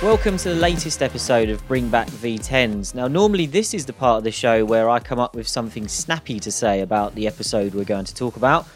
Welcome 0.00 0.36
to 0.38 0.50
the 0.50 0.54
latest 0.54 1.02
episode 1.02 1.48
of 1.48 1.66
Bring 1.66 1.88
Back 1.88 2.06
V10s. 2.08 2.94
Now, 2.94 3.08
normally 3.08 3.46
this 3.46 3.74
is 3.74 3.84
the 3.84 3.92
part 3.92 4.18
of 4.18 4.24
the 4.24 4.30
show 4.30 4.64
where 4.64 4.88
I 4.88 5.00
come 5.00 5.18
up 5.18 5.34
with 5.34 5.48
something 5.48 5.88
snappy 5.88 6.38
to 6.40 6.52
say 6.52 6.82
about 6.82 7.14
the 7.14 7.26
episode 7.26 7.74
we're 7.74 7.84
going 7.84 8.04
to 8.04 8.14
talk 8.14 8.36
about, 8.36 8.66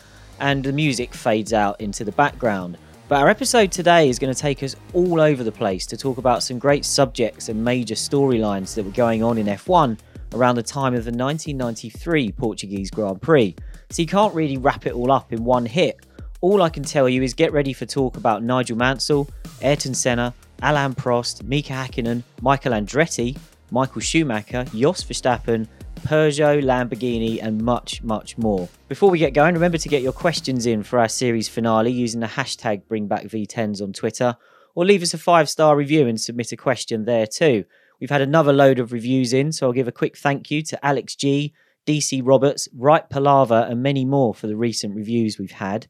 and 0.41 0.65
the 0.65 0.73
music 0.73 1.15
fades 1.15 1.53
out 1.53 1.81
into 1.81 2.05
the 2.05 2.13
background. 2.13 2.77
But 3.07 3.21
our 3.21 3.29
episode 3.29 3.71
today 3.71 4.09
is 4.09 4.19
going 4.19 4.35
to 4.35 4.41
take 4.41 4.63
us 4.63 4.75
all 4.95 5.21
over 5.21 5.45
the 5.45 5.53
place 5.53 5.87
to 5.87 5.97
talk 5.97 6.19
about 6.19 6.43
some 6.43 6.59
great 6.59 6.85
subjects 6.85 7.49
and 7.49 7.65
major 7.65 7.95
storylines 7.95 8.75
that 8.75 8.85
were 8.85 8.91
going 8.91 9.23
on 9.23 9.39
in 9.39 9.47
F1 9.47 9.99
around 10.35 10.57
the 10.57 10.63
time 10.63 10.95
of 10.95 11.05
the 11.05 11.13
1993 11.13 12.33
Portuguese 12.33 12.91
Grand 12.91 13.23
Prix. 13.23 13.55
So 13.91 14.03
you 14.03 14.09
can't 14.09 14.35
really 14.35 14.57
wrap 14.57 14.87
it 14.87 14.95
all 14.95 15.13
up 15.13 15.33
in 15.33 15.45
one 15.45 15.67
hit. 15.67 16.05
All 16.43 16.61
I 16.61 16.71
can 16.71 16.83
tell 16.83 17.09
you 17.09 17.23
is 17.23 17.35
get 17.35 17.53
ready 17.53 17.73
for 17.73 17.87
talk 17.87 18.17
about 18.17 18.43
Nigel 18.43 18.77
Mansell, 18.77 19.31
Ayrton 19.61 19.95
Senna, 19.95 20.35
Alain 20.61 20.93
Prost, 20.93 21.45
Mika 21.45 21.73
Hakkinen, 21.73 22.25
Michael 22.41 22.73
Andretti, 22.73 23.39
Michael 23.71 24.01
Schumacher, 24.01 24.65
Jos 24.75 25.05
Verstappen, 25.05 25.69
Peugeot, 26.01 26.65
Lamborghini, 26.65 27.39
and 27.41 27.63
much, 27.63 28.03
much 28.03 28.37
more. 28.39 28.69
Before 28.89 29.09
we 29.09 29.21
get 29.21 29.35
going, 29.35 29.55
remember 29.55 29.79
to 29.79 29.89
get 29.89 30.03
your 30.03 30.13
questions 30.13 30.67
in 30.67 30.83
for 30.83 30.99
our 30.99 31.09
series 31.09 31.49
finale 31.49 31.93
using 31.93 32.19
the 32.19 32.27
hashtag 32.27 32.83
BringBackV10s 32.91 33.81
on 33.81 33.93
Twitter, 33.93 34.37
or 34.75 34.85
leave 34.85 35.05
us 35.05 35.15
a 35.15 35.19
five 35.19 35.49
star 35.49 35.77
review 35.77 36.09
and 36.09 36.21
submit 36.21 36.51
a 36.51 36.57
question 36.57 37.05
there 37.05 37.29
too. 37.29 37.65
We've 38.01 38.11
had 38.11 38.21
another 38.21 38.53
load 38.53 38.81
of 38.81 38.93
reviews 38.93 39.33
in, 39.33 39.53
so 39.53 39.69
I'll 39.69 39.73
give 39.73 39.87
a 39.87 39.93
quick 39.93 40.19
thank 40.19 40.51
you 40.51 40.63
to 40.63 40.85
Alex 40.85 41.15
G, 41.15 41.55
DC 41.87 42.21
Roberts, 42.25 42.69
Wright 42.75 43.09
Palava, 43.09 43.71
and 43.71 43.81
many 43.81 44.05
more 44.05 44.35
for 44.35 44.49
the 44.49 44.57
recent 44.57 44.97
reviews 44.97 45.39
we've 45.39 45.53
had. 45.53 45.87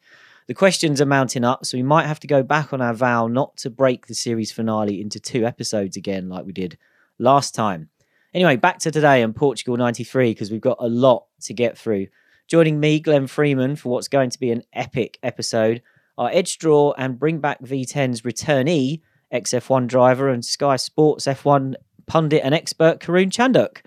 The 0.49 0.55
questions 0.55 1.01
are 1.01 1.07
mounting 1.07 1.45
up, 1.45 1.65
so 1.65 1.77
we 1.77 1.83
might 1.83 2.07
have 2.07 2.21
to 2.21 2.27
go 2.27 2.43
back 2.43 2.73
on 2.73 2.81
our 2.81 2.95
vow 2.95 3.29
not 3.29 3.57
to 3.59 3.71
break 3.71 4.07
the 4.07 4.15
series 4.15 4.51
finale 4.51 5.01
into 5.01 5.21
two 5.21 5.47
episodes 5.47 5.97
again, 5.97 6.29
like 6.29 6.45
we 6.45 6.53
did 6.53 6.77
last 7.19 7.55
time. 7.55 7.89
Anyway, 8.35 8.57
back 8.57 8.79
to 8.81 8.91
today 8.91 9.23
and 9.23 9.37
Portugal 9.37 9.77
93, 9.77 10.31
because 10.31 10.51
we've 10.51 10.61
got 10.61 10.79
a 10.81 10.89
lot 10.89 11.27
to 11.43 11.55
get 11.55 11.79
through. 11.79 12.09
Joining 12.49 12.81
me, 12.81 12.99
Glenn 12.99 13.27
Freeman, 13.29 13.77
for 13.77 13.91
what's 13.91 14.09
going 14.09 14.31
to 14.31 14.41
be 14.41 14.51
an 14.51 14.63
epic 14.73 15.19
episode 15.23 15.83
are 16.19 16.31
Edd 16.33 16.49
Straw 16.49 16.93
and 16.99 17.19
Bring 17.19 17.39
Back 17.39 17.61
V10's 17.63 18.23
returnee, 18.23 19.01
XF1 19.33 19.87
driver 19.87 20.29
and 20.29 20.45
Sky 20.45 20.77
Sports 20.77 21.27
F1 21.27 21.75
pundit 22.07 22.43
and 22.45 22.55
expert, 22.55 23.01
Karun 23.01 23.31
Chandhok. 23.31 23.79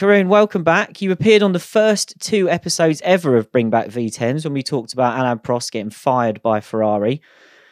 Karun, 0.00 0.28
welcome 0.28 0.64
back. 0.64 1.02
You 1.02 1.12
appeared 1.12 1.42
on 1.42 1.52
the 1.52 1.58
first 1.58 2.18
two 2.20 2.48
episodes 2.48 3.02
ever 3.04 3.36
of 3.36 3.52
Bring 3.52 3.68
Back 3.68 3.88
V10s 3.88 4.44
when 4.44 4.54
we 4.54 4.62
talked 4.62 4.94
about 4.94 5.20
Alain 5.20 5.40
Prost 5.40 5.72
getting 5.72 5.90
fired 5.90 6.40
by 6.40 6.60
Ferrari. 6.60 7.20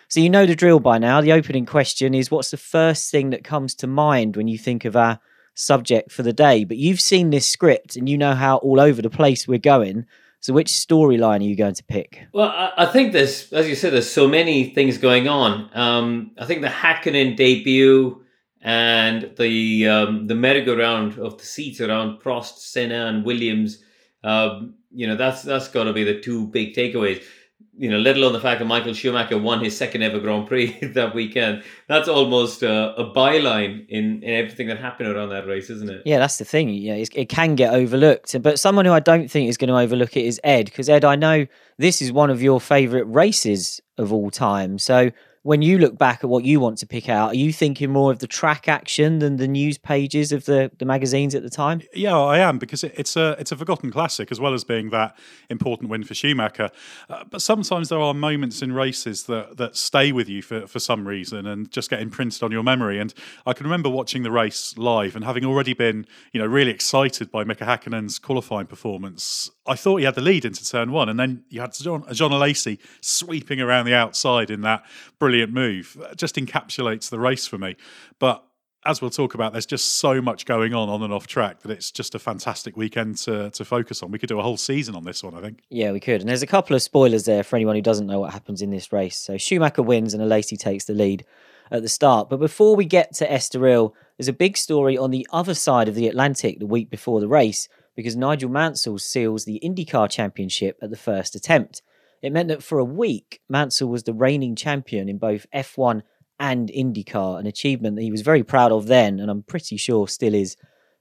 So 0.09 0.21
you 0.21 0.29
know 0.29 0.45
the 0.45 0.55
drill 0.55 0.79
by 0.79 0.99
now. 0.99 1.23
The 1.23 1.33
opening 1.33 1.65
question 1.65 2.13
is 2.13 2.31
what's 2.31 2.51
the 2.51 2.59
first 2.59 3.11
thing 3.11 3.31
that 3.31 3.45
comes 3.45 3.75
to 3.77 3.87
mind 3.87 4.37
when 4.37 4.47
you 4.47 4.59
think 4.59 4.85
of 4.85 4.95
our 4.95 5.21
subject 5.55 6.13
for 6.13 6.23
the 6.23 6.35
day? 6.35 6.65
But 6.65 6.77
you've 6.77 7.01
seen 7.01 7.31
this 7.31 7.47
script 7.47 7.97
and 7.97 8.11
you 8.11 8.19
know 8.19 8.35
how 8.35 8.59
all 8.59 8.79
over 8.79 9.01
the 9.01 9.09
place 9.09 9.49
we're 9.49 9.59
going. 9.59 10.05
So 10.41 10.53
which 10.53 10.69
storyline 10.69 11.41
are 11.41 11.45
you 11.45 11.57
going 11.57 11.77
to 11.77 11.85
pick? 11.85 12.27
Well, 12.35 12.51
I, 12.51 12.73
I 12.77 12.87
think 12.93 13.15
there's, 13.15 13.51
as 13.55 13.71
you 13.71 13.75
said, 13.75 13.95
there's 13.95 14.11
so 14.11 14.29
many 14.29 14.69
things 14.75 14.99
going 14.99 15.29
on. 15.29 15.71
Um, 15.73 16.33
I 16.39 16.45
think 16.45 16.61
the 16.61 16.69
Hakkinen 16.69 17.39
debut 17.39 18.23
and 18.63 19.33
the 19.39 19.89
um, 19.89 20.27
the 20.27 20.35
merry-go-round 20.35 21.19
of 21.19 21.39
the 21.39 21.45
seats 21.45 21.81
around 21.81 22.21
Prost, 22.21 22.59
Senna, 22.59 23.07
and 23.07 23.25
Williams. 23.25 23.83
Um, 24.25 24.75
you 24.91 25.07
know, 25.07 25.17
that's 25.17 25.43
that's 25.43 25.69
got 25.69 25.85
to 25.85 25.93
be 25.93 26.05
the 26.05 26.21
two 26.21 26.49
big 26.49 26.75
takeaways. 26.75 27.23
You 27.77 27.89
know, 27.89 27.99
let 27.99 28.17
alone 28.17 28.33
the 28.33 28.41
fact 28.41 28.59
that 28.59 28.65
Michael 28.65 28.93
Schumacher 28.93 29.39
won 29.39 29.63
his 29.63 29.77
second 29.77 30.03
ever 30.03 30.19
Grand 30.19 30.49
Prix 30.49 30.77
that 30.95 31.15
weekend. 31.15 31.63
That's 31.87 32.09
almost 32.09 32.65
a, 32.65 32.93
a 32.97 33.13
byline 33.15 33.87
in, 33.89 34.25
in 34.25 34.31
everything 34.31 34.67
that 34.67 34.79
happened 34.79 35.11
around 35.11 35.29
that 35.29 35.47
race, 35.47 35.71
isn't 35.71 35.89
it? 35.89 36.03
Yeah, 36.05 36.19
that's 36.19 36.39
the 36.39 36.45
thing. 36.45 36.71
Yeah, 36.71 36.95
it 36.95 37.29
can 37.29 37.55
get 37.55 37.73
overlooked. 37.73 38.43
But 38.43 38.59
someone 38.59 38.85
who 38.85 38.93
I 38.93 38.99
don't 38.99 39.31
think 39.31 39.49
is 39.49 39.57
going 39.57 39.69
to 39.69 39.79
overlook 39.79 40.17
it 40.17 40.25
is 40.25 40.41
Ed, 40.43 40.65
because 40.65 40.89
Ed, 40.89 41.05
I 41.05 41.15
know 41.15 41.47
this 41.77 42.03
is 42.03 42.11
one 42.11 42.31
of 42.31 42.43
your 42.43 42.61
favourite 42.61 43.05
races 43.05 43.81
of 43.97 44.13
all 44.13 44.33
time. 44.33 44.81
So 44.81 45.13
when 45.49 45.63
you 45.63 45.79
look 45.79 45.97
back 45.97 46.23
at 46.23 46.29
what 46.29 46.45
you 46.45 46.61
want 46.61 46.77
to 46.77 46.87
pick 46.87 47.09
out, 47.09 47.31
are 47.31 47.35
you 47.35 47.55
thinking 47.55 47.89
more 47.89 48.13
of 48.13 48.19
the 48.19 48.27
track 48.27 48.69
action 48.69 49.19
than 49.19 49.39
the 49.39 49.49
news 49.49 49.79
pages 49.79 50.31
of 50.31 50.45
the, 50.45 50.71
the 50.77 50.85
magazines 50.85 51.35
at 51.35 51.43
the 51.43 51.49
time? 51.49 51.81
Yeah, 51.95 52.19
I 52.19 52.37
am 52.41 52.59
because 52.59 52.85
it, 52.85 52.93
it's 52.99 53.17
a 53.17 53.35
it's 53.39 53.51
a 53.51 53.57
forgotten 53.57 53.91
classic 53.91 54.31
as 54.31 54.39
well 54.39 54.53
as 54.53 54.63
being 54.63 54.91
that 54.91 55.17
important 55.49 55.89
win 55.89 56.05
for 56.05 56.13
Schumacher. 56.13 56.69
Uh, 57.09 57.25
but 57.31 57.41
sometimes 57.41 57.89
there 57.89 57.99
are 57.99 58.13
moments 58.13 58.61
in 58.61 58.75
races 58.75 59.23
that 59.25 59.57
that 59.57 59.75
stay 59.75 60.13
with 60.13 60.29
you 60.29 60.43
for, 60.43 60.67
for 60.67 60.81
some 60.81 61.09
reason 61.09 61.47
and 61.47 61.71
just 61.71 61.89
get 61.89 62.03
imprinted 62.03 62.43
on 62.43 62.53
your 62.53 62.63
memory. 62.63 62.99
And 62.99 63.15
I 63.47 63.55
can 63.55 63.65
remember 63.65 63.89
watching 63.89 64.25
the 64.25 64.31
race 64.31 64.77
live 64.77 65.17
and 65.17 65.25
having 65.25 65.47
already 65.47 65.73
been 65.73 66.07
you 66.31 66.41
know 66.43 66.47
really 66.47 66.73
excited 66.73 67.31
by 67.31 67.45
Mika 67.45 67.65
Hakkinen's 67.65 68.19
qualifying 68.19 68.67
performance. 68.67 69.51
I 69.69 69.77
thought 69.77 69.97
he 69.97 70.05
had 70.05 70.15
the 70.15 70.23
lead 70.23 70.45
into 70.45 70.65
turn 70.65 70.91
one, 70.91 71.09
and 71.09 71.19
then 71.19 71.45
you 71.49 71.61
had 71.61 71.73
Jean, 71.75 72.05
Jean 72.13 72.79
sweeping 73.01 73.61
around 73.61 73.87
the 73.87 73.95
outside 73.95 74.51
in 74.51 74.63
that 74.63 74.85
brilliant 75.19 75.53
move. 75.53 75.97
It 76.11 76.17
just 76.17 76.37
encapsulates 76.37 77.11
the 77.11 77.19
race 77.19 77.47
for 77.47 77.59
me. 77.59 77.77
But 78.19 78.45
as 78.87 79.03
we'll 79.03 79.11
talk 79.11 79.35
about, 79.35 79.53
there's 79.53 79.67
just 79.67 79.99
so 79.99 80.23
much 80.23 80.47
going 80.47 80.73
on 80.73 80.89
on 80.89 81.03
and 81.03 81.13
off 81.13 81.27
track 81.27 81.61
that 81.61 81.71
it's 81.71 81.91
just 81.91 82.15
a 82.15 82.19
fantastic 82.19 82.77
weekend 82.77 83.19
to, 83.19 83.51
to 83.51 83.65
focus 83.65 84.03
on. 84.03 84.11
We 84.11 84.19
could 84.19 84.29
do 84.29 84.39
a 84.39 84.43
whole 84.43 84.57
season 84.57 84.95
on 84.95 85.05
this 85.05 85.23
one, 85.23 85.35
I 85.35 85.41
think. 85.41 85.61
Yeah, 85.69 85.93
we 85.93 86.01
could. 86.01 86.21
And 86.21 86.29
there's 86.29 86.43
a 86.43 86.47
couple 86.47 86.75
of 86.75 86.83
spoilers 86.83 87.25
there 87.25 87.43
for 87.43 87.57
anyone 87.57 87.77
who 87.77 87.83
doesn't 87.83 88.07
know 88.07 88.21
what 88.21 88.33
happens 88.33 88.63
in 88.63 88.71
this 88.71 88.93
race. 88.93 89.19
So 89.19 89.37
Schumacher 89.37 89.83
wins 89.83 90.15
and 90.15 90.23
Alesi 90.23 90.59
takes 90.59 90.85
the 90.85 90.95
lead 90.95 91.25
at 91.71 91.83
the 91.83 91.89
start. 91.89 92.31
But 92.31 92.39
before 92.39 92.77
we 92.77 92.85
get 92.85 93.15
to 93.17 93.29
Estoril, 93.29 93.93
there's 94.17 94.29
a 94.29 94.33
big 94.33 94.57
story 94.57 94.97
on 94.97 95.11
the 95.11 95.27
other 95.33 95.55
side 95.55 95.89
of 95.89 95.95
the 95.95 96.09
Atlantic 96.09 96.59
the 96.59 96.67
week 96.67 96.89
before 96.89 97.21
the 97.21 97.29
race 97.29 97.69
because 97.99 98.15
Nigel 98.15 98.49
Mansell 98.49 98.97
seals 98.97 99.45
the 99.45 99.61
IndyCar 99.61 100.09
Championship 100.09 100.79
at 100.81 100.91
the 100.91 100.97
first 100.97 101.35
attempt. 101.35 101.83
It 102.23 102.33
meant 102.33 102.47
that 102.47 102.63
for 102.63 102.79
a 102.79 102.85
week, 102.85 103.41
Mansell 103.49 103.89
was 103.89 104.05
the 104.05 104.13
reigning 104.13 104.55
champion 104.55 105.09
in 105.09 105.19
both 105.19 105.49
F1 105.53 106.03
and 106.39 106.69
IndyCar, 106.69 107.41
an 107.41 107.49
achievement 107.49 107.97
that 107.97 108.03
he 108.03 108.13
was 108.13 108.21
very 108.21 108.45
proud 108.45 108.71
of 108.71 108.87
then, 108.87 109.19
and 109.19 109.29
I'm 109.29 109.43
pretty 109.43 109.77
sure 109.77 110.07
still 110.07 110.33
is 110.33 110.57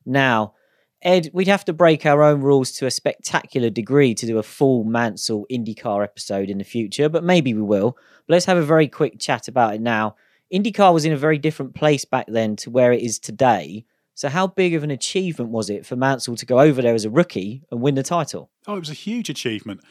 now. 0.07 0.55
Ed, 1.03 1.29
we'd 1.33 1.47
have 1.47 1.65
to 1.65 1.71
break 1.73 2.03
our 2.03 2.23
own 2.23 2.41
rules 2.41 2.71
to 2.71 2.87
a 2.87 2.91
spectacular 2.91 3.69
degree 3.69 4.15
to 4.15 4.25
do 4.25 4.39
a 4.39 4.43
full 4.43 4.83
Mansell 4.83 5.45
IndyCar 5.51 6.03
episode 6.03 6.49
in 6.49 6.57
the 6.57 6.63
future, 6.63 7.09
but 7.09 7.23
maybe 7.23 7.53
we 7.53 7.61
will. 7.61 7.91
But 8.25 8.33
let's 8.33 8.45
have 8.45 8.57
a 8.57 8.63
very 8.63 8.87
quick 8.87 9.19
chat 9.19 9.47
about 9.47 9.75
it 9.75 9.81
now. 9.81 10.15
IndyCar 10.51 10.95
was 10.95 11.05
in 11.05 11.13
a 11.13 11.17
very 11.17 11.37
different 11.37 11.75
place 11.75 12.05
back 12.05 12.25
then 12.27 12.55
to 12.55 12.71
where 12.71 12.91
it 12.91 13.03
is 13.03 13.19
today. 13.19 13.85
So, 14.17 14.29
how 14.29 14.47
big 14.47 14.73
of 14.73 14.83
an 14.83 14.89
achievement 14.89 15.51
was 15.51 15.69
it 15.69 15.85
for 15.85 15.95
Mansell 15.95 16.35
to 16.37 16.45
go 16.47 16.59
over 16.59 16.81
there 16.81 16.95
as 16.95 17.05
a 17.05 17.09
rookie 17.11 17.61
and 17.69 17.81
win 17.81 17.93
the 17.93 18.01
title? 18.01 18.49
Oh, 18.65 18.75
it 18.75 18.79
was 18.79 18.89
a 18.89 18.95
huge 18.95 19.29
achievement. 19.29 19.81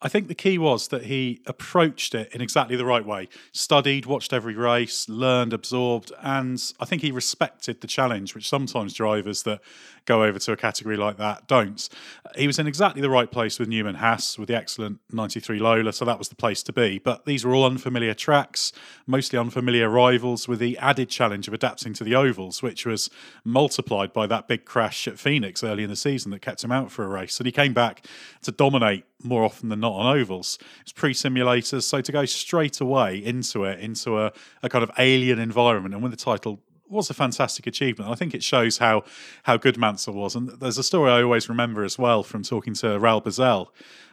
I 0.00 0.08
think 0.08 0.28
the 0.28 0.34
key 0.34 0.56
was 0.56 0.88
that 0.88 1.04
he 1.04 1.42
approached 1.46 2.14
it 2.14 2.34
in 2.34 2.40
exactly 2.40 2.76
the 2.76 2.86
right 2.86 3.04
way. 3.04 3.28
Studied, 3.52 4.06
watched 4.06 4.32
every 4.32 4.54
race, 4.54 5.06
learned, 5.06 5.52
absorbed, 5.52 6.12
and 6.22 6.58
I 6.80 6.86
think 6.86 7.02
he 7.02 7.10
respected 7.10 7.82
the 7.82 7.86
challenge, 7.86 8.34
which 8.34 8.48
sometimes 8.48 8.94
drivers 8.94 9.42
that 9.42 9.60
go 10.06 10.22
over 10.24 10.38
to 10.38 10.52
a 10.52 10.56
category 10.56 10.96
like 10.96 11.16
that 11.16 11.46
don't. 11.46 11.88
He 12.36 12.46
was 12.46 12.58
in 12.58 12.66
exactly 12.66 13.00
the 13.00 13.10
right 13.10 13.30
place 13.30 13.58
with 13.58 13.68
Newman 13.68 13.96
Haas, 13.96 14.38
with 14.38 14.48
the 14.48 14.56
excellent 14.56 15.00
93 15.12 15.58
Lola, 15.58 15.92
so 15.92 16.04
that 16.04 16.18
was 16.18 16.28
the 16.28 16.34
place 16.34 16.62
to 16.64 16.72
be. 16.72 16.98
But 16.98 17.24
these 17.24 17.44
were 17.44 17.54
all 17.54 17.64
unfamiliar 17.64 18.14
tracks, 18.14 18.72
mostly 19.06 19.38
unfamiliar 19.38 19.88
rivals, 19.88 20.48
with 20.48 20.58
the 20.58 20.76
added 20.78 21.08
challenge 21.08 21.48
of 21.48 21.54
adapting 21.54 21.92
to 21.94 22.04
the 22.04 22.14
ovals, 22.14 22.62
which 22.62 22.86
was 22.86 23.10
multiplied 23.44 24.12
by 24.12 24.26
that 24.26 24.48
big 24.48 24.64
crash 24.64 25.06
at 25.08 25.18
Phoenix 25.18 25.62
early 25.62 25.84
in 25.84 25.90
the 25.90 25.96
season 25.96 26.30
that 26.32 26.42
kept 26.42 26.62
him 26.62 26.72
out 26.72 26.90
for 26.90 27.04
a 27.04 27.08
race. 27.08 27.38
And 27.38 27.46
he 27.46 27.52
came 27.52 27.72
back 27.72 28.06
to 28.42 28.52
dominate 28.52 29.04
more 29.22 29.42
often 29.42 29.68
than 29.68 29.80
not 29.80 29.92
on 29.92 30.16
ovals. 30.16 30.58
It's 30.82 30.92
pre 30.92 31.14
simulators, 31.14 31.84
so 31.84 32.00
to 32.00 32.12
go 32.12 32.24
straight 32.24 32.80
away 32.80 33.16
into 33.16 33.64
it, 33.64 33.80
into 33.80 34.18
a, 34.20 34.32
a 34.62 34.68
kind 34.68 34.82
of 34.82 34.90
alien 34.98 35.38
environment 35.38 35.94
and 35.94 36.02
win 36.02 36.10
the 36.10 36.16
title 36.16 36.60
was 36.88 37.10
a 37.10 37.14
fantastic 37.14 37.66
achievement. 37.66 38.10
I 38.10 38.14
think 38.14 38.34
it 38.34 38.42
shows 38.42 38.78
how 38.78 39.04
how 39.44 39.56
good 39.56 39.76
Mansell 39.76 40.14
was. 40.14 40.34
And 40.34 40.48
there's 40.48 40.78
a 40.78 40.82
story 40.82 41.10
I 41.10 41.22
always 41.22 41.48
remember 41.48 41.84
as 41.84 41.98
well 41.98 42.22
from 42.22 42.42
talking 42.42 42.74
to 42.74 42.86
Raul 42.86 43.24
Boesel 43.24 43.68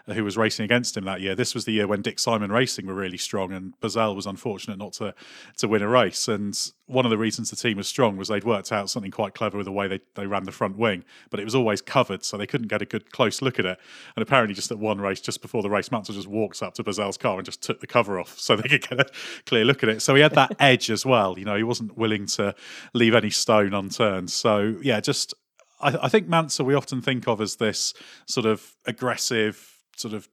Uh, 0.08 0.14
who 0.14 0.24
was 0.24 0.38
racing 0.38 0.66
against 0.66 0.98
him 0.98 1.06
that 1.06 1.22
year. 1.22 1.36
This 1.36 1.54
was 1.54 1.66
the 1.66 1.72
year 1.72 1.88
when 1.88 2.02
Dick 2.02 2.18
Simon 2.18 2.52
Racing 2.52 2.88
were 2.88 2.94
really 2.94 3.18
strong, 3.18 3.52
and 3.52 3.80
Boesel 3.82 4.16
was 4.16 4.26
unfortunate 4.26 4.78
not 4.78 4.94
to 4.94 5.14
to 5.58 5.68
win 5.68 5.82
a 5.82 5.88
race. 5.88 6.28
And 6.28 6.58
one 6.88 7.06
of 7.06 7.12
the 7.12 7.18
reasons 7.18 7.50
the 7.50 7.56
team 7.56 7.78
was 7.78 7.88
strong 7.88 8.18
was 8.18 8.28
they'd 8.28 8.44
worked 8.44 8.72
out 8.72 8.90
something 8.90 9.12
quite 9.12 9.34
clever 9.34 9.58
with 9.58 9.66
the 9.66 9.72
way 9.72 9.88
they, 9.88 10.00
they 10.16 10.26
ran 10.26 10.44
the 10.44 10.52
front 10.52 10.78
wing, 10.78 11.04
but 11.30 11.40
it 11.40 11.44
was 11.44 11.56
always 11.56 11.82
covered, 11.82 12.24
so 12.24 12.38
they 12.38 12.48
couldn't 12.48 12.68
get 12.68 12.82
a 12.82 12.86
good 12.86 13.12
close 13.12 13.42
look 13.42 13.60
at 13.60 13.66
it. 13.66 13.80
And 14.16 14.24
apparently, 14.24 14.56
just 14.56 14.72
at 14.72 14.80
one 14.80 15.00
race, 15.00 15.22
just 15.22 15.42
before 15.42 15.62
the 15.62 15.70
race, 15.70 15.92
Mansell 15.92 16.16
just 16.16 16.28
walked 16.28 16.64
up 16.64 16.74
to 16.76 16.84
Boesel's 16.84 17.18
car 17.18 17.38
and 17.38 17.46
just 17.46 17.62
took 17.62 17.80
the 17.80 17.88
cover 17.88 18.20
off 18.20 18.40
so 18.40 18.56
they 18.56 18.70
could 18.70 18.88
get 18.88 19.00
a 19.00 19.06
clear 19.46 19.66
look 19.66 19.84
at 19.84 19.90
it. 19.90 20.02
So 20.02 20.16
he 20.16 20.22
had 20.22 20.34
that 20.34 20.56
edge 20.60 20.90
as 20.90 21.06
well. 21.06 21.38
You 21.38 21.46
know, 21.46 21.56
he 21.56 21.64
wasn't 21.64 21.98
willing 21.98 22.26
to 22.28 22.56
leave 22.94 23.14
any 23.14 23.30
stone 23.30 23.74
unturned. 23.74 24.32
So 24.32 24.78
yeah, 24.82 25.00
just 25.00 25.34
I, 25.80 25.98
I 26.04 26.10
think 26.10 26.28
Mansell 26.28 26.66
we 26.66 26.74
often 26.74 27.02
think 27.02 27.28
of 27.28 27.42
as 27.42 27.58
this 27.58 27.94
sort 28.26 28.46
of 28.46 28.76
aggressive 28.86 29.81
sort 30.02 30.14
of 30.14 30.30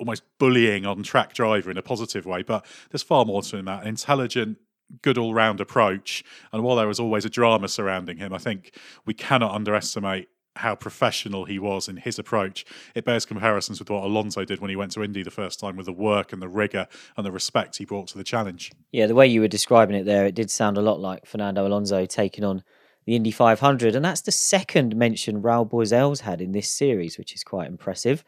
almost 0.00 0.22
bullying 0.38 0.86
on 0.86 1.02
track 1.02 1.34
driver 1.34 1.70
in 1.70 1.78
a 1.78 1.82
positive 1.82 2.26
way, 2.26 2.42
but 2.42 2.64
there's 2.90 3.02
far 3.02 3.24
more 3.24 3.42
to 3.42 3.56
him 3.56 3.66
that. 3.66 3.82
An 3.82 3.88
intelligent, 3.88 4.58
good 5.02 5.18
all 5.18 5.34
round 5.34 5.60
approach. 5.60 6.24
And 6.52 6.62
while 6.62 6.76
there 6.76 6.88
was 6.88 7.00
always 7.00 7.24
a 7.24 7.30
drama 7.30 7.68
surrounding 7.68 8.18
him, 8.18 8.32
I 8.32 8.38
think 8.38 8.76
we 9.06 9.14
cannot 9.14 9.54
underestimate 9.54 10.28
how 10.56 10.74
professional 10.74 11.46
he 11.46 11.58
was 11.58 11.88
in 11.88 11.96
his 11.96 12.18
approach. 12.18 12.66
It 12.94 13.06
bears 13.06 13.24
comparisons 13.24 13.78
with 13.78 13.88
what 13.88 14.04
Alonso 14.04 14.44
did 14.44 14.60
when 14.60 14.68
he 14.68 14.76
went 14.76 14.92
to 14.92 15.02
Indy 15.02 15.22
the 15.22 15.30
first 15.30 15.58
time 15.58 15.76
with 15.76 15.86
the 15.86 15.92
work 15.92 16.32
and 16.32 16.42
the 16.42 16.48
rigour 16.48 16.88
and 17.16 17.24
the 17.24 17.32
respect 17.32 17.78
he 17.78 17.86
brought 17.86 18.08
to 18.08 18.18
the 18.18 18.24
challenge. 18.24 18.70
Yeah, 18.90 19.06
the 19.06 19.14
way 19.14 19.26
you 19.26 19.40
were 19.40 19.48
describing 19.48 19.96
it 19.96 20.04
there, 20.04 20.26
it 20.26 20.34
did 20.34 20.50
sound 20.50 20.76
a 20.76 20.82
lot 20.82 21.00
like 21.00 21.24
Fernando 21.24 21.66
Alonso 21.66 22.04
taking 22.04 22.44
on 22.44 22.62
the 23.06 23.16
Indy 23.16 23.30
500. 23.30 23.96
And 23.96 24.04
that's 24.04 24.20
the 24.20 24.32
second 24.32 24.94
mention 24.94 25.42
Raul 25.42 25.68
Boesel's 25.68 26.20
had 26.20 26.42
in 26.42 26.52
this 26.52 26.68
series, 26.68 27.16
which 27.16 27.34
is 27.34 27.42
quite 27.42 27.68
impressive. 27.68 28.22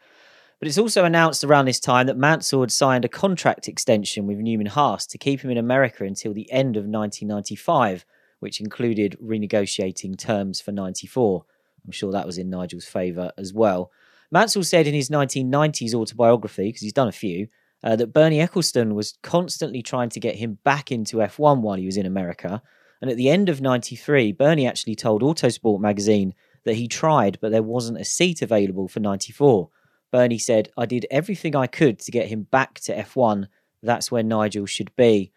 But 0.59 0.69
it's 0.69 0.77
also 0.77 1.03
announced 1.03 1.43
around 1.43 1.65
this 1.65 1.79
time 1.79 2.07
that 2.07 2.17
Mansell 2.17 2.61
had 2.61 2.71
signed 2.71 3.03
a 3.03 3.09
contract 3.09 3.67
extension 3.67 4.25
with 4.25 4.37
Newman 4.37 4.67
Haas 4.67 5.05
to 5.07 5.17
keep 5.17 5.41
him 5.41 5.51
in 5.51 5.57
America 5.57 6.05
until 6.05 6.33
the 6.33 6.49
end 6.51 6.77
of 6.77 6.85
1995, 6.85 8.05
which 8.39 8.61
included 8.61 9.17
renegotiating 9.21 10.17
terms 10.17 10.61
for 10.61 10.71
94. 10.71 11.45
I'm 11.83 11.91
sure 11.91 12.11
that 12.11 12.25
was 12.25 12.37
in 12.37 12.49
Nigel's 12.49 12.85
favour 12.85 13.31
as 13.37 13.53
well. 13.53 13.91
Mansell 14.31 14.63
said 14.63 14.87
in 14.87 14.93
his 14.93 15.09
1990s 15.09 15.93
autobiography, 15.93 16.69
because 16.69 16.81
he's 16.81 16.93
done 16.93 17.07
a 17.07 17.13
few, 17.13 17.47
uh, 17.83 17.95
that 17.97 18.13
Bernie 18.13 18.39
Ecclestone 18.39 18.93
was 18.93 19.17
constantly 19.21 19.81
trying 19.81 20.09
to 20.09 20.19
get 20.19 20.35
him 20.35 20.57
back 20.63 20.91
into 20.91 21.17
F1 21.17 21.61
while 21.61 21.77
he 21.77 21.85
was 21.85 21.97
in 21.97 22.05
America. 22.05 22.61
And 23.01 23.11
at 23.11 23.17
the 23.17 23.29
end 23.29 23.49
of 23.49 23.61
93, 23.61 24.31
Bernie 24.31 24.67
actually 24.67 24.95
told 24.95 25.21
Autosport 25.21 25.79
magazine 25.79 26.33
that 26.63 26.75
he 26.75 26.87
tried, 26.87 27.37
but 27.41 27.51
there 27.51 27.61
wasn't 27.61 27.99
a 27.99 28.05
seat 28.05 28.41
available 28.41 28.87
for 28.87 28.99
94. 29.01 29.69
Bernie 30.11 30.37
said, 30.37 30.69
I 30.77 30.85
did 30.85 31.05
everything 31.11 31.55
I 31.55 31.67
could 31.67 31.99
to 31.99 32.11
get 32.11 32.27
him 32.27 32.43
back 32.43 32.79
to 32.81 32.95
F1. 32.95 33.47
That's 33.83 34.11
where 34.11 34.23
Nigel 34.23 34.65
should 34.65 34.95
be. 34.95 35.31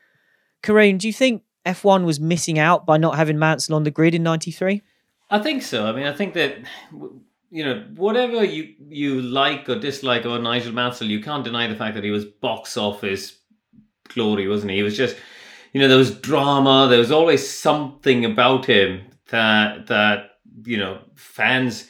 Karun, 0.62 0.98
do 0.98 1.06
you 1.06 1.12
think 1.12 1.42
F1 1.66 2.04
was 2.04 2.18
missing 2.18 2.58
out 2.58 2.86
by 2.86 2.96
not 2.96 3.16
having 3.16 3.38
Mansell 3.38 3.76
on 3.76 3.84
the 3.84 3.90
grid 3.90 4.14
in 4.14 4.22
93? 4.22 4.82
I 5.30 5.38
think 5.38 5.62
so. 5.62 5.86
I 5.86 5.92
mean, 5.92 6.06
I 6.06 6.12
think 6.12 6.34
that 6.34 6.56
you 7.50 7.64
know 7.64 7.84
whatever 7.96 8.44
you 8.44 8.74
you 8.88 9.22
like 9.22 9.68
or 9.68 9.78
dislike 9.78 10.24
about 10.24 10.42
Nigel 10.42 10.72
Mansell, 10.72 11.08
you 11.08 11.20
can't 11.20 11.44
deny 11.44 11.66
the 11.66 11.76
fact 11.76 11.94
that 11.94 12.04
he 12.04 12.10
was 12.10 12.24
box 12.24 12.76
office 12.76 13.38
glory, 14.08 14.48
wasn't 14.48 14.70
he? 14.70 14.78
He 14.78 14.82
was 14.82 14.96
just 14.96 15.16
you 15.72 15.80
know 15.80 15.88
there 15.88 15.98
was 15.98 16.18
drama. 16.18 16.86
There 16.88 16.98
was 16.98 17.12
always 17.12 17.48
something 17.48 18.24
about 18.24 18.64
him 18.64 19.02
that 19.30 19.86
that 19.88 20.38
you 20.64 20.78
know 20.78 21.00
fans 21.14 21.88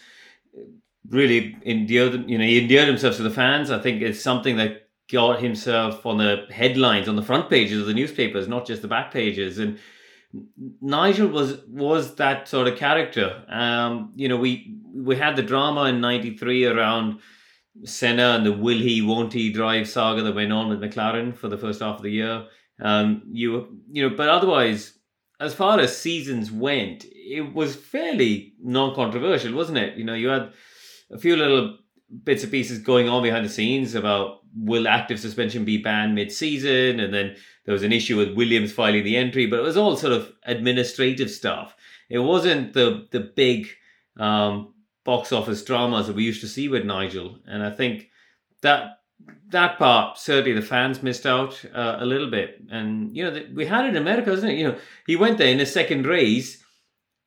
really 1.09 1.57
endeared. 1.65 2.29
You 2.29 2.39
know, 2.39 2.45
he 2.45 2.61
endeared 2.61 2.89
himself 2.89 3.17
to 3.17 3.23
the 3.23 3.31
fans. 3.31 3.71
I 3.71 3.81
think 3.81 4.03
it's 4.03 4.21
something 4.21 4.57
that 4.57 4.89
got 5.11 5.41
himself 5.41 6.05
on 6.05 6.19
the 6.19 6.47
headlines 6.51 7.09
on 7.09 7.17
the 7.17 7.23
front 7.23 7.49
pages 7.49 7.81
of 7.81 7.87
the 7.87 7.95
newspapers, 7.95 8.47
not 8.47 8.67
just 8.67 8.83
the 8.83 8.89
back 8.89 9.13
pages, 9.13 9.59
and 9.59 9.79
Nigel 10.81 11.29
was 11.29 11.61
was 11.67 12.15
that 12.17 12.49
sort 12.49 12.69
of 12.69 12.79
character. 12.79 13.45
Um, 13.49 14.13
you 14.17 14.29
know, 14.29 14.37
we 14.37 14.77
we 14.95 15.17
had 15.17 15.37
the 15.37 15.43
drama 15.43 15.85
in 15.85 16.01
'93 16.01 16.67
around 16.67 17.21
Senna 17.85 18.35
and 18.37 18.45
the 18.45 18.53
will 18.53 18.79
he, 18.79 19.01
won't 19.03 19.33
he 19.33 19.53
drive 19.53 19.89
saga 19.89 20.23
that 20.23 20.35
went 20.35 20.53
on 20.53 20.69
with 20.69 20.81
McLaren 20.81 21.37
for 21.37 21.49
the 21.49 21.59
first 21.59 21.81
half 21.81 21.97
of 21.97 22.03
the 22.03 22.11
year. 22.11 22.47
Um, 22.81 23.23
you 23.31 23.79
you 23.91 24.09
know, 24.09 24.15
but 24.15 24.29
otherwise, 24.29 24.99
as 25.41 25.55
far 25.55 25.79
as 25.81 25.97
seasons 25.97 26.53
went, 26.53 27.07
it 27.11 27.55
was 27.55 27.75
fairly 27.75 28.55
non-controversial, 28.63 29.55
wasn't 29.55 29.79
it? 29.79 29.97
You 29.97 30.05
know, 30.05 30.15
you 30.15 30.29
had 30.29 30.53
a 31.11 31.19
few 31.19 31.37
little 31.37 31.79
bits 32.25 32.43
and 32.43 32.53
pieces 32.53 32.79
going 32.79 33.09
on 33.09 33.23
behind 33.23 33.45
the 33.45 33.51
scenes 33.51 33.95
about 33.95 34.41
will 34.57 34.89
active 34.89 35.21
suspension 35.21 35.65
be 35.65 35.79
banned 35.79 36.15
mid-season, 36.15 37.01
and 37.01 37.13
then 37.13 37.37
there 37.65 37.75
was 37.75 37.83
an 37.83 37.93
issue 37.93 38.17
with 38.17 38.35
Williams 38.35 38.73
filing 38.73 39.05
the 39.05 39.17
entry, 39.17 39.47
but 39.47 39.59
it 39.59 39.63
was 39.63 39.77
all 39.77 39.97
sort 39.97 40.13
of 40.13 40.33
administrative 40.45 41.31
stuff. 41.31 41.77
It 42.09 42.19
wasn't 42.19 42.73
the 42.73 43.07
the 43.11 43.21
big 43.21 43.69
um, 44.19 44.75
box 45.05 45.33
office 45.33 45.63
dramas 45.63 46.07
that 46.07 46.17
we 46.17 46.25
used 46.25 46.41
to 46.41 46.49
see 46.49 46.69
with 46.69 46.85
Nigel, 46.85 47.39
and 47.47 47.63
I 47.63 47.71
think 47.71 48.09
that 48.63 49.01
that 49.49 49.79
part 49.79 50.19
certainly 50.19 50.53
the 50.53 50.67
fans 50.67 51.03
missed 51.03 51.27
out 51.27 51.63
uh, 51.75 51.97
a 51.99 52.07
little 52.07 52.31
bit. 52.31 52.63
And 52.71 53.17
you 53.17 53.25
know, 53.25 53.43
we 53.55 53.67
had 53.67 53.85
it 53.85 53.91
in 53.91 53.97
America, 53.97 54.33
isn't 54.33 54.49
it? 54.49 54.59
You 54.59 54.69
know, 54.69 54.79
he 55.07 55.17
went 55.17 55.39
there 55.39 55.49
in 55.49 55.59
his 55.59 55.73
second 55.73 56.07
race. 56.07 56.63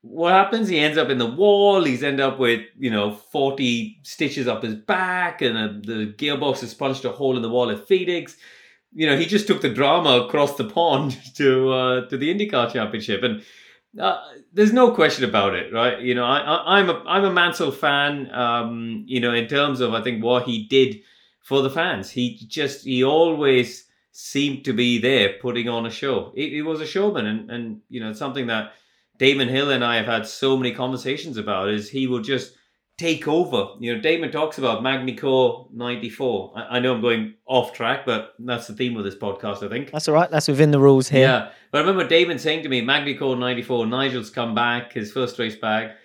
What 0.01 0.33
happens? 0.33 0.68
He 0.68 0.80
ends 0.80 0.98
up 0.98 1.09
in 1.09 1.19
the 1.19 1.30
wall. 1.30 1.83
He's 1.83 2.03
end 2.03 2.19
up 2.19 2.39
with 2.39 2.62
you 2.77 2.89
know 2.89 3.13
forty 3.13 4.00
stitches 4.03 4.48
up 4.48 4.63
his 4.63 4.75
back, 4.75 5.42
and 5.42 5.57
a, 5.57 5.80
the 5.80 6.13
gearbox 6.13 6.62
has 6.62 6.74
punched 6.74 7.06
a 7.06 7.12
hole 7.12 7.36
in 7.36 7.44
the 7.44 7.50
wall 7.50 7.69
at 7.69 7.88
Phoenix 7.88 8.36
you 8.94 9.07
know, 9.07 9.18
he 9.18 9.25
just 9.25 9.48
took 9.48 9.62
the 9.62 9.69
drama 9.69 10.21
across 10.21 10.57
the 10.57 10.65
pond 10.65 11.18
to 11.36 11.71
uh, 11.71 12.09
to 12.09 12.18
the 12.18 12.33
IndyCar 12.33 12.71
Championship, 12.71 13.24
and 13.24 13.44
uh, 14.00 14.21
there's 14.53 14.74
no 14.74 14.92
question 14.92 15.25
about 15.25 15.56
it, 15.56 15.74
right? 15.74 16.00
You 16.01 16.15
know, 16.15 16.25
I, 16.25 16.80
am 16.80 16.89
a 16.89 17.04
I'm 17.06 17.24
a 17.24 17.31
Mansell 17.31 17.71
fan. 17.71 18.33
Um, 18.33 19.04
you 19.07 19.19
know, 19.19 19.33
in 19.33 19.47
terms 19.47 19.80
of 19.81 19.94
I 19.94 20.01
think 20.01 20.24
what 20.24 20.44
he 20.44 20.68
did 20.68 21.01
for 21.42 21.62
the 21.62 21.69
fans, 21.69 22.09
he 22.09 22.38
just 22.47 22.86
he 22.86 23.04
always 23.04 23.88
seemed 24.13 24.65
to 24.65 24.74
be 24.74 25.00
there 25.00 25.36
putting 25.42 25.69
on 25.69 25.86
a 25.86 25.92
show. 25.92 26.31
He, 26.36 26.50
he 26.50 26.62
was 26.62 26.81
a 26.81 26.86
showman, 26.86 27.25
and 27.25 27.50
and 27.50 27.81
you 27.89 28.01
know, 28.01 28.13
something 28.13 28.47
that 28.47 28.74
Damon 29.21 29.50
Hill 29.50 29.69
and 29.69 29.85
I 29.85 29.97
have 29.97 30.07
had 30.07 30.25
so 30.25 30.57
many 30.57 30.73
conversations 30.73 31.38
about 31.38 31.69
is 31.69 31.88
he 31.88 32.07
will 32.07 32.21
just 32.21 32.56
take 32.97 33.27
over. 33.27 33.68
You 33.79 33.94
know, 33.94 34.01
Damon 34.01 34.31
talks 34.31 34.57
about 34.57 34.81
Magny-Cours 34.81 35.68
94. 35.71 36.53
I, 36.56 36.62
I, 36.62 36.79
know 36.79 36.95
I'm 36.95 37.01
going 37.01 37.35
off 37.45 37.71
track, 37.71 38.03
but 38.03 38.33
that's 38.39 38.65
the 38.65 38.73
theme 38.73 38.97
of 38.97 39.03
this 39.03 39.13
podcast, 39.13 39.63
I 39.63 39.69
think. 39.69 39.91
That's 39.91 40.07
all 40.07 40.15
right. 40.15 40.31
That's 40.31 40.47
within 40.47 40.71
the 40.71 40.79
rules 40.79 41.07
here. 41.07 41.21
Yeah. 41.27 41.51
But 41.71 41.77
I 41.77 41.81
remember 41.81 42.07
Damon 42.07 42.39
saying 42.39 42.63
to 42.63 42.69
me, 42.69 42.81
Magny-Cours 42.81 43.38
94, 43.38 43.85
Nigel's 43.85 44.31
come 44.31 44.56
back, 44.56 44.94
his 44.94 45.12
first 45.12 45.38
race 45.38 45.56
back. 45.56 45.97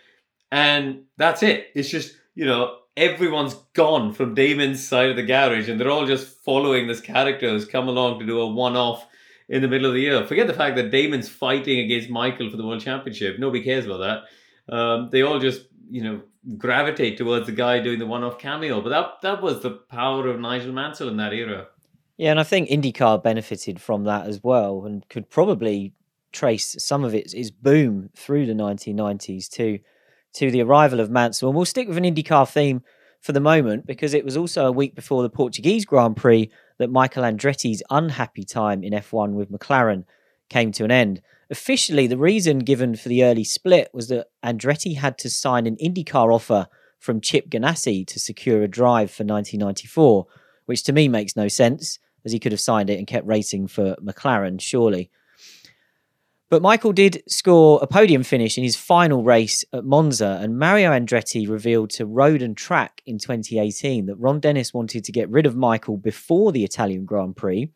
And 0.52 1.04
that's 1.16 1.42
it. 1.42 1.68
It's 1.74 1.88
just, 1.88 2.16
you 2.34 2.44
know, 2.44 2.80
everyone's 2.98 3.54
gone 3.72 4.12
from 4.12 4.34
Damon's 4.34 4.86
side 4.86 5.08
of 5.08 5.16
the 5.16 5.22
garage 5.22 5.70
and 5.70 5.80
they're 5.80 5.90
all 5.90 6.04
just 6.04 6.44
following 6.44 6.86
this 6.86 7.00
character 7.00 7.48
who's 7.48 7.64
come 7.64 7.88
along 7.88 8.20
to 8.20 8.26
do 8.26 8.40
a 8.40 8.46
one 8.46 8.76
off 8.76 9.06
in 9.48 9.62
the 9.62 9.69
middle 9.69 9.87
of 9.87 9.94
the 9.94 10.00
year. 10.00 10.26
Forget 10.26 10.46
the 10.46 10.54
fact 10.54 10.76
that 10.76 10.90
Damon's 10.90 11.28
fighting 11.28 11.78
against 11.78 12.10
Michael 12.10 12.50
for 12.50 12.56
the 12.56 12.66
World 12.66 12.81
Championship. 12.81 13.38
Nobody 13.38 13.62
cares 13.62 13.87
about 13.87 13.98
that. 13.98 14.75
Um, 14.75 15.08
they 15.12 15.22
all 15.22 15.38
just, 15.38 15.66
you 15.88 16.02
know, 16.02 16.22
gravitate 16.56 17.16
towards 17.16 17.46
the 17.46 17.52
guy 17.52 17.81
doing 17.81 17.98
the 17.98 18.06
one-off 18.06 18.38
cameo. 18.38 18.81
But 18.81 18.90
that 18.90 19.06
that 19.22 19.43
was 19.43 19.62
the 19.62 19.70
power 19.70 20.28
of 20.28 20.40
Nigel 20.40 20.72
Mansell 20.72 21.08
in 21.08 21.16
that 21.19 21.32
era. 21.32 21.69
Yeah, 22.16 22.31
and 22.31 22.40
I 22.40 22.44
think 22.44 22.69
IndyCar 22.69 23.22
benefited 23.22 23.81
from 23.81 24.04
that 24.04 24.26
as 24.26 24.42
well, 24.42 24.85
and 24.87 25.06
could 25.09 25.28
probably 25.28 25.92
trace 26.32 26.76
some 26.78 27.04
of 27.04 27.14
its, 27.14 27.35
its 27.35 27.50
boom 27.50 28.11
through 28.14 28.47
the 28.47 28.52
1990s 28.52 29.49
to 29.50 29.78
to 30.35 30.50
the 30.50 30.62
arrival 30.62 31.00
of 31.00 31.11
Mansell. 31.11 31.49
And 31.49 31.56
we'll 31.56 31.64
stick 31.64 31.88
with 31.88 31.97
an 31.97 32.04
IndyCar 32.04 32.49
theme 32.49 32.82
for 33.21 33.32
the 33.32 33.40
moment 33.40 33.87
because 33.87 34.12
it 34.12 34.25
was 34.25 34.37
also 34.37 34.66
a 34.66 34.73
week 34.73 34.94
before 34.94 35.23
the 35.23 35.30
Portuguese 35.30 35.87
Grand 35.87 36.16
Prix 36.16 36.50
that 36.78 36.90
Michael 36.90 37.23
Andretti's 37.23 37.83
unhappy 37.90 38.45
time 38.45 38.83
in 38.85 38.92
F1 38.92 39.33
with 39.33 39.50
McLaren 39.50 40.04
came 40.49 40.73
to 40.73 40.85
an 40.85 40.90
end. 40.90 41.23
Officially, 41.50 42.06
the 42.06 42.18
reason 42.18 42.61
given 42.61 42.97
for 42.97 43.09
the 43.09 43.25
early 43.25 43.45
split 43.45 43.88
was 43.92 44.09
that 44.09 44.28
Andretti 44.45 44.97
had 44.97 45.18
to 45.18 45.30
sign 45.30 45.66
an 45.66 45.76
IndyCar 45.76 46.33
offer 46.33 46.66
from 46.99 47.21
Chip 47.21 47.49
Ganassi 47.49 48.06
to 48.06 48.18
secure 48.18 48.62
a 48.62 48.68
drive 48.68 49.11
for 49.11 49.23
1994, 49.23 50.26
which 50.66 50.83
to 50.85 50.92
me 50.92 51.09
makes 51.09 51.37
no 51.37 51.49
sense, 51.49 51.99
as 52.25 52.33
he 52.33 52.40
could 52.40 52.52
have 52.52 52.61
signed 52.61 52.90
it 52.90 52.99
and 52.99 53.06
kept 53.06 53.26
racing 53.26 53.68
for 53.68 53.95
McLaren, 53.97 54.61
surely. 54.61 55.11
But 56.49 56.62
Michael 56.62 56.93
did 56.93 57.23
score 57.29 57.81
a 57.83 57.87
podium 57.88 58.23
finish 58.23 58.57
in 58.57 58.62
his 58.62 58.76
final 58.76 59.25
race 59.25 59.65
at 59.73 59.85
Monza, 59.85 60.38
and 60.41 60.59
Mario 60.59 60.93
Andretti 60.93 61.49
revealed 61.49 61.91
to 61.91 62.07
Road 62.07 62.41
and 62.41 62.57
Track 62.57 63.03
in 63.05 63.19
2018 63.19 64.07
that 64.07 64.17
Ron 64.17 64.38
Dennis 64.38 64.73
wanted 64.73 65.05
to 65.05 65.12
get 65.12 65.29
rid 65.29 65.47
of 65.47 65.57
Michael 65.57 65.97
before 65.97 66.53
the 66.53 66.62
Italian 66.62 67.05
Grand 67.05 67.37
Prix 67.37 67.71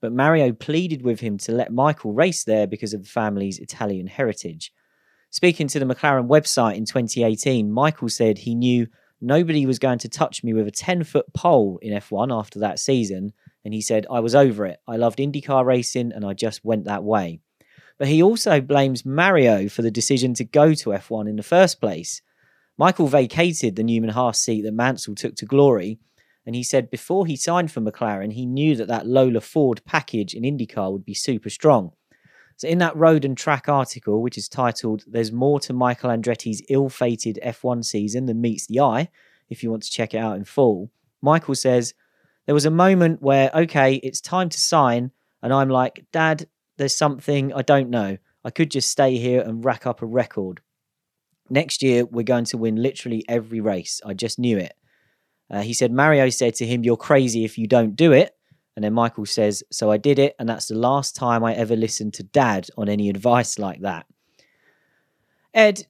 but 0.00 0.12
Mario 0.12 0.52
pleaded 0.52 1.02
with 1.02 1.20
him 1.20 1.38
to 1.38 1.52
let 1.52 1.72
Michael 1.72 2.12
race 2.12 2.44
there 2.44 2.66
because 2.66 2.92
of 2.92 3.02
the 3.02 3.08
family's 3.08 3.58
Italian 3.58 4.06
heritage. 4.06 4.72
Speaking 5.30 5.68
to 5.68 5.78
the 5.78 5.84
McLaren 5.84 6.28
website 6.28 6.76
in 6.76 6.84
2018, 6.84 7.70
Michael 7.70 8.08
said 8.08 8.38
he 8.38 8.54
knew 8.54 8.86
nobody 9.20 9.66
was 9.66 9.78
going 9.78 9.98
to 9.98 10.08
touch 10.08 10.44
me 10.44 10.52
with 10.52 10.68
a 10.68 10.70
10 10.70 11.04
foot 11.04 11.26
pole 11.34 11.78
in 11.82 11.92
F1 11.92 12.36
after 12.36 12.60
that 12.60 12.78
season, 12.78 13.32
and 13.64 13.74
he 13.74 13.80
said, 13.80 14.06
I 14.10 14.20
was 14.20 14.34
over 14.34 14.66
it. 14.66 14.78
I 14.86 14.96
loved 14.96 15.18
IndyCar 15.18 15.64
racing 15.64 16.12
and 16.12 16.24
I 16.24 16.34
just 16.34 16.64
went 16.64 16.84
that 16.84 17.02
way. 17.02 17.40
But 17.98 18.08
he 18.08 18.22
also 18.22 18.60
blames 18.60 19.06
Mario 19.06 19.68
for 19.68 19.82
the 19.82 19.90
decision 19.90 20.34
to 20.34 20.44
go 20.44 20.74
to 20.74 20.90
F1 20.90 21.28
in 21.28 21.36
the 21.36 21.42
first 21.42 21.80
place. 21.80 22.20
Michael 22.76 23.08
vacated 23.08 23.76
the 23.76 23.84
Newman 23.84 24.10
Haas 24.10 24.38
seat 24.38 24.62
that 24.62 24.74
Mansell 24.74 25.14
took 25.14 25.34
to 25.36 25.46
glory 25.46 25.98
and 26.46 26.54
he 26.54 26.62
said 26.62 26.90
before 26.90 27.26
he 27.26 27.36
signed 27.36 27.72
for 27.72 27.80
McLaren, 27.80 28.32
he 28.32 28.46
knew 28.46 28.76
that 28.76 28.86
that 28.86 29.06
Lola 29.06 29.40
Ford 29.40 29.82
package 29.84 30.32
in 30.32 30.44
IndyCar 30.44 30.92
would 30.92 31.04
be 31.04 31.12
super 31.12 31.50
strong. 31.50 31.92
So, 32.56 32.68
in 32.68 32.78
that 32.78 32.96
road 32.96 33.24
and 33.24 33.36
track 33.36 33.68
article, 33.68 34.22
which 34.22 34.38
is 34.38 34.48
titled 34.48 35.04
There's 35.06 35.32
More 35.32 35.60
to 35.60 35.74
Michael 35.74 36.08
Andretti's 36.08 36.62
Ill 36.70 36.88
Fated 36.88 37.38
F1 37.44 37.84
Season 37.84 38.26
Than 38.26 38.40
Meets 38.40 38.68
the 38.68 38.80
Eye, 38.80 39.10
if 39.50 39.62
you 39.62 39.70
want 39.70 39.82
to 39.82 39.90
check 39.90 40.14
it 40.14 40.18
out 40.18 40.36
in 40.36 40.44
full, 40.44 40.90
Michael 41.20 41.56
says, 41.56 41.92
There 42.46 42.54
was 42.54 42.64
a 42.64 42.70
moment 42.70 43.20
where, 43.20 43.50
okay, 43.52 43.96
it's 43.96 44.20
time 44.20 44.48
to 44.48 44.60
sign. 44.60 45.10
And 45.42 45.52
I'm 45.52 45.68
like, 45.68 46.06
Dad, 46.12 46.48
there's 46.76 46.96
something 46.96 47.52
I 47.52 47.62
don't 47.62 47.90
know. 47.90 48.18
I 48.44 48.50
could 48.50 48.70
just 48.70 48.90
stay 48.90 49.16
here 49.16 49.40
and 49.40 49.64
rack 49.64 49.86
up 49.86 50.02
a 50.02 50.06
record. 50.06 50.60
Next 51.48 51.82
year, 51.82 52.04
we're 52.04 52.22
going 52.22 52.44
to 52.46 52.58
win 52.58 52.76
literally 52.76 53.24
every 53.28 53.60
race. 53.60 54.00
I 54.04 54.14
just 54.14 54.38
knew 54.38 54.58
it. 54.58 54.74
Uh, 55.50 55.62
he 55.62 55.72
said, 55.72 55.92
Mario 55.92 56.28
said 56.28 56.54
to 56.56 56.66
him, 56.66 56.84
You're 56.84 56.96
crazy 56.96 57.44
if 57.44 57.56
you 57.56 57.66
don't 57.66 57.94
do 57.94 58.12
it. 58.12 58.36
And 58.74 58.84
then 58.84 58.92
Michael 58.92 59.26
says, 59.26 59.62
So 59.70 59.90
I 59.90 59.96
did 59.96 60.18
it. 60.18 60.34
And 60.38 60.48
that's 60.48 60.66
the 60.66 60.74
last 60.74 61.14
time 61.14 61.44
I 61.44 61.54
ever 61.54 61.76
listened 61.76 62.14
to 62.14 62.22
dad 62.22 62.68
on 62.76 62.88
any 62.88 63.08
advice 63.08 63.58
like 63.58 63.80
that. 63.80 64.06
Ed, 65.54 65.86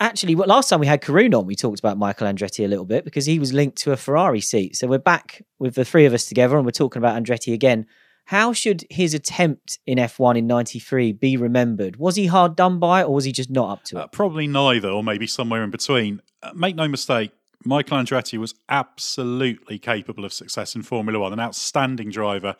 actually, 0.00 0.34
last 0.34 0.68
time 0.68 0.80
we 0.80 0.86
had 0.86 1.02
Karun 1.02 1.36
on, 1.38 1.46
we 1.46 1.54
talked 1.54 1.80
about 1.80 1.98
Michael 1.98 2.26
Andretti 2.26 2.64
a 2.64 2.68
little 2.68 2.84
bit 2.84 3.04
because 3.04 3.26
he 3.26 3.38
was 3.38 3.52
linked 3.52 3.76
to 3.78 3.92
a 3.92 3.96
Ferrari 3.96 4.40
seat. 4.40 4.76
So 4.76 4.86
we're 4.86 4.98
back 4.98 5.42
with 5.58 5.74
the 5.74 5.84
three 5.84 6.06
of 6.06 6.14
us 6.14 6.26
together 6.26 6.56
and 6.56 6.64
we're 6.64 6.70
talking 6.70 7.00
about 7.00 7.20
Andretti 7.22 7.52
again. 7.52 7.86
How 8.26 8.52
should 8.52 8.84
his 8.88 9.14
attempt 9.14 9.78
in 9.86 9.98
F1 9.98 10.38
in 10.38 10.46
93 10.46 11.12
be 11.12 11.36
remembered? 11.36 11.96
Was 11.96 12.16
he 12.16 12.26
hard 12.26 12.56
done 12.56 12.78
by 12.78 13.02
or 13.02 13.14
was 13.14 13.24
he 13.24 13.32
just 13.32 13.50
not 13.50 13.70
up 13.70 13.84
to 13.84 13.96
it? 13.96 14.00
Uh, 14.00 14.06
probably 14.06 14.46
neither, 14.46 14.88
or 14.88 15.02
maybe 15.02 15.26
somewhere 15.26 15.62
in 15.64 15.70
between. 15.70 16.22
Uh, 16.42 16.52
make 16.54 16.76
no 16.76 16.88
mistake, 16.88 17.32
Michael 17.64 17.98
Andretti 17.98 18.38
was 18.38 18.54
absolutely 18.68 19.78
capable 19.78 20.24
of 20.24 20.32
success 20.32 20.74
in 20.74 20.82
Formula 20.82 21.18
One, 21.18 21.32
an 21.32 21.40
outstanding 21.40 22.10
driver. 22.10 22.56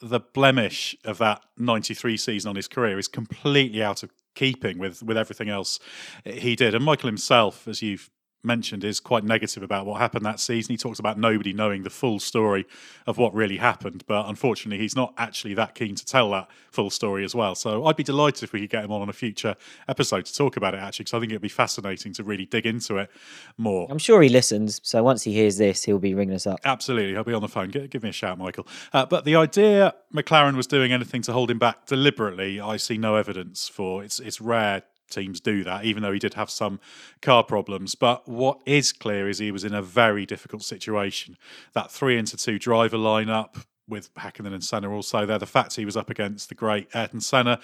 The 0.00 0.20
blemish 0.20 0.96
of 1.04 1.18
that 1.18 1.42
93 1.56 2.16
season 2.16 2.50
on 2.50 2.56
his 2.56 2.68
career 2.68 2.98
is 2.98 3.08
completely 3.08 3.82
out 3.82 4.02
of 4.02 4.10
keeping 4.34 4.78
with, 4.78 5.02
with 5.02 5.16
everything 5.16 5.48
else 5.48 5.78
he 6.24 6.56
did. 6.56 6.74
And 6.74 6.84
Michael 6.84 7.08
himself, 7.08 7.68
as 7.68 7.82
you've 7.82 8.10
mentioned 8.44 8.84
is 8.84 9.00
quite 9.00 9.24
negative 9.24 9.62
about 9.62 9.86
what 9.86 10.00
happened 10.00 10.24
that 10.26 10.40
season. 10.40 10.72
He 10.72 10.76
talks 10.76 10.98
about 10.98 11.18
nobody 11.18 11.52
knowing 11.52 11.82
the 11.82 11.90
full 11.90 12.18
story 12.20 12.66
of 13.06 13.18
what 13.18 13.34
really 13.34 13.58
happened, 13.58 14.04
but 14.06 14.28
unfortunately, 14.28 14.78
he's 14.82 14.96
not 14.96 15.14
actually 15.16 15.54
that 15.54 15.74
keen 15.74 15.94
to 15.94 16.04
tell 16.04 16.30
that 16.30 16.48
full 16.70 16.90
story 16.90 17.24
as 17.24 17.34
well. 17.34 17.54
So 17.54 17.86
I'd 17.86 17.96
be 17.96 18.02
delighted 18.02 18.42
if 18.42 18.52
we 18.52 18.60
could 18.60 18.70
get 18.70 18.84
him 18.84 18.92
on 18.92 19.02
on 19.02 19.08
a 19.08 19.12
future 19.12 19.56
episode 19.88 20.24
to 20.26 20.34
talk 20.34 20.56
about 20.56 20.74
it, 20.74 20.78
actually, 20.78 21.04
because 21.04 21.14
I 21.14 21.20
think 21.20 21.32
it'd 21.32 21.42
be 21.42 21.48
fascinating 21.48 22.12
to 22.14 22.24
really 22.24 22.46
dig 22.46 22.66
into 22.66 22.96
it 22.98 23.10
more. 23.58 23.86
I'm 23.90 23.98
sure 23.98 24.22
he 24.22 24.28
listens, 24.28 24.80
so 24.82 25.02
once 25.02 25.22
he 25.22 25.32
hears 25.32 25.56
this, 25.58 25.84
he'll 25.84 25.98
be 25.98 26.14
ringing 26.14 26.34
us 26.34 26.46
up. 26.46 26.60
Absolutely, 26.64 27.12
he'll 27.12 27.24
be 27.24 27.34
on 27.34 27.42
the 27.42 27.48
phone. 27.48 27.70
Give, 27.70 27.88
give 27.90 28.02
me 28.02 28.08
a 28.08 28.12
shout, 28.12 28.38
Michael. 28.38 28.66
Uh, 28.92 29.06
but 29.06 29.24
the 29.24 29.36
idea 29.36 29.94
McLaren 30.14 30.56
was 30.56 30.66
doing 30.66 30.92
anything 30.92 31.22
to 31.22 31.32
hold 31.32 31.50
him 31.50 31.58
back 31.58 31.86
deliberately, 31.86 32.60
I 32.60 32.76
see 32.76 32.98
no 32.98 33.16
evidence 33.16 33.68
for. 33.68 34.02
It's 34.04 34.20
it's 34.20 34.40
rare 34.40 34.82
teams 35.10 35.40
do 35.40 35.64
that, 35.64 35.84
even 35.84 36.02
though 36.02 36.12
he 36.12 36.18
did 36.18 36.34
have 36.34 36.50
some 36.50 36.80
car 37.20 37.44
problems. 37.44 37.94
But 37.94 38.28
what 38.28 38.60
is 38.66 38.92
clear 38.92 39.28
is 39.28 39.38
he 39.38 39.50
was 39.50 39.64
in 39.64 39.74
a 39.74 39.82
very 39.82 40.26
difficult 40.26 40.62
situation. 40.62 41.36
That 41.74 41.90
three 41.90 42.18
into 42.18 42.36
two 42.36 42.58
driver 42.58 42.96
lineup 42.96 43.64
with 43.88 44.12
Hakkinen 44.14 44.54
and 44.54 44.64
Senna 44.64 44.90
also 44.90 45.26
there, 45.26 45.38
the 45.38 45.46
fact 45.46 45.76
he 45.76 45.84
was 45.84 45.96
up 45.96 46.10
against 46.10 46.48
the 46.48 46.54
great 46.54 46.88
Ayrton 46.94 47.20
Senna. 47.20 47.60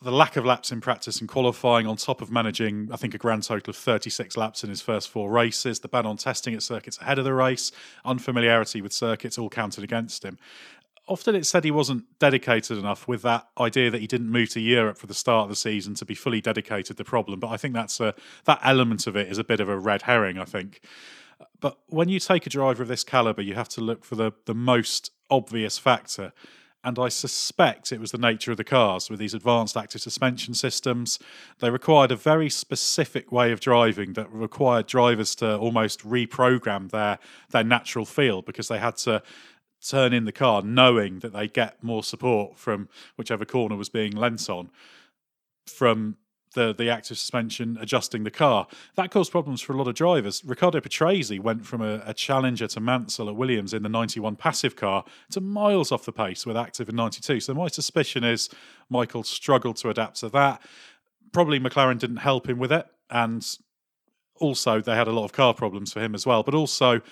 The 0.00 0.12
lack 0.12 0.36
of 0.36 0.44
laps 0.46 0.70
in 0.70 0.80
practice 0.80 1.18
and 1.18 1.28
qualifying, 1.28 1.88
on 1.88 1.96
top 1.96 2.22
of 2.22 2.30
managing, 2.30 2.88
I 2.92 2.96
think, 2.96 3.14
a 3.14 3.18
grand 3.18 3.42
total 3.42 3.72
of 3.72 3.76
36 3.76 4.36
laps 4.36 4.62
in 4.62 4.70
his 4.70 4.80
first 4.80 5.08
four 5.08 5.28
races, 5.28 5.80
the 5.80 5.88
ban 5.88 6.06
on 6.06 6.16
testing 6.16 6.54
at 6.54 6.62
circuits 6.62 6.98
ahead 7.00 7.18
of 7.18 7.24
the 7.24 7.34
race, 7.34 7.72
unfamiliarity 8.04 8.80
with 8.80 8.92
circuits, 8.92 9.38
all 9.38 9.50
counted 9.50 9.82
against 9.82 10.24
him 10.24 10.38
often 11.08 11.34
it's 11.34 11.48
said 11.48 11.64
he 11.64 11.70
wasn't 11.70 12.04
dedicated 12.18 12.78
enough 12.78 13.08
with 13.08 13.22
that 13.22 13.48
idea 13.58 13.90
that 13.90 14.00
he 14.00 14.06
didn't 14.06 14.30
move 14.30 14.50
to 14.50 14.60
Europe 14.60 14.98
for 14.98 15.06
the 15.06 15.14
start 15.14 15.44
of 15.44 15.48
the 15.50 15.56
season 15.56 15.94
to 15.94 16.04
be 16.04 16.14
fully 16.14 16.40
dedicated 16.40 16.86
to 16.86 16.94
the 16.94 17.04
problem. 17.04 17.40
But 17.40 17.48
I 17.48 17.56
think 17.56 17.74
that's 17.74 17.98
a 18.00 18.14
that 18.44 18.60
element 18.62 19.06
of 19.06 19.16
it 19.16 19.28
is 19.28 19.38
a 19.38 19.44
bit 19.44 19.60
of 19.60 19.68
a 19.68 19.78
red 19.78 20.02
herring. 20.02 20.38
I 20.38 20.44
think. 20.44 20.80
But 21.60 21.78
when 21.86 22.08
you 22.08 22.20
take 22.20 22.46
a 22.46 22.50
driver 22.50 22.82
of 22.82 22.88
this 22.88 23.04
caliber, 23.04 23.42
you 23.42 23.54
have 23.54 23.68
to 23.70 23.80
look 23.80 24.04
for 24.04 24.14
the 24.14 24.32
the 24.44 24.54
most 24.54 25.10
obvious 25.30 25.78
factor. 25.78 26.32
And 26.84 26.96
I 26.96 27.08
suspect 27.08 27.90
it 27.90 27.98
was 28.00 28.12
the 28.12 28.18
nature 28.18 28.52
of 28.52 28.56
the 28.56 28.64
cars 28.64 29.10
with 29.10 29.18
these 29.18 29.34
advanced 29.34 29.76
active 29.76 30.00
suspension 30.00 30.54
systems. 30.54 31.18
They 31.58 31.70
required 31.70 32.12
a 32.12 32.16
very 32.16 32.48
specific 32.48 33.32
way 33.32 33.50
of 33.50 33.58
driving 33.58 34.12
that 34.12 34.32
required 34.32 34.86
drivers 34.86 35.34
to 35.36 35.56
almost 35.58 36.06
reprogram 36.06 36.90
their 36.90 37.18
their 37.50 37.64
natural 37.64 38.04
feel 38.04 38.42
because 38.42 38.68
they 38.68 38.78
had 38.78 38.96
to 38.98 39.22
turn 39.86 40.12
in 40.12 40.24
the 40.24 40.32
car 40.32 40.62
knowing 40.62 41.20
that 41.20 41.32
they 41.32 41.48
get 41.48 41.82
more 41.82 42.02
support 42.02 42.58
from 42.58 42.88
whichever 43.16 43.44
corner 43.44 43.76
was 43.76 43.88
being 43.88 44.12
lent 44.12 44.48
on 44.50 44.70
from 45.66 46.16
the 46.54 46.74
the 46.74 46.88
active 46.88 47.18
suspension 47.18 47.78
adjusting 47.80 48.24
the 48.24 48.30
car. 48.30 48.66
That 48.96 49.10
caused 49.10 49.30
problems 49.30 49.60
for 49.60 49.72
a 49.72 49.76
lot 49.76 49.88
of 49.88 49.94
drivers. 49.94 50.44
Riccardo 50.44 50.80
Patrese 50.80 51.38
went 51.40 51.66
from 51.66 51.82
a, 51.82 52.02
a, 52.06 52.14
challenger 52.14 52.66
to 52.68 52.80
Mansell 52.80 53.28
at 53.28 53.36
Williams 53.36 53.74
in 53.74 53.82
the 53.82 53.88
91 53.88 54.36
passive 54.36 54.76
car 54.76 55.04
to 55.30 55.40
miles 55.40 55.92
off 55.92 56.04
the 56.04 56.12
pace 56.12 56.46
with 56.46 56.56
active 56.56 56.88
in 56.88 56.96
92. 56.96 57.40
So 57.40 57.54
my 57.54 57.68
suspicion 57.68 58.24
is 58.24 58.48
Michael 58.88 59.22
struggled 59.22 59.76
to 59.76 59.90
adapt 59.90 60.16
to 60.20 60.28
that. 60.30 60.62
Probably 61.32 61.60
McLaren 61.60 61.98
didn't 61.98 62.18
help 62.18 62.48
him 62.48 62.58
with 62.58 62.72
it. 62.72 62.86
And 63.10 63.46
also 64.36 64.80
they 64.80 64.94
had 64.94 65.08
a 65.08 65.12
lot 65.12 65.24
of 65.24 65.32
car 65.32 65.54
problems 65.54 65.92
for 65.92 66.00
him 66.00 66.14
as 66.14 66.26
well. 66.26 66.42
But 66.42 66.54
also 66.54 67.02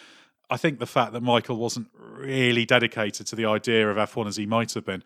I 0.49 0.57
think 0.57 0.79
the 0.79 0.87
fact 0.87 1.13
that 1.13 1.23
Michael 1.23 1.57
wasn't 1.57 1.89
really 1.99 2.65
dedicated 2.65 3.27
to 3.27 3.37
the 3.37 3.47
idea 3.47 3.91
of 3.91 3.97
F1 3.97 4.29
as 4.29 4.37
he 4.37 4.47
might 4.47 4.75
have 4.75 4.85
been. 4.85 5.03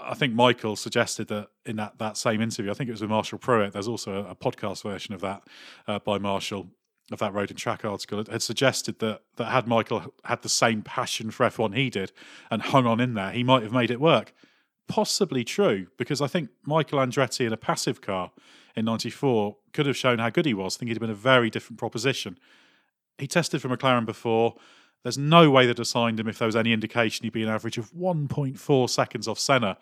I 0.00 0.14
think 0.14 0.34
Michael 0.34 0.74
suggested 0.74 1.28
that 1.28 1.48
in 1.64 1.76
that, 1.76 1.98
that 1.98 2.16
same 2.16 2.40
interview, 2.40 2.70
I 2.70 2.74
think 2.74 2.88
it 2.88 2.92
was 2.92 3.00
with 3.00 3.10
Marshall 3.10 3.38
Pruett, 3.38 3.72
there's 3.72 3.86
also 3.86 4.24
a, 4.24 4.30
a 4.30 4.34
podcast 4.34 4.82
version 4.82 5.14
of 5.14 5.20
that 5.20 5.44
uh, 5.86 6.00
by 6.00 6.18
Marshall, 6.18 6.66
of 7.12 7.20
that 7.20 7.32
Road 7.32 7.50
and 7.50 7.58
Track 7.58 7.84
article, 7.84 8.18
It 8.20 8.28
had 8.28 8.42
suggested 8.42 8.98
that, 8.98 9.22
that 9.36 9.46
had 9.46 9.68
Michael 9.68 10.12
had 10.24 10.42
the 10.42 10.48
same 10.48 10.82
passion 10.82 11.30
for 11.30 11.46
F1 11.46 11.76
he 11.76 11.88
did 11.88 12.12
and 12.50 12.60
hung 12.60 12.86
on 12.86 13.00
in 13.00 13.14
there, 13.14 13.30
he 13.30 13.44
might 13.44 13.62
have 13.62 13.72
made 13.72 13.90
it 13.92 14.00
work. 14.00 14.34
Possibly 14.88 15.44
true, 15.44 15.86
because 15.98 16.20
I 16.20 16.26
think 16.26 16.50
Michael 16.64 16.98
Andretti 16.98 17.46
in 17.46 17.52
a 17.52 17.56
passive 17.56 18.00
car 18.00 18.32
in 18.74 18.86
94 18.86 19.56
could 19.72 19.86
have 19.86 19.96
shown 19.96 20.18
how 20.18 20.30
good 20.30 20.46
he 20.46 20.54
was. 20.54 20.76
I 20.76 20.78
think 20.80 20.88
he'd 20.88 20.96
have 20.96 21.00
been 21.00 21.10
a 21.10 21.14
very 21.14 21.48
different 21.48 21.78
proposition. 21.78 22.38
He 23.18 23.28
tested 23.28 23.62
for 23.62 23.68
McLaren 23.68 24.04
before 24.04 24.56
there's 25.02 25.18
no 25.18 25.50
way 25.50 25.66
they'd 25.66 25.78
have 25.78 25.86
signed 25.86 26.20
him 26.20 26.28
if 26.28 26.38
there 26.38 26.46
was 26.46 26.56
any 26.56 26.72
indication 26.72 27.24
he'd 27.24 27.32
be 27.32 27.42
an 27.42 27.48
average 27.48 27.78
of 27.78 27.90
1.4 27.92 28.90
seconds 28.90 29.26
off 29.26 29.38
Senna 29.38 29.78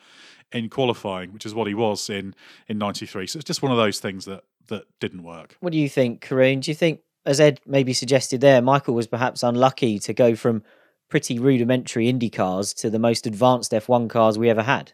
in 0.52 0.68
qualifying, 0.68 1.32
which 1.32 1.44
is 1.44 1.54
what 1.54 1.66
he 1.66 1.74
was 1.74 2.08
in 2.08 2.34
in 2.68 2.78
'93. 2.78 3.26
So 3.26 3.38
it's 3.38 3.46
just 3.46 3.62
one 3.62 3.72
of 3.72 3.78
those 3.78 4.00
things 4.00 4.24
that 4.24 4.44
that 4.68 4.84
didn't 5.00 5.22
work. 5.22 5.56
What 5.60 5.72
do 5.72 5.78
you 5.78 5.88
think, 5.88 6.20
Karun? 6.20 6.60
Do 6.60 6.70
you 6.70 6.74
think, 6.74 7.00
as 7.26 7.40
Ed 7.40 7.60
maybe 7.66 7.92
suggested 7.92 8.40
there, 8.40 8.62
Michael 8.62 8.94
was 8.94 9.06
perhaps 9.06 9.42
unlucky 9.42 9.98
to 10.00 10.12
go 10.12 10.34
from 10.34 10.62
pretty 11.08 11.38
rudimentary 11.38 12.08
Indy 12.08 12.30
cars 12.30 12.74
to 12.74 12.90
the 12.90 12.98
most 12.98 13.26
advanced 13.26 13.72
F1 13.72 14.10
cars 14.10 14.38
we 14.38 14.50
ever 14.50 14.62
had? 14.62 14.92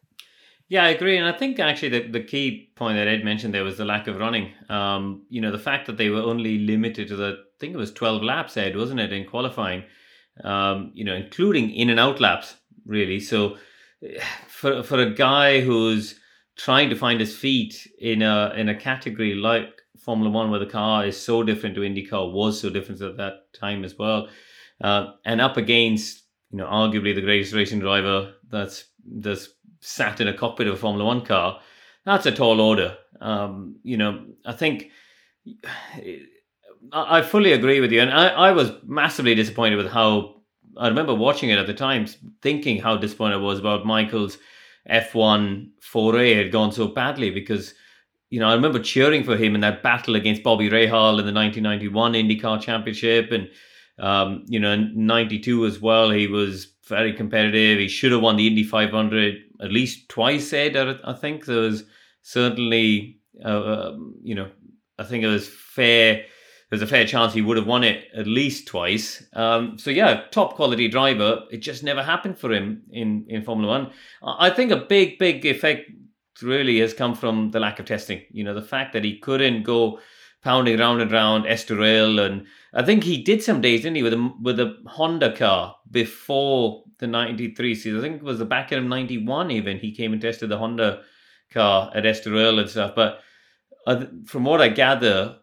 Yeah, 0.69 0.85
I 0.85 0.89
agree, 0.89 1.19
and 1.19 1.27
I 1.27 1.37
think 1.37 1.61
actually 1.61 1.91
the, 1.91 2.09
the 2.09 2.25
key 2.25 2.71
point 2.75 2.97
that 2.97 3.07
Ed 3.07 3.23
mentioned 3.23 3.53
there 3.53 3.65
was 3.65 3.77
the 3.77 3.85
lack 3.85 4.07
of 4.07 4.17
running. 4.17 4.53
Um, 4.71 5.23
you 5.29 5.41
know, 5.41 5.53
the 5.53 5.59
fact 5.59 5.87
that 5.87 5.99
they 5.99 6.09
were 6.09 6.23
only 6.23 6.59
limited 6.59 7.09
to 7.09 7.17
the, 7.17 7.37
I 7.39 7.59
think 7.61 7.75
it 7.75 7.79
was 7.79 7.93
twelve 7.93 8.23
laps, 8.23 8.57
Ed, 8.57 8.77
wasn't 8.77 9.01
it, 9.01 9.13
in 9.13 9.27
qualifying? 9.27 9.85
Um, 10.43 10.91
you 10.95 11.05
know, 11.05 11.15
including 11.15 11.71
in 11.71 11.91
and 11.91 12.01
out 12.01 12.21
laps, 12.21 12.57
really. 12.87 13.21
So 13.21 13.57
for 14.49 14.83
for 14.83 15.01
a 15.01 15.11
guy 15.11 15.61
who's 15.61 16.19
trying 16.57 16.91
to 16.91 16.97
find 16.97 17.21
his 17.21 17.37
feet 17.37 17.87
in 18.01 18.23
a 18.23 18.53
in 18.57 18.69
a 18.69 18.75
category 18.75 19.35
like 19.35 19.69
Formula 19.99 20.31
One, 20.31 20.51
where 20.51 20.61
the 20.61 20.67
car 20.67 21.07
is 21.07 21.21
so 21.21 21.43
different 21.43 21.75
to 21.77 21.83
IndyCar, 21.83 22.33
was 22.33 22.61
so 22.61 22.71
different 22.71 23.01
at 23.01 23.17
that 23.17 23.53
time 23.53 23.85
as 23.85 23.97
well, 23.99 24.29
uh, 24.83 25.13
and 25.25 25.41
up 25.41 25.57
against 25.57 26.25
you 26.51 26.59
know 26.59 26.67
arguably 26.67 27.15
the 27.15 27.21
greatest 27.23 27.55
racing 27.55 27.81
driver 27.81 28.35
that's 28.49 28.85
that's 29.07 29.49
sat 29.81 30.21
in 30.21 30.29
a 30.29 30.37
cockpit 30.37 30.67
of 30.67 30.75
a 30.75 30.79
Formula 30.79 31.05
One 31.05 31.25
car, 31.25 31.61
that's 32.05 32.27
a 32.27 32.33
tall 32.33 32.61
order. 32.61 32.97
Um, 33.21 33.77
you 33.83 33.97
know, 33.97 34.27
I 34.45 34.53
think 34.53 34.91
I 36.93 37.23
fully 37.23 37.53
agree 37.53 37.81
with 37.81 37.93
you, 37.93 38.01
and 38.01 38.11
I, 38.11 38.29
I 38.29 38.53
was 38.53 38.73
massively 38.87 39.35
disappointed 39.35 39.77
with 39.77 39.91
how 39.91 40.43
I 40.77 40.89
remember 40.89 41.15
watching 41.15 41.51
it 41.51 41.59
at 41.59 41.67
the 41.67 41.75
time, 41.75 42.07
thinking 42.43 42.81
how 42.81 42.97
disappointed 42.97 43.35
I 43.37 43.39
was 43.39 43.59
about 43.59 43.87
Michael's 43.87 44.39
F1 44.89 45.71
foray 45.81 46.35
had 46.35 46.53
gone 46.53 46.73
so 46.73 46.89
badly 46.89 47.31
because 47.31 47.75
you 48.31 48.41
know 48.41 48.49
I 48.49 48.55
remember 48.55 48.79
cheering 48.79 49.25
for 49.25 49.37
him 49.37 49.55
in 49.55 49.61
that 49.63 49.83
battle 49.83 50.15
against 50.17 50.43
Bobby 50.43 50.69
Rahal 50.69 51.19
in 51.19 51.27
the 51.27 51.33
1991 51.33 52.13
IndyCar 52.15 52.61
Championship, 52.61 53.31
and 53.33 53.49
um, 53.99 54.45
you 54.47 54.61
know 54.61 54.73
in 54.73 54.93
'92 54.95 55.67
as 55.67 55.81
well. 55.81 56.11
He 56.11 56.27
was 56.27 56.73
very 56.87 57.13
competitive. 57.13 57.79
He 57.79 57.89
should 57.89 58.13
have 58.13 58.21
won 58.21 58.37
the 58.37 58.47
Indy 58.47 58.65
500 58.65 59.37
at 59.63 59.73
least 59.73 60.09
twice. 60.09 60.49
Said 60.49 60.77
I 60.77 61.13
think 61.15 61.47
there 61.47 61.61
was 61.61 61.85
certainly 62.23 63.21
uh, 63.45 63.89
um, 63.89 64.17
you 64.23 64.35
know 64.35 64.51
I 64.99 65.05
think 65.05 65.25
it 65.25 65.29
was 65.29 65.49
fair 65.49 66.25
there's 66.71 66.83
a 66.83 66.87
fair 66.87 67.07
chance 67.07 67.33
he 67.33 67.43
would 67.43 67.57
have 67.57 67.67
won 67.67 67.85
it 67.85 68.09
at 68.15 68.27
least 68.27 68.67
twice. 68.67 69.25
Um, 69.35 69.79
so 69.79 69.91
yeah, 69.91 70.23
top 70.31 70.55
quality 70.55 70.89
driver. 70.89 71.45
It 71.51 71.59
just 71.59 71.83
never 71.83 72.03
happened 72.03 72.39
for 72.39 72.53
him 72.53 72.83
in 72.91 73.27
in 73.29 73.45
Formula 73.45 73.71
One. 73.71 73.93
I 74.23 74.51
think 74.51 74.71
a 74.71 74.77
big 74.77 75.19
big 75.19 75.45
effect 75.45 75.91
really 76.43 76.81
has 76.81 76.95
come 76.95 77.15
from 77.15 77.51
the 77.51 77.61
lack 77.61 77.79
of 77.79 77.87
testing. 77.87 78.23
You 78.31 78.45
know, 78.45 78.55
the 78.55 78.63
fact 78.63 78.93
that 78.93 79.05
he 79.05 79.19
couldn't 79.19 79.63
go 79.63 80.01
pounding 80.43 80.79
round 80.79 81.01
and 81.01 81.13
round 81.13 81.45
Estoril, 81.45 82.25
and 82.25 82.47
I 82.73 82.83
think 82.83 83.05
he 83.05 83.23
did 83.23 83.43
some 83.43 83.61
days, 83.61 83.83
didn't 83.83 83.97
he, 83.97 84.03
with 84.03 84.15
a 84.15 84.33
with 84.41 84.61
a 84.61 84.77
Honda 84.87 85.37
car 85.37 85.77
before 85.91 86.85
the 86.99 87.07
'93 87.07 87.75
season. 87.75 87.99
I 87.99 88.03
think 88.03 88.17
it 88.17 88.23
was 88.23 88.39
the 88.39 88.45
back 88.45 88.73
end 88.73 88.85
of 88.85 88.91
'91. 88.91 89.51
Even 89.51 89.79
he 89.79 89.95
came 89.95 90.13
and 90.13 90.21
tested 90.21 90.49
the 90.49 90.59
Honda 90.59 91.03
car 91.53 91.91
at 91.95 92.05
Estoril 92.05 92.59
and 92.59 92.69
stuff. 92.69 92.95
But 92.95 93.21
uh, 93.87 94.07
from 94.27 94.45
what 94.45 94.61
I 94.61 94.69
gather, 94.69 95.39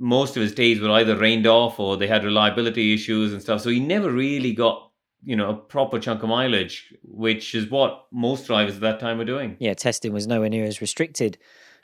most 0.00 0.36
of 0.36 0.42
his 0.42 0.52
days 0.52 0.80
were 0.80 0.90
either 0.90 1.16
rained 1.16 1.46
off 1.46 1.78
or 1.78 1.96
they 1.96 2.06
had 2.08 2.24
reliability 2.24 2.94
issues 2.94 3.32
and 3.32 3.40
stuff. 3.40 3.60
So 3.60 3.70
he 3.70 3.78
never 3.78 4.10
really 4.10 4.52
got 4.52 4.90
you 5.22 5.36
know 5.36 5.50
a 5.50 5.54
proper 5.54 5.98
chunk 5.98 6.22
of 6.22 6.28
mileage, 6.28 6.92
which 7.02 7.54
is 7.54 7.70
what 7.70 8.06
most 8.10 8.46
drivers 8.46 8.76
at 8.76 8.80
that 8.80 9.00
time 9.00 9.18
were 9.18 9.24
doing. 9.24 9.56
Yeah, 9.60 9.74
testing 9.74 10.12
was 10.12 10.26
nowhere 10.26 10.48
near 10.48 10.64
as 10.64 10.80
restricted 10.80 11.38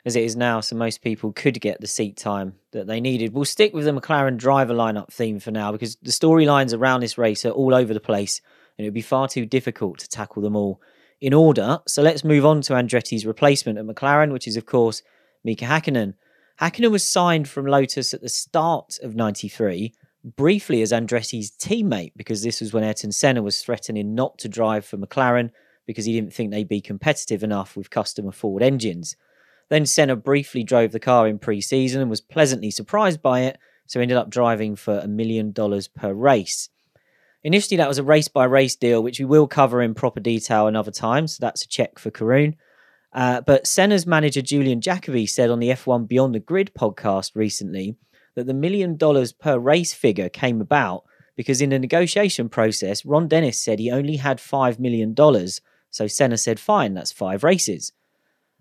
as 0.05 0.15
it 0.15 0.23
is 0.23 0.35
now, 0.35 0.61
so 0.61 0.75
most 0.75 1.01
people 1.01 1.33
could 1.33 1.59
get 1.59 1.81
the 1.81 1.87
seat 1.87 2.17
time 2.17 2.55
that 2.71 2.87
they 2.87 2.99
needed. 2.99 3.33
We'll 3.33 3.45
stick 3.45 3.73
with 3.73 3.85
the 3.85 3.91
McLaren 3.91 4.37
driver 4.37 4.73
lineup 4.73 5.11
theme 5.11 5.39
for 5.39 5.51
now 5.51 5.71
because 5.71 5.97
the 5.97 6.11
storylines 6.11 6.75
around 6.75 7.01
this 7.01 7.17
race 7.17 7.45
are 7.45 7.51
all 7.51 7.75
over 7.75 7.93
the 7.93 7.99
place 7.99 8.41
and 8.77 8.85
it 8.85 8.87
would 8.87 8.93
be 8.93 9.01
far 9.01 9.27
too 9.27 9.45
difficult 9.45 9.99
to 9.99 10.07
tackle 10.07 10.41
them 10.41 10.55
all 10.55 10.81
in 11.19 11.33
order. 11.33 11.79
So 11.87 12.01
let's 12.01 12.23
move 12.23 12.45
on 12.45 12.61
to 12.61 12.73
Andretti's 12.73 13.25
replacement 13.25 13.77
at 13.77 13.85
McLaren, 13.85 14.31
which 14.31 14.47
is, 14.47 14.55
of 14.55 14.65
course, 14.65 15.01
Mika 15.43 15.65
Hakkinen. 15.65 16.13
Hakkinen 16.59 16.91
was 16.91 17.05
signed 17.05 17.47
from 17.47 17.67
Lotus 17.67 18.15
at 18.15 18.21
the 18.21 18.29
start 18.29 18.97
of 19.03 19.15
93, 19.15 19.93
briefly 20.23 20.81
as 20.81 20.91
Andretti's 20.91 21.51
teammate, 21.51 22.13
because 22.15 22.41
this 22.41 22.61
was 22.61 22.73
when 22.73 22.83
Ayrton 22.83 23.11
Senna 23.11 23.43
was 23.43 23.61
threatening 23.61 24.15
not 24.15 24.39
to 24.39 24.49
drive 24.49 24.83
for 24.83 24.97
McLaren 24.97 25.51
because 25.85 26.05
he 26.05 26.13
didn't 26.13 26.33
think 26.33 26.51
they'd 26.51 26.67
be 26.67 26.81
competitive 26.81 27.43
enough 27.43 27.77
with 27.77 27.91
customer 27.91 28.31
Ford 28.31 28.63
engines. 28.63 29.15
Then 29.69 29.85
Senna 29.85 30.15
briefly 30.15 30.63
drove 30.63 30.91
the 30.91 30.99
car 30.99 31.27
in 31.27 31.37
pre 31.37 31.61
season 31.61 32.01
and 32.01 32.09
was 32.09 32.21
pleasantly 32.21 32.71
surprised 32.71 33.21
by 33.21 33.41
it, 33.41 33.59
so 33.85 34.01
ended 34.01 34.17
up 34.17 34.31
driving 34.31 34.75
for 34.75 34.97
a 34.97 35.07
million 35.07 35.51
dollars 35.51 35.87
per 35.87 36.11
race. 36.11 36.69
Initially, 37.43 37.77
that 37.77 37.87
was 37.87 37.99
a 37.99 38.03
race 38.03 38.27
by 38.27 38.45
race 38.45 38.75
deal, 38.75 39.03
which 39.03 39.19
we 39.19 39.25
will 39.25 39.47
cover 39.47 39.81
in 39.81 39.93
proper 39.93 40.19
detail 40.19 40.67
another 40.67 40.91
time, 40.91 41.27
so 41.27 41.37
that's 41.39 41.63
a 41.63 41.67
check 41.67 41.99
for 41.99 42.09
Karun. 42.09 42.55
Uh, 43.17 43.41
but 43.41 43.65
Senna's 43.65 44.05
manager 44.05 44.43
Julian 44.43 44.79
Jakobi 44.79 45.27
said 45.27 45.49
on 45.49 45.57
the 45.57 45.69
F1 45.69 46.07
Beyond 46.07 46.35
the 46.35 46.39
Grid 46.39 46.71
podcast 46.77 47.31
recently 47.33 47.95
that 48.35 48.45
the 48.45 48.53
million 48.53 48.95
dollars 48.95 49.33
per 49.33 49.57
race 49.57 49.91
figure 49.91 50.29
came 50.29 50.61
about 50.61 51.03
because 51.35 51.59
in 51.59 51.71
the 51.71 51.79
negotiation 51.79 52.47
process, 52.47 53.03
Ron 53.03 53.27
Dennis 53.27 53.59
said 53.59 53.79
he 53.79 53.89
only 53.89 54.17
had 54.17 54.37
$5 54.37 54.77
million. 54.77 55.15
So 55.89 56.05
Senna 56.05 56.37
said, 56.37 56.59
fine, 56.59 56.93
that's 56.93 57.11
five 57.11 57.43
races. 57.43 57.91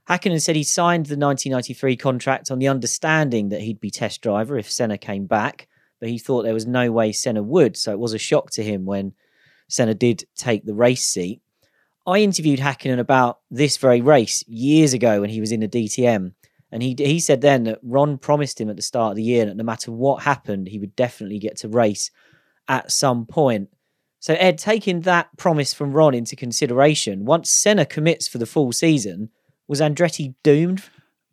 Hakkinen 0.08 0.40
said 0.40 0.56
he 0.56 0.62
signed 0.62 1.04
the 1.04 1.18
1993 1.18 1.94
contract 1.98 2.50
on 2.50 2.58
the 2.58 2.68
understanding 2.68 3.50
that 3.50 3.60
he'd 3.60 3.80
be 3.80 3.90
test 3.90 4.22
driver 4.22 4.56
if 4.56 4.72
Senna 4.72 4.96
came 4.96 5.26
back, 5.26 5.68
but 6.00 6.08
he 6.08 6.16
thought 6.16 6.44
there 6.44 6.54
was 6.54 6.66
no 6.66 6.90
way 6.90 7.12
Senna 7.12 7.42
would, 7.42 7.76
so 7.76 7.92
it 7.92 7.98
was 7.98 8.14
a 8.14 8.18
shock 8.18 8.48
to 8.52 8.62
him 8.62 8.86
when 8.86 9.12
Senna 9.68 9.92
did 9.92 10.24
take 10.34 10.64
the 10.64 10.72
race 10.72 11.04
seat. 11.04 11.42
I 12.06 12.18
interviewed 12.18 12.60
Hakkinen 12.60 13.00
about 13.00 13.40
this 13.50 13.76
very 13.78 14.00
race 14.00 14.44
years 14.46 14.92
ago 14.92 15.20
when 15.20 15.30
he 15.30 15.40
was 15.40 15.50
in 15.50 15.60
the 15.60 15.68
DTM, 15.68 16.34
and 16.70 16.82
he 16.82 16.94
he 16.98 17.18
said 17.18 17.40
then 17.40 17.64
that 17.64 17.80
Ron 17.82 18.18
promised 18.18 18.60
him 18.60 18.70
at 18.70 18.76
the 18.76 18.82
start 18.82 19.12
of 19.12 19.16
the 19.16 19.22
year 19.24 19.44
that 19.44 19.56
no 19.56 19.64
matter 19.64 19.90
what 19.90 20.22
happened, 20.22 20.68
he 20.68 20.78
would 20.78 20.94
definitely 20.94 21.38
get 21.38 21.56
to 21.58 21.68
race 21.68 22.10
at 22.68 22.92
some 22.92 23.26
point. 23.26 23.70
So 24.20 24.34
Ed, 24.34 24.58
taking 24.58 25.00
that 25.00 25.36
promise 25.36 25.74
from 25.74 25.92
Ron 25.92 26.14
into 26.14 26.36
consideration, 26.36 27.24
once 27.24 27.50
Senna 27.50 27.84
commits 27.84 28.28
for 28.28 28.38
the 28.38 28.46
full 28.46 28.72
season, 28.72 29.30
was 29.68 29.80
Andretti 29.80 30.34
doomed? 30.42 30.84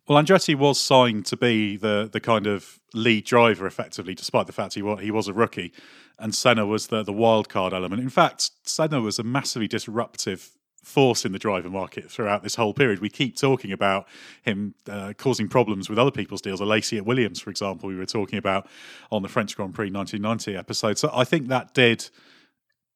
Well, 0.06 0.22
Andretti 0.22 0.54
was 0.54 0.78
signed 0.78 1.24
to 1.26 1.36
be 1.36 1.76
the 1.76 2.08
the 2.12 2.20
kind 2.20 2.48
of 2.48 2.80
lead 2.92 3.24
driver, 3.24 3.66
effectively, 3.66 4.14
despite 4.14 4.46
the 4.46 4.52
fact 4.52 4.74
he 4.74 4.82
was, 4.82 5.00
he 5.00 5.12
was 5.12 5.28
a 5.28 5.32
rookie, 5.32 5.72
and 6.18 6.34
Senna 6.34 6.66
was 6.66 6.88
the 6.88 7.04
the 7.04 7.12
wild 7.12 7.48
card 7.48 7.72
element. 7.72 8.02
In 8.02 8.10
fact, 8.10 8.50
Senna 8.64 9.00
was 9.00 9.20
a 9.20 9.22
massively 9.22 9.68
disruptive 9.68 10.50
force 10.84 11.24
in 11.24 11.32
the 11.32 11.38
driver 11.38 11.70
market 11.70 12.10
throughout 12.10 12.42
this 12.42 12.54
whole 12.54 12.74
period. 12.74 13.00
We 13.00 13.08
keep 13.08 13.36
talking 13.36 13.72
about 13.72 14.06
him 14.42 14.74
uh, 14.88 15.14
causing 15.16 15.48
problems 15.48 15.88
with 15.88 15.98
other 15.98 16.10
people's 16.10 16.40
deals. 16.40 16.60
Alesi 16.60 16.98
at 16.98 17.06
Williams, 17.06 17.40
for 17.40 17.50
example, 17.50 17.88
we 17.88 17.96
were 17.96 18.06
talking 18.06 18.38
about 18.38 18.68
on 19.10 19.22
the 19.22 19.28
French 19.28 19.56
Grand 19.56 19.74
Prix 19.74 19.90
1990 19.90 20.56
episode. 20.56 20.98
So 20.98 21.10
I 21.12 21.24
think 21.24 21.48
that 21.48 21.74
did 21.74 22.10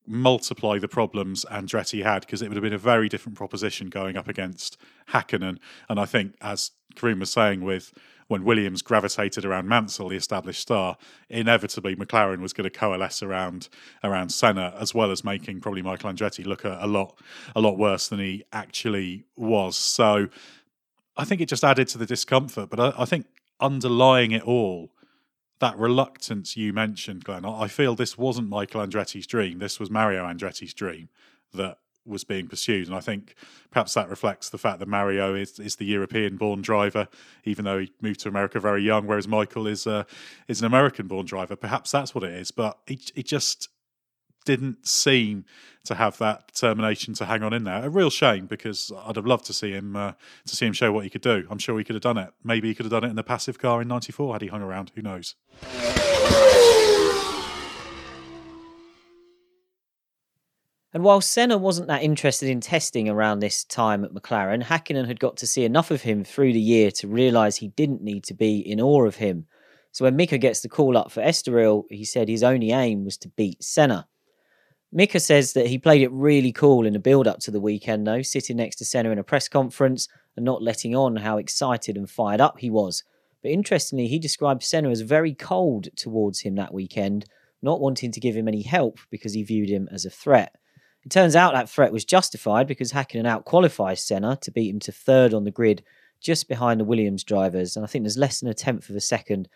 multiply 0.06 0.78
the 0.78 0.88
problems 0.88 1.44
Andretti 1.50 2.02
had 2.02 2.20
because 2.20 2.40
it 2.40 2.48
would 2.48 2.56
have 2.56 2.62
been 2.62 2.72
a 2.72 2.78
very 2.78 3.08
different 3.08 3.36
proposition 3.36 3.88
going 3.88 4.16
up 4.16 4.28
against 4.28 4.78
Hakkinen. 5.12 5.58
And 5.88 6.00
I 6.00 6.06
think, 6.06 6.34
as 6.40 6.72
Karun 6.94 7.20
was 7.20 7.30
saying, 7.30 7.62
with 7.62 7.92
when 8.28 8.44
Williams 8.44 8.82
gravitated 8.82 9.44
around 9.44 9.68
Mansell, 9.68 10.08
the 10.08 10.16
established 10.16 10.60
star, 10.60 10.96
inevitably 11.28 11.96
McLaren 11.96 12.40
was 12.40 12.52
going 12.52 12.70
to 12.70 12.78
coalesce 12.78 13.22
around 13.22 13.68
around 14.04 14.30
Senna, 14.30 14.74
as 14.78 14.94
well 14.94 15.10
as 15.10 15.24
making 15.24 15.60
probably 15.60 15.82
Michael 15.82 16.12
Andretti 16.12 16.46
look 16.46 16.64
a, 16.64 16.78
a 16.80 16.86
lot 16.86 17.18
a 17.56 17.60
lot 17.60 17.78
worse 17.78 18.08
than 18.08 18.20
he 18.20 18.44
actually 18.52 19.24
was. 19.36 19.76
So 19.76 20.28
I 21.16 21.24
think 21.24 21.40
it 21.40 21.48
just 21.48 21.64
added 21.64 21.88
to 21.88 21.98
the 21.98 22.06
discomfort. 22.06 22.70
But 22.70 22.78
I, 22.78 23.02
I 23.02 23.04
think 23.06 23.26
underlying 23.60 24.30
it 24.30 24.42
all 24.42 24.90
that 25.60 25.76
reluctance 25.76 26.56
you 26.56 26.72
mentioned, 26.72 27.24
Glenn, 27.24 27.44
I 27.44 27.66
feel 27.66 27.94
this 27.96 28.16
wasn't 28.16 28.48
Michael 28.48 28.86
Andretti's 28.86 29.26
dream. 29.26 29.58
This 29.58 29.80
was 29.80 29.90
Mario 29.90 30.24
Andretti's 30.24 30.72
dream 30.72 31.08
that 31.52 31.78
was 32.08 32.24
being 32.24 32.48
pursued. 32.48 32.86
And 32.86 32.96
I 32.96 33.00
think 33.00 33.34
perhaps 33.70 33.94
that 33.94 34.08
reflects 34.08 34.48
the 34.48 34.58
fact 34.58 34.78
that 34.80 34.88
Mario 34.88 35.34
is, 35.34 35.58
is 35.58 35.76
the 35.76 35.84
European 35.84 36.36
born 36.36 36.62
driver, 36.62 37.08
even 37.44 37.64
though 37.64 37.78
he 37.78 37.92
moved 38.00 38.20
to 38.20 38.28
America 38.28 38.58
very 38.58 38.82
young, 38.82 39.06
whereas 39.06 39.28
Michael 39.28 39.66
is 39.66 39.86
uh, 39.86 40.04
is 40.48 40.60
an 40.60 40.66
American 40.66 41.06
born 41.06 41.26
driver. 41.26 41.56
Perhaps 41.56 41.90
that's 41.90 42.14
what 42.14 42.24
it 42.24 42.32
is. 42.32 42.50
But 42.50 42.78
it, 42.86 43.26
just 43.26 43.68
didn't 44.44 44.86
seem 44.86 45.44
to 45.84 45.94
have 45.94 46.16
that 46.16 46.48
determination 46.48 47.12
to 47.12 47.26
hang 47.26 47.42
on 47.42 47.52
in 47.52 47.64
there. 47.64 47.84
A 47.84 47.90
real 47.90 48.08
shame 48.08 48.46
because 48.46 48.90
I'd 49.04 49.16
have 49.16 49.26
loved 49.26 49.44
to 49.46 49.52
see 49.52 49.72
him 49.72 49.94
uh, 49.94 50.12
to 50.46 50.56
see 50.56 50.66
him 50.66 50.72
show 50.72 50.90
what 50.90 51.04
he 51.04 51.10
could 51.10 51.20
do. 51.20 51.46
I'm 51.50 51.58
sure 51.58 51.76
he 51.76 51.84
could 51.84 51.94
have 51.94 52.02
done 52.02 52.16
it. 52.16 52.30
Maybe 52.42 52.68
he 52.68 52.74
could 52.74 52.86
have 52.86 52.90
done 52.90 53.04
it 53.04 53.10
in 53.10 53.16
the 53.16 53.22
passive 53.22 53.58
car 53.58 53.82
in 53.82 53.88
'94 53.88 54.34
had 54.34 54.42
he 54.42 54.48
hung 54.48 54.62
around. 54.62 54.92
Who 54.94 55.02
knows? 55.02 55.34
And 60.98 61.04
while 61.04 61.20
Senna 61.20 61.56
wasn't 61.56 61.86
that 61.86 62.02
interested 62.02 62.48
in 62.48 62.60
testing 62.60 63.08
around 63.08 63.38
this 63.38 63.62
time 63.62 64.04
at 64.04 64.10
McLaren, 64.10 64.64
Hakkinen 64.64 65.06
had 65.06 65.20
got 65.20 65.36
to 65.36 65.46
see 65.46 65.62
enough 65.62 65.92
of 65.92 66.02
him 66.02 66.24
through 66.24 66.52
the 66.52 66.60
year 66.60 66.90
to 66.90 67.06
realise 67.06 67.54
he 67.54 67.68
didn't 67.68 68.02
need 68.02 68.24
to 68.24 68.34
be 68.34 68.58
in 68.58 68.80
awe 68.80 69.04
of 69.04 69.14
him. 69.14 69.46
So 69.92 70.04
when 70.04 70.16
Mika 70.16 70.38
gets 70.38 70.58
the 70.58 70.68
call 70.68 70.96
up 70.96 71.12
for 71.12 71.22
Estoril, 71.22 71.84
he 71.88 72.04
said 72.04 72.28
his 72.28 72.42
only 72.42 72.72
aim 72.72 73.04
was 73.04 73.16
to 73.18 73.28
beat 73.28 73.62
Senna. 73.62 74.08
Mika 74.90 75.20
says 75.20 75.52
that 75.52 75.68
he 75.68 75.78
played 75.78 76.02
it 76.02 76.10
really 76.10 76.50
cool 76.50 76.84
in 76.84 76.94
the 76.94 76.98
build 76.98 77.28
up 77.28 77.38
to 77.42 77.52
the 77.52 77.60
weekend, 77.60 78.04
though, 78.04 78.22
sitting 78.22 78.56
next 78.56 78.74
to 78.78 78.84
Senna 78.84 79.10
in 79.10 79.20
a 79.20 79.22
press 79.22 79.48
conference 79.48 80.08
and 80.34 80.44
not 80.44 80.64
letting 80.64 80.96
on 80.96 81.14
how 81.14 81.38
excited 81.38 81.96
and 81.96 82.10
fired 82.10 82.40
up 82.40 82.58
he 82.58 82.70
was. 82.70 83.04
But 83.40 83.52
interestingly, 83.52 84.08
he 84.08 84.18
described 84.18 84.64
Senna 84.64 84.90
as 84.90 85.02
very 85.02 85.32
cold 85.32 85.90
towards 85.94 86.40
him 86.40 86.56
that 86.56 86.74
weekend, 86.74 87.26
not 87.62 87.80
wanting 87.80 88.10
to 88.10 88.18
give 88.18 88.34
him 88.34 88.48
any 88.48 88.62
help 88.62 88.98
because 89.10 89.34
he 89.34 89.44
viewed 89.44 89.68
him 89.68 89.88
as 89.92 90.04
a 90.04 90.10
threat. 90.10 90.56
It 91.08 91.12
turns 91.12 91.34
out 91.34 91.54
that 91.54 91.70
threat 91.70 91.90
was 91.90 92.04
justified 92.04 92.66
because 92.66 92.92
Hakkinen 92.92 93.24
outqualifies 93.24 94.00
Senna 94.00 94.36
to 94.42 94.50
beat 94.50 94.68
him 94.68 94.78
to 94.80 94.92
third 94.92 95.32
on 95.32 95.44
the 95.44 95.50
grid, 95.50 95.82
just 96.20 96.50
behind 96.50 96.78
the 96.78 96.84
Williams 96.84 97.24
drivers, 97.24 97.76
and 97.76 97.82
I 97.82 97.88
think 97.88 98.04
there's 98.04 98.18
less 98.18 98.40
than 98.40 98.50
a 98.50 98.52
tenth 98.52 98.90
of 98.90 98.94
a 98.94 99.00
second 99.00 99.48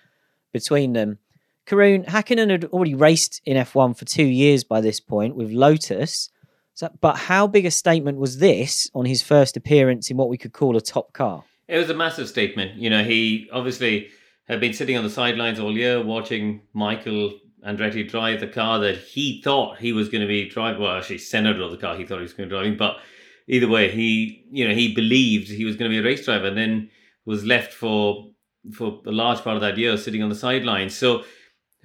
between 0.50 0.94
them. 0.94 1.18
Karun 1.66 2.06
Hakkinen 2.06 2.48
had 2.48 2.64
already 2.64 2.94
raced 2.94 3.42
in 3.44 3.58
F1 3.58 3.98
for 3.98 4.06
two 4.06 4.24
years 4.24 4.64
by 4.64 4.80
this 4.80 4.98
point 4.98 5.36
with 5.36 5.50
Lotus. 5.50 6.30
So, 6.72 6.88
but 7.02 7.18
how 7.18 7.46
big 7.46 7.66
a 7.66 7.70
statement 7.70 8.16
was 8.16 8.38
this 8.38 8.90
on 8.94 9.04
his 9.04 9.20
first 9.20 9.54
appearance 9.54 10.10
in 10.10 10.16
what 10.16 10.30
we 10.30 10.38
could 10.38 10.54
call 10.54 10.78
a 10.78 10.80
top 10.80 11.12
car? 11.12 11.44
It 11.68 11.76
was 11.76 11.90
a 11.90 11.94
massive 11.94 12.30
statement. 12.30 12.76
You 12.76 12.88
know, 12.88 13.04
he 13.04 13.50
obviously 13.52 14.08
had 14.48 14.58
been 14.58 14.72
sitting 14.72 14.96
on 14.96 15.04
the 15.04 15.10
sidelines 15.10 15.60
all 15.60 15.76
year 15.76 16.02
watching 16.02 16.62
Michael 16.72 17.34
Andretti 17.66 18.08
drive 18.08 18.40
the 18.40 18.48
car 18.48 18.78
that 18.80 18.96
he 18.96 19.40
thought 19.42 19.78
he 19.78 19.92
was 19.92 20.08
going 20.08 20.20
to 20.20 20.26
be 20.26 20.48
driving. 20.48 20.82
Well, 20.82 20.96
actually, 20.96 21.18
Senna 21.18 21.54
drove 21.54 21.70
the 21.70 21.76
car 21.76 21.96
he 21.96 22.04
thought 22.04 22.16
he 22.16 22.22
was 22.22 22.32
going 22.32 22.48
to 22.48 22.54
be 22.54 22.58
driving. 22.58 22.76
But 22.76 22.98
either 23.46 23.68
way, 23.68 23.90
he 23.90 24.44
you 24.50 24.66
know 24.66 24.74
he 24.74 24.94
believed 24.94 25.48
he 25.48 25.64
was 25.64 25.76
going 25.76 25.90
to 25.90 25.94
be 25.94 26.00
a 26.00 26.08
race 26.08 26.24
driver, 26.24 26.46
and 26.46 26.56
then 26.56 26.90
was 27.24 27.44
left 27.44 27.72
for 27.72 28.30
for 28.72 29.00
a 29.06 29.12
large 29.12 29.40
part 29.40 29.56
of 29.56 29.62
that 29.62 29.78
year 29.78 29.96
sitting 29.96 30.22
on 30.22 30.28
the 30.28 30.34
sidelines. 30.34 30.96
So 30.96 31.24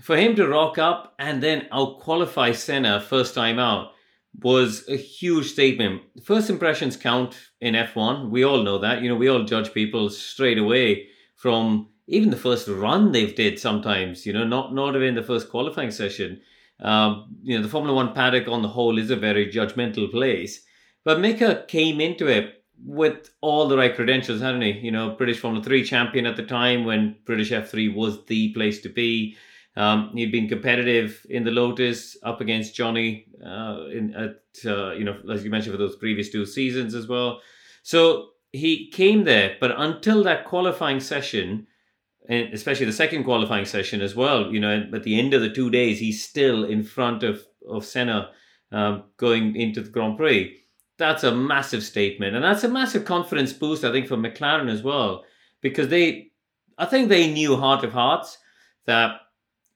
for 0.01 0.15
him 0.15 0.35
to 0.35 0.47
rock 0.47 0.77
up 0.77 1.15
and 1.19 1.41
then 1.41 1.67
out 1.71 1.99
qualify 1.99 2.51
Senna 2.51 3.01
first 3.01 3.33
time 3.33 3.59
out 3.59 3.91
was 4.39 4.87
a 4.87 4.95
huge 4.95 5.47
statement. 5.47 6.01
First 6.23 6.49
impressions 6.49 6.95
count 6.95 7.49
in 7.59 7.73
F1. 7.73 8.29
We 8.29 8.43
all 8.43 8.61
know 8.61 8.77
that. 8.77 9.01
You 9.01 9.09
know, 9.09 9.15
we 9.15 9.27
all 9.27 9.43
judge 9.43 9.73
people 9.73 10.09
straight 10.09 10.59
away 10.59 11.07
from 11.35 11.89
even 12.07 12.29
the 12.29 12.37
first 12.37 12.67
run 12.67 13.11
they've 13.11 13.35
did 13.35 13.59
sometimes, 13.59 14.25
you 14.25 14.33
know, 14.33 14.45
not 14.45 14.73
not 14.73 14.95
even 14.95 15.15
the 15.15 15.23
first 15.23 15.49
qualifying 15.49 15.91
session. 15.91 16.41
Um, 16.79 17.35
you 17.43 17.57
know, 17.57 17.63
the 17.63 17.69
Formula 17.69 17.95
One 17.95 18.13
paddock 18.13 18.47
on 18.47 18.61
the 18.61 18.67
whole 18.67 18.97
is 18.97 19.11
a 19.11 19.15
very 19.15 19.51
judgmental 19.51 20.09
place. 20.09 20.63
But 21.03 21.19
Mika 21.19 21.65
came 21.67 21.99
into 21.99 22.27
it 22.27 22.63
with 22.85 23.31
all 23.41 23.67
the 23.67 23.77
right 23.77 23.95
credentials, 23.95 24.41
hadn't 24.41 24.61
he? 24.61 24.71
You 24.71 24.91
know, 24.91 25.15
British 25.15 25.39
Formula 25.39 25.63
Three 25.63 25.83
champion 25.83 26.25
at 26.25 26.37
the 26.37 26.45
time 26.45 26.85
when 26.85 27.17
British 27.25 27.51
F3 27.51 27.93
was 27.93 28.25
the 28.25 28.53
place 28.53 28.81
to 28.81 28.89
be. 28.89 29.35
Um, 29.75 30.11
he'd 30.15 30.31
been 30.31 30.49
competitive 30.49 31.23
in 31.29 31.43
the 31.43 31.51
Lotus 31.51 32.17
up 32.23 32.41
against 32.41 32.73
Johnny 32.73 33.27
uh, 33.45 33.85
in 33.91 34.13
at 34.15 34.41
uh, 34.65 34.93
you 34.93 35.03
know 35.03 35.17
as 35.31 35.43
you 35.43 35.49
mentioned 35.49 35.73
for 35.73 35.77
those 35.77 35.97
previous 35.97 36.29
two 36.29 36.45
seasons 36.45 36.95
as 36.95 37.07
well. 37.07 37.41
So 37.83 38.29
he 38.51 38.89
came 38.91 39.23
there, 39.23 39.55
but 39.59 39.73
until 39.77 40.23
that 40.23 40.45
qualifying 40.45 40.99
session, 40.99 41.67
and 42.27 42.53
especially 42.53 42.85
the 42.85 42.93
second 42.93 43.23
qualifying 43.23 43.65
session 43.65 44.01
as 44.01 44.15
well, 44.15 44.51
you 44.51 44.59
know, 44.59 44.89
at 44.93 45.03
the 45.03 45.19
end 45.19 45.33
of 45.33 45.41
the 45.41 45.49
two 45.49 45.69
days, 45.69 45.99
he's 45.99 46.23
still 46.23 46.63
in 46.65 46.83
front 46.83 47.23
of 47.23 47.43
of 47.67 47.85
Senna 47.85 48.31
um, 48.71 49.03
going 49.17 49.55
into 49.55 49.81
the 49.81 49.89
Grand 49.89 50.17
Prix. 50.17 50.57
That's 50.97 51.23
a 51.23 51.35
massive 51.35 51.83
statement, 51.83 52.35
and 52.35 52.43
that's 52.43 52.63
a 52.63 52.69
massive 52.69 53.05
confidence 53.05 53.53
boost, 53.53 53.83
I 53.83 53.91
think, 53.91 54.07
for 54.07 54.17
McLaren 54.17 54.71
as 54.71 54.81
well, 54.81 55.25
because 55.61 55.89
they, 55.89 56.31
I 56.77 56.85
think 56.85 57.09
they 57.09 57.31
knew 57.31 57.55
heart 57.55 57.83
of 57.83 57.93
hearts 57.93 58.37
that 58.87 59.21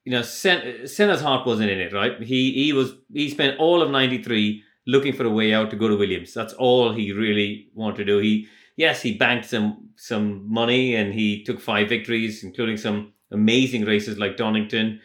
you 0.03 0.11
know, 0.11 0.21
Sen- 0.21 0.87
Senna's 0.87 1.21
heart 1.21 1.45
wasn't 1.45 1.69
in 1.69 1.79
it, 1.79 1.93
right? 1.93 2.21
He 2.21 2.53
he 2.53 2.73
was 2.73 2.93
he 3.13 3.29
spent 3.29 3.59
all 3.59 3.81
of 3.81 3.91
'93 3.91 4.63
looking 4.87 5.13
for 5.13 5.25
a 5.25 5.29
way 5.29 5.53
out 5.53 5.69
to 5.69 5.75
go 5.75 5.87
to 5.87 5.95
Williams. 5.95 6.33
That's 6.33 6.53
all 6.53 6.91
he 6.91 7.11
really 7.11 7.67
wanted 7.75 7.97
to 7.97 8.05
do. 8.05 8.17
He 8.17 8.47
yes, 8.81 9.03
he 9.03 9.13
banked 9.15 9.45
some 9.45 9.89
some 9.95 10.51
money 10.51 10.95
and 10.95 11.13
he 11.13 11.43
took 11.43 11.59
five 11.59 11.87
victories, 11.87 12.43
including 12.43 12.77
some 12.77 13.13
amazing 13.29 13.85
races 13.85 14.17
like 14.17 14.37
Donington, 14.37 14.99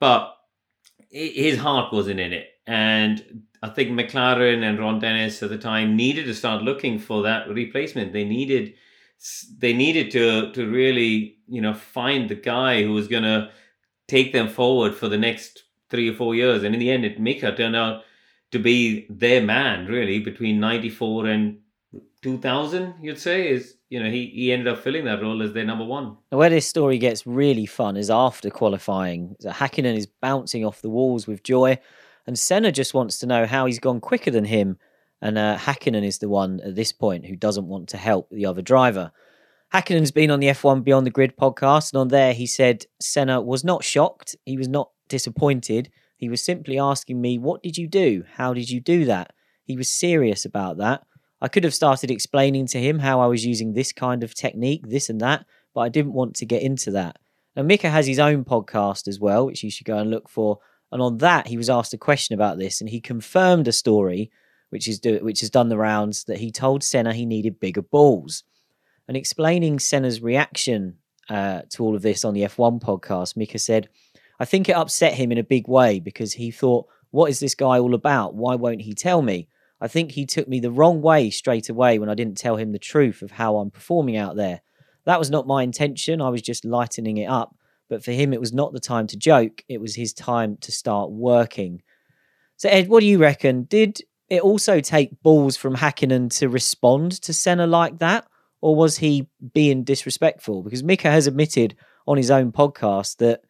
but 0.00 0.34
his 1.10 1.58
heart 1.58 1.92
wasn't 1.92 2.20
in 2.20 2.32
it. 2.32 2.46
And 2.66 3.42
I 3.62 3.68
think 3.68 3.90
McLaren 3.90 4.62
and 4.62 4.78
Ron 4.78 4.98
Dennis 4.98 5.42
at 5.42 5.50
the 5.50 5.58
time 5.58 5.94
needed 5.94 6.24
to 6.24 6.34
start 6.34 6.62
looking 6.62 6.98
for 6.98 7.22
that 7.22 7.48
replacement. 7.48 8.14
They 8.14 8.24
needed 8.24 8.74
they 9.58 9.74
needed 9.74 10.10
to 10.12 10.52
to 10.52 10.70
really 10.70 11.36
you 11.48 11.60
know 11.60 11.74
find 11.74 12.30
the 12.30 12.42
guy 12.54 12.82
who 12.82 12.94
was 12.94 13.08
going 13.08 13.28
to 13.34 13.50
take 14.06 14.32
them 14.32 14.48
forward 14.48 14.94
for 14.94 15.08
the 15.08 15.18
next 15.18 15.64
three 15.90 16.08
or 16.08 16.14
four 16.14 16.34
years. 16.34 16.62
And 16.62 16.74
in 16.74 16.80
the 16.80 16.90
end, 16.90 17.04
it 17.04 17.20
Mika 17.20 17.54
turned 17.54 17.76
out 17.76 18.04
to 18.52 18.58
be 18.58 19.06
their 19.10 19.42
man, 19.42 19.86
really, 19.86 20.18
between 20.18 20.60
94 20.60 21.26
and 21.26 21.58
2000, 22.22 22.94
you'd 23.00 23.18
say, 23.18 23.50
is, 23.50 23.76
you 23.88 24.02
know, 24.02 24.10
he, 24.10 24.26
he 24.34 24.52
ended 24.52 24.68
up 24.68 24.82
filling 24.82 25.04
that 25.04 25.22
role 25.22 25.42
as 25.42 25.52
their 25.52 25.64
number 25.64 25.84
one. 25.84 26.16
Now, 26.32 26.38
where 26.38 26.50
this 26.50 26.66
story 26.66 26.98
gets 26.98 27.26
really 27.26 27.66
fun 27.66 27.96
is 27.96 28.10
after 28.10 28.50
qualifying. 28.50 29.36
So 29.40 29.50
Hakkinen 29.50 29.96
is 29.96 30.06
bouncing 30.06 30.64
off 30.64 30.82
the 30.82 30.90
walls 30.90 31.26
with 31.26 31.42
joy, 31.42 31.78
and 32.26 32.38
Senna 32.38 32.72
just 32.72 32.94
wants 32.94 33.18
to 33.20 33.26
know 33.26 33.46
how 33.46 33.66
he's 33.66 33.78
gone 33.78 34.00
quicker 34.00 34.30
than 34.30 34.44
him. 34.44 34.78
And 35.20 35.38
uh, 35.38 35.56
Hakkinen 35.58 36.04
is 36.04 36.18
the 36.18 36.28
one 36.28 36.60
at 36.60 36.74
this 36.74 36.92
point 36.92 37.26
who 37.26 37.36
doesn't 37.36 37.66
want 37.66 37.88
to 37.90 37.96
help 37.96 38.28
the 38.30 38.46
other 38.46 38.62
driver. 38.62 39.12
Hakkinen's 39.72 40.12
been 40.12 40.30
on 40.30 40.40
the 40.40 40.46
F1 40.48 40.82
Beyond 40.82 41.06
the 41.06 41.10
Grid 41.10 41.36
podcast, 41.36 41.92
and 41.92 42.00
on 42.00 42.08
there 42.08 42.32
he 42.32 42.46
said 42.46 42.86
Senna 43.00 43.40
was 43.40 43.64
not 43.64 43.84
shocked. 43.84 44.34
He 44.46 44.56
was 44.56 44.68
not 44.68 44.90
disappointed. 45.08 45.90
He 46.16 46.28
was 46.28 46.42
simply 46.42 46.78
asking 46.78 47.20
me, 47.20 47.38
What 47.38 47.62
did 47.62 47.76
you 47.76 47.86
do? 47.86 48.24
How 48.34 48.54
did 48.54 48.70
you 48.70 48.80
do 48.80 49.04
that? 49.04 49.32
He 49.64 49.76
was 49.76 49.90
serious 49.90 50.44
about 50.46 50.78
that. 50.78 51.02
I 51.40 51.48
could 51.48 51.64
have 51.64 51.74
started 51.74 52.10
explaining 52.10 52.66
to 52.68 52.80
him 52.80 52.98
how 52.98 53.20
I 53.20 53.26
was 53.26 53.46
using 53.46 53.72
this 53.72 53.92
kind 53.92 54.24
of 54.24 54.34
technique, 54.34 54.88
this 54.88 55.08
and 55.08 55.20
that, 55.20 55.46
but 55.74 55.80
I 55.82 55.88
didn't 55.88 56.12
want 56.12 56.34
to 56.36 56.46
get 56.46 56.62
into 56.62 56.90
that. 56.92 57.18
Now, 57.54 57.62
Mika 57.62 57.90
has 57.90 58.06
his 58.06 58.18
own 58.18 58.44
podcast 58.44 59.06
as 59.06 59.20
well, 59.20 59.46
which 59.46 59.62
you 59.62 59.70
should 59.70 59.86
go 59.86 59.98
and 59.98 60.10
look 60.10 60.28
for. 60.28 60.58
And 60.90 61.02
on 61.02 61.18
that, 61.18 61.46
he 61.46 61.56
was 61.56 61.70
asked 61.70 61.94
a 61.94 61.98
question 61.98 62.34
about 62.34 62.58
this, 62.58 62.80
and 62.80 62.90
he 62.90 63.00
confirmed 63.00 63.68
a 63.68 63.72
story, 63.72 64.30
which 64.70 64.88
is 64.88 64.98
do, 64.98 65.18
which 65.18 65.40
has 65.40 65.50
done 65.50 65.68
the 65.68 65.78
rounds, 65.78 66.24
that 66.24 66.38
he 66.38 66.50
told 66.50 66.82
Senna 66.82 67.12
he 67.12 67.26
needed 67.26 67.60
bigger 67.60 67.82
balls. 67.82 68.42
And 69.06 69.16
explaining 69.16 69.78
Senna's 69.78 70.20
reaction 70.20 70.96
uh, 71.28 71.62
to 71.70 71.84
all 71.84 71.94
of 71.94 72.02
this 72.02 72.24
on 72.24 72.34
the 72.34 72.42
F1 72.42 72.80
podcast, 72.80 73.36
Mika 73.36 73.58
said, 73.58 73.88
I 74.40 74.44
think 74.44 74.68
it 74.68 74.76
upset 74.76 75.14
him 75.14 75.32
in 75.32 75.38
a 75.38 75.44
big 75.44 75.68
way 75.68 76.00
because 76.00 76.32
he 76.32 76.50
thought, 76.50 76.86
what 77.10 77.30
is 77.30 77.40
this 77.40 77.54
guy 77.54 77.78
all 77.78 77.94
about? 77.94 78.34
Why 78.34 78.54
won't 78.54 78.82
he 78.82 78.94
tell 78.94 79.22
me? 79.22 79.48
I 79.80 79.88
think 79.88 80.12
he 80.12 80.26
took 80.26 80.48
me 80.48 80.60
the 80.60 80.70
wrong 80.70 81.02
way 81.02 81.30
straight 81.30 81.68
away 81.68 81.98
when 81.98 82.08
I 82.08 82.14
didn't 82.14 82.38
tell 82.38 82.56
him 82.56 82.72
the 82.72 82.78
truth 82.78 83.22
of 83.22 83.32
how 83.32 83.56
I'm 83.56 83.70
performing 83.70 84.16
out 84.16 84.36
there. 84.36 84.60
That 85.04 85.18
was 85.18 85.30
not 85.30 85.46
my 85.46 85.62
intention. 85.62 86.20
I 86.20 86.28
was 86.28 86.42
just 86.42 86.64
lightening 86.64 87.16
it 87.18 87.26
up. 87.26 87.54
But 87.88 88.04
for 88.04 88.12
him, 88.12 88.32
it 88.34 88.40
was 88.40 88.52
not 88.52 88.72
the 88.72 88.80
time 88.80 89.06
to 89.06 89.16
joke. 89.16 89.62
It 89.68 89.80
was 89.80 89.94
his 89.94 90.12
time 90.12 90.58
to 90.60 90.72
start 90.72 91.10
working. 91.10 91.82
So, 92.56 92.68
Ed, 92.68 92.88
what 92.88 93.00
do 93.00 93.06
you 93.06 93.18
reckon? 93.18 93.62
Did 93.64 94.00
it 94.28 94.42
also 94.42 94.80
take 94.80 95.22
balls 95.22 95.56
from 95.56 95.76
Hakkinen 95.76 96.36
to 96.38 96.48
respond 96.48 97.12
to 97.22 97.32
Senna 97.32 97.66
like 97.66 97.98
that? 98.00 98.26
or 98.60 98.74
was 98.74 98.98
he 98.98 99.28
being 99.52 99.84
disrespectful? 99.84 100.62
Because 100.62 100.82
Mika 100.82 101.10
has 101.10 101.26
admitted 101.26 101.76
on 102.06 102.16
his 102.16 102.30
own 102.30 102.52
podcast 102.52 103.18
that 103.18 103.42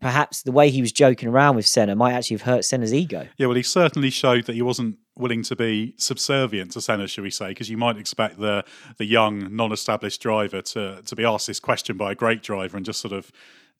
perhaps 0.00 0.42
the 0.42 0.52
way 0.52 0.70
he 0.70 0.80
was 0.80 0.92
joking 0.92 1.28
around 1.28 1.56
with 1.56 1.66
Senna 1.66 1.94
might 1.94 2.12
actually 2.12 2.36
have 2.36 2.42
hurt 2.42 2.64
Senna's 2.64 2.92
ego. 2.92 3.28
Yeah, 3.36 3.46
well, 3.46 3.56
he 3.56 3.62
certainly 3.62 4.10
showed 4.10 4.44
that 4.46 4.54
he 4.54 4.62
wasn't 4.62 4.98
willing 5.16 5.42
to 5.44 5.56
be 5.56 5.94
subservient 5.96 6.72
to 6.72 6.80
Senna, 6.80 7.06
should 7.06 7.24
we 7.24 7.30
say? 7.30 7.48
Because 7.48 7.70
you 7.70 7.76
might 7.76 7.96
expect 7.96 8.38
the 8.38 8.64
the 8.98 9.04
young, 9.04 9.54
non-established 9.54 10.20
driver 10.20 10.62
to 10.62 11.02
to 11.02 11.16
be 11.16 11.24
asked 11.24 11.46
this 11.46 11.60
question 11.60 11.96
by 11.96 12.12
a 12.12 12.14
great 12.14 12.42
driver 12.42 12.76
and 12.76 12.84
just 12.84 13.00
sort 13.00 13.12
of 13.12 13.30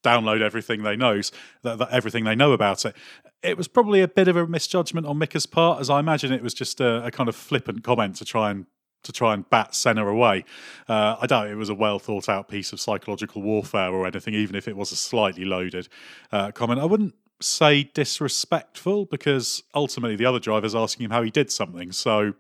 download 0.05 0.43
everything 0.43 0.83
they 0.83 0.97
knows 0.97 1.33
that, 1.63 1.79
that, 1.79 1.89
everything 1.91 2.25
they 2.25 2.35
know 2.35 2.53
about 2.53 2.85
it. 2.85 2.95
It 3.43 3.57
was 3.57 3.69
probably 3.69 4.03
a 4.03 4.09
bit 4.09 4.29
of 4.29 4.37
a 4.37 4.47
misjudgment 4.47 5.07
on 5.07 5.19
Mika's 5.19 5.47
part, 5.47 5.81
as 5.81 5.89
I 5.89 5.99
imagine 5.99 6.33
it 6.33 6.43
was 6.43 6.55
just 6.55 6.81
a, 6.81 7.07
a 7.07 7.11
kind 7.11 7.29
of 7.29 7.35
flippant 7.35 7.83
comment 7.83 8.17
to 8.17 8.25
try 8.25 8.51
and 8.51 8.67
to 9.05 9.13
try 9.13 9.35
and 9.35 9.49
bat 9.49 9.75
Senna 9.75 10.07
away. 10.07 10.45
Uh, 10.89 11.17
I 11.21 11.27
doubt 11.27 11.49
it 11.49 11.55
was 11.55 11.69
a 11.69 11.75
well 11.75 11.99
thought 11.99 12.29
out 12.29 12.49
piece 12.49 12.73
of 12.73 12.81
psychological 12.81 13.43
warfare 13.43 13.91
or 13.91 14.07
anything, 14.07 14.35
even 14.35 14.57
if 14.57 14.69
it 14.69 14.77
was 14.77 14.93
a 14.93 14.97
slightly 14.97 15.45
loaded 15.45 15.89
uh, 16.33 16.51
comment. 16.51 16.81
I 16.81 16.85
wouldn't 16.85 17.15
say 17.41 17.85
disrespectful 17.95 19.07
because 19.07 19.63
ultimately 19.75 20.17
the 20.17 20.27
other 20.27 20.39
driver's 20.39 20.75
asking 20.75 21.05
him 21.05 21.11
how 21.11 21.23
he 21.23 21.31
did 21.31 21.51
something. 21.51 21.93
So, 21.93 22.35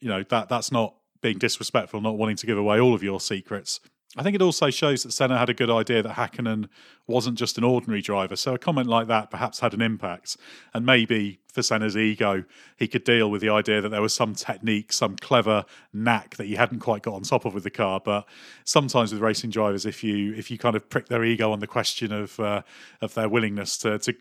you 0.00 0.08
know, 0.08 0.22
that 0.24 0.48
that's 0.48 0.70
not 0.70 0.94
being 1.20 1.38
disrespectful, 1.38 2.00
not 2.00 2.18
wanting 2.18 2.36
to 2.36 2.46
give 2.46 2.58
away 2.58 2.78
all 2.78 2.94
of 2.94 3.02
your 3.02 3.20
secrets. 3.20 3.80
I 4.16 4.22
think 4.22 4.36
it 4.36 4.42
also 4.42 4.70
shows 4.70 5.02
that 5.02 5.12
Senna 5.12 5.38
had 5.38 5.50
a 5.50 5.54
good 5.54 5.70
idea 5.70 6.02
that 6.02 6.14
Hakkinen 6.16 6.68
wasn't 7.06 7.36
just 7.36 7.58
an 7.58 7.64
ordinary 7.64 8.00
driver. 8.00 8.36
So 8.36 8.54
a 8.54 8.58
comment 8.58 8.88
like 8.88 9.08
that 9.08 9.30
perhaps 9.30 9.58
had 9.58 9.74
an 9.74 9.82
impact. 9.82 10.36
And 10.72 10.86
maybe 10.86 11.40
for 11.52 11.62
Senna's 11.62 11.96
ego, 11.96 12.44
he 12.76 12.86
could 12.86 13.02
deal 13.04 13.30
with 13.30 13.40
the 13.40 13.48
idea 13.48 13.80
that 13.80 13.88
there 13.88 14.02
was 14.02 14.14
some 14.14 14.34
technique, 14.34 14.92
some 14.92 15.16
clever 15.16 15.64
knack 15.92 16.36
that 16.36 16.46
he 16.46 16.54
hadn't 16.54 16.78
quite 16.78 17.02
got 17.02 17.14
on 17.14 17.22
top 17.22 17.44
of 17.44 17.54
with 17.54 17.64
the 17.64 17.70
car. 17.70 18.00
But 18.04 18.26
sometimes 18.64 19.12
with 19.12 19.20
racing 19.20 19.50
drivers, 19.50 19.84
if 19.84 20.04
you 20.04 20.32
if 20.34 20.50
you 20.50 20.58
kind 20.58 20.76
of 20.76 20.88
prick 20.88 21.08
their 21.08 21.24
ego 21.24 21.50
on 21.50 21.58
the 21.58 21.66
question 21.66 22.12
of 22.12 22.38
uh, 22.38 22.62
of 23.00 23.14
their 23.14 23.28
willingness 23.28 23.76
to 23.78 23.98
to 23.98 24.14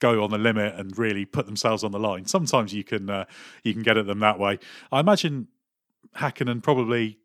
go 0.00 0.22
on 0.22 0.30
the 0.30 0.38
limit 0.38 0.74
and 0.74 0.96
really 0.98 1.24
put 1.24 1.46
themselves 1.46 1.82
on 1.82 1.92
the 1.92 2.00
line, 2.00 2.26
sometimes 2.26 2.74
you 2.74 2.84
can 2.84 3.08
uh, 3.08 3.24
you 3.64 3.72
can 3.72 3.82
get 3.82 3.96
at 3.96 4.06
them 4.06 4.18
that 4.18 4.38
way. 4.38 4.58
I 4.92 5.00
imagine 5.00 5.48
Hakkinen 6.16 6.62
probably 6.62 7.19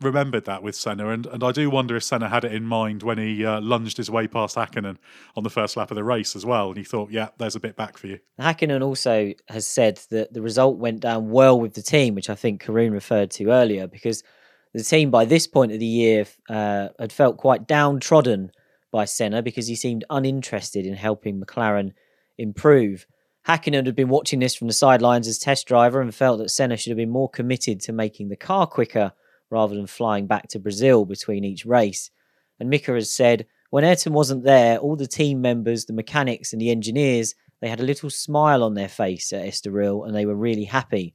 remembered 0.00 0.44
that 0.46 0.62
with 0.62 0.74
Senna, 0.74 1.08
and, 1.08 1.26
and 1.26 1.44
I 1.44 1.52
do 1.52 1.68
wonder 1.70 1.96
if 1.96 2.04
Senna 2.04 2.28
had 2.28 2.44
it 2.44 2.52
in 2.52 2.64
mind 2.64 3.02
when 3.02 3.18
he 3.18 3.44
uh, 3.44 3.60
lunged 3.60 3.96
his 3.96 4.10
way 4.10 4.26
past 4.26 4.56
Hakkinen 4.56 4.96
on 5.36 5.42
the 5.44 5.50
first 5.50 5.76
lap 5.76 5.90
of 5.90 5.94
the 5.94 6.04
race 6.04 6.34
as 6.34 6.46
well, 6.46 6.68
and 6.68 6.76
he 6.76 6.84
thought, 6.84 7.10
yeah, 7.10 7.28
there's 7.38 7.56
a 7.56 7.60
bit 7.60 7.76
back 7.76 7.98
for 7.98 8.06
you. 8.06 8.18
Hakkinen 8.38 8.82
also 8.82 9.32
has 9.48 9.66
said 9.66 10.00
that 10.10 10.32
the 10.32 10.42
result 10.42 10.78
went 10.78 11.00
down 11.00 11.30
well 11.30 11.60
with 11.60 11.74
the 11.74 11.82
team, 11.82 12.14
which 12.14 12.30
I 12.30 12.34
think 12.34 12.62
Karun 12.62 12.92
referred 12.92 13.30
to 13.32 13.50
earlier, 13.50 13.86
because 13.86 14.22
the 14.72 14.82
team 14.82 15.10
by 15.10 15.24
this 15.24 15.46
point 15.46 15.72
of 15.72 15.80
the 15.80 15.86
year 15.86 16.26
uh, 16.48 16.88
had 16.98 17.12
felt 17.12 17.36
quite 17.36 17.66
downtrodden 17.66 18.52
by 18.90 19.04
Senna 19.04 19.42
because 19.42 19.66
he 19.66 19.76
seemed 19.76 20.04
uninterested 20.10 20.86
in 20.86 20.94
helping 20.94 21.40
McLaren 21.40 21.92
improve. 22.38 23.06
Hakkinen 23.46 23.86
had 23.86 23.96
been 23.96 24.08
watching 24.08 24.40
this 24.40 24.54
from 24.54 24.68
the 24.68 24.74
sidelines 24.74 25.26
as 25.26 25.38
test 25.38 25.66
driver 25.66 26.00
and 26.00 26.14
felt 26.14 26.38
that 26.38 26.50
Senna 26.50 26.76
should 26.76 26.90
have 26.90 26.96
been 26.96 27.10
more 27.10 27.28
committed 27.28 27.80
to 27.80 27.92
making 27.92 28.28
the 28.28 28.36
car 28.36 28.66
quicker 28.66 29.12
rather 29.50 29.74
than 29.74 29.86
flying 29.86 30.26
back 30.26 30.48
to 30.48 30.58
Brazil 30.58 31.04
between 31.04 31.44
each 31.44 31.66
race. 31.66 32.10
And 32.58 32.70
Mika 32.70 32.92
has 32.92 33.12
said, 33.12 33.46
when 33.70 33.84
Ayrton 33.84 34.12
wasn't 34.12 34.44
there, 34.44 34.78
all 34.78 34.96
the 34.96 35.06
team 35.06 35.40
members, 35.40 35.84
the 35.84 35.92
mechanics, 35.92 36.52
and 36.52 36.60
the 36.60 36.70
engineers, 36.70 37.34
they 37.60 37.68
had 37.68 37.80
a 37.80 37.84
little 37.84 38.10
smile 38.10 38.62
on 38.62 38.74
their 38.74 38.88
face 38.88 39.32
at 39.32 39.44
Estoril 39.44 40.06
and 40.06 40.14
they 40.14 40.26
were 40.26 40.34
really 40.34 40.64
happy. 40.64 41.14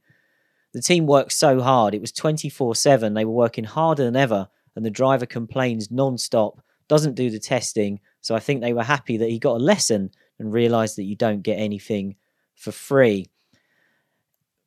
The 0.72 0.82
team 0.82 1.06
worked 1.06 1.32
so 1.32 1.60
hard, 1.60 1.94
it 1.94 2.00
was 2.00 2.12
24 2.12 2.74
7. 2.74 3.14
They 3.14 3.24
were 3.24 3.32
working 3.32 3.64
harder 3.64 4.04
than 4.04 4.16
ever, 4.16 4.48
and 4.74 4.84
the 4.84 4.90
driver 4.90 5.26
complains 5.26 5.90
non 5.90 6.18
stop, 6.18 6.60
doesn't 6.88 7.14
do 7.14 7.30
the 7.30 7.38
testing. 7.38 8.00
So 8.20 8.34
I 8.34 8.40
think 8.40 8.60
they 8.60 8.74
were 8.74 8.82
happy 8.82 9.16
that 9.16 9.30
he 9.30 9.38
got 9.38 9.56
a 9.56 9.64
lesson 9.64 10.10
and 10.38 10.52
realised 10.52 10.96
that 10.96 11.04
you 11.04 11.16
don't 11.16 11.42
get 11.42 11.56
anything 11.56 12.16
for 12.54 12.72
free. 12.72 13.26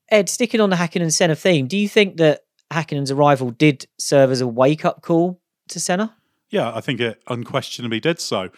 Ed, 0.10 0.30
sticking 0.30 0.62
on 0.62 0.72
the 0.72 0.76
Hakkinen 0.76 1.14
Senna 1.14 1.36
theme, 1.36 1.68
do 1.68 1.78
you 1.78 1.88
think 1.88 2.18
that 2.18 2.42
Hakkinen's 2.72 3.12
arrival 3.12 3.52
did 3.52 3.88
serve 3.98 4.32
as 4.32 4.42
a 4.42 4.48
wake 4.48 4.86
up 4.86 5.02
call 5.02 5.40
to 5.70 5.80
Senna? 5.80 6.16
Yeah, 6.50 6.74
I 6.74 6.82
think 6.82 7.00
it 7.00 7.22
unquestionably 7.28 8.00
did 8.00 8.20
so. 8.20 8.50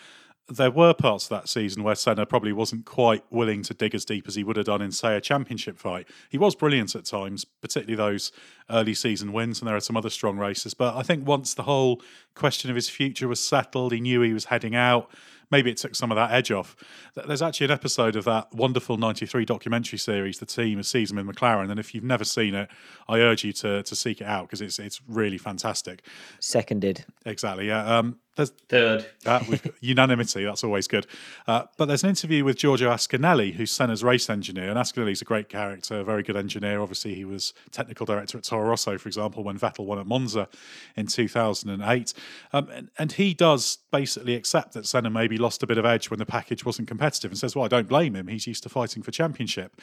there 0.52 0.72
were 0.72 0.94
parts 0.94 1.26
of 1.26 1.30
that 1.30 1.50
season 1.50 1.84
where 1.84 1.96
Senna 1.96 2.26
probably 2.26 2.52
wasn't 2.52 2.86
quite 2.86 3.24
willing 3.30 3.62
to 3.64 3.74
dig 3.74 3.96
as 3.96 4.06
deep 4.06 4.28
as 4.28 4.36
he 4.36 4.44
would 4.44 4.58
have 4.58 4.66
done 4.66 4.82
in, 4.82 4.92
say, 4.92 5.16
a 5.16 5.22
championship 5.22 5.78
fight. 5.78 6.08
He 6.30 6.38
was 6.38 6.56
brilliant 6.56 6.96
at 6.96 7.06
times, 7.06 7.46
particularly 7.46 7.96
those 7.96 8.32
early 8.70 8.94
season 8.94 9.34
wins, 9.34 9.60
and 9.60 9.68
there 9.68 9.76
are 9.76 9.82
some 9.82 9.98
other 9.98 10.10
strong 10.10 10.38
races. 10.38 10.74
But 10.74 10.96
I 10.96 11.04
think 11.04 11.26
once 11.26 11.54
the 11.54 11.64
whole 11.64 12.02
question 12.36 12.70
of 12.70 12.76
his 12.76 12.90
future 12.90 13.28
was 13.28 13.40
settled, 13.40 13.94
he 13.94 14.02
knew 14.02 14.22
he 14.22 14.34
was 14.34 14.46
heading 14.46 14.76
out 14.76 15.10
maybe 15.52 15.70
it 15.70 15.78
took 15.78 15.96
some 15.96 16.12
of 16.12 16.16
that 16.16 16.32
edge 16.32 16.52
off. 16.52 16.76
There's 17.14 17.42
actually 17.42 17.66
an 17.66 17.72
episode 17.72 18.16
of 18.16 18.24
that 18.26 18.54
wonderful 18.54 18.98
93 18.98 19.46
documentary 19.46 20.00
series, 20.00 20.40
The 20.40 20.46
Team, 20.46 20.80
a 20.80 20.84
season 20.84 21.18
with 21.18 21.36
McLaren. 21.36 21.70
And 21.70 21.80
if 21.80 21.94
you've 21.94 22.04
never 22.04 22.24
seen 22.24 22.56
it, 22.56 22.70
I 23.08 23.20
urge 23.20 23.44
you 23.44 23.54
to, 23.54 23.84
to 23.84 23.96
seek 23.96 24.22
it 24.22 24.28
out 24.28 24.48
because 24.48 24.62
it's, 24.62 24.80
it's 24.80 25.02
really 25.08 25.38
fantastic. 25.38 26.04
Seconded. 26.40 27.06
Exactly. 27.26 27.68
Yeah. 27.68 27.98
Um, 27.98 28.20
there's 28.36 28.52
third. 28.70 29.06
Uh, 29.26 29.44
unanimity. 29.82 30.46
That's 30.46 30.64
always 30.64 30.88
good. 30.88 31.06
Uh, 31.48 31.64
but 31.78 31.86
there's 31.86 32.04
an 32.04 32.10
interview 32.10 32.46
with 32.46 32.58
Giorgio 32.58 32.90
Ascanelli, 32.90 33.54
who's 33.54 33.72
Senna's 33.72 34.04
race 34.04 34.30
engineer, 34.30 34.70
and 34.70 34.78
Ascanelli's 34.78 35.22
a 35.22 35.26
great 35.26 35.50
character, 35.50 36.00
a 36.00 36.04
very 36.04 36.24
good 36.24 36.38
engineer. 36.38 36.80
Obviously, 36.80 37.14
he 37.14 37.26
was 37.26 37.54
technical 37.72 38.06
director 38.06 38.38
at 38.38 38.46
Toro 38.46 38.70
Rosso, 38.70 38.98
for 38.98 39.10
example, 39.10 39.44
when 39.44 39.60
Vettel 39.60 39.86
won 39.86 40.00
at 40.00 40.08
Monza 40.08 40.48
in 40.96 41.08
2008. 41.08 42.14
Um, 42.54 42.70
and, 42.70 42.90
and, 42.98 43.12
he 43.12 43.34
does 43.34 43.80
basically 43.92 44.36
accept 44.36 44.74
that 44.74 44.88
Senna 44.88 45.10
maybe 45.10 45.38
lost 45.38 45.62
a 45.64 45.68
bit 45.68 45.78
of 45.78 45.86
edge 45.86 46.10
when 46.10 46.20
the 46.20 46.26
package 46.26 46.66
wasn't 46.66 46.88
competitive, 46.88 47.32
and 47.32 47.38
says, 47.38 47.56
"Well, 47.56 47.66
I 47.66 47.68
don't 47.68 47.90
blame 47.90 48.16
him. 48.16 48.28
He's 48.28 48.48
used 48.48 48.64
to 48.64 48.70
fighting 48.70 49.04
for 49.04 49.12
championship." 49.12 49.82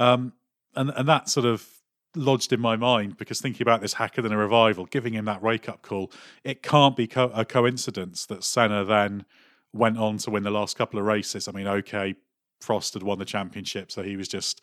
Um, 0.00 0.32
and 0.74 0.92
and 0.96 1.08
that 1.08 1.28
sort 1.28 1.46
of 1.46 1.68
lodged 2.16 2.52
in 2.52 2.60
my 2.60 2.76
mind 2.76 3.16
because 3.16 3.40
thinking 3.40 3.62
about 3.62 3.80
this 3.80 3.94
Hakkinen 3.94 4.32
a 4.32 4.36
revival, 4.36 4.86
giving 4.86 5.14
him 5.14 5.24
that 5.24 5.42
wake 5.42 5.68
up 5.68 5.82
call, 5.82 6.10
it 6.42 6.62
can't 6.62 6.96
be 6.96 7.06
co- 7.06 7.32
a 7.34 7.44
coincidence 7.44 8.26
that 8.26 8.44
Senna 8.44 8.84
then 8.84 9.24
went 9.72 9.98
on 9.98 10.18
to 10.18 10.30
win 10.30 10.42
the 10.42 10.50
last 10.50 10.76
couple 10.76 10.98
of 10.98 11.06
races. 11.06 11.48
I 11.48 11.52
mean, 11.52 11.66
okay, 11.66 12.14
Prost 12.62 12.94
had 12.94 13.02
won 13.02 13.18
the 13.18 13.24
championship, 13.24 13.90
so 13.90 14.02
he 14.02 14.16
was 14.16 14.28
just 14.28 14.60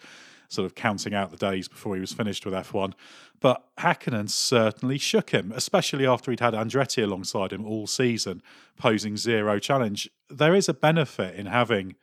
sort 0.47 0.65
of 0.65 0.75
counting 0.75 1.13
out 1.13 1.31
the 1.31 1.37
days 1.37 1.67
before 1.67 1.95
he 1.95 2.01
was 2.01 2.11
finished 2.11 2.45
with 2.45 2.53
F1. 2.53 2.93
But 3.39 3.63
Hakkinen 3.79 4.29
certainly 4.29 4.97
shook 4.97 5.29
him, 5.29 5.53
especially 5.55 6.05
after 6.05 6.31
he'd 6.31 6.41
had 6.41 6.53
Andretti 6.53 7.03
alongside 7.03 7.53
him 7.53 7.65
all 7.65 7.87
season, 7.87 8.41
posing 8.77 9.15
zero 9.15 9.59
challenge. 9.59 10.09
There 10.29 10.53
is 10.53 10.67
a 10.67 10.73
benefit 10.73 11.35
in 11.35 11.45
having 11.45 11.95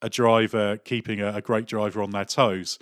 a 0.00 0.08
driver 0.08 0.78
keeping 0.78 1.20
a, 1.20 1.34
a 1.36 1.42
great 1.42 1.66
driver 1.66 2.02
on 2.02 2.10
their 2.10 2.24
toes 2.24 2.78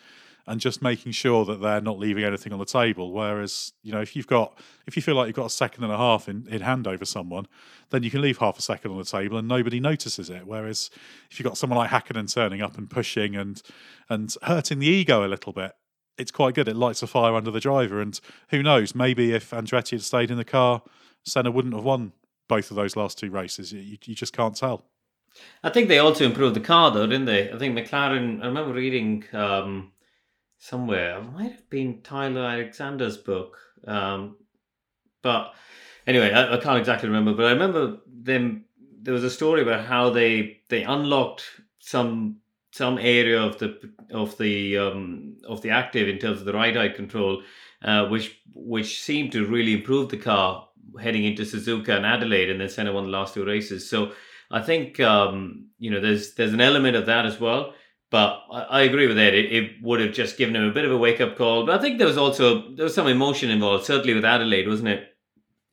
and 0.49 0.61
just 0.61 0.81
making 0.81 1.13
sure 1.13 1.45
that 1.45 1.61
they're 1.61 1.81
not 1.81 1.99
leaving 1.99 2.25
anything 2.25 2.53
on 2.53 2.59
the 2.59 2.65
table. 2.65 3.13
Whereas, 3.13 3.73
you 3.83 3.93
know, 3.93 4.01
if 4.01 4.17
you've 4.17 4.27
got 4.27 4.59
if 4.87 4.97
you 4.97 5.03
feel 5.03 5.15
like 5.15 5.27
you've 5.27 5.37
got 5.37 5.47
a 5.47 5.51
second 5.51 5.85
and 5.85 5.93
a 5.93 5.97
half 5.97 6.29
in, 6.29 6.47
in 6.49 6.63
hand 6.63 6.87
over 6.87 7.05
someone, 7.05 7.47
then 7.91 8.03
you 8.03 8.11
can 8.11 8.23
leave 8.23 8.39
half 8.39 8.59
a 8.59 8.63
second 8.63 8.91
on 8.91 8.99
the 8.99 9.05
table 9.05 9.37
and 9.37 9.47
nobody 9.47 9.79
notices 9.79 10.31
it. 10.31 10.47
Whereas 10.47 10.91
if 11.31 11.39
you've 11.39 11.47
got 11.47 11.59
someone 11.59 11.79
like 11.79 11.91
Hakkinen 11.91 12.33
turning 12.33 12.63
up 12.63 12.79
and 12.79 12.89
pushing 12.89 13.37
and 13.37 13.63
and 14.09 14.35
hurting 14.43 14.79
the 14.79 14.87
ego 14.87 15.25
a 15.25 15.29
little 15.29 15.53
bit, 15.53 15.73
it's 16.17 16.31
quite 16.31 16.55
good. 16.55 16.67
It 16.67 16.77
lights 16.77 17.03
a 17.03 17.07
fire 17.07 17.35
under 17.35 17.51
the 17.51 17.61
driver. 17.61 18.01
And 18.01 18.19
who 18.49 18.63
knows, 18.63 18.95
maybe 18.95 19.33
if 19.33 19.51
Andretti 19.51 19.93
had 19.93 20.03
stayed 20.03 20.31
in 20.31 20.39
the 20.39 20.45
car, 20.45 20.83
Senna 21.25 21.51
wouldn't 21.51 21.75
have 21.75 21.85
won 21.85 22.13
both 22.49 22.71
of 22.71 22.77
those 22.77 22.97
last 22.97 23.19
two 23.19 23.31
races. 23.31 23.73
You, 23.73 23.99
you 24.05 24.15
just 24.15 24.33
can't 24.33 24.57
tell. 24.57 24.87
I 25.63 25.69
think 25.69 25.89
they 25.89 25.99
also 25.99 26.25
improved 26.25 26.57
the 26.57 26.61
car, 26.61 26.91
though, 26.91 27.07
didn't 27.07 27.27
they? 27.27 27.53
I 27.53 27.59
think 27.59 27.77
McLaren. 27.77 28.43
I 28.43 28.47
remember 28.47 28.73
reading 28.73 29.25
um, 29.35 29.93
somewhere. 30.59 31.19
It 31.19 31.33
might 31.33 31.53
have 31.53 31.71
been 31.71 32.03
Tyler 32.03 32.43
Alexander's 32.43 33.17
book. 33.17 33.57
Um, 33.87 34.37
but 35.23 35.55
anyway, 36.07 36.33
I, 36.33 36.55
I, 36.55 36.57
can't 36.59 36.79
exactly 36.79 37.09
remember. 37.09 37.35
But 37.35 37.47
I 37.47 37.53
remember 37.53 37.99
them. 38.07 38.65
There 39.01 39.15
was 39.15 39.25
a 39.25 39.31
story 39.31 39.63
about 39.63 39.85
how 39.85 40.11
they 40.11 40.61
they 40.69 40.83
unlocked 40.83 41.45
some 41.79 42.39
some 42.73 42.99
area 42.99 43.41
of 43.41 43.59
the 43.59 43.91
of 44.11 44.37
the 44.39 44.79
um, 44.79 45.37
of 45.47 45.63
the 45.63 45.71
active 45.71 46.09
in 46.09 46.19
terms 46.19 46.41
of 46.41 46.45
the 46.45 46.53
ride 46.53 46.77
height 46.77 46.97
control, 46.97 47.43
uh, 47.83 48.07
which 48.07 48.41
which 48.55 49.03
seemed 49.03 49.33
to 49.33 49.47
really 49.47 49.73
improve 49.73 50.11
the 50.11 50.17
car 50.17 50.69
heading 51.01 51.25
into 51.25 51.43
Suzuka 51.43 51.91
and 51.91 52.07
Adelaide, 52.07 52.51
and 52.51 52.61
then 52.61 52.69
Senna 52.69 52.93
won 52.93 53.05
the 53.05 53.11
last 53.11 53.35
two 53.35 53.45
races. 53.45 53.89
So 53.89 54.13
I 54.51 54.61
think 54.61 54.99
um, 55.01 55.69
you 55.79 55.91
know 55.91 56.01
there's 56.01 56.35
there's 56.35 56.53
an 56.53 56.61
element 56.61 56.97
of 56.97 57.07
that 57.07 57.27
as 57.27 57.41
well. 57.41 57.75
But 58.11 58.43
I, 58.51 58.61
I 58.63 58.81
agree 58.83 59.07
with 59.07 59.19
Ed. 59.19 59.35
It, 59.35 59.53
it, 59.53 59.83
would 59.83 60.01
have 60.01 60.13
just 60.13 60.39
given 60.39 60.57
him 60.57 60.65
a 60.65 60.73
bit 60.73 60.85
of 60.85 60.93
a 60.93 60.97
wake 60.97 61.21
up 61.21 61.37
call. 61.37 61.67
But 61.67 61.79
I 61.79 61.83
think 61.83 61.99
there 61.99 62.07
was 62.07 62.17
also 62.17 62.75
there 62.75 62.85
was 62.85 62.95
some 62.95 63.07
emotion 63.07 63.51
involved. 63.51 63.85
Certainly 63.85 64.15
with 64.15 64.25
Adelaide, 64.25 64.69
wasn't 64.69 64.89
it? 64.89 65.09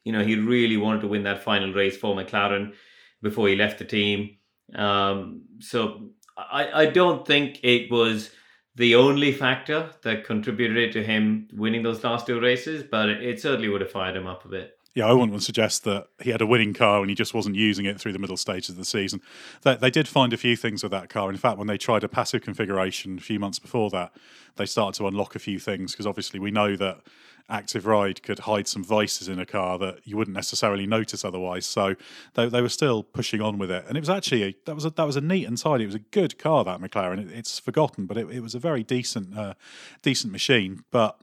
You 0.04 0.12
know, 0.12 0.24
he 0.24 0.36
really 0.36 0.78
wanted 0.78 1.02
to 1.02 1.08
win 1.08 1.24
that 1.24 1.44
final 1.44 1.74
race 1.74 1.98
for 1.98 2.16
McLaren 2.16 2.74
before 3.22 3.48
he 3.48 3.56
left 3.56 3.80
the 3.80 3.86
team. 3.86 4.38
Um, 4.76 5.44
so 5.60 6.10
I, 6.38 6.82
I 6.82 6.86
don't 6.88 7.26
think 7.26 7.60
it 7.64 7.90
was 7.90 8.32
the 8.76 8.96
only 8.96 9.32
factor 9.32 9.90
that 10.04 10.26
contributed 10.26 10.92
to 10.92 11.04
him 11.04 11.48
winning 11.54 11.84
those 11.84 12.04
last 12.04 12.28
two 12.28 12.40
races, 12.40 12.84
but 12.84 13.10
it, 13.10 13.24
it 13.24 13.42
certainly 13.42 13.70
would 13.70 13.82
have 13.82 13.92
fired 13.92 14.16
him 14.16 14.28
up 14.28 14.46
a 14.46 14.50
bit 14.50 14.75
yeah, 14.96 15.08
I 15.08 15.12
wouldn't 15.12 15.44
suggest 15.44 15.84
that 15.84 16.08
he 16.22 16.30
had 16.30 16.42
a 16.42 16.46
winning 16.46 16.74
car 16.74 17.02
and 17.02 17.10
he 17.10 17.16
just 17.16 17.34
wasn't 17.34 17.58
using 17.58 17.86
it 17.86 18.00
through 18.00 18.14
the 18.14 18.20
middle 18.20 18.38
stages 18.38 18.70
of 18.70 18.78
the 18.78 18.86
season. 18.86 19.22
They, 19.64 19.76
they, 19.76 19.92
did 19.92 20.08
find 20.08 20.32
a 20.32 20.38
few 20.38 20.56
things 20.56 20.84
with 20.84 20.94
that 20.94 21.10
car. 21.10 21.30
In 21.30 21.36
fact, 21.36 21.58
when 21.58 21.68
they 21.68 21.78
tried 21.78 22.06
a 22.06 22.08
passive 22.08 22.42
configuration 22.42 23.18
a 23.18 23.22
few 23.22 23.38
months 23.38 23.60
before 23.60 23.90
that, 23.90 24.14
they 24.56 24.66
started 24.66 24.98
to 25.00 25.08
unlock 25.08 25.36
a 25.36 25.40
few 25.40 25.60
things 25.60 25.92
because 25.92 26.08
obviously 26.08 26.40
we 26.40 26.50
know 26.50 26.78
that 26.78 27.02
active 27.50 27.86
ride 27.86 28.24
could 28.24 28.40
hide 28.40 28.70
some 28.70 28.86
vices 28.86 29.28
in 29.28 29.38
a 29.38 29.46
car 29.46 29.78
that 29.78 30.00
you 30.06 30.16
wouldn't 30.16 30.34
necessarily 30.34 30.88
notice 30.88 31.26
otherwise. 31.26 31.66
So 31.66 31.96
they, 32.34 32.48
they 32.48 32.62
were 32.62 32.70
still 32.70 33.04
pushing 33.04 33.42
on 33.42 33.58
with 33.58 33.70
it, 33.70 33.84
and 33.90 33.98
it 33.98 34.00
was 34.00 34.10
actually 34.10 34.44
a, 34.44 34.56
that 34.66 34.76
was 34.76 34.86
a, 34.86 34.92
that 34.92 35.06
was 35.06 35.18
a 35.18 35.22
neat 35.22 35.46
and 35.46 35.58
tidy. 35.58 35.84
It 35.84 35.88
was 35.88 35.96
a 35.96 36.00
good 36.00 36.40
car 36.40 36.64
that 36.64 36.80
McLaren. 36.80 37.20
It, 37.20 37.32
it's 37.38 37.60
forgotten, 37.60 38.06
but 38.06 38.18
it, 38.18 38.30
it 38.32 38.40
was 38.40 38.56
a 38.56 38.60
very 38.60 38.84
decent 38.84 39.38
uh, 39.38 39.54
decent 40.02 40.32
machine, 40.32 40.84
but 40.90 41.20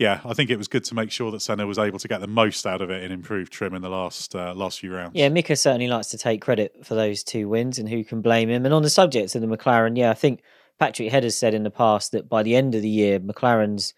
yeah, 0.00 0.22
I 0.24 0.32
think 0.32 0.48
it 0.48 0.56
was 0.56 0.66
good 0.66 0.84
to 0.84 0.94
make 0.94 1.10
sure 1.10 1.30
that 1.30 1.40
Senna 1.40 1.66
was 1.66 1.78
able 1.78 1.98
to 1.98 2.08
get 2.08 2.22
the 2.22 2.26
most 2.26 2.66
out 2.66 2.80
of 2.80 2.88
it 2.88 3.04
in 3.04 3.12
improved 3.12 3.52
trim 3.52 3.74
in 3.74 3.82
the 3.82 3.90
last 3.90 4.34
uh, 4.34 4.54
last 4.54 4.80
few 4.80 4.94
rounds. 4.94 5.12
Yeah, 5.14 5.28
Mika 5.28 5.54
certainly 5.56 5.88
likes 5.88 6.06
to 6.08 6.18
take 6.18 6.40
credit 6.40 6.86
for 6.86 6.94
those 6.94 7.22
two 7.22 7.50
wins, 7.50 7.78
and 7.78 7.86
who 7.86 8.02
can 8.02 8.22
blame 8.22 8.48
him? 8.48 8.64
And 8.64 8.72
on 8.72 8.80
the 8.80 8.88
subject 8.88 9.34
of 9.34 9.42
the 9.42 9.46
McLaren, 9.46 9.98
yeah, 9.98 10.10
I 10.10 10.14
think 10.14 10.40
Patrick 10.78 11.10
Head 11.10 11.24
has 11.24 11.36
said 11.36 11.52
in 11.52 11.64
the 11.64 11.70
past 11.70 12.12
that 12.12 12.30
by 12.30 12.42
the 12.42 12.56
end 12.56 12.74
of 12.74 12.80
the 12.80 12.88
year, 12.88 13.20
McLaren's 13.20 13.92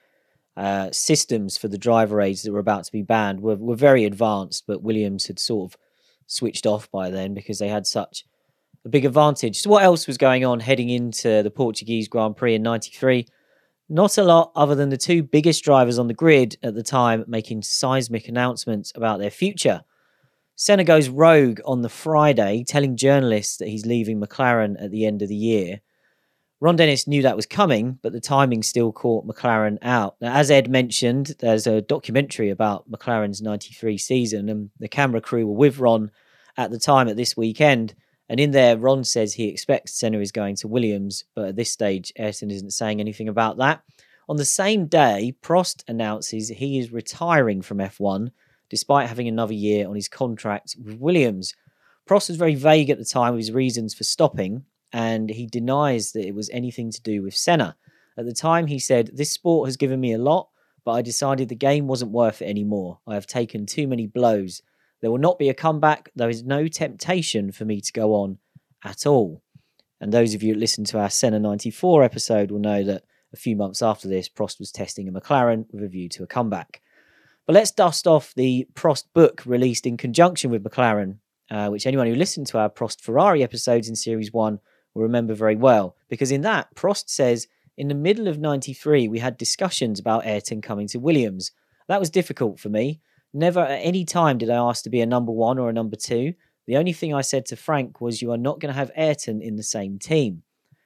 uh, 0.56 0.90
systems 0.90 1.56
for 1.56 1.68
the 1.68 1.78
driver 1.78 2.20
aids 2.20 2.42
that 2.42 2.52
were 2.52 2.58
about 2.58 2.82
to 2.82 2.92
be 2.92 3.02
banned 3.02 3.38
were, 3.38 3.54
were 3.54 3.76
very 3.76 4.04
advanced, 4.04 4.64
but 4.66 4.82
Williams 4.82 5.28
had 5.28 5.38
sort 5.38 5.70
of 5.70 5.78
switched 6.26 6.66
off 6.66 6.90
by 6.90 7.10
then 7.10 7.32
because 7.32 7.60
they 7.60 7.68
had 7.68 7.86
such 7.86 8.24
a 8.84 8.88
big 8.88 9.04
advantage. 9.04 9.60
So, 9.60 9.70
what 9.70 9.84
else 9.84 10.08
was 10.08 10.18
going 10.18 10.44
on 10.44 10.58
heading 10.58 10.88
into 10.88 11.44
the 11.44 11.50
Portuguese 11.52 12.08
Grand 12.08 12.36
Prix 12.36 12.56
in 12.56 12.62
'93? 12.64 13.24
Not 13.92 14.16
a 14.16 14.24
lot 14.24 14.52
other 14.56 14.74
than 14.74 14.88
the 14.88 14.96
two 14.96 15.22
biggest 15.22 15.62
drivers 15.62 15.98
on 15.98 16.08
the 16.08 16.14
grid 16.14 16.56
at 16.62 16.74
the 16.74 16.82
time 16.82 17.26
making 17.28 17.60
seismic 17.60 18.26
announcements 18.26 18.90
about 18.96 19.18
their 19.18 19.28
future. 19.30 19.82
Senna 20.56 20.82
goes 20.82 21.10
rogue 21.10 21.60
on 21.66 21.82
the 21.82 21.90
Friday, 21.90 22.64
telling 22.66 22.96
journalists 22.96 23.58
that 23.58 23.68
he's 23.68 23.84
leaving 23.84 24.18
McLaren 24.18 24.82
at 24.82 24.90
the 24.90 25.04
end 25.04 25.20
of 25.20 25.28
the 25.28 25.36
year. 25.36 25.82
Ron 26.58 26.76
Dennis 26.76 27.06
knew 27.06 27.20
that 27.20 27.36
was 27.36 27.44
coming, 27.44 27.98
but 28.00 28.14
the 28.14 28.20
timing 28.20 28.62
still 28.62 28.92
caught 28.92 29.26
McLaren 29.26 29.76
out. 29.82 30.16
Now, 30.22 30.36
as 30.36 30.50
Ed 30.50 30.70
mentioned, 30.70 31.34
there's 31.40 31.66
a 31.66 31.82
documentary 31.82 32.48
about 32.48 32.90
McLaren's 32.90 33.42
93 33.42 33.98
season, 33.98 34.48
and 34.48 34.70
the 34.78 34.88
camera 34.88 35.20
crew 35.20 35.46
were 35.46 35.52
with 35.52 35.78
Ron 35.78 36.10
at 36.56 36.70
the 36.70 36.78
time 36.78 37.08
at 37.08 37.16
this 37.16 37.36
weekend. 37.36 37.94
And 38.32 38.40
in 38.40 38.52
there, 38.52 38.78
Ron 38.78 39.04
says 39.04 39.34
he 39.34 39.48
expects 39.48 39.92
Senna 39.92 40.18
is 40.18 40.32
going 40.32 40.56
to 40.56 40.66
Williams, 40.66 41.24
but 41.34 41.48
at 41.48 41.56
this 41.56 41.70
stage, 41.70 42.14
Ayrton 42.16 42.50
isn't 42.50 42.70
saying 42.70 42.98
anything 42.98 43.28
about 43.28 43.58
that. 43.58 43.82
On 44.26 44.38
the 44.38 44.46
same 44.46 44.86
day, 44.86 45.34
Prost 45.42 45.84
announces 45.86 46.48
he 46.48 46.78
is 46.78 46.94
retiring 46.94 47.60
from 47.60 47.76
F1 47.76 48.30
despite 48.70 49.10
having 49.10 49.28
another 49.28 49.52
year 49.52 49.86
on 49.86 49.94
his 49.94 50.08
contract 50.08 50.76
with 50.82 50.98
Williams. 50.98 51.54
Prost 52.08 52.30
was 52.30 52.38
very 52.38 52.54
vague 52.54 52.88
at 52.88 52.96
the 52.96 53.04
time 53.04 53.34
of 53.34 53.38
his 53.38 53.52
reasons 53.52 53.92
for 53.92 54.04
stopping, 54.04 54.64
and 54.94 55.28
he 55.28 55.46
denies 55.46 56.12
that 56.12 56.26
it 56.26 56.34
was 56.34 56.48
anything 56.54 56.90
to 56.90 57.02
do 57.02 57.20
with 57.20 57.36
Senna. 57.36 57.76
At 58.16 58.24
the 58.24 58.32
time, 58.32 58.66
he 58.66 58.78
said, 58.78 59.10
This 59.12 59.30
sport 59.30 59.68
has 59.68 59.76
given 59.76 60.00
me 60.00 60.14
a 60.14 60.18
lot, 60.18 60.48
but 60.86 60.92
I 60.92 61.02
decided 61.02 61.50
the 61.50 61.54
game 61.54 61.86
wasn't 61.86 62.12
worth 62.12 62.40
it 62.40 62.48
anymore. 62.48 62.98
I 63.06 63.12
have 63.12 63.26
taken 63.26 63.66
too 63.66 63.86
many 63.86 64.06
blows. 64.06 64.62
There 65.02 65.10
will 65.10 65.18
not 65.18 65.38
be 65.38 65.50
a 65.50 65.54
comeback. 65.54 66.10
There 66.14 66.30
is 66.30 66.44
no 66.44 66.68
temptation 66.68 67.52
for 67.52 67.64
me 67.64 67.80
to 67.80 67.92
go 67.92 68.14
on 68.14 68.38
at 68.84 69.04
all. 69.04 69.42
And 70.00 70.12
those 70.12 70.32
of 70.32 70.42
you 70.42 70.54
who 70.54 70.60
listen 70.60 70.84
to 70.84 70.98
our 70.98 71.10
Senna 71.10 71.38
94 71.38 72.02
episode 72.02 72.50
will 72.50 72.60
know 72.60 72.82
that 72.84 73.04
a 73.32 73.36
few 73.36 73.56
months 73.56 73.82
after 73.82 74.08
this, 74.08 74.28
Prost 74.28 74.58
was 74.58 74.72
testing 74.72 75.08
a 75.08 75.12
McLaren 75.12 75.66
with 75.72 75.82
a 75.84 75.88
view 75.88 76.08
to 76.10 76.22
a 76.22 76.26
comeback. 76.26 76.80
But 77.46 77.54
let's 77.54 77.70
dust 77.72 78.06
off 78.06 78.32
the 78.34 78.68
Prost 78.74 79.04
book 79.12 79.42
released 79.44 79.86
in 79.86 79.96
conjunction 79.96 80.50
with 80.50 80.62
McLaren, 80.62 81.18
uh, 81.50 81.68
which 81.68 81.86
anyone 81.86 82.06
who 82.06 82.14
listened 82.14 82.46
to 82.48 82.58
our 82.58 82.70
Prost 82.70 83.00
Ferrari 83.00 83.42
episodes 83.42 83.88
in 83.88 83.96
Series 83.96 84.32
1 84.32 84.60
will 84.94 85.02
remember 85.02 85.34
very 85.34 85.56
well. 85.56 85.96
Because 86.08 86.30
in 86.30 86.42
that, 86.42 86.74
Prost 86.76 87.08
says, 87.08 87.48
in 87.76 87.88
the 87.88 87.94
middle 87.94 88.28
of 88.28 88.38
93, 88.38 89.08
we 89.08 89.18
had 89.18 89.36
discussions 89.36 89.98
about 89.98 90.26
Ayrton 90.26 90.60
coming 90.60 90.86
to 90.88 90.98
Williams. 90.98 91.50
That 91.88 92.00
was 92.00 92.10
difficult 92.10 92.60
for 92.60 92.68
me. 92.68 93.00
Never 93.34 93.60
at 93.60 93.80
any 93.82 94.04
time 94.04 94.38
did 94.38 94.50
I 94.50 94.56
ask 94.56 94.84
to 94.84 94.90
be 94.90 95.00
a 95.00 95.06
number 95.06 95.32
one 95.32 95.58
or 95.58 95.70
a 95.70 95.72
number 95.72 95.96
two. 95.96 96.34
The 96.66 96.76
only 96.76 96.92
thing 96.92 97.14
I 97.14 97.22
said 97.22 97.46
to 97.46 97.56
Frank 97.56 98.00
was, 98.00 98.20
You 98.20 98.30
are 98.32 98.38
not 98.38 98.60
going 98.60 98.72
to 98.72 98.78
have 98.78 98.90
Ayrton 98.96 99.40
in 99.40 99.56
the 99.56 99.62
same 99.62 99.98
team. 99.98 100.42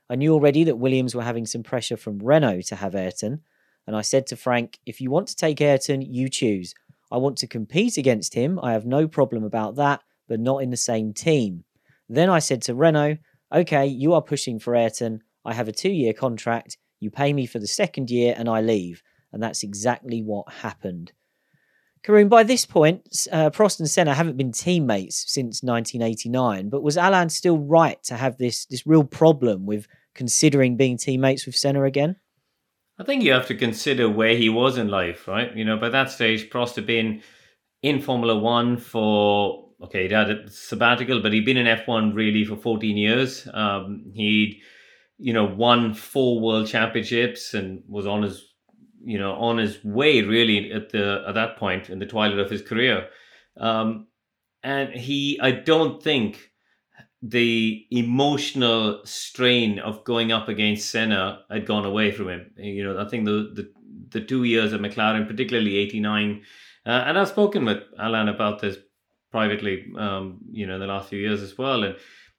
I 0.08 0.14
knew 0.14 0.32
already 0.32 0.64
that 0.64 0.78
Williams 0.78 1.14
were 1.14 1.22
having 1.22 1.46
some 1.46 1.62
pressure 1.62 1.96
from 1.96 2.18
Renault 2.18 2.62
to 2.62 2.76
have 2.76 2.94
Ayrton, 2.94 3.42
and 3.86 3.96
I 3.96 4.02
said 4.02 4.26
to 4.28 4.36
Frank, 4.36 4.78
If 4.86 5.00
you 5.00 5.10
want 5.10 5.28
to 5.28 5.36
take 5.36 5.60
Ayrton, 5.60 6.00
you 6.00 6.28
choose. 6.28 6.74
I 7.10 7.18
want 7.18 7.36
to 7.38 7.46
compete 7.46 7.98
against 7.98 8.34
him. 8.34 8.58
I 8.62 8.72
have 8.72 8.86
no 8.86 9.06
problem 9.06 9.44
about 9.44 9.76
that, 9.76 10.02
but 10.28 10.40
not 10.40 10.62
in 10.62 10.70
the 10.70 10.76
same 10.76 11.12
team. 11.12 11.64
Then 12.08 12.30
I 12.30 12.38
said 12.38 12.62
to 12.62 12.74
Renault, 12.74 13.18
Okay, 13.54 13.86
you 13.86 14.14
are 14.14 14.22
pushing 14.22 14.58
for 14.58 14.74
Ayrton. 14.74 15.22
I 15.44 15.54
have 15.54 15.68
a 15.68 15.72
two 15.72 15.90
year 15.90 16.12
contract. 16.12 16.78
You 16.98 17.10
pay 17.10 17.32
me 17.32 17.46
for 17.46 17.58
the 17.58 17.66
second 17.66 18.10
year 18.10 18.34
and 18.36 18.48
I 18.48 18.60
leave. 18.60 19.02
And 19.32 19.42
that's 19.42 19.62
exactly 19.62 20.22
what 20.22 20.50
happened. 20.50 21.12
Karun, 22.06 22.28
by 22.28 22.44
this 22.44 22.64
point, 22.64 23.26
uh, 23.32 23.50
Prost 23.50 23.80
and 23.80 23.90
Senna 23.90 24.14
haven't 24.14 24.36
been 24.36 24.52
teammates 24.52 25.24
since 25.26 25.62
1989, 25.62 26.68
but 26.68 26.82
was 26.82 26.96
Alain 26.96 27.28
still 27.28 27.58
right 27.58 28.00
to 28.04 28.14
have 28.14 28.38
this, 28.38 28.64
this 28.66 28.86
real 28.86 29.02
problem 29.02 29.66
with 29.66 29.88
considering 30.14 30.76
being 30.76 30.96
teammates 30.96 31.46
with 31.46 31.56
Senna 31.56 31.82
again? 31.82 32.16
I 32.98 33.02
think 33.02 33.24
you 33.24 33.32
have 33.32 33.48
to 33.48 33.56
consider 33.56 34.08
where 34.08 34.36
he 34.36 34.48
was 34.48 34.78
in 34.78 34.88
life, 34.88 35.26
right? 35.26 35.54
You 35.56 35.64
know, 35.64 35.76
by 35.76 35.88
that 35.88 36.10
stage, 36.10 36.48
Prost 36.48 36.76
had 36.76 36.86
been 36.86 37.22
in 37.82 38.00
Formula 38.00 38.38
One 38.38 38.76
for, 38.76 39.70
okay, 39.82 40.02
he'd 40.02 40.12
had 40.12 40.30
a 40.30 40.50
sabbatical, 40.50 41.20
but 41.20 41.32
he'd 41.32 41.44
been 41.44 41.56
in 41.56 41.66
F1 41.66 42.14
really 42.14 42.44
for 42.44 42.56
14 42.56 42.96
years. 42.96 43.48
Um, 43.52 44.12
he'd, 44.14 44.60
you 45.18 45.32
know, 45.32 45.44
won 45.44 45.92
four 45.92 46.40
world 46.40 46.68
championships 46.68 47.52
and 47.52 47.82
was 47.88 48.06
on 48.06 48.22
his 48.22 48.54
you 49.06 49.18
know, 49.18 49.34
on 49.34 49.58
his 49.58 49.82
way 49.84 50.20
really 50.22 50.72
at 50.72 50.90
the 50.90 51.24
at 51.28 51.34
that 51.34 51.56
point 51.56 51.88
in 51.88 52.00
the 52.00 52.06
twilight 52.06 52.40
of 52.40 52.50
his 52.50 52.60
career. 52.60 53.08
Um, 53.56 54.08
and 54.64 54.92
he, 54.92 55.38
I 55.40 55.52
don't 55.52 56.02
think 56.02 56.50
the 57.22 57.86
emotional 57.92 59.00
strain 59.04 59.78
of 59.78 60.02
going 60.02 60.32
up 60.32 60.48
against 60.48 60.90
Senna 60.90 61.40
had 61.48 61.66
gone 61.66 61.84
away 61.84 62.10
from 62.10 62.28
him. 62.28 62.50
You 62.56 62.82
know, 62.82 62.98
I 62.98 63.08
think 63.08 63.26
the 63.26 63.52
the, 63.54 63.72
the 64.10 64.20
two 64.26 64.42
years 64.42 64.72
at 64.72 64.80
McLaren, 64.80 65.28
particularly 65.28 65.76
'89, 65.76 66.42
uh, 66.84 66.88
and 67.06 67.16
I've 67.16 67.28
spoken 67.28 67.64
with 67.64 67.84
Alain 67.98 68.28
about 68.28 68.60
this 68.60 68.76
privately, 69.30 69.86
um, 69.96 70.40
you 70.50 70.66
know, 70.66 70.74
in 70.74 70.80
the 70.80 70.86
last 70.86 71.10
few 71.10 71.20
years 71.20 71.42
as 71.42 71.56
well, 71.56 71.84
and 71.84 71.94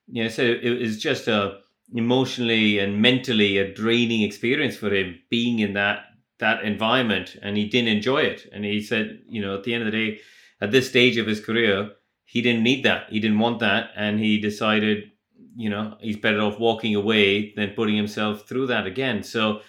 you 0.08 0.24
know, 0.24 0.30
so 0.30 0.44
it 0.44 0.82
was 0.82 1.02
just 1.02 1.30
a 1.30 1.60
emotionally 1.94 2.80
and 2.80 3.02
mentally 3.02 3.58
a 3.58 3.74
draining 3.74 4.22
experience 4.22 4.76
for 4.76 4.94
him 4.94 5.18
being 5.30 5.60
in 5.60 5.72
that 5.74 6.00
that 6.40 6.64
environment 6.64 7.36
and 7.42 7.58
he 7.58 7.66
didn't 7.68 7.90
enjoy 7.90 8.20
it. 8.20 8.48
And 8.52 8.64
he 8.64 8.82
said, 8.82 9.20
you 9.28 9.42
know, 9.42 9.56
at 9.56 9.64
the 9.64 9.74
end 9.74 9.84
of 9.84 9.92
the 9.92 9.98
day, 9.98 10.20
at 10.62 10.72
this 10.72 10.90
stage 10.90 11.18
of 11.18 11.28
his 11.28 11.40
career, 11.40 11.92
he 12.26 12.42
didn't 12.42 12.64
need 12.64 12.84
that. 12.84 13.10
He 13.10 13.20
didn't 13.20 13.40
want 13.40 13.60
that. 13.60 13.92
And 13.96 14.20
he 14.20 14.40
decided, 14.40 15.12
you 15.56 15.70
know, 15.70 15.98
he's 16.00 16.18
better 16.18 16.42
off 16.42 16.60
walking 16.60 16.96
away 16.96 17.54
than 17.56 17.72
putting 17.72 17.96
himself 17.96 18.48
through 18.48 18.68
that 18.68 18.86
again. 18.86 19.24
So, 19.24 19.62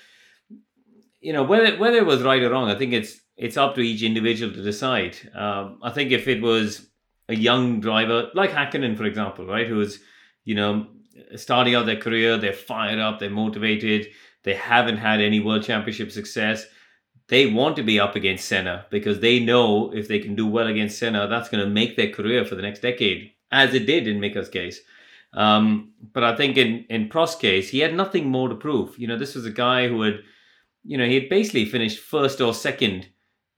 you 1.20 1.32
know, 1.32 1.42
whether 1.42 1.76
whether 1.78 1.96
it 1.96 2.06
was 2.06 2.22
right 2.22 2.42
or 2.42 2.50
wrong, 2.50 2.70
I 2.70 2.76
think 2.76 2.92
it's 2.92 3.20
it's 3.36 3.56
up 3.56 3.74
to 3.76 3.80
each 3.80 4.02
individual 4.02 4.52
to 4.52 4.62
decide. 4.62 5.16
Um, 5.34 5.78
I 5.82 5.90
think 5.90 6.10
if 6.10 6.26
it 6.26 6.42
was 6.42 6.88
a 7.28 7.34
young 7.34 7.80
driver 7.80 8.30
like 8.34 8.50
Hakkinen, 8.50 8.96
for 8.96 9.04
example, 9.04 9.46
right, 9.46 9.66
who 9.66 9.76
was, 9.76 10.00
you 10.44 10.54
know, 10.54 10.86
starting 11.36 11.74
out 11.74 11.86
their 11.86 11.96
career, 11.96 12.36
they're 12.36 12.52
fired 12.52 12.98
up, 12.98 13.18
they're 13.18 13.30
motivated, 13.30 14.08
they 14.48 14.54
haven't 14.54 14.96
had 14.96 15.20
any 15.20 15.40
world 15.40 15.62
championship 15.62 16.10
success. 16.10 16.64
They 17.28 17.44
want 17.44 17.76
to 17.76 17.82
be 17.82 18.00
up 18.00 18.16
against 18.16 18.48
Senna 18.48 18.86
because 18.88 19.20
they 19.20 19.40
know 19.40 19.92
if 19.92 20.08
they 20.08 20.20
can 20.20 20.34
do 20.34 20.46
well 20.46 20.68
against 20.68 20.98
Senna, 20.98 21.28
that's 21.28 21.50
going 21.50 21.62
to 21.62 21.70
make 21.70 21.96
their 21.96 22.08
career 22.10 22.46
for 22.46 22.54
the 22.54 22.62
next 22.62 22.80
decade, 22.80 23.30
as 23.52 23.74
it 23.74 23.84
did 23.84 24.08
in 24.08 24.20
Mika's 24.20 24.48
case. 24.48 24.80
Um, 25.34 25.92
but 26.14 26.24
I 26.24 26.34
think 26.34 26.56
in 26.56 26.86
in 26.88 27.10
Prost's 27.10 27.34
case, 27.34 27.68
he 27.68 27.80
had 27.80 27.94
nothing 27.94 28.30
more 28.30 28.48
to 28.48 28.54
prove. 28.54 28.98
You 28.98 29.06
know, 29.06 29.18
this 29.18 29.34
was 29.34 29.44
a 29.44 29.50
guy 29.50 29.86
who 29.86 30.00
had, 30.00 30.20
you 30.82 30.96
know, 30.96 31.04
he 31.04 31.16
had 31.16 31.28
basically 31.28 31.66
finished 31.66 31.98
first 31.98 32.40
or 32.40 32.54
second 32.54 33.06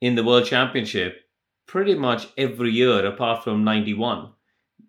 in 0.01 0.17
the 0.17 0.25
world 0.25 0.47
championship 0.47 1.21
pretty 1.67 1.95
much 1.95 2.27
every 2.37 2.73
year 2.73 3.07
apart 3.07 3.45
from 3.45 3.63
91. 3.63 4.31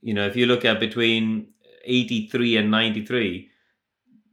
You 0.01 0.15
know, 0.15 0.25
if 0.25 0.35
you 0.35 0.47
look 0.47 0.65
at 0.65 0.79
between 0.79 1.49
83 1.85 2.57
and 2.57 2.71
93, 2.71 3.50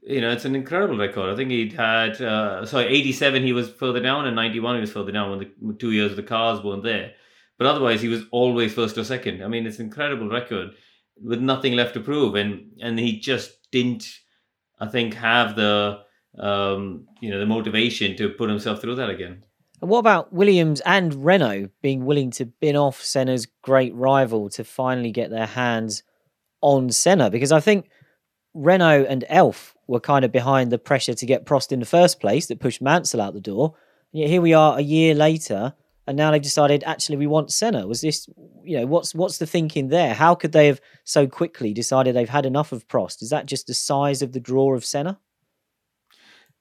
you 0.09 0.23
know, 0.23 0.31
it's 0.31 0.47
an 0.47 0.57
incredible 0.57 0.97
record. 0.97 1.31
I 1.31 1.37
think 1.37 1.51
he'd 1.51 1.75
had, 1.75 2.21
uh, 2.23 2.65
sorry, 2.65 2.87
87 2.87 3.43
he 3.43 3.53
was 3.53 3.69
further 3.69 4.01
down, 4.01 4.27
and 4.27 4.35
91 4.35 4.77
he 4.77 4.81
was 4.81 4.91
further 4.91 5.13
down 5.13 5.31
when 5.31 5.39
the 5.39 5.75
two 5.75 5.93
years 5.93 6.13
of 6.13 6.17
the 6.17 6.23
cars 6.23 6.65
weren't 6.65 6.83
there. 6.83 7.13
But 7.59 7.67
otherwise, 7.67 8.01
he 8.01 8.09
was 8.09 8.23
always 8.31 8.73
first 8.73 8.97
or 8.97 9.05
second. 9.05 9.45
I 9.45 9.49
mean, 9.49 9.67
it's 9.67 9.79
an 9.79 9.87
incredible 9.87 10.31
record 10.31 10.71
with 11.23 11.41
nothing 11.41 11.75
left 11.75 11.93
to 11.95 12.01
prove, 12.01 12.37
and 12.37 12.71
and 12.81 12.99
he 12.99 13.21
just 13.21 13.71
didn't, 13.71 14.09
I 14.81 14.87
think, 14.87 15.13
have 15.15 15.57
the 15.57 15.99
um, 16.39 17.07
you 17.21 17.31
know 17.31 17.41
the 17.41 17.47
motivation 17.47 18.17
to 18.17 18.31
put 18.31 18.49
himself 18.49 18.81
through 18.81 18.95
that 18.95 19.11
again. 19.11 19.45
And 19.83 19.91
what 19.91 19.99
about 19.99 20.33
Williams 20.33 20.81
and 20.87 21.23
Renault 21.23 21.69
being 21.83 22.07
willing 22.07 22.31
to 22.33 22.47
bin 22.47 22.77
off 22.77 23.03
Senna's 23.03 23.47
great 23.63 23.95
rival 23.95 24.49
to 24.51 24.65
finally 24.65 25.13
get 25.13 25.31
their 25.31 25.47
hands 25.47 26.03
on 26.63 26.91
Senna? 26.91 27.29
Because 27.29 27.53
I 27.53 27.61
think 27.61 27.91
Renault 28.55 29.05
and 29.09 29.25
Elf 29.29 29.75
were 29.89 29.99
kind 29.99 30.25
of 30.25 30.31
behind 30.31 30.71
the 30.71 30.79
pressure 30.79 31.15
to 31.15 31.27
get 31.27 31.47
Prost 31.47 31.73
in 31.73 31.81
the 31.81 31.87
first 31.87 32.21
place 32.21 32.47
that 32.47 32.61
pushed 32.61 32.81
Mansell 32.81 33.21
out 33.21 33.35
the 33.35 33.41
door. 33.41 33.75
And 34.13 34.21
yet 34.21 34.31
here 34.31 34.43
we 34.43 34.55
are 34.55 34.79
a 34.79 34.83
year 34.83 35.15
later, 35.15 35.75
and 36.07 36.17
now 36.17 36.31
they've 36.31 36.41
decided 36.41 36.85
actually 36.85 37.17
we 37.17 37.27
want 37.27 37.53
Senna. 37.53 37.87
Was 37.87 38.03
this, 38.03 38.29
you 38.63 38.79
know, 38.79 38.87
what's 38.87 39.15
what's 39.15 39.39
the 39.39 39.47
thinking 39.47 39.89
there? 39.89 40.15
How 40.15 40.35
could 40.35 40.53
they 40.53 40.67
have 40.69 40.81
so 41.05 41.27
quickly 41.27 41.73
decided 41.73 42.15
they've 42.15 42.29
had 42.29 42.47
enough 42.47 42.71
of 42.71 42.87
Prost? 42.87 43.23
Is 43.23 43.31
that 43.31 43.47
just 43.47 43.67
the 43.67 43.75
size 43.75 44.23
of 44.23 44.33
the 44.33 44.41
draw 44.41 44.75
of 44.75 44.85
Senna? 44.85 45.19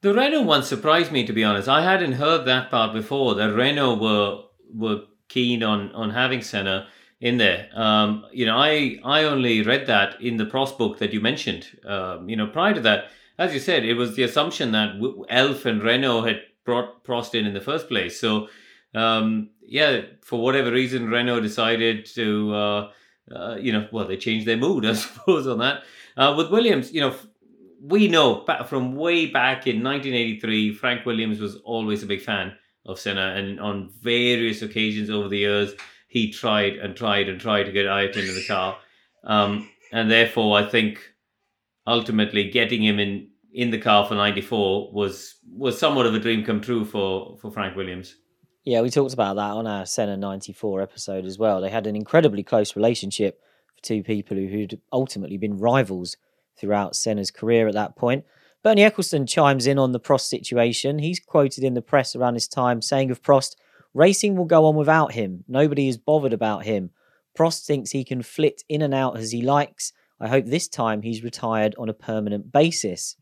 The 0.01 0.13
Renault 0.13 0.43
one 0.43 0.63
surprised 0.63 1.11
me 1.11 1.25
to 1.25 1.33
be 1.33 1.43
honest. 1.43 1.67
I 1.67 1.81
hadn't 1.81 2.13
heard 2.13 2.45
that 2.45 2.71
part 2.71 2.93
before. 2.93 3.35
That 3.35 3.53
Renault 3.53 3.99
were 3.99 4.43
were 4.73 5.03
keen 5.27 5.63
on 5.63 5.91
on 5.91 6.09
having 6.09 6.41
Senna 6.41 6.87
in 7.19 7.37
there. 7.37 7.69
Um, 7.73 8.25
you 8.31 8.45
know, 8.45 8.57
I 8.57 8.99
I 9.03 9.23
only 9.23 9.63
read 9.63 9.87
that 9.87 10.21
in 10.21 10.37
the 10.37 10.45
Prost 10.45 10.77
book 10.77 10.99
that 10.99 11.13
you 11.13 11.21
mentioned. 11.21 11.67
Um, 11.85 12.29
you 12.29 12.35
know, 12.35 12.47
prior 12.47 12.73
to 12.73 12.81
that, 12.81 13.11
as 13.37 13.53
you 13.53 13.59
said, 13.59 13.85
it 13.85 13.93
was 13.93 14.15
the 14.15 14.23
assumption 14.23 14.71
that 14.71 14.95
Elf 15.29 15.65
and 15.65 15.83
Renault 15.83 16.23
had 16.23 16.41
brought 16.65 17.03
Prost 17.03 17.35
in 17.35 17.45
in 17.45 17.53
the 17.53 17.61
first 17.61 17.87
place. 17.87 18.19
So, 18.19 18.49
um, 18.95 19.49
yeah, 19.61 20.01
for 20.23 20.41
whatever 20.41 20.71
reason, 20.71 21.09
Renault 21.09 21.41
decided 21.41 22.05
to, 22.15 22.53
uh, 22.53 22.91
uh, 23.33 23.55
you 23.59 23.71
know, 23.71 23.87
well, 23.91 24.07
they 24.07 24.17
changed 24.17 24.47
their 24.47 24.57
mood, 24.57 24.85
I 24.87 24.93
suppose, 24.93 25.47
on 25.47 25.59
that. 25.59 25.83
Uh, 26.15 26.33
with 26.35 26.51
Williams, 26.51 26.91
you 26.91 27.01
know, 27.01 27.15
we 27.79 28.07
know 28.07 28.43
from 28.67 28.95
way 28.95 29.27
back 29.27 29.67
in 29.67 29.83
1983, 29.83 30.73
Frank 30.73 31.05
Williams 31.05 31.39
was 31.39 31.57
always 31.57 32.01
a 32.01 32.07
big 32.07 32.21
fan 32.21 32.55
of 32.85 32.99
Senna, 32.99 33.33
and 33.35 33.59
on 33.59 33.91
various 34.01 34.61
occasions 34.61 35.09
over 35.09 35.27
the 35.27 35.37
years, 35.37 35.73
he 36.07 36.31
tried 36.31 36.77
and 36.77 36.95
tried 36.95 37.29
and 37.29 37.39
tried 37.39 37.63
to 37.63 37.71
get 37.71 37.85
Ayrton 37.85 38.27
in 38.27 38.33
the 38.33 38.45
car. 38.47 38.77
Um, 39.23 39.69
and 39.91 40.09
therefore, 40.09 40.57
I 40.57 40.67
think 40.67 40.99
ultimately 41.87 42.49
getting 42.49 42.83
him 42.83 42.99
in 42.99 43.29
in 43.53 43.71
the 43.71 43.79
car 43.79 44.05
for 44.05 44.13
94 44.13 44.91
was 44.91 45.35
was 45.49 45.79
somewhat 45.79 46.05
of 46.05 46.13
a 46.13 46.19
dream 46.19 46.43
come 46.43 46.61
true 46.61 46.85
for 46.85 47.37
for 47.41 47.49
Frank 47.49 47.75
Williams. 47.75 48.17
Yeah, 48.63 48.81
we 48.81 48.89
talked 48.89 49.13
about 49.13 49.37
that 49.37 49.51
on 49.51 49.65
our 49.65 49.85
Senna 49.85 50.17
94 50.17 50.81
episode 50.81 51.25
as 51.25 51.39
well. 51.39 51.61
They 51.61 51.69
had 51.69 51.87
an 51.87 51.95
incredibly 51.95 52.43
close 52.43 52.75
relationship 52.75 53.41
for 53.73 53.81
two 53.81 54.03
people 54.03 54.35
who'd 54.35 54.81
ultimately 54.91 55.37
been 55.37 55.57
rivals 55.57 56.17
throughout 56.59 56.95
Senna's 56.95 57.31
career 57.31 57.67
at 57.67 57.75
that 57.75 57.95
point. 57.95 58.25
Bernie 58.63 58.81
Ecclestone 58.81 59.29
chimes 59.29 59.67
in 59.67 59.79
on 59.79 59.93
the 59.93 59.99
Prost 59.99 60.27
situation. 60.27 60.99
He's 60.99 61.21
quoted 61.21 61.63
in 61.63 61.75
the 61.75 61.81
press 61.81 62.15
around 62.15 62.33
this 62.33 62.47
time 62.47 62.81
saying 62.81 63.09
of 63.09 63.21
Prost, 63.21 63.55
Racing 63.93 64.35
will 64.35 64.45
go 64.45 64.65
on 64.65 64.75
without 64.75 65.13
him. 65.13 65.45
Nobody 65.47 65.87
is 65.87 65.97
bothered 65.97 66.33
about 66.33 66.65
him. 66.65 66.89
Prost 67.37 67.65
thinks 67.65 67.91
he 67.91 68.03
can 68.03 68.21
flit 68.21 68.63
in 68.67 68.81
and 68.81 68.93
out 68.93 69.17
as 69.17 69.31
he 69.31 69.41
likes. 69.41 69.93
I 70.19 70.27
hope 70.27 70.45
this 70.45 70.67
time 70.67 71.01
he's 71.01 71.23
retired 71.23 71.75
on 71.77 71.89
a 71.89 71.93
permanent 71.93 72.51
basis. 72.51 73.15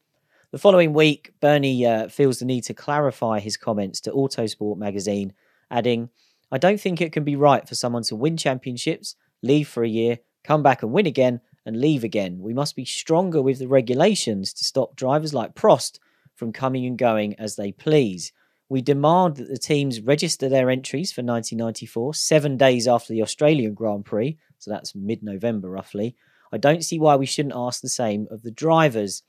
The 0.52 0.58
following 0.58 0.94
week, 0.94 1.34
Bernie 1.42 1.86
uh, 1.86 2.08
feels 2.08 2.40
the 2.40 2.46
need 2.46 2.64
to 2.66 2.74
clarify 2.74 3.40
his 3.40 3.58
comments 3.58 4.00
to 4.02 4.12
Autosport 4.12 4.78
magazine, 4.78 5.34
adding, 5.70 6.10
I 6.52 6.58
don't 6.58 6.80
think 6.80 7.02
it 7.02 7.12
can 7.12 7.26
be 7.26 7.36
right 7.36 7.68
for 7.68 7.76
someone 7.76 8.04
to 8.04 8.16
win 8.16 8.38
championships, 8.38 9.16
leave 9.42 9.68
for 9.68 9.84
a 9.84 9.90
year, 9.90 10.20
come 10.46 10.64
back 10.64 10.84
and 10.84 10.94
win 10.94 11.06
again, 11.06 11.42
and 11.66 11.82
leave 11.82 12.06
again. 12.06 12.40
We 12.40 12.54
must 12.54 12.76
be 12.76 12.86
stronger 12.86 13.42
with 13.42 13.60
the 13.60 13.68
regulations 13.68 14.54
to 14.54 14.64
stop 14.64 14.96
drivers 14.96 15.34
like 15.34 15.56
Prost 15.56 16.00
from 16.36 16.54
coming 16.54 16.86
and 16.86 16.98
going 16.98 17.36
as 17.38 17.58
they 17.58 17.74
please. 17.74 18.32
We 18.70 18.82
demand 18.82 19.36
that 19.36 19.50
the 19.50 19.58
teams 19.58 20.00
register 20.00 20.48
their 20.48 20.70
entries 20.70 21.12
for 21.12 21.22
1994, 21.22 22.14
seven 22.14 22.56
days 22.56 22.88
after 22.88 23.12
the 23.14 23.22
Australian 23.22 23.74
Grand 23.74 24.06
Prix, 24.06 24.38
so 24.58 24.72
that's 24.72 24.96
mid 24.96 25.24
November 25.24 25.70
roughly, 25.70 26.16
I 26.52 26.58
don't 26.58 26.84
see 26.84 27.00
why 27.00 27.16
we 27.16 27.26
shouldn't 27.26 27.56
ask 27.56 27.82
the 27.82 27.90
same 27.90 28.28
of 28.32 28.44
the 28.44 28.52
drivers. 28.52 29.24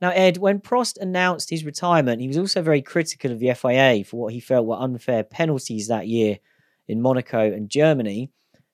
Now, 0.00 0.10
Edd, 0.10 0.38
when 0.38 0.60
Prost 0.60 0.98
announced 1.00 1.50
his 1.50 1.64
retirement, 1.64 2.20
he 2.20 2.28
was 2.28 2.38
also 2.38 2.60
very 2.60 2.82
critical 2.82 3.30
of 3.30 3.38
the 3.38 3.54
FIA 3.54 4.04
for 4.04 4.16
what 4.20 4.32
he 4.32 4.40
felt 4.40 4.66
were 4.66 4.76
unfair 4.76 5.22
penalties 5.22 5.88
that 5.88 6.08
year 6.08 6.38
in 6.88 7.00
Monaco 7.00 7.40
and 7.40 7.70
Germany. 7.70 8.30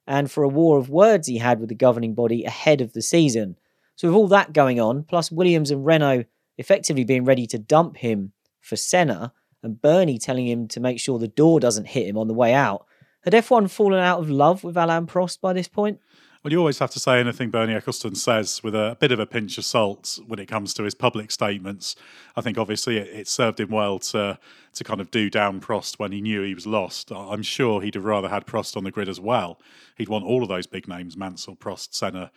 and 0.09 0.31
for 0.31 0.43
a 0.43 0.49
war 0.49 0.79
of 0.79 0.89
words 0.89 1.29
he 1.29 1.37
had 1.37 1.61
with 1.61 1.69
the 1.69 1.75
governing 1.75 2.15
body 2.15 2.43
ahead 2.45 2.81
of 2.81 2.95
the 2.95 3.03
season. 3.03 3.57
So, 3.95 4.09
with 4.09 4.17
all 4.17 4.29
that 4.29 4.55
going 4.55 4.81
on, 4.81 5.05
plus 5.05 5.31
Williams 5.31 5.71
and 5.71 5.85
Renault 5.85 6.25
effectively 6.57 7.05
being 7.05 7.25
ready 7.25 7.47
to 7.47 7.59
dump 7.59 7.99
him 7.99 8.33
for 8.61 8.75
Senna, 8.75 9.33
and 9.63 9.81
Bernie 9.81 10.19
telling 10.19 10.47
him 10.47 10.67
to 10.69 10.81
make 10.81 10.99
sure 10.99 11.19
the 11.19 11.29
door 11.29 11.61
doesn't 11.61 11.89
hit 11.89 12.07
him 12.07 12.17
on 12.17 12.27
the 12.27 12.35
way 12.35 12.55
out, 12.55 12.87
had 13.23 13.33
F1 13.35 13.71
fallen 13.71 14.01
out 14.01 14.21
of 14.21 14.31
love 14.31 14.65
with 14.65 14.77
Alain 14.77 15.07
Prost 15.07 15.41
by 15.41 15.53
this 15.53 15.69
point? 15.69 16.01
Well, 16.43 16.53
you 16.53 16.59
always 16.61 16.79
have 16.79 16.93
to 16.93 17.01
say 17.01 17.19
anything 17.19 17.51
Bernie 17.51 17.75
Ecclestone 17.75 18.17
says 18.17 18.63
with 18.63 18.75
a 18.75 18.97
bit 19.01 19.11
of 19.11 19.19
a 19.19 19.27
pinch 19.27 19.59
of 19.59 19.65
salt 19.65 20.21
when 20.27 20.39
it 20.39 20.47
comes 20.47 20.73
to 20.75 20.85
his 20.85 20.95
public 20.95 21.33
statements. 21.33 21.97
I 22.37 22.43
think 22.43 22.57
obviously 22.57 22.97
it, 22.97 23.09
it, 23.09 23.29
served 23.29 23.59
him 23.59 23.71
well 23.71 23.99
to 23.99 24.39
to 24.75 24.85
kind 24.85 25.01
of 25.01 25.11
do 25.11 25.31
down 25.31 25.61
Prost 25.61 25.99
when 25.99 26.13
he 26.13 26.21
knew 26.21 26.43
he 26.43 26.55
was 26.55 26.67
lost. 26.67 27.11
I'm 27.11 27.43
sure 27.43 27.81
he'd 27.81 27.97
have 27.97 28.05
rather 28.05 28.29
had 28.29 28.47
Prost 28.47 28.77
on 28.77 28.85
the 28.85 28.93
grid 28.93 29.09
as 29.09 29.19
well. 29.19 29.61
He'd 29.97 30.09
want 30.09 30.25
all 30.25 30.45
of 30.45 30.49
those 30.49 30.69
big 30.69 30.87
names: 30.87 31.17
Mansell, 31.17 31.57
Prost, 31.57 31.93
Senna. 31.93 32.31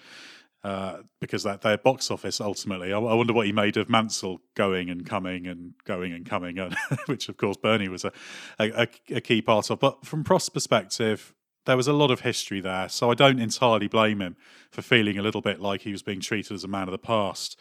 Uh, 0.63 0.97
because 1.19 1.41
that 1.41 1.61
their 1.61 1.77
box 1.77 2.11
office 2.11 2.39
ultimately. 2.39 2.93
I, 2.93 2.97
I, 2.99 3.13
wonder 3.15 3.33
what 3.33 3.47
he 3.47 3.51
made 3.51 3.77
of 3.77 3.89
Mansell 3.89 4.41
going 4.53 4.91
and 4.91 5.03
coming 5.03 5.47
and 5.47 5.73
going 5.85 6.13
and 6.13 6.23
coming, 6.23 6.59
and 6.59 6.75
which 7.07 7.29
of 7.29 7.37
course 7.37 7.57
Bernie 7.57 7.89
was 7.89 8.05
a, 8.05 8.11
a, 8.59 8.87
a 9.09 9.21
key 9.21 9.41
part 9.41 9.71
of. 9.71 9.79
But 9.79 10.05
from 10.05 10.23
Prost's 10.23 10.49
perspective, 10.49 11.33
there 11.66 11.78
was 11.78 11.88
a 11.88 11.93
lot 11.93 12.12
of 12.12 12.22
history 12.22 12.62
there, 12.62 12.89
so 12.89 13.12
I 13.12 13.14
don't 13.14 13.39
entirely 13.39 13.88
blame 13.88 14.22
him 14.22 14.36
for 14.72 14.82
feeling 14.82 15.18
a 15.18 15.22
little 15.22 15.41
bit 15.41 15.59
like 15.59 15.82
he 15.82 15.91
was 15.91 16.01
being 16.01 16.20
treated 16.20 16.53
as 16.53 16.64
a 16.64 16.68
man 16.68 16.88
of 16.88 16.91
the 16.91 16.97
past. 16.97 17.59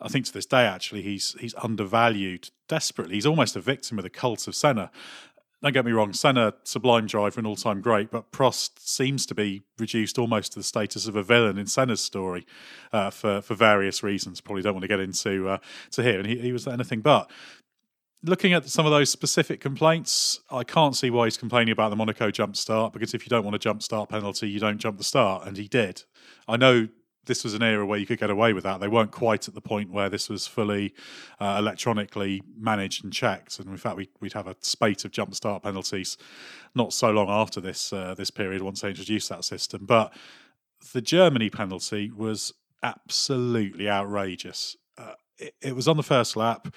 I 0.00 0.08
think 0.08 0.26
to 0.26 0.32
this 0.32 0.46
day, 0.46 0.64
actually, 0.64 1.02
he's 1.02 1.34
he's 1.40 1.54
undervalued 1.56 2.50
desperately. 2.68 3.16
He's 3.16 3.26
almost 3.26 3.56
a 3.56 3.60
victim 3.60 3.98
of 3.98 4.04
the 4.04 4.10
cult 4.10 4.46
of 4.46 4.54
Senna. 4.54 4.90
Don't 5.60 5.72
get 5.72 5.84
me 5.84 5.90
wrong, 5.90 6.12
Senna, 6.12 6.54
sublime 6.62 7.06
driver 7.06 7.40
and 7.40 7.46
all 7.46 7.56
time 7.56 7.80
great, 7.80 8.12
but 8.12 8.30
Prost 8.30 8.78
seems 8.78 9.26
to 9.26 9.34
be 9.34 9.62
reduced 9.76 10.16
almost 10.16 10.52
to 10.52 10.60
the 10.60 10.62
status 10.62 11.08
of 11.08 11.16
a 11.16 11.22
villain 11.24 11.58
in 11.58 11.66
Senna's 11.66 12.00
story 12.00 12.46
uh, 12.92 13.10
for 13.10 13.40
for 13.40 13.54
various 13.54 14.04
reasons. 14.04 14.40
Probably 14.40 14.62
don't 14.62 14.74
want 14.74 14.84
to 14.84 14.88
get 14.88 15.00
into 15.00 15.48
uh, 15.48 15.58
to 15.92 16.02
here, 16.04 16.18
and 16.20 16.28
he, 16.28 16.38
he 16.38 16.52
was 16.52 16.68
anything 16.68 17.00
but 17.00 17.28
looking 18.22 18.52
at 18.52 18.68
some 18.68 18.86
of 18.86 18.92
those 18.92 19.10
specific 19.10 19.60
complaints, 19.60 20.40
I 20.50 20.64
can't 20.64 20.96
see 20.96 21.10
why 21.10 21.26
he's 21.26 21.36
complaining 21.36 21.72
about 21.72 21.90
the 21.90 21.96
Monaco 21.96 22.30
jump 22.30 22.56
start 22.56 22.92
because 22.92 23.14
if 23.14 23.24
you 23.24 23.30
don't 23.30 23.44
want 23.44 23.56
a 23.56 23.58
jump 23.58 23.82
start 23.82 24.08
penalty, 24.08 24.48
you 24.48 24.60
don't 24.60 24.78
jump 24.78 24.98
the 24.98 25.04
start, 25.04 25.46
and 25.46 25.56
he 25.56 25.68
did. 25.68 26.02
I 26.46 26.56
know 26.56 26.88
this 27.26 27.44
was 27.44 27.54
an 27.54 27.62
era 27.62 27.86
where 27.86 27.98
you 27.98 28.06
could 28.06 28.18
get 28.18 28.30
away 28.30 28.52
with 28.52 28.64
that. 28.64 28.80
They 28.80 28.88
weren't 28.88 29.12
quite 29.12 29.46
at 29.46 29.54
the 29.54 29.60
point 29.60 29.90
where 29.90 30.08
this 30.08 30.28
was 30.28 30.46
fully 30.46 30.94
uh, 31.38 31.56
electronically 31.58 32.42
managed 32.58 33.04
and 33.04 33.12
checked, 33.12 33.60
and 33.60 33.68
in 33.68 33.76
fact, 33.76 33.96
we, 33.96 34.08
would 34.20 34.32
have 34.32 34.48
a 34.48 34.56
spate 34.62 35.04
of 35.04 35.12
jump 35.12 35.34
start 35.34 35.62
penalties 35.62 36.16
not 36.74 36.92
so 36.92 37.10
long 37.10 37.28
after 37.28 37.60
this 37.60 37.92
uh, 37.92 38.14
this 38.14 38.30
period 38.30 38.62
once 38.62 38.80
they 38.80 38.88
introduced 38.88 39.28
that 39.28 39.44
system. 39.44 39.84
But 39.86 40.12
the 40.92 41.02
Germany 41.02 41.50
penalty 41.50 42.10
was 42.10 42.52
absolutely 42.82 43.88
outrageous. 43.88 44.76
Uh, 44.96 45.14
it, 45.38 45.54
it 45.60 45.76
was 45.76 45.86
on 45.86 45.96
the 45.96 46.02
first 46.02 46.36
lap 46.36 46.68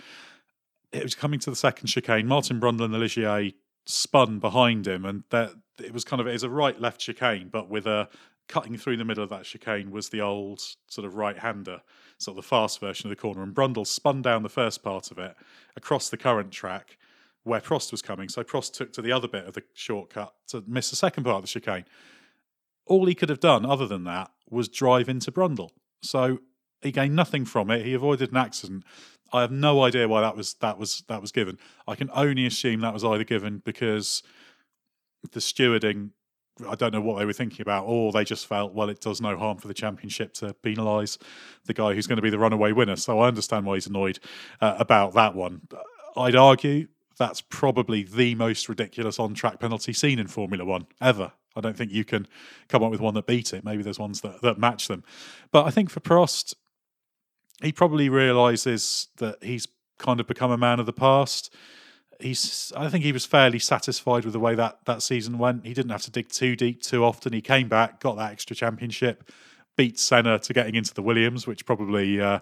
it 0.91 1.03
was 1.03 1.15
coming 1.15 1.39
to 1.39 1.49
the 1.49 1.55
second 1.55 1.87
chicane. 1.87 2.27
Martin 2.27 2.59
Brundle 2.59 2.85
and 2.85 2.93
Ligier 2.93 3.53
spun 3.85 4.39
behind 4.39 4.87
him, 4.87 5.05
and 5.05 5.23
that 5.29 5.53
it 5.79 5.93
was 5.93 6.03
kind 6.03 6.19
of 6.19 6.27
it 6.27 6.43
a 6.43 6.49
right 6.49 6.79
left 6.79 6.99
chicane, 6.99 7.49
but 7.51 7.69
with 7.69 7.87
a 7.87 8.09
cutting 8.47 8.77
through 8.77 8.97
the 8.97 9.05
middle 9.05 9.23
of 9.23 9.29
that 9.29 9.45
chicane 9.45 9.91
was 9.91 10.09
the 10.09 10.21
old 10.21 10.61
sort 10.87 11.07
of 11.07 11.15
right 11.15 11.37
hander, 11.39 11.81
sort 12.17 12.37
of 12.37 12.43
the 12.43 12.47
fast 12.47 12.79
version 12.79 13.09
of 13.09 13.15
the 13.15 13.21
corner. 13.21 13.41
And 13.41 13.55
Brundle 13.55 13.87
spun 13.87 14.21
down 14.21 14.43
the 14.43 14.49
first 14.49 14.83
part 14.83 15.09
of 15.09 15.17
it 15.17 15.35
across 15.75 16.09
the 16.09 16.17
current 16.17 16.51
track 16.51 16.97
where 17.43 17.61
Prost 17.61 17.91
was 17.91 18.01
coming. 18.01 18.29
So 18.29 18.43
Prost 18.43 18.73
took 18.73 18.93
to 18.93 19.01
the 19.01 19.11
other 19.11 19.27
bit 19.27 19.45
of 19.45 19.53
the 19.53 19.63
shortcut 19.73 20.33
to 20.49 20.63
miss 20.67 20.89
the 20.89 20.95
second 20.95 21.23
part 21.23 21.37
of 21.37 21.41
the 21.43 21.47
chicane. 21.47 21.85
All 22.85 23.05
he 23.05 23.15
could 23.15 23.29
have 23.29 23.39
done 23.39 23.65
other 23.65 23.87
than 23.87 24.03
that 24.03 24.31
was 24.49 24.67
drive 24.67 25.07
into 25.07 25.31
Brundle. 25.31 25.69
So 26.03 26.39
he 26.81 26.91
gained 26.91 27.15
nothing 27.15 27.45
from 27.45 27.71
it. 27.71 27.85
He 27.85 27.93
avoided 27.93 28.31
an 28.31 28.37
accident. 28.37 28.83
I 29.33 29.41
have 29.41 29.51
no 29.51 29.83
idea 29.83 30.07
why 30.07 30.21
that 30.21 30.35
was 30.35 30.55
that 30.55 30.77
was 30.77 31.03
that 31.07 31.21
was 31.21 31.31
given. 31.31 31.57
I 31.87 31.95
can 31.95 32.09
only 32.13 32.45
assume 32.45 32.81
that 32.81 32.93
was 32.93 33.03
either 33.03 33.23
given 33.23 33.61
because 33.63 34.23
the 35.31 35.39
stewarding 35.39 36.11
I 36.67 36.75
don't 36.75 36.93
know 36.93 37.01
what 37.01 37.17
they 37.17 37.25
were 37.25 37.33
thinking 37.33 37.61
about, 37.61 37.85
or 37.85 38.11
they 38.11 38.23
just 38.23 38.45
felt, 38.45 38.73
well, 38.73 38.89
it 38.89 38.99
does 38.99 39.21
no 39.21 39.37
harm 39.37 39.57
for 39.57 39.67
the 39.67 39.73
championship 39.73 40.33
to 40.35 40.53
penalise 40.63 41.17
the 41.65 41.73
guy 41.73 41.93
who's 41.93 42.07
going 42.07 42.17
to 42.17 42.21
be 42.21 42.29
the 42.29 42.37
runaway 42.37 42.71
winner. 42.71 42.97
So 42.97 43.19
I 43.19 43.27
understand 43.27 43.65
why 43.65 43.75
he's 43.75 43.87
annoyed 43.87 44.19
uh, 44.59 44.75
about 44.77 45.13
that 45.13 45.33
one. 45.33 45.61
I'd 46.15 46.35
argue 46.35 46.87
that's 47.17 47.41
probably 47.41 48.03
the 48.03 48.35
most 48.35 48.67
ridiculous 48.69 49.19
on 49.19 49.33
track 49.33 49.59
penalty 49.59 49.93
seen 49.93 50.19
in 50.19 50.27
Formula 50.27 50.65
One 50.65 50.87
ever. 50.99 51.31
I 51.55 51.61
don't 51.61 51.75
think 51.75 51.91
you 51.91 52.05
can 52.05 52.27
come 52.67 52.83
up 52.83 52.91
with 52.91 53.01
one 53.01 53.13
that 53.15 53.27
beat 53.27 53.53
it. 53.53 53.65
Maybe 53.65 53.83
there's 53.83 53.99
ones 53.99 54.21
that, 54.21 54.41
that 54.41 54.57
match 54.57 54.87
them. 54.87 55.03
But 55.51 55.65
I 55.65 55.71
think 55.71 55.89
for 55.89 55.99
Prost, 55.99 56.55
he 57.61 57.71
probably 57.71 58.09
realizes 58.09 59.07
that 59.17 59.43
he's 59.43 59.67
kind 59.97 60.19
of 60.19 60.27
become 60.27 60.51
a 60.51 60.57
man 60.57 60.79
of 60.79 60.85
the 60.85 60.93
past. 60.93 61.53
He's, 62.19 62.71
I 62.75 62.89
think 62.89 63.03
he 63.03 63.11
was 63.11 63.25
fairly 63.25 63.59
satisfied 63.59 64.25
with 64.25 64.33
the 64.33 64.39
way 64.39 64.55
that 64.55 64.79
that 64.85 65.01
season 65.01 65.37
went. 65.37 65.65
He 65.65 65.73
didn't 65.73 65.91
have 65.91 66.03
to 66.03 66.11
dig 66.11 66.29
too 66.29 66.55
deep 66.55 66.81
too 66.81 67.03
often. 67.03 67.33
He 67.33 67.41
came 67.41 67.67
back, 67.67 67.99
got 67.99 68.17
that 68.17 68.31
extra 68.31 68.55
championship, 68.55 69.31
beat 69.75 69.99
Senna 69.99 70.37
to 70.39 70.53
getting 70.53 70.75
into 70.75 70.93
the 70.93 71.01
Williams, 71.01 71.47
which 71.47 71.65
probably 71.65 72.21
uh, 72.21 72.39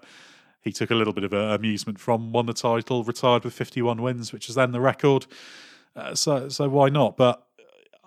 he 0.60 0.72
took 0.72 0.90
a 0.90 0.94
little 0.94 1.12
bit 1.12 1.24
of 1.24 1.32
uh, 1.32 1.54
amusement 1.54 1.98
from. 1.98 2.32
Won 2.32 2.46
the 2.46 2.52
title, 2.52 3.04
retired 3.04 3.44
with 3.44 3.54
51 3.54 4.02
wins, 4.02 4.32
which 4.32 4.48
is 4.48 4.54
then 4.54 4.72
the 4.72 4.80
record. 4.80 5.26
Uh, 5.96 6.14
so, 6.14 6.48
so 6.48 6.68
why 6.68 6.88
not? 6.88 7.16
But 7.16 7.42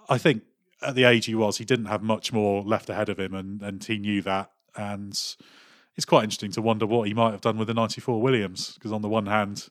I 0.09 0.17
think 0.17 0.43
at 0.81 0.95
the 0.95 1.05
age 1.05 1.25
he 1.25 1.35
was, 1.35 1.57
he 1.57 1.65
didn't 1.65 1.85
have 1.85 2.03
much 2.03 2.31
more 2.31 2.61
left 2.61 2.89
ahead 2.89 3.09
of 3.09 3.19
him, 3.19 3.33
and 3.33 3.61
and 3.61 3.83
he 3.83 3.97
knew 3.97 4.21
that. 4.21 4.51
And 4.75 5.19
it's 5.95 6.05
quite 6.05 6.23
interesting 6.23 6.51
to 6.51 6.61
wonder 6.61 6.85
what 6.85 7.07
he 7.07 7.13
might 7.13 7.31
have 7.31 7.41
done 7.41 7.57
with 7.57 7.67
the 7.67 7.73
94 7.73 8.21
Williams 8.21 8.73
because 8.73 8.91
on 8.91 9.01
the 9.01 9.09
one 9.09 9.25
hand 9.25 9.69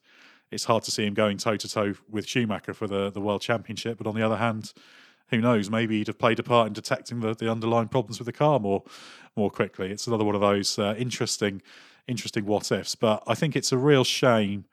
it's 0.50 0.64
hard 0.64 0.82
to 0.84 0.90
see 0.90 1.06
him 1.06 1.14
going 1.14 1.38
toe 1.38 1.56
to 1.56 1.68
toe 1.68 1.94
with 2.08 2.26
Schumacher 2.26 2.74
for 2.74 2.86
the, 2.86 3.10
the 3.10 3.20
world 3.20 3.42
championship 3.42 3.98
but 3.98 4.06
on 4.06 4.14
the 4.14 4.22
other 4.22 4.36
hand 4.36 4.72
who 5.32 5.40
knows? 5.40 5.70
Maybe 5.70 5.96
he'd 5.96 6.08
have 6.08 6.18
played 6.18 6.38
a 6.38 6.42
part 6.42 6.66
in 6.66 6.74
detecting 6.74 7.20
the, 7.20 7.34
the 7.34 7.50
underlying 7.50 7.88
problems 7.88 8.18
with 8.18 8.26
the 8.26 8.32
car 8.32 8.60
more 8.60 8.84
more 9.34 9.50
quickly. 9.50 9.90
It's 9.90 10.06
another 10.06 10.24
one 10.24 10.34
of 10.34 10.42
those 10.42 10.78
uh, 10.78 10.94
interesting 10.98 11.62
interesting 12.06 12.44
what 12.44 12.70
ifs 12.70 12.94
but 12.94 13.22
I 13.26 13.34
think 13.34 13.56
it's 13.56 13.72
a 13.72 13.78
real 13.78 14.04
shame 14.04 14.66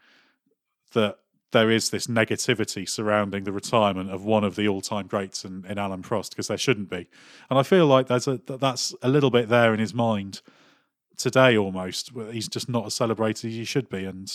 that 0.93 1.19
there 1.51 1.71
is 1.71 1.89
this 1.89 2.07
negativity 2.07 2.87
surrounding 2.87 3.43
the 3.43 3.51
retirement 3.51 4.11
of 4.11 4.23
one 4.23 4.43
of 4.43 4.55
the 4.55 4.67
all-time 4.67 5.07
greats 5.07 5.43
in, 5.43 5.65
in 5.67 5.79
Alain 5.79 6.03
Prost 6.03 6.29
because 6.29 6.47
there 6.47 6.57
shouldn't 6.57 6.89
be. 6.89 7.09
And 7.49 7.57
I 7.57 7.63
feel 7.63 7.87
like 7.87 8.07
there's 8.07 8.27
a 8.27 8.39
that's 8.45 8.93
a 9.01 9.09
little 9.09 9.31
bit 9.31 9.49
there 9.49 9.73
in 9.73 9.79
his 9.79 9.93
mind 9.93 10.41
today 11.19 11.57
almost. 11.57 12.11
He's 12.31 12.47
just 12.47 12.69
not 12.69 12.87
as 12.87 12.95
celebrated 12.95 13.49
as 13.49 13.53
he 13.53 13.65
should 13.65 13.89
be, 13.89 14.05
and 14.05 14.31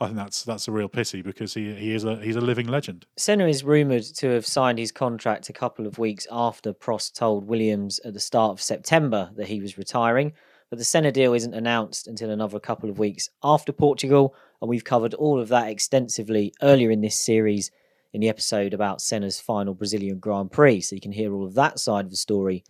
I 0.00 0.06
think 0.06 0.16
that's 0.16 0.44
that's 0.44 0.68
a 0.68 0.72
real 0.72 0.88
pity 0.88 1.22
because 1.22 1.54
he 1.54 1.74
he 1.74 1.92
is 1.92 2.04
a 2.04 2.16
he's 2.16 2.36
a 2.36 2.40
living 2.40 2.68
legend. 2.68 3.06
Senna 3.16 3.48
is 3.48 3.64
rumoured 3.64 4.04
to 4.04 4.28
have 4.28 4.46
signed 4.46 4.78
his 4.78 4.92
contract 4.92 5.48
a 5.48 5.52
couple 5.52 5.86
of 5.86 5.98
weeks 5.98 6.26
after 6.30 6.72
Prost 6.72 7.14
told 7.14 7.48
Williams 7.48 7.98
at 8.04 8.14
the 8.14 8.20
start 8.20 8.52
of 8.52 8.60
September 8.60 9.30
that 9.34 9.48
he 9.48 9.60
was 9.60 9.76
retiring. 9.76 10.32
But 10.68 10.78
the 10.78 10.84
Senna 10.84 11.12
deal 11.12 11.32
isn't 11.32 11.54
announced 11.54 12.08
until 12.08 12.30
another 12.30 12.58
couple 12.58 12.90
of 12.90 12.98
weeks 12.98 13.30
after 13.42 13.72
Portugal, 13.72 14.34
and 14.60 14.68
we've 14.68 14.84
covered 14.84 15.14
all 15.14 15.40
of 15.40 15.48
that 15.48 15.68
extensively 15.68 16.52
earlier 16.60 16.90
in 16.90 17.00
this 17.00 17.14
series 17.16 17.70
in 18.12 18.20
the 18.20 18.28
episode 18.28 18.74
about 18.74 19.00
Senna's 19.00 19.40
final 19.40 19.74
Brazilian 19.74 20.18
Grand 20.18 20.50
Prix, 20.50 20.80
so 20.80 20.94
you 20.94 21.00
can 21.00 21.12
hear 21.12 21.32
all 21.32 21.44
of 21.44 21.54
that 21.54 21.78
side 21.78 22.04
of 22.04 22.10
the 22.10 22.16
story 22.16 22.64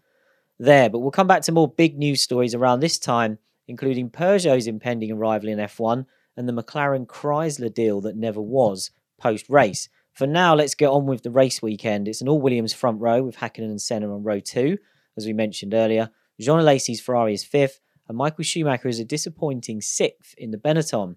there. 0.58 0.90
But 0.90 0.98
we'll 0.98 1.10
come 1.10 1.26
back 1.26 1.42
to 1.42 1.52
more 1.52 1.68
big 1.68 1.96
news 1.96 2.20
stories 2.20 2.54
around 2.54 2.80
this 2.80 2.98
time 2.98 3.38
including 3.68 4.10
Peugeot's 4.10 4.66
impending 4.66 5.12
arrival 5.12 5.48
in 5.48 5.58
F1 5.58 6.06
and 6.36 6.48
the 6.48 6.52
McLaren 6.52 7.06
Chrysler 7.06 7.72
deal 7.72 8.00
that 8.02 8.16
never 8.16 8.40
was 8.40 8.90
post 9.18 9.48
race. 9.48 9.88
For 10.12 10.26
now, 10.26 10.54
let's 10.54 10.74
get 10.74 10.88
on 10.88 11.06
with 11.06 11.22
the 11.22 11.30
race 11.30 11.60
weekend. 11.60 12.08
It's 12.08 12.20
an 12.20 12.28
all 12.28 12.40
Williams 12.40 12.72
front 12.72 13.00
row 13.00 13.22
with 13.22 13.36
Hakkinen 13.36 13.70
and 13.70 13.80
Senna 13.80 14.14
on 14.14 14.22
row 14.22 14.40
two, 14.40 14.78
as 15.16 15.26
we 15.26 15.32
mentioned 15.32 15.74
earlier. 15.74 16.10
Jean 16.40 16.60
Alesi's 16.60 17.00
Ferrari 17.00 17.34
is 17.34 17.44
fifth, 17.44 17.80
and 18.08 18.16
Michael 18.16 18.44
Schumacher 18.44 18.88
is 18.88 19.00
a 19.00 19.04
disappointing 19.04 19.80
sixth 19.80 20.34
in 20.38 20.50
the 20.50 20.58
Benetton. 20.58 21.16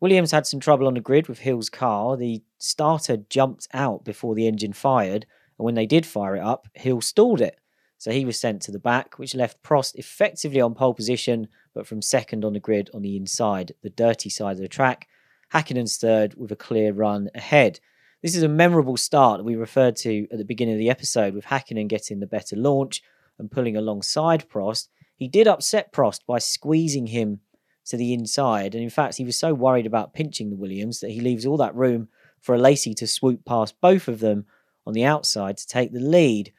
Williams 0.00 0.32
had 0.32 0.46
some 0.46 0.60
trouble 0.60 0.86
on 0.86 0.94
the 0.94 1.00
grid 1.00 1.28
with 1.28 1.40
Hill's 1.40 1.70
car. 1.70 2.16
The 2.16 2.42
starter 2.58 3.16
jumped 3.16 3.68
out 3.72 4.04
before 4.04 4.34
the 4.34 4.46
engine 4.46 4.72
fired, 4.72 5.26
and 5.58 5.64
when 5.64 5.74
they 5.74 5.86
did 5.86 6.04
fire 6.04 6.36
it 6.36 6.42
up, 6.42 6.68
Hill 6.74 7.00
stalled 7.00 7.40
it. 7.40 7.58
So 8.04 8.10
he 8.10 8.26
was 8.26 8.38
sent 8.38 8.60
to 8.60 8.70
the 8.70 8.78
back, 8.78 9.18
which 9.18 9.34
left 9.34 9.62
Prost 9.62 9.94
effectively 9.94 10.60
on 10.60 10.74
pole 10.74 10.92
position, 10.92 11.48
but 11.72 11.86
from 11.86 12.02
second 12.02 12.44
on 12.44 12.52
the 12.52 12.60
grid 12.60 12.90
on 12.92 13.00
the 13.00 13.16
inside, 13.16 13.72
the 13.82 13.88
dirty 13.88 14.28
side 14.28 14.56
of 14.56 14.60
the 14.60 14.68
track. 14.68 15.08
Hakkinen's 15.54 15.96
third 15.96 16.34
with 16.36 16.52
a 16.52 16.56
clear 16.56 16.92
run 16.92 17.30
ahead. 17.34 17.80
This 18.20 18.36
is 18.36 18.42
a 18.42 18.48
memorable 18.48 18.98
start 18.98 19.38
that 19.38 19.44
we 19.44 19.56
referred 19.56 19.96
to 19.96 20.28
at 20.30 20.36
the 20.36 20.44
beginning 20.44 20.74
of 20.74 20.80
the 20.80 20.90
episode, 20.90 21.32
with 21.32 21.46
Hakkinen 21.46 21.88
getting 21.88 22.20
the 22.20 22.26
better 22.26 22.56
launch 22.56 23.02
and 23.38 23.50
pulling 23.50 23.74
alongside 23.74 24.50
Prost. 24.50 24.88
He 25.16 25.26
did 25.26 25.48
upset 25.48 25.90
Prost 25.90 26.26
by 26.26 26.40
squeezing 26.40 27.06
him 27.06 27.40
to 27.86 27.96
the 27.96 28.12
inside, 28.12 28.74
and 28.74 28.84
in 28.84 28.90
fact, 28.90 29.16
he 29.16 29.24
was 29.24 29.38
so 29.38 29.54
worried 29.54 29.86
about 29.86 30.12
pinching 30.12 30.50
the 30.50 30.56
Williams 30.56 31.00
that 31.00 31.12
he 31.12 31.20
leaves 31.20 31.46
all 31.46 31.56
that 31.56 31.74
room 31.74 32.08
for 32.38 32.54
Alesi 32.54 32.94
to 32.96 33.06
swoop 33.06 33.46
past 33.46 33.80
both 33.80 34.08
of 34.08 34.20
them 34.20 34.44
on 34.86 34.92
the 34.92 35.06
outside 35.06 35.56
to 35.56 35.66
take 35.66 35.94
the 35.94 36.00
lead. 36.00 36.52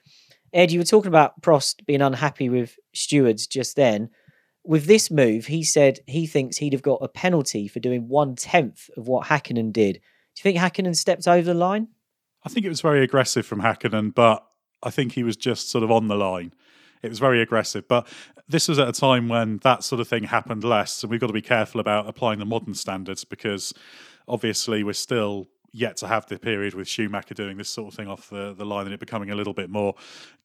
Edd, 0.56 0.72
you 0.72 0.80
were 0.80 0.84
talking 0.84 1.08
about 1.08 1.42
Prost 1.42 1.84
being 1.84 2.00
unhappy 2.00 2.48
with 2.48 2.78
stewards 2.94 3.46
just 3.46 3.76
then. 3.76 4.08
With 4.64 4.86
this 4.86 5.10
move, 5.10 5.46
he 5.46 5.62
said 5.62 6.00
he 6.06 6.26
thinks 6.26 6.56
he'd 6.56 6.72
have 6.72 6.82
got 6.82 7.02
a 7.02 7.08
penalty 7.08 7.68
for 7.68 7.78
doing 7.78 8.08
one 8.08 8.36
tenth 8.36 8.88
of 8.96 9.06
what 9.06 9.26
Hakkinen 9.26 9.70
did. 9.70 9.96
Do 9.96 10.40
you 10.40 10.42
think 10.42 10.56
Hakkinen 10.56 10.96
stepped 10.96 11.28
over 11.28 11.42
the 11.42 11.52
line? 11.52 11.88
I 12.42 12.48
think 12.48 12.64
it 12.64 12.70
was 12.70 12.80
very 12.80 13.04
aggressive 13.04 13.44
from 13.44 13.60
Hakkinen, 13.60 14.14
but 14.14 14.46
I 14.82 14.88
think 14.88 15.12
he 15.12 15.22
was 15.22 15.36
just 15.36 15.70
sort 15.70 15.84
of 15.84 15.90
on 15.90 16.08
the 16.08 16.16
line. 16.16 16.54
It 17.02 17.10
was 17.10 17.18
very 17.18 17.42
aggressive. 17.42 17.86
But 17.86 18.08
this 18.48 18.66
was 18.66 18.78
at 18.78 18.88
a 18.88 18.92
time 18.92 19.28
when 19.28 19.58
that 19.58 19.84
sort 19.84 20.00
of 20.00 20.08
thing 20.08 20.24
happened 20.24 20.64
less. 20.64 21.02
And 21.02 21.10
we've 21.10 21.20
got 21.20 21.26
to 21.26 21.34
be 21.34 21.42
careful 21.42 21.82
about 21.82 22.08
applying 22.08 22.38
the 22.38 22.46
modern 22.46 22.72
standards 22.72 23.24
because 23.24 23.74
obviously 24.26 24.82
we're 24.82 24.94
still 24.94 25.48
yet 25.76 25.96
to 25.98 26.08
have 26.08 26.26
the 26.26 26.38
period 26.38 26.74
with 26.74 26.88
Schumacher 26.88 27.34
doing 27.34 27.58
this 27.58 27.68
sort 27.68 27.92
of 27.92 27.94
thing 27.94 28.08
off 28.08 28.30
the, 28.30 28.54
the 28.54 28.64
line 28.64 28.86
and 28.86 28.94
it 28.94 29.00
becoming 29.00 29.30
a 29.30 29.34
little 29.34 29.52
bit 29.52 29.68
more 29.68 29.94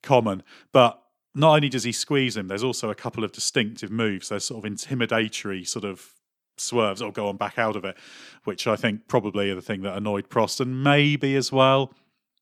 common. 0.03 0.43
But 0.73 1.01
not 1.33 1.55
only 1.55 1.69
does 1.69 1.85
he 1.85 1.93
squeeze 1.93 2.35
him, 2.35 2.49
there's 2.49 2.63
also 2.63 2.89
a 2.89 2.95
couple 2.95 3.23
of 3.23 3.31
distinctive 3.31 3.89
moves. 3.89 4.27
There's 4.27 4.43
sort 4.43 4.65
of 4.65 4.71
intimidatory 4.71 5.65
sort 5.65 5.85
of 5.85 6.13
swerves 6.57 7.01
or 7.01 7.13
go 7.13 7.29
on 7.29 7.37
back 7.37 7.57
out 7.57 7.77
of 7.77 7.85
it, 7.85 7.95
which 8.43 8.67
I 8.67 8.75
think 8.75 9.07
probably 9.07 9.49
are 9.49 9.55
the 9.55 9.61
thing 9.61 9.81
that 9.83 9.95
annoyed 9.95 10.29
Prost. 10.29 10.59
And 10.59 10.83
maybe 10.83 11.35
as 11.37 11.49
well, 11.49 11.93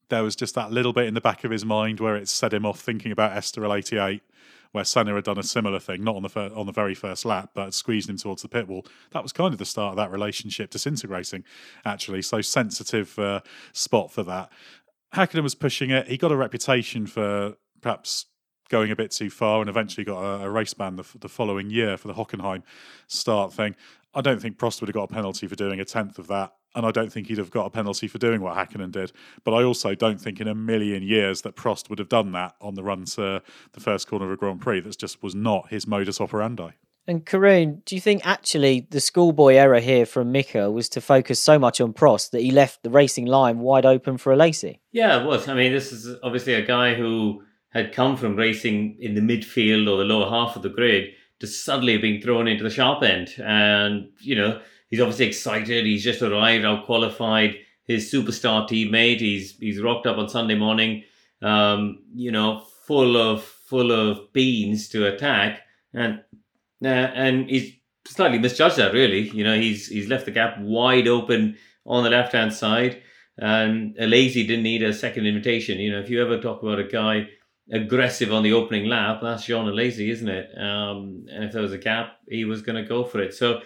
there 0.09 0.23
was 0.23 0.35
just 0.35 0.55
that 0.55 0.71
little 0.71 0.91
bit 0.91 1.05
in 1.05 1.13
the 1.13 1.21
back 1.21 1.43
of 1.43 1.51
his 1.51 1.63
mind 1.63 1.99
where 1.99 2.15
it 2.15 2.27
set 2.27 2.53
him 2.53 2.65
off 2.65 2.79
thinking 2.79 3.11
about 3.11 3.33
Estoril 3.33 3.77
88 3.77 4.23
where 4.71 4.83
Senna 4.83 5.15
had 5.15 5.23
done 5.23 5.37
a 5.37 5.43
similar 5.43 5.79
thing, 5.79 6.03
not 6.03 6.15
on 6.15 6.23
the 6.23 6.29
fir- 6.29 6.51
on 6.55 6.65
the 6.65 6.71
very 6.71 6.93
first 6.93 7.25
lap, 7.25 7.51
but 7.53 7.73
squeezed 7.73 8.09
him 8.09 8.17
towards 8.17 8.41
the 8.41 8.47
pit 8.47 8.67
wall. 8.67 8.85
That 9.11 9.23
was 9.23 9.33
kind 9.33 9.53
of 9.53 9.57
the 9.57 9.65
start 9.65 9.91
of 9.91 9.97
that 9.97 10.11
relationship 10.11 10.69
disintegrating, 10.69 11.43
actually. 11.85 12.21
So 12.21 12.41
sensitive 12.41 13.17
uh, 13.17 13.41
spot 13.73 14.11
for 14.11 14.23
that. 14.23 14.51
Hakkinen 15.13 15.43
was 15.43 15.55
pushing 15.55 15.89
it. 15.89 16.07
He 16.07 16.17
got 16.17 16.31
a 16.31 16.35
reputation 16.35 17.07
for 17.07 17.55
perhaps 17.81 18.27
going 18.69 18.91
a 18.91 18.95
bit 18.95 19.09
too 19.11 19.31
far 19.31 19.61
and 19.61 19.69
eventually 19.69 20.05
got 20.05 20.21
a, 20.21 20.45
a 20.45 20.49
race 20.49 20.75
ban 20.75 20.95
the, 20.95 21.05
the, 21.19 21.27
following 21.27 21.71
year 21.71 21.97
for 21.97 22.07
the 22.07 22.13
Hockenheim 22.13 22.61
start 23.07 23.51
thing. 23.51 23.75
I 24.13 24.21
don't 24.21 24.39
think 24.39 24.57
Prost 24.57 24.81
would 24.81 24.87
have 24.87 24.93
got 24.93 25.09
a 25.09 25.13
penalty 25.13 25.47
for 25.47 25.55
doing 25.55 25.79
a 25.79 25.85
tenth 25.85 26.19
of 26.19 26.27
that 26.27 26.53
and 26.75 26.85
I 26.85 26.91
don't 26.91 27.11
think 27.11 27.27
he'd 27.27 27.37
have 27.37 27.51
got 27.51 27.65
a 27.65 27.69
penalty 27.69 28.07
for 28.07 28.17
doing 28.17 28.41
what 28.41 28.55
Hakkinen 28.55 28.91
did. 28.91 29.11
But 29.43 29.53
I 29.53 29.63
also 29.63 29.95
don't 29.95 30.19
think 30.19 30.39
in 30.39 30.47
a 30.47 30.55
million 30.55 31.03
years 31.03 31.41
that 31.41 31.55
Prost 31.55 31.89
would 31.89 31.99
have 31.99 32.09
done 32.09 32.31
that 32.33 32.55
on 32.61 32.75
the 32.75 32.83
run 32.83 33.05
to 33.05 33.41
the 33.73 33.79
first 33.79 34.07
corner 34.07 34.25
of 34.25 34.31
a 34.31 34.37
Grand 34.37 34.61
Prix. 34.61 34.81
That 34.81 34.97
just 34.97 35.23
was 35.23 35.35
not 35.35 35.69
his 35.69 35.87
modus 35.87 36.21
operandi. 36.21 36.71
And 37.07 37.25
Karun, 37.25 37.83
do 37.85 37.95
you 37.95 38.01
think 38.01 38.21
actually 38.23 38.87
the 38.91 39.01
schoolboy 39.01 39.55
error 39.55 39.79
here 39.79 40.05
from 40.05 40.31
Mika 40.31 40.69
was 40.69 40.87
to 40.89 41.01
focus 41.01 41.41
so 41.41 41.57
much 41.57 41.81
on 41.81 41.91
Prost 41.91 42.29
that 42.31 42.41
he 42.41 42.51
left 42.51 42.83
the 42.83 42.91
racing 42.91 43.25
line 43.25 43.59
wide 43.59 43.85
open 43.85 44.19
for 44.19 44.31
a 44.31 44.37
Alesi? 44.37 44.77
Yeah, 44.91 45.19
it 45.19 45.25
was. 45.25 45.47
I 45.47 45.55
mean, 45.55 45.73
this 45.73 45.91
is 45.91 46.15
obviously 46.21 46.53
a 46.53 46.65
guy 46.65 46.93
who 46.93 47.41
had 47.69 47.93
come 47.93 48.15
from 48.15 48.35
racing 48.35 48.97
in 48.99 49.15
the 49.15 49.21
midfield 49.21 49.89
or 49.89 49.97
the 49.97 50.03
lower 50.03 50.29
half 50.29 50.55
of 50.55 50.61
the 50.61 50.69
grid 50.69 51.09
to 51.39 51.47
suddenly 51.47 51.97
being 51.97 52.21
thrown 52.21 52.47
into 52.47 52.63
the 52.63 52.69
sharp 52.69 53.01
end. 53.01 53.29
And, 53.43 54.09
you 54.19 54.35
know, 54.35 54.61
he's 54.89 55.01
obviously 55.01 55.27
excited. 55.27 55.85
He's 55.85 56.03
just 56.03 56.21
arrived, 56.21 56.65
out 56.65 56.85
qualified 56.85 57.55
his 57.85 58.11
superstar 58.11 58.69
teammate. 58.69 59.19
He's 59.19 59.57
he's 59.57 59.81
rocked 59.81 60.07
up 60.07 60.17
on 60.17 60.29
Sunday 60.29 60.55
morning, 60.55 61.03
um, 61.41 62.03
you 62.13 62.31
know, 62.31 62.65
full 62.85 63.17
of 63.17 63.43
full 63.43 63.91
of 63.91 64.31
beans 64.33 64.89
to 64.89 65.07
attack, 65.07 65.61
and 65.93 66.21
uh, 66.83 66.87
and 66.87 67.49
he's 67.49 67.73
slightly 68.05 68.39
misjudged 68.39 68.77
that. 68.77 68.93
Really, 68.93 69.29
you 69.29 69.43
know, 69.43 69.59
he's 69.59 69.87
he's 69.87 70.07
left 70.07 70.25
the 70.25 70.31
gap 70.31 70.59
wide 70.59 71.07
open 71.07 71.57
on 71.85 72.03
the 72.03 72.09
left 72.09 72.33
hand 72.33 72.53
side. 72.53 73.01
And 73.41 73.95
Alesi 73.95 74.45
didn't 74.45 74.63
need 74.63 74.83
a 74.83 74.93
second 74.93 75.25
invitation. 75.25 75.79
You 75.79 75.93
know, 75.93 75.99
if 76.01 76.09
you 76.09 76.21
ever 76.21 76.41
talk 76.41 76.61
about 76.61 76.79
a 76.79 76.83
guy 76.83 77.29
aggressive 77.71 78.33
on 78.33 78.43
the 78.43 78.51
opening 78.51 78.85
lap, 78.85 79.19
that's 79.21 79.45
Jean 79.45 79.65
Alesi, 79.65 80.09
isn't 80.09 80.27
it? 80.27 80.49
Um, 80.57 81.25
and 81.31 81.45
if 81.45 81.53
there 81.53 81.61
was 81.61 81.71
a 81.71 81.77
gap, 81.77 82.17
he 82.27 82.43
was 82.43 82.61
going 82.61 82.81
to 82.81 82.87
go 82.87 83.05
for 83.05 83.21
it. 83.21 83.33
So 83.33 83.61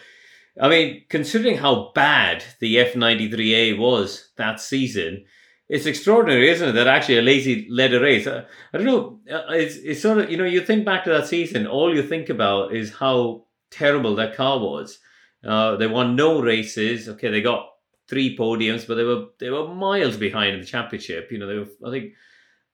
I 0.61 0.69
mean, 0.69 1.03
considering 1.09 1.57
how 1.57 1.91
bad 1.95 2.43
the 2.59 2.75
F93A 2.75 3.77
was 3.77 4.31
that 4.37 4.59
season, 4.59 5.25
it's 5.67 5.85
extraordinary, 5.85 6.49
isn't 6.49 6.69
it, 6.69 6.71
that 6.73 6.87
actually 6.87 7.15
Alesi 7.15 7.65
led 7.69 7.93
a 7.93 7.99
race? 7.99 8.27
I, 8.27 8.43
I 8.73 8.77
don't 8.77 8.85
know. 8.85 9.19
Uh, 9.31 9.45
it's, 9.53 9.77
it's 9.77 10.01
sort 10.01 10.19
of, 10.19 10.29
you 10.29 10.37
know, 10.37 10.43
you 10.43 10.61
think 10.61 10.85
back 10.85 11.05
to 11.05 11.09
that 11.09 11.27
season, 11.27 11.65
all 11.65 11.95
you 11.95 12.03
think 12.03 12.29
about 12.29 12.75
is 12.75 12.93
how 12.93 13.45
terrible 13.71 14.15
that 14.15 14.35
car 14.35 14.59
was. 14.59 14.99
Uh, 15.43 15.75
they 15.75 15.87
won 15.87 16.15
no 16.15 16.41
races. 16.41 17.09
Okay, 17.09 17.29
they 17.29 17.41
got 17.41 17.67
three 18.07 18.37
podiums, 18.37 18.87
but 18.87 18.95
they 18.95 19.03
were 19.03 19.25
they 19.39 19.49
were 19.49 19.73
miles 19.73 20.17
behind 20.17 20.53
in 20.53 20.61
the 20.61 20.65
championship. 20.65 21.31
You 21.31 21.39
know, 21.39 21.47
they 21.47 21.57
were, 21.59 21.87
I 21.87 21.91
think 21.91 22.13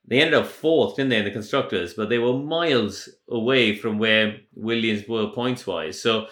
they 0.06 0.20
ended 0.20 0.36
up 0.36 0.48
fourth, 0.48 0.96
didn't 0.96 1.10
they, 1.10 1.18
in 1.18 1.26
the 1.26 1.32
constructors, 1.32 1.94
but 1.94 2.10
they 2.10 2.20
were 2.20 2.38
miles 2.38 3.10
away 3.30 3.76
from 3.76 3.98
where 3.98 4.38
Williams 4.54 5.08
were 5.08 5.32
points 5.32 5.66
wise. 5.66 6.00
So 6.02 6.28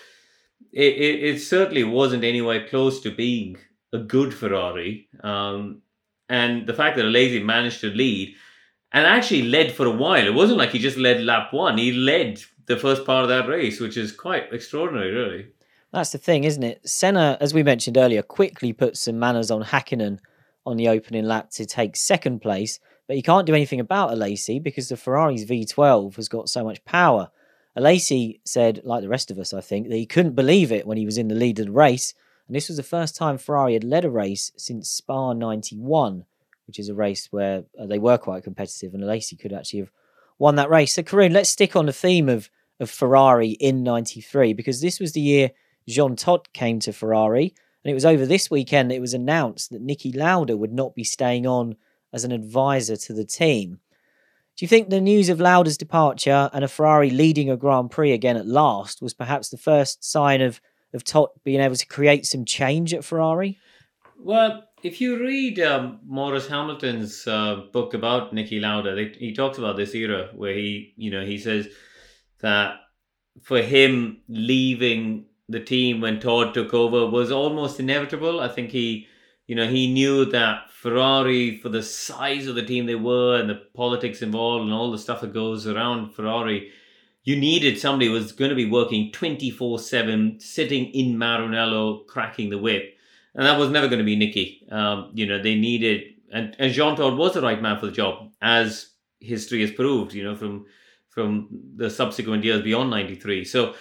it, 0.78 0.94
it, 0.94 1.24
it 1.24 1.40
certainly 1.40 1.84
wasn't 1.84 2.24
anywhere 2.24 2.68
close 2.68 3.02
to 3.02 3.10
being 3.10 3.58
a 3.92 3.98
good 3.98 4.32
Ferrari. 4.32 5.10
Um, 5.24 5.82
and 6.30 6.68
the 6.68 6.74
fact 6.74 6.98
that 6.98 7.06
Alesi 7.06 7.44
managed 7.44 7.82
to 7.82 7.88
lead 7.88 8.36
and 8.92 9.08
actually 9.08 9.42
led 9.42 9.72
for 9.72 9.88
a 9.88 9.92
while, 9.92 10.24
it 10.24 10.36
wasn't 10.36 10.60
like 10.60 10.70
he 10.70 10.78
just 10.78 10.98
led 10.98 11.24
lap 11.24 11.52
one, 11.52 11.80
he 11.80 11.92
led 11.92 12.44
the 12.68 12.78
first 12.78 13.06
part 13.06 13.24
of 13.24 13.30
that 13.30 13.48
race, 13.48 13.80
which 13.80 13.98
is 13.98 14.12
quite 14.12 14.54
extraordinary, 14.54 15.12
really. 15.12 15.48
That's 15.92 16.12
the 16.12 16.20
thing, 16.20 16.44
isn't 16.44 16.62
it? 16.62 16.88
Senna, 16.88 17.40
as 17.42 17.56
we 17.56 17.64
mentioned 17.64 17.98
earlier, 17.98 18.22
quickly 18.22 18.72
put 18.72 18.98
some 18.98 19.18
manners 19.18 19.50
on 19.50 19.64
Hakkinen 19.64 20.20
on 20.64 20.78
the 20.78 20.90
opening 20.90 21.26
lap 21.26 21.50
to 21.52 21.66
take 21.66 21.96
second 21.96 22.40
place, 22.40 22.80
but 23.08 23.16
he 23.16 23.24
can't 23.24 23.48
do 23.48 23.56
anything 23.56 23.80
about 23.80 24.12
Alesi 24.12 24.62
because 24.62 24.90
the 24.90 24.98
Ferrari's 24.98 25.46
V12 25.46 26.18
has 26.18 26.30
got 26.30 26.50
so 26.50 26.64
much 26.64 26.86
power. 26.86 27.32
Alesi 27.78 28.40
said, 28.44 28.82
like 28.84 29.02
the 29.02 29.10
rest 29.10 29.30
of 29.30 29.38
us, 29.38 29.54
I 29.54 29.62
think, 29.62 29.90
that 29.90 29.96
he 29.96 30.06
couldn't 30.06 30.36
believe 30.36 30.72
it 30.72 30.88
when 30.88 30.98
he 30.98 31.06
was 31.06 31.18
in 31.18 31.28
the 31.28 31.36
lead 31.36 31.60
of 31.60 31.68
the 31.68 31.72
race. 31.72 32.14
And 32.48 32.56
this 32.56 32.70
was 32.70 32.78
the 32.78 32.84
first 32.84 33.16
time 33.16 33.38
Ferrari 33.38 33.74
had 33.74 33.84
led 33.84 34.06
a 34.06 34.10
race 34.10 34.52
since 34.58 34.90
Spa 34.90 35.34
91, 35.34 36.26
which 36.66 36.80
is 36.80 36.90
a 36.90 36.96
race 36.96 37.28
where 37.32 37.66
uh, 37.80 37.86
they 37.86 38.00
were 38.00 38.18
quite 38.18 38.44
competitive 38.44 38.94
and 38.94 39.04
Alesi 39.04 39.40
could 39.40 39.54
actually 39.54 39.82
have 39.82 39.92
won 40.40 40.56
that 40.56 40.70
race. 40.70 40.96
So, 40.96 41.04
Karun, 41.04 41.32
let's 41.32 41.50
stick 41.50 41.76
on 41.76 41.86
the 41.86 41.94
theme 41.94 42.30
of, 42.30 42.50
of 42.80 42.90
Ferrari 42.90 43.50
in 43.50 43.84
93 43.84 44.54
because 44.54 44.82
this 44.82 45.00
was 45.00 45.14
the 45.14 45.22
year 45.22 45.52
Jean 45.88 46.16
Todt 46.16 46.52
came 46.54 46.80
to 46.80 46.94
Ferrari. 46.94 47.54
And 47.84 47.92
it 47.92 47.94
was 47.94 48.06
over 48.06 48.26
this 48.26 48.50
weekend 48.50 48.90
that 48.90 48.96
it 48.96 49.02
was 49.02 49.14
announced 49.14 49.72
that 49.72 49.86
Niki 49.86 50.16
Lauda 50.16 50.58
would 50.58 50.74
not 50.74 50.96
be 50.96 51.04
staying 51.04 51.46
on 51.46 51.76
as 52.12 52.24
an 52.24 52.32
advisor 52.32 52.98
to 52.98 53.14
the 53.14 53.26
team. 53.26 53.80
Do 54.58 54.66
you 54.66 54.68
think 54.68 54.90
the 54.90 55.00
news 55.00 55.30
of 55.30 55.40
Lauda's 55.40 55.78
departure 55.78 56.50
and 56.52 56.66
a 56.66 56.68
Ferrari 56.68 57.12
leading 57.12 57.50
a 57.50 57.56
Grand 57.56 57.92
Prix 57.92 58.12
again 58.12 58.38
at 58.38 58.48
last 58.48 59.04
was 59.04 59.14
perhaps 59.14 59.50
the 59.50 59.58
first 59.58 60.04
sign 60.04 60.42
of 60.42 60.60
of 60.94 61.04
Todt 61.04 61.44
being 61.44 61.60
able 61.60 61.76
to 61.76 61.86
create 61.86 62.26
some 62.26 62.46
change 62.46 62.94
at 62.94 63.04
Ferrari? 63.04 63.60
Well, 64.20 64.64
if 64.84 65.00
you 65.00 65.20
read 65.20 65.60
um, 65.60 66.00
Maurice 66.06 66.48
Hamilton's 66.48 67.28
uh, 67.28 67.64
book 67.72 67.94
about 67.94 68.34
Niki 68.34 68.60
Lauda, 68.60 68.96
they, 68.96 69.10
he 69.18 69.34
talks 69.34 69.58
about 69.58 69.78
this 69.78 69.94
era 69.94 70.30
where 70.34 70.54
he, 70.54 70.94
you 70.98 71.12
know, 71.12 71.26
he 71.26 71.38
says 71.38 71.68
that 72.42 72.78
for 73.42 73.62
him 73.62 74.22
leaving 74.28 75.26
the 75.50 75.60
team 75.60 76.02
when 76.02 76.20
Todt 76.20 76.54
took 76.54 76.74
over 76.74 77.06
was 77.06 77.32
almost 77.32 77.80
inevitable. 77.80 78.40
I 78.40 78.48
think 78.48 78.72
he, 78.72 79.08
you 79.48 79.56
know, 79.56 79.68
he 79.68 79.92
knew 79.92 80.26
that 80.26 80.70
Ferrari, 80.72 81.58
for 81.58 81.70
the 81.70 81.82
size 81.82 82.48
of 82.48 82.56
the 82.56 82.66
team 82.66 82.86
they 82.86 82.96
were 82.96 83.40
and 83.40 83.50
the 83.50 83.62
politics 83.74 84.22
involved 84.22 84.66
and 84.66 84.74
all 84.74 84.92
the 84.92 84.98
stuff 84.98 85.22
that 85.22 85.34
goes 85.34 85.66
around 85.66 86.14
Ferrari, 86.14 86.72
you 87.24 87.36
needed 87.36 87.78
somebody 87.78 88.08
who 88.08 88.14
was 88.14 88.32
going 88.32 88.50
to 88.50 88.56
be 88.56 88.70
working 88.70 89.12
24 89.12 89.80
7, 89.80 90.40
sitting 90.40 90.86
in 90.88 91.18
Maranello, 91.18 92.06
cracking 92.08 92.50
the 92.50 92.58
whip. 92.58 92.96
And 93.36 93.46
that 93.46 93.60
was 93.60 93.70
never 93.70 93.88
going 93.88 94.00
to 94.00 94.06
be 94.06 94.18
Niki. 94.18 94.72
Um, 94.72 95.12
you 95.14 95.26
know, 95.26 95.42
they 95.42 95.56
needed, 95.56 96.16
and, 96.32 96.56
and 96.60 96.74
Jean 96.74 96.96
Todt 96.96 97.18
was 97.18 97.34
the 97.34 97.42
right 97.42 97.62
man 97.62 97.80
for 97.80 97.86
the 97.86 97.92
job, 97.92 98.32
as 98.42 98.92
history 99.20 99.62
has 99.62 99.72
proved, 99.72 100.14
you 100.14 100.24
know, 100.24 100.36
from 100.36 100.66
from 101.10 101.48
the 101.76 101.90
subsequent 101.90 102.44
years 102.44 102.62
beyond 102.62 102.92
93. 102.92 103.44
So 103.44 103.74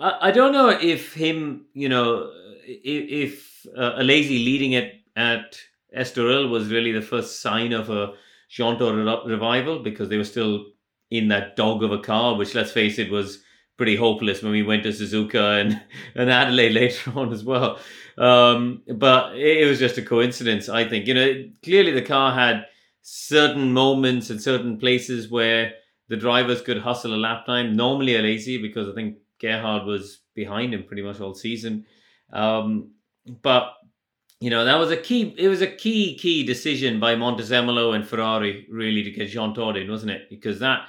I, 0.00 0.28
I 0.28 0.30
don't 0.32 0.52
know 0.52 0.68
if 0.68 1.14
him, 1.14 1.66
you 1.74 1.88
know, 1.88 2.32
if, 2.66 3.30
if 3.30 3.55
uh, 3.76 3.98
Alesi 3.98 4.44
leading 4.44 4.72
it 4.72 4.94
at 5.16 5.58
Estoril 5.96 6.50
was 6.50 6.70
really 6.70 6.92
the 6.92 7.02
first 7.02 7.40
sign 7.40 7.72
of 7.72 7.90
a 7.90 8.14
Jean 8.48 8.78
Todt 8.78 9.26
revival 9.26 9.80
because 9.80 10.08
they 10.08 10.16
were 10.16 10.24
still 10.24 10.66
in 11.10 11.28
that 11.28 11.56
dog 11.56 11.82
of 11.82 11.92
a 11.92 11.98
car, 11.98 12.36
which 12.36 12.54
let's 12.54 12.72
face 12.72 12.98
it 12.98 13.10
was 13.10 13.42
pretty 13.76 13.96
hopeless 13.96 14.42
when 14.42 14.52
we 14.52 14.62
went 14.62 14.82
to 14.82 14.90
Suzuka 14.90 15.60
and, 15.60 15.80
and 16.14 16.30
Adelaide 16.30 16.72
later 16.72 17.12
on 17.18 17.32
as 17.32 17.44
well. 17.44 17.78
Um, 18.18 18.82
but 18.94 19.36
it, 19.36 19.58
it 19.58 19.66
was 19.68 19.78
just 19.78 19.98
a 19.98 20.02
coincidence, 20.02 20.68
I 20.68 20.88
think. 20.88 21.06
You 21.06 21.14
know, 21.14 21.50
clearly 21.62 21.92
the 21.92 22.02
car 22.02 22.32
had 22.32 22.66
certain 23.02 23.72
moments 23.72 24.30
and 24.30 24.40
certain 24.40 24.78
places 24.78 25.30
where 25.30 25.72
the 26.08 26.16
drivers 26.16 26.62
could 26.62 26.78
hustle 26.78 27.14
a 27.14 27.16
lap 27.16 27.46
time. 27.46 27.76
Normally 27.76 28.12
Alesi 28.14 28.60
because 28.60 28.88
I 28.88 28.94
think 28.94 29.18
Gerhard 29.40 29.84
was 29.84 30.20
behind 30.34 30.72
him 30.74 30.84
pretty 30.84 31.02
much 31.02 31.20
all 31.20 31.34
season. 31.34 31.84
Um, 32.32 32.92
but 33.42 33.74
you 34.40 34.50
know 34.50 34.64
that 34.64 34.78
was 34.78 34.90
a 34.90 34.96
key. 34.96 35.34
It 35.38 35.48
was 35.48 35.62
a 35.62 35.66
key 35.66 36.16
key 36.18 36.44
decision 36.44 37.00
by 37.00 37.14
Montezemolo 37.14 37.94
and 37.94 38.06
Ferrari 38.06 38.66
really 38.70 39.02
to 39.02 39.10
get 39.10 39.28
Jean 39.28 39.54
Todt 39.54 39.76
in, 39.76 39.90
wasn't 39.90 40.12
it? 40.12 40.28
Because 40.28 40.58
that 40.60 40.86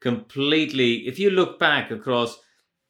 completely. 0.00 1.06
If 1.06 1.18
you 1.18 1.30
look 1.30 1.58
back 1.58 1.90
across 1.90 2.38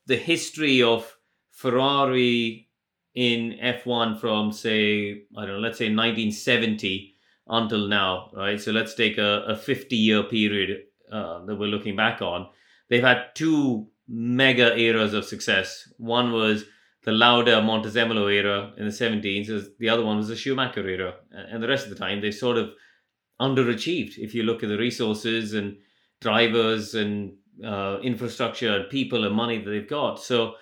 the 0.06 0.16
history 0.16 0.82
of 0.82 1.16
Ferrari 1.52 2.68
in 3.14 3.58
F1 3.62 4.20
from 4.20 4.52
say 4.52 5.22
I 5.36 5.46
don't 5.46 5.54
know, 5.54 5.58
let's 5.58 5.78
say 5.78 5.86
1970 5.86 7.14
until 7.48 7.88
now, 7.88 8.30
right? 8.32 8.60
So 8.60 8.72
let's 8.72 8.94
take 8.94 9.18
a, 9.18 9.44
a 9.48 9.56
50 9.56 9.96
year 9.96 10.22
period 10.22 10.84
uh, 11.12 11.44
that 11.44 11.56
we're 11.56 11.66
looking 11.66 11.96
back 11.96 12.22
on. 12.22 12.48
They've 12.88 13.02
had 13.02 13.34
two 13.34 13.88
mega 14.08 14.76
eras 14.76 15.14
of 15.14 15.24
success. 15.24 15.88
One 15.98 16.32
was 16.32 16.64
the 17.02 17.12
Lauda 17.12 17.62
Montezemolo 17.62 18.32
era 18.32 18.72
in 18.76 18.84
the 18.86 18.92
17s. 18.92 19.48
The 19.78 19.88
other 19.88 20.04
one 20.04 20.18
was 20.18 20.28
the 20.28 20.36
Schumacher 20.36 20.86
era. 20.86 21.14
And 21.32 21.62
the 21.62 21.68
rest 21.68 21.84
of 21.86 21.90
the 21.90 21.96
time, 21.98 22.20
they 22.20 22.30
sort 22.30 22.58
of 22.58 22.70
underachieved. 23.40 24.18
If 24.18 24.34
you 24.34 24.42
look 24.42 24.62
at 24.62 24.68
the 24.68 24.78
resources 24.78 25.54
and 25.54 25.78
drivers 26.20 26.94
and 26.94 27.34
uh, 27.64 27.98
infrastructure 28.02 28.74
and 28.76 28.90
people 28.90 29.24
and 29.24 29.34
money 29.34 29.58
that 29.62 29.70
they've 29.70 29.88
got. 29.88 30.22
So, 30.22 30.54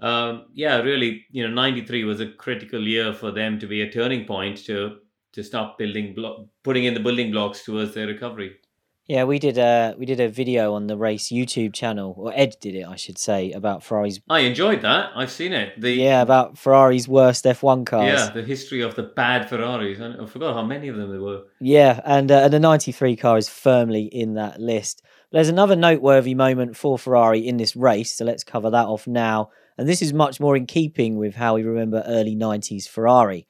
um, 0.00 0.46
yeah, 0.52 0.78
really, 0.78 1.26
you 1.30 1.46
know, 1.46 1.52
93 1.54 2.04
was 2.04 2.20
a 2.20 2.32
critical 2.32 2.80
year 2.86 3.12
for 3.12 3.30
them 3.30 3.58
to 3.60 3.66
be 3.66 3.82
a 3.82 3.90
turning 3.90 4.26
point 4.26 4.58
to 4.66 4.98
to 5.32 5.42
start 5.42 5.76
building, 5.78 6.14
blo- 6.14 6.48
putting 6.62 6.84
in 6.84 6.94
the 6.94 7.00
building 7.00 7.32
blocks 7.32 7.64
towards 7.64 7.92
their 7.92 8.06
recovery. 8.06 8.54
Yeah, 9.06 9.24
we 9.24 9.38
did 9.38 9.58
a 9.58 9.94
we 9.98 10.06
did 10.06 10.18
a 10.18 10.28
video 10.30 10.72
on 10.72 10.86
the 10.86 10.96
race 10.96 11.28
YouTube 11.30 11.74
channel, 11.74 12.14
or 12.16 12.32
Edd 12.34 12.56
did 12.60 12.74
it, 12.74 12.86
I 12.86 12.96
should 12.96 13.18
say, 13.18 13.52
about 13.52 13.82
Ferrari's. 13.82 14.20
I 14.30 14.40
enjoyed 14.40 14.80
that. 14.80 15.10
I've 15.14 15.30
seen 15.30 15.52
it. 15.52 15.78
The 15.78 15.92
Yeah, 15.92 16.22
about 16.22 16.56
Ferrari's 16.56 17.06
worst 17.06 17.44
F1 17.44 17.84
cars. 17.84 18.06
yeah, 18.06 18.30
the 18.30 18.42
history 18.42 18.80
of 18.80 18.94
the 18.94 19.02
bad 19.02 19.48
Ferraris. 19.48 20.00
I 20.00 20.24
forgot 20.24 20.54
how 20.54 20.64
many 20.64 20.88
of 20.88 20.96
them 20.96 21.10
there 21.10 21.20
were. 21.20 21.42
Yeah, 21.60 22.00
and, 22.04 22.32
uh, 22.32 22.44
and 22.44 22.52
the 22.52 22.60
93 22.60 23.16
car 23.16 23.36
is 23.36 23.48
firmly 23.48 24.04
in 24.04 24.34
that 24.34 24.58
list. 24.58 25.02
There's 25.32 25.50
another 25.50 25.76
noteworthy 25.76 26.34
moment 26.34 26.74
for 26.76 26.98
Ferrari 26.98 27.46
in 27.46 27.58
this 27.58 27.76
race, 27.76 28.14
so 28.14 28.24
let's 28.24 28.44
cover 28.44 28.70
that 28.70 28.86
off 28.86 29.06
now. 29.06 29.50
And 29.76 29.86
this 29.86 30.00
is 30.00 30.14
much 30.14 30.40
more 30.40 30.56
in 30.56 30.64
keeping 30.66 31.16
with 31.18 31.34
how 31.34 31.56
we 31.56 31.62
remember 31.64 32.02
early 32.06 32.36
90s 32.36 32.88
Ferrari. 32.88 33.46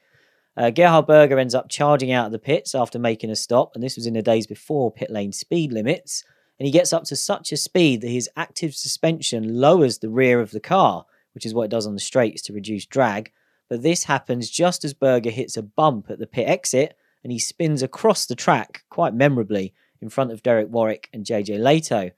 Uh, 0.56 0.70
Gerhard 0.70 1.06
Berger 1.06 1.38
ends 1.38 1.54
up 1.54 1.68
charging 1.68 2.12
out 2.12 2.26
of 2.26 2.32
the 2.32 2.38
pits 2.38 2.74
after 2.74 2.98
making 2.98 3.30
a 3.30 3.36
stop, 3.36 3.72
and 3.74 3.82
this 3.82 3.96
was 3.96 4.06
in 4.06 4.14
the 4.14 4.22
days 4.22 4.46
before 4.46 4.92
pit 4.92 5.10
lane 5.10 5.32
speed 5.32 5.72
limits. 5.72 6.22
And 6.58 6.66
he 6.66 6.72
gets 6.72 6.92
up 6.92 7.04
to 7.04 7.16
such 7.16 7.50
a 7.50 7.56
speed 7.56 8.00
that 8.00 8.08
his 8.08 8.30
active 8.36 8.74
suspension 8.74 9.60
lowers 9.60 9.98
the 9.98 10.08
rear 10.08 10.40
of 10.40 10.52
the 10.52 10.60
car, 10.60 11.04
which 11.34 11.44
is 11.44 11.52
what 11.52 11.64
it 11.64 11.70
does 11.70 11.86
on 11.86 11.94
the 11.94 12.00
straights 12.00 12.42
to 12.42 12.52
reduce 12.52 12.86
drag. 12.86 13.32
But 13.68 13.82
this 13.82 14.04
happens 14.04 14.50
just 14.50 14.84
as 14.84 14.94
Berger 14.94 15.30
hits 15.30 15.56
a 15.56 15.62
bump 15.62 16.10
at 16.10 16.20
the 16.20 16.28
pit 16.28 16.46
exit, 16.46 16.96
and 17.24 17.32
he 17.32 17.38
spins 17.40 17.82
across 17.82 18.26
the 18.26 18.36
track 18.36 18.84
quite 18.90 19.14
memorably 19.14 19.74
in 20.00 20.10
front 20.10 20.30
of 20.30 20.42
Derek 20.42 20.68
Warwick 20.70 21.08
and 21.12 21.24
JJ 21.24 21.58
Lehto. 21.58 22.12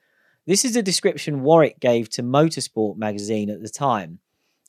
This 0.46 0.64
is 0.64 0.76
a 0.76 0.82
description 0.82 1.42
Warwick 1.42 1.80
gave 1.80 2.10
to 2.10 2.22
Motorsport 2.22 2.96
magazine 2.98 3.48
at 3.48 3.62
the 3.62 3.68
time. 3.68 4.18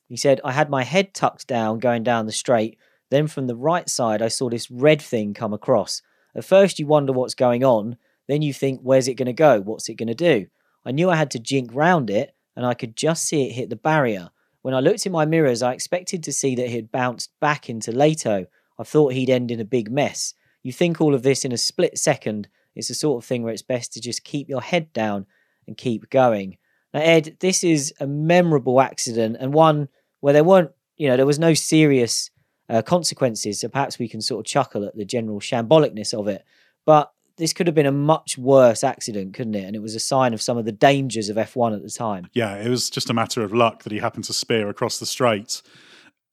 He 0.08 0.16
said, 0.16 0.40
I 0.46 0.54
had 0.54 0.70
my 0.70 0.84
head 0.84 1.14
tucked 1.14 1.48
down 1.48 1.80
going 1.80 2.04
down 2.04 2.26
the 2.26 2.32
straight 2.32 2.78
then 3.10 3.28
from 3.28 3.48
the 3.48 3.56
right 3.56 3.90
side, 3.90 4.22
I 4.22 4.28
saw 4.28 4.50
this 4.50 4.70
red 4.70 5.02
thing 5.02 5.34
come 5.34 5.54
across. 5.54 6.02
At 6.36 6.46
first, 6.46 6.80
you 6.80 6.88
wonder 6.88 7.14
what's 7.14 7.34
going 7.34 7.64
on. 7.64 7.98
Then 8.28 8.42
you 8.42 8.54
think, 8.54 8.82
where's 8.84 9.08
it 9.08 9.16
going 9.16 9.28
to 9.28 9.34
go? 9.34 9.62
What's 9.62 9.90
it 9.90 9.96
going 9.96 10.08
to 10.08 10.14
do? 10.14 10.48
I 10.86 10.92
knew 10.92 11.10
I 11.10 11.16
had 11.16 11.32
to 11.32 11.40
jink 11.40 11.72
round 11.74 12.10
it, 12.10 12.36
and 12.56 12.66
I 12.66 12.74
could 12.74 12.96
just 12.96 13.26
see 13.26 13.48
it 13.48 13.54
hit 13.54 13.70
the 13.70 13.76
barrier. 13.76 14.30
When 14.62 14.74
I 14.74 14.80
looked 14.82 15.06
in 15.06 15.12
my 15.12 15.26
mirrors, 15.26 15.64
I 15.64 15.74
expected 15.74 16.24
to 16.24 16.34
see 16.34 16.56
that 16.56 16.66
it 16.66 16.72
had 16.72 16.92
bounced 16.92 17.32
back 17.40 17.70
into 17.70 17.92
Lehto. 17.92 18.48
I 18.78 18.84
thought 18.84 19.14
he'd 19.14 19.30
end 19.30 19.52
in 19.52 19.60
a 19.60 19.66
big 19.66 19.90
mess. 19.90 20.34
You 20.64 20.74
think 20.74 21.00
all 21.00 21.16
of 21.16 21.24
this 21.24 21.46
in 21.46 21.52
a 21.52 21.58
split 21.58 21.98
second. 21.98 22.50
It's 22.76 22.90
the 22.90 22.94
sort 22.94 23.24
of 23.24 23.28
thing 23.28 23.44
where 23.44 23.54
it's 23.54 23.62
best 23.62 23.94
to 23.94 24.02
just 24.02 24.24
keep 24.24 24.50
your 24.50 24.62
head 24.62 24.92
down 24.94 25.26
and 25.68 25.78
keep 25.78 26.10
going. 26.10 26.58
Now, 26.94 27.00
Edd, 27.02 27.38
this 27.40 27.64
is 27.64 27.94
a 28.00 28.08
memorable 28.08 28.82
accident 28.82 29.38
and 29.40 29.54
one 29.54 29.88
where 30.20 30.34
there 30.34 30.44
weren't, 30.44 30.72
you 30.96 31.08
know, 31.08 31.16
there 31.16 31.26
was 31.26 31.40
no 31.40 31.54
serious 31.54 32.30
uh, 32.70 32.82
consequences. 32.82 33.62
So 33.62 33.70
perhaps 33.70 34.00
we 34.00 34.08
can 34.08 34.22
sort 34.22 34.46
of 34.46 34.50
chuckle 34.50 34.86
at 34.86 34.96
the 34.96 35.06
general 35.06 35.40
shambolicness 35.40 36.14
of 36.14 36.28
it. 36.28 36.46
But 36.86 37.12
this 37.38 37.54
could 37.54 37.68
have 37.68 37.76
been 37.76 37.86
a 37.86 37.92
much 37.92 38.38
worse 38.38 38.84
accident, 38.84 39.34
couldn't 39.34 39.56
it? 39.56 39.64
And 39.64 39.76
it 39.76 39.82
was 39.82 39.96
a 39.96 40.00
sign 40.00 40.34
of 40.34 40.42
some 40.42 40.58
of 40.58 40.66
the 40.66 40.72
dangers 40.72 41.30
of 41.30 41.38
F1 41.38 41.76
at 41.76 41.84
the 41.84 41.90
time. 41.90 42.30
Yeah, 42.34 42.56
it 42.56 42.70
was 42.70 42.90
just 42.90 43.10
a 43.10 43.14
matter 43.14 43.44
of 43.44 43.54
luck 43.54 43.84
that 43.84 43.92
he 43.92 44.00
happened 44.00 44.26
to 44.26 44.34
spear 44.34 44.70
across 44.70 45.00
the 45.00 45.06
straight 45.06 45.62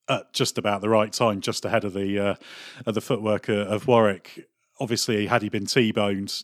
at 0.09 0.33
just 0.33 0.59
about 0.59 0.81
the 0.81 0.89
right 0.89 1.13
time, 1.13 1.41
just 1.41 1.65
ahead 1.65 1.85
of 1.85 1.93
the 1.93 2.19
uh, 2.19 2.35
of 2.87 2.95
the 2.95 3.01
footwork 3.01 3.49
uh, 3.49 3.53
of 3.53 3.87
Warwick. 3.87 4.49
Obviously, 4.81 5.27
had 5.27 5.43
he 5.43 5.49
been 5.49 5.67
T-boned, 5.67 6.43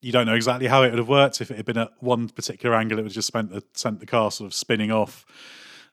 you 0.00 0.12
don't 0.12 0.26
know 0.26 0.34
exactly 0.34 0.66
how 0.66 0.82
it 0.82 0.90
would 0.90 0.98
have 0.98 1.08
worked. 1.08 1.40
If 1.40 1.50
it 1.50 1.56
had 1.56 1.66
been 1.66 1.78
at 1.78 1.90
one 2.00 2.28
particular 2.28 2.74
angle, 2.74 2.98
it 2.98 3.02
would 3.02 3.10
have 3.10 3.14
just 3.14 3.28
spent 3.28 3.50
the, 3.50 3.62
sent 3.74 4.00
the 4.00 4.06
car 4.06 4.30
sort 4.30 4.46
of 4.46 4.54
spinning 4.54 4.90
off. 4.90 5.24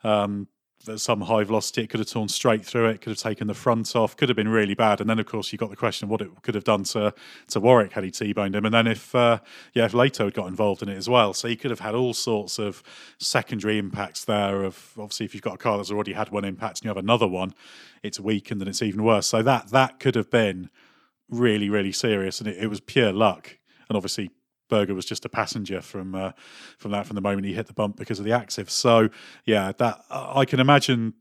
Um, 0.04 0.48
at 0.90 1.00
some 1.00 1.22
high 1.22 1.44
velocity, 1.44 1.84
it 1.84 1.90
could 1.90 2.00
have 2.00 2.10
torn 2.10 2.28
straight 2.28 2.66
through 2.66 2.88
it, 2.88 3.02
could 3.02 3.12
have 3.12 3.18
taken 3.18 3.48
the 3.48 3.54
front 3.54 3.96
off, 3.96 4.16
could 4.16 4.30
have 4.30 4.36
been 4.36 4.48
really 4.48 4.74
bad. 4.74 5.02
And 5.02 5.10
then, 5.10 5.20
of 5.20 5.26
course, 5.26 5.52
you 5.52 5.58
got 5.58 5.70
the 5.70 5.76
question 5.76 6.06
of 6.06 6.10
what 6.10 6.22
it 6.22 6.30
could 6.42 6.56
have 6.56 6.64
done 6.64 6.84
to 6.86 7.14
to 7.48 7.60
Warwick 7.60 7.94
had 7.94 8.04
he 8.04 8.12
t-boned 8.12 8.56
him. 8.56 8.66
And 8.66 8.74
then 8.74 8.88
if 8.88 9.14
uh, 9.16 9.40
yeah, 9.74 9.86
if 9.86 9.94
Lehto 9.94 10.26
had 10.26 10.34
got 10.34 10.48
involved 10.48 10.82
in 10.82 10.90
it 10.90 10.98
as 10.98 11.10
well, 11.10 11.34
so 11.34 11.48
he 11.48 11.56
could 11.56 11.72
have 11.72 11.80
had 11.80 11.96
all 11.96 12.14
sorts 12.14 12.60
of 12.60 12.84
secondary 13.20 13.78
impacts 13.78 14.26
there. 14.26 14.64
Of 14.64 14.94
obviously, 14.98 15.26
if 15.26 15.34
you've 15.34 15.44
got 15.44 15.56
a 15.56 15.58
car 15.58 15.78
that's 15.78 15.92
already 15.92 16.14
had 16.14 16.30
one 16.30 16.46
impact 16.46 16.80
and 16.80 16.86
you 16.86 16.90
have 16.90 16.98
another 16.98 17.28
one, 17.28 17.54
it's 18.04 18.20
weakened 18.20 18.62
and 18.62 18.70
it's 18.70 18.82
even 18.82 19.04
worse. 19.04 19.28
So 19.28 19.42
that 19.44 19.70
that 19.70 20.00
could 20.00 20.16
have 20.16 20.30
been 20.30 20.70
really 21.30 21.70
really 21.70 21.92
serious, 21.92 22.40
and 22.40 22.48
it, 22.48 22.58
it 22.58 22.68
was 22.68 22.80
pure 22.80 23.12
luck. 23.12 23.58
And 23.90 23.96
obviously, 23.96 24.32
Berger 24.70 24.94
was 24.94 25.06
just 25.06 25.26
a 25.26 25.30
passenger 25.30 25.82
from 25.82 26.16
uh, 26.16 26.32
from 26.78 26.92
that 26.92 27.06
from 27.06 27.16
the 27.16 27.22
moment 27.22 27.46
he 27.46 27.54
hit 27.54 27.68
the 27.68 27.74
bump 27.74 27.98
because 27.98 28.20
of 28.20 28.26
the 28.26 28.32
active. 28.32 28.70
So 28.70 29.10
yeah, 29.46 29.72
that 29.78 30.04
I 30.10 30.46
can 30.46 30.60
imagine 30.60 31.14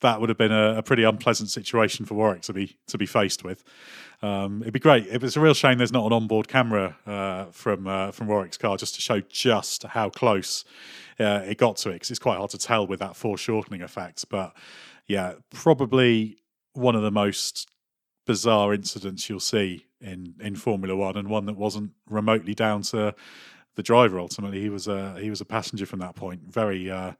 that 0.00 0.20
would 0.20 0.28
have 0.28 0.38
been 0.38 0.52
a, 0.52 0.78
a 0.78 0.82
pretty 0.82 1.04
unpleasant 1.04 1.50
situation 1.50 2.04
for 2.06 2.14
Warwick 2.14 2.42
to 2.42 2.52
be 2.52 2.78
to 2.88 2.98
be 2.98 3.06
faced 3.06 3.44
with. 3.44 3.62
Um, 4.22 4.62
it'd 4.62 4.74
be 4.74 4.80
great. 4.80 5.06
It 5.06 5.22
was 5.22 5.36
a 5.36 5.40
real 5.40 5.54
shame 5.54 5.78
there's 5.78 5.92
not 5.92 6.06
an 6.06 6.12
onboard 6.12 6.48
camera 6.48 6.96
uh, 7.06 7.46
from 7.46 7.86
uh, 7.86 8.10
from 8.12 8.26
Warwick's 8.26 8.56
car 8.56 8.76
just 8.76 8.94
to 8.96 9.00
show 9.00 9.20
just 9.20 9.84
how 9.84 10.10
close 10.10 10.64
uh, 11.18 11.42
it 11.46 11.58
got 11.58 11.76
to 11.78 11.90
it 11.90 11.94
because 11.94 12.10
it's 12.10 12.18
quite 12.18 12.38
hard 12.38 12.50
to 12.50 12.58
tell 12.58 12.86
with 12.86 13.00
that 13.00 13.16
foreshortening 13.16 13.82
effect. 13.82 14.24
But 14.28 14.54
yeah, 15.06 15.34
probably 15.50 16.38
one 16.72 16.94
of 16.94 17.02
the 17.02 17.10
most 17.10 17.68
bizarre 18.30 18.72
incidents 18.72 19.28
you'll 19.28 19.40
see 19.40 19.86
in 20.00 20.34
in 20.40 20.54
Formula 20.54 20.94
One, 20.94 21.16
and 21.16 21.28
one 21.28 21.46
that 21.46 21.56
wasn't 21.56 21.90
remotely 22.08 22.54
down 22.54 22.82
to 22.82 23.12
the 23.74 23.82
driver. 23.82 24.20
Ultimately, 24.20 24.60
he 24.60 24.68
was 24.68 24.86
a 24.86 25.18
he 25.18 25.30
was 25.30 25.40
a 25.40 25.44
passenger 25.44 25.84
from 25.84 25.98
that 25.98 26.14
point. 26.14 26.42
Very, 26.46 26.88
uh, 26.88 27.14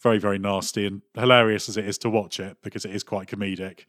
very, 0.00 0.18
very 0.18 0.40
nasty 0.40 0.84
and 0.84 1.02
hilarious 1.14 1.68
as 1.68 1.76
it 1.76 1.86
is 1.86 1.98
to 1.98 2.10
watch 2.10 2.40
it 2.40 2.56
because 2.62 2.84
it 2.84 2.90
is 2.90 3.04
quite 3.04 3.28
comedic. 3.28 3.84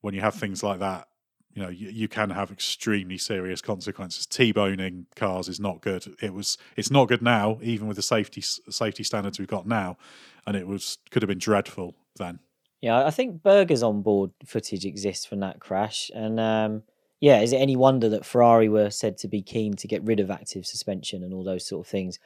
When 0.00 0.14
you 0.14 0.20
have 0.20 0.36
things 0.36 0.62
like 0.62 0.78
that, 0.78 1.08
you 1.54 1.62
know 1.62 1.70
you, 1.70 1.88
you 1.88 2.06
can 2.06 2.30
have 2.30 2.52
extremely 2.52 3.18
serious 3.18 3.60
consequences. 3.60 4.24
T-boning 4.24 5.06
cars 5.16 5.48
is 5.48 5.58
not 5.58 5.80
good. 5.80 6.04
It 6.22 6.32
was 6.32 6.56
it's 6.76 6.92
not 6.92 7.08
good 7.08 7.22
now, 7.22 7.58
even 7.62 7.88
with 7.88 7.96
the 7.96 8.02
safety 8.16 8.42
safety 8.42 9.02
standards 9.02 9.40
we've 9.40 9.48
got 9.48 9.66
now, 9.66 9.96
and 10.46 10.56
it 10.56 10.68
was 10.68 10.98
could 11.10 11.22
have 11.22 11.28
been 11.34 11.38
dreadful 11.50 11.96
then. 12.16 12.38
Yeah, 12.82 13.06
I 13.06 13.10
think 13.10 13.42
Berger's 13.42 13.82
onboard 13.82 14.32
footage 14.44 14.84
exists 14.84 15.24
from 15.24 15.40
that 15.40 15.60
crash, 15.60 16.10
and 16.14 16.38
um, 16.38 16.82
yeah, 17.22 17.40
is 17.40 17.52
it 17.52 17.58
any 17.58 17.76
wonder 17.76 18.08
that 18.08 18.26
Ferrari 18.26 18.68
were 18.68 18.90
said 18.90 19.16
to 19.18 19.28
be 19.28 19.40
keen 19.40 19.74
to 19.76 19.86
get 19.86 20.02
rid 20.02 20.18
of 20.18 20.28
active 20.28 20.66
suspension 20.66 21.22
and 21.22 21.32
all 21.32 21.44
those 21.44 21.64
sort 21.64 21.86
of 21.86 21.90
things 21.90 22.18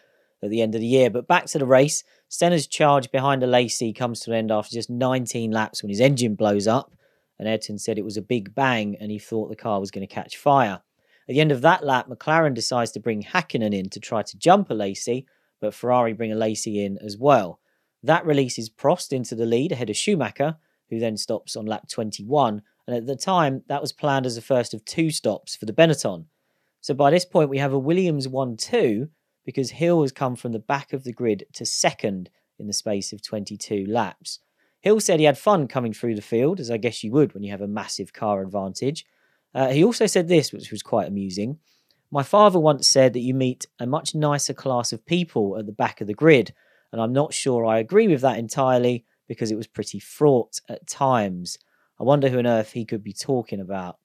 at 0.42 0.48
the 0.48 0.62
end 0.62 0.74
of 0.74 0.80
the 0.80 0.86
year? 0.86 1.10
But 1.10 1.28
back 1.28 1.44
to 1.46 1.58
the 1.58 1.66
race, 1.66 2.02
Senna's 2.30 2.66
charge 2.66 3.12
behind 3.12 3.42
Alesi 3.42 3.94
comes 3.94 4.20
to 4.20 4.30
an 4.30 4.38
end 4.38 4.50
after 4.50 4.72
just 4.72 4.88
19 4.88 5.50
laps 5.50 5.82
when 5.82 5.90
his 5.90 6.00
engine 6.00 6.34
blows 6.34 6.66
up. 6.66 6.92
And 7.38 7.46
Ayrton 7.46 7.78
said 7.78 7.98
it 7.98 8.06
was 8.06 8.16
a 8.16 8.22
big 8.22 8.54
bang 8.54 8.96
and 8.98 9.10
he 9.10 9.18
thought 9.18 9.50
the 9.50 9.56
car 9.56 9.78
was 9.78 9.90
going 9.90 10.06
to 10.06 10.14
catch 10.14 10.38
fire. 10.38 10.80
At 11.28 11.34
the 11.34 11.42
end 11.42 11.52
of 11.52 11.60
that 11.60 11.84
lap, 11.84 12.08
McLaren 12.08 12.54
decides 12.54 12.92
to 12.92 13.00
bring 13.00 13.22
Hakkinen 13.22 13.74
in 13.74 13.90
to 13.90 14.00
try 14.00 14.22
to 14.22 14.38
jump 14.38 14.70
Alesi, 14.70 15.26
but 15.60 15.74
Ferrari 15.74 16.14
bring 16.14 16.30
Alesi 16.30 16.86
in 16.86 16.96
as 17.04 17.18
well. 17.18 17.60
That 18.06 18.26
releases 18.26 18.70
Prost 18.70 19.12
into 19.12 19.34
the 19.34 19.46
lead 19.46 19.72
ahead 19.72 19.90
of 19.90 19.96
Schumacher, 19.96 20.56
who 20.90 20.98
then 20.98 21.16
stops 21.16 21.56
on 21.56 21.66
lap 21.66 21.88
21 21.88 22.62
and 22.86 22.96
at 22.96 23.06
the 23.06 23.16
time, 23.16 23.62
that 23.68 23.80
was 23.80 23.92
planned 23.92 24.26
as 24.26 24.36
the 24.36 24.40
first 24.40 24.72
of 24.72 24.84
two 24.84 25.10
stops 25.10 25.56
for 25.56 25.66
the 25.66 25.72
Benetton. 25.72 26.26
So 26.80 26.94
by 26.94 27.10
this 27.10 27.24
point, 27.24 27.50
we 27.50 27.58
have 27.58 27.72
a 27.72 27.78
Williams 27.78 28.28
1 28.28 28.56
2 28.56 29.08
because 29.44 29.70
Hill 29.70 30.02
has 30.02 30.12
come 30.12 30.36
from 30.36 30.52
the 30.52 30.58
back 30.58 30.92
of 30.92 31.04
the 31.04 31.12
grid 31.12 31.44
to 31.54 31.66
second 31.66 32.30
in 32.58 32.66
the 32.66 32.72
space 32.72 33.12
of 33.12 33.22
22 33.22 33.86
laps. 33.86 34.40
Hill 34.80 35.00
said 35.00 35.18
he 35.18 35.26
had 35.26 35.38
fun 35.38 35.66
coming 35.66 35.92
through 35.92 36.14
the 36.14 36.22
field, 36.22 36.60
as 36.60 36.70
I 36.70 36.76
guess 36.76 37.02
you 37.02 37.10
would 37.12 37.34
when 37.34 37.42
you 37.42 37.50
have 37.50 37.60
a 37.60 37.68
massive 37.68 38.12
car 38.12 38.40
advantage. 38.40 39.04
Uh, 39.54 39.68
he 39.68 39.82
also 39.82 40.06
said 40.06 40.28
this, 40.28 40.52
which 40.52 40.70
was 40.70 40.82
quite 40.82 41.08
amusing. 41.08 41.58
My 42.12 42.22
father 42.22 42.60
once 42.60 42.86
said 42.86 43.12
that 43.14 43.20
you 43.20 43.34
meet 43.34 43.66
a 43.80 43.86
much 43.86 44.14
nicer 44.14 44.54
class 44.54 44.92
of 44.92 45.04
people 45.06 45.58
at 45.58 45.66
the 45.66 45.72
back 45.72 46.00
of 46.00 46.06
the 46.06 46.14
grid, 46.14 46.52
and 46.92 47.00
I'm 47.00 47.12
not 47.12 47.34
sure 47.34 47.66
I 47.66 47.78
agree 47.78 48.08
with 48.08 48.20
that 48.22 48.38
entirely 48.38 49.04
because 49.28 49.50
it 49.50 49.56
was 49.56 49.66
pretty 49.66 49.98
fraught 49.98 50.60
at 50.68 50.86
times. 50.86 51.58
I 51.98 52.04
wonder 52.04 52.28
who 52.28 52.38
on 52.38 52.46
earth 52.46 52.72
he 52.72 52.84
could 52.84 53.02
be 53.02 53.12
talking 53.12 53.60
about. 53.60 53.98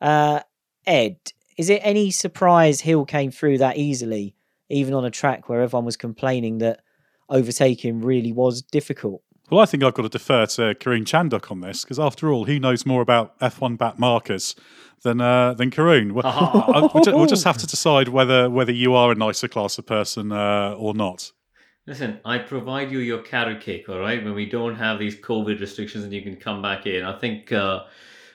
Uh, 0.00 0.40
Edd, 0.86 1.16
is 1.56 1.70
it 1.70 1.80
any 1.82 2.10
surprise 2.10 2.80
Hill 2.80 3.04
came 3.04 3.30
through 3.30 3.58
that 3.58 3.76
easily, 3.76 4.34
even 4.68 4.94
on 4.94 5.04
a 5.04 5.10
track 5.10 5.48
where 5.48 5.62
everyone 5.62 5.84
was 5.84 5.96
complaining 5.96 6.58
that 6.58 6.80
overtaking 7.28 8.00
really 8.00 8.32
was 8.32 8.62
difficult? 8.62 9.22
Well, 9.50 9.60
I 9.60 9.66
think 9.66 9.82
I've 9.82 9.94
got 9.94 10.02
to 10.02 10.08
defer 10.10 10.44
to 10.46 10.74
Karun 10.74 11.04
Chandhok 11.04 11.50
on 11.50 11.60
this 11.60 11.82
because, 11.82 11.98
after 11.98 12.30
all, 12.30 12.44
he 12.44 12.58
knows 12.58 12.84
more 12.84 13.00
about 13.00 13.38
F1 13.40 13.78
backmarkers 13.78 14.54
than 15.02 15.20
uh, 15.20 15.54
than 15.54 15.70
Karun. 15.70 16.12
We'll, 16.12 16.90
we'll, 16.92 17.02
just, 17.02 17.16
we'll, 17.16 17.26
just, 17.26 17.44
have 17.44 17.56
to 17.58 17.66
decide 17.66 18.08
whether 18.08 18.50
whether 18.50 18.72
you 18.72 18.94
are 18.94 19.10
a 19.10 19.14
nicer 19.14 19.48
class 19.48 19.78
of 19.78 19.86
person 19.86 20.32
uh, 20.32 20.74
or 20.76 20.92
not. 20.92 21.32
Listen, 21.88 22.20
I 22.22 22.36
provide 22.36 22.92
you 22.92 22.98
your 22.98 23.22
carrot 23.22 23.62
cake, 23.62 23.88
all 23.88 23.98
right. 23.98 24.22
When 24.22 24.34
we 24.34 24.44
don't 24.44 24.76
have 24.76 24.98
these 24.98 25.16
COVID 25.16 25.58
restrictions 25.58 26.04
and 26.04 26.12
you 26.12 26.20
can 26.20 26.36
come 26.36 26.60
back 26.60 26.86
in, 26.86 27.02
I 27.02 27.18
think 27.18 27.50
uh, 27.50 27.84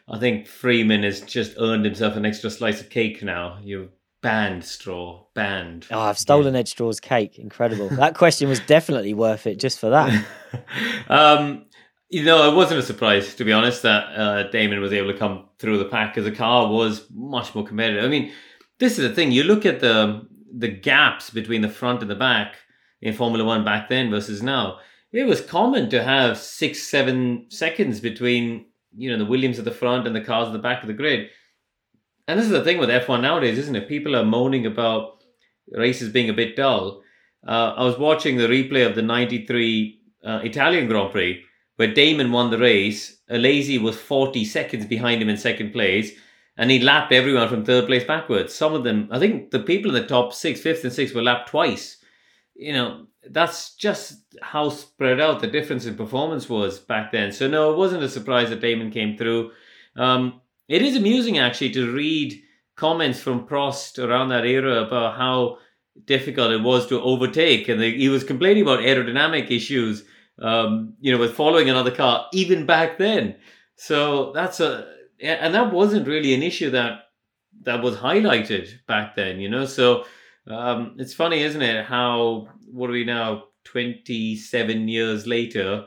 I 0.09 0.17
think 0.17 0.47
Freeman 0.47 1.03
has 1.03 1.21
just 1.21 1.53
earned 1.59 1.85
himself 1.85 2.15
an 2.15 2.25
extra 2.25 2.49
slice 2.49 2.81
of 2.81 2.89
cake 2.89 3.21
now. 3.21 3.59
You've 3.61 3.91
banned 4.23 4.65
straw, 4.65 5.25
banned. 5.35 5.85
Oh, 5.91 5.99
I've 5.99 6.17
stolen 6.17 6.55
yeah. 6.55 6.61
Edd 6.61 6.67
Straw's 6.67 6.99
cake. 6.99 7.37
Incredible. 7.37 7.89
that 7.91 8.15
question 8.15 8.49
was 8.49 8.59
definitely 8.61 9.13
worth 9.13 9.45
it 9.45 9.59
just 9.59 9.77
for 9.77 9.91
that. 9.91 10.25
um, 11.07 11.65
you 12.09 12.23
know, 12.23 12.51
it 12.51 12.55
wasn't 12.55 12.79
a 12.79 12.83
surprise 12.83 13.35
to 13.35 13.45
be 13.45 13.53
honest 13.53 13.83
that 13.83 14.19
uh, 14.19 14.49
Damon 14.49 14.81
was 14.81 14.93
able 14.93 15.13
to 15.13 15.19
come 15.19 15.47
through 15.59 15.77
the 15.77 15.85
pack 15.85 16.15
because 16.15 16.27
the 16.27 16.35
car 16.35 16.71
was 16.71 17.05
much 17.13 17.53
more 17.53 17.63
competitive. 17.63 18.03
I 18.03 18.07
mean, 18.07 18.31
this 18.79 18.97
is 18.97 19.07
the 19.07 19.13
thing. 19.13 19.31
You 19.31 19.43
look 19.43 19.63
at 19.63 19.79
the 19.79 20.27
the 20.55 20.69
gaps 20.69 21.29
between 21.29 21.61
the 21.61 21.69
front 21.69 22.01
and 22.01 22.09
the 22.09 22.15
back 22.15 22.55
in 23.03 23.13
Formula 23.13 23.45
One 23.45 23.63
back 23.63 23.89
then 23.89 24.09
versus 24.09 24.41
now. 24.41 24.79
It 25.11 25.25
was 25.25 25.41
common 25.41 25.89
to 25.91 26.03
have 26.03 26.37
six, 26.37 26.81
seven 26.81 27.45
seconds 27.49 27.99
between 27.99 28.65
you 28.95 29.11
know 29.11 29.17
the 29.17 29.29
Williams 29.29 29.59
at 29.59 29.65
the 29.65 29.71
front 29.71 30.07
and 30.07 30.15
the 30.15 30.21
cars 30.21 30.47
at 30.47 30.53
the 30.53 30.59
back 30.59 30.81
of 30.81 30.87
the 30.87 30.93
grid. 30.93 31.29
And 32.27 32.39
this 32.39 32.45
is 32.45 32.51
the 32.51 32.63
thing 32.63 32.77
with 32.77 32.89
F1 32.89 33.21
nowadays, 33.21 33.57
isn't 33.57 33.75
it? 33.75 33.89
People 33.89 34.15
are 34.15 34.23
moaning 34.23 34.65
about 34.65 35.23
races 35.71 36.11
being 36.11 36.29
a 36.29 36.33
bit 36.33 36.55
dull. 36.55 37.01
Uh, 37.45 37.73
I 37.75 37.83
was 37.83 37.99
watching 37.99 38.37
the 38.37 38.47
replay 38.47 38.87
of 38.87 38.95
the 38.95 39.01
'93 39.01 39.99
uh, 40.25 40.39
Italian 40.43 40.87
Grand 40.87 41.11
Prix 41.11 41.43
where 41.75 41.93
Damon 41.93 42.31
won 42.31 42.51
the 42.51 42.57
race. 42.57 43.17
Alesi 43.29 43.81
was 43.81 43.99
40 43.99 44.45
seconds 44.45 44.85
behind 44.85 45.21
him 45.21 45.29
in 45.29 45.37
second 45.37 45.71
place, 45.71 46.11
and 46.55 46.69
he 46.69 46.79
lapped 46.79 47.11
everyone 47.11 47.49
from 47.49 47.65
third 47.65 47.87
place 47.87 48.03
backwards. 48.03 48.53
Some 48.53 48.75
of 48.75 48.83
them, 48.83 49.09
I 49.11 49.17
think 49.17 49.49
the 49.49 49.59
people 49.59 49.95
in 49.95 49.99
the 49.99 50.07
top 50.07 50.33
six, 50.33 50.61
fifth, 50.61 50.83
and 50.83 50.93
sixth 50.93 51.15
were 51.15 51.23
lapped 51.23 51.49
twice 51.49 52.02
you 52.55 52.73
know, 52.73 53.07
that's 53.29 53.75
just 53.75 54.21
how 54.41 54.69
spread 54.69 55.19
out 55.19 55.41
the 55.41 55.47
difference 55.47 55.85
in 55.85 55.95
performance 55.95 56.49
was 56.49 56.79
back 56.79 57.11
then. 57.11 57.31
So 57.31 57.47
no, 57.47 57.71
it 57.71 57.77
wasn't 57.77 58.03
a 58.03 58.09
surprise 58.09 58.49
that 58.49 58.61
Damon 58.61 58.91
came 58.91 59.17
through. 59.17 59.51
Um, 59.95 60.41
it 60.67 60.81
is 60.81 60.95
amusing 60.95 61.37
actually 61.37 61.71
to 61.71 61.93
read 61.93 62.41
comments 62.75 63.19
from 63.21 63.47
Prost 63.47 64.03
around 64.03 64.29
that 64.29 64.45
era 64.45 64.83
about 64.83 65.17
how 65.17 65.57
difficult 66.05 66.51
it 66.51 66.61
was 66.61 66.87
to 66.87 67.01
overtake, 67.01 67.69
and 67.69 67.81
he 67.81 68.09
was 68.09 68.23
complaining 68.23 68.63
about 68.63 68.79
aerodynamic 68.79 69.51
issues. 69.51 70.03
Um, 70.39 70.95
you 70.99 71.11
know, 71.11 71.19
with 71.19 71.35
following 71.35 71.69
another 71.69 71.91
car 71.91 72.25
even 72.33 72.65
back 72.65 72.97
then. 72.97 73.35
So 73.75 74.33
that's 74.33 74.59
a 74.59 74.87
and 75.21 75.53
that 75.53 75.71
wasn't 75.71 76.07
really 76.07 76.33
an 76.33 76.41
issue 76.41 76.71
that 76.71 77.03
that 77.61 77.83
was 77.83 77.97
highlighted 77.97 78.69
back 78.87 79.15
then. 79.15 79.39
You 79.39 79.49
know, 79.49 79.65
so 79.65 80.05
um, 80.47 80.95
it's 80.97 81.13
funny, 81.13 81.41
isn't 81.41 81.61
it? 81.61 81.85
How 81.85 82.47
what 82.71 82.89
are 82.89 82.93
we 82.93 83.05
now? 83.05 83.45
Twenty 83.63 84.35
seven 84.35 84.87
years 84.87 85.25
later, 85.25 85.85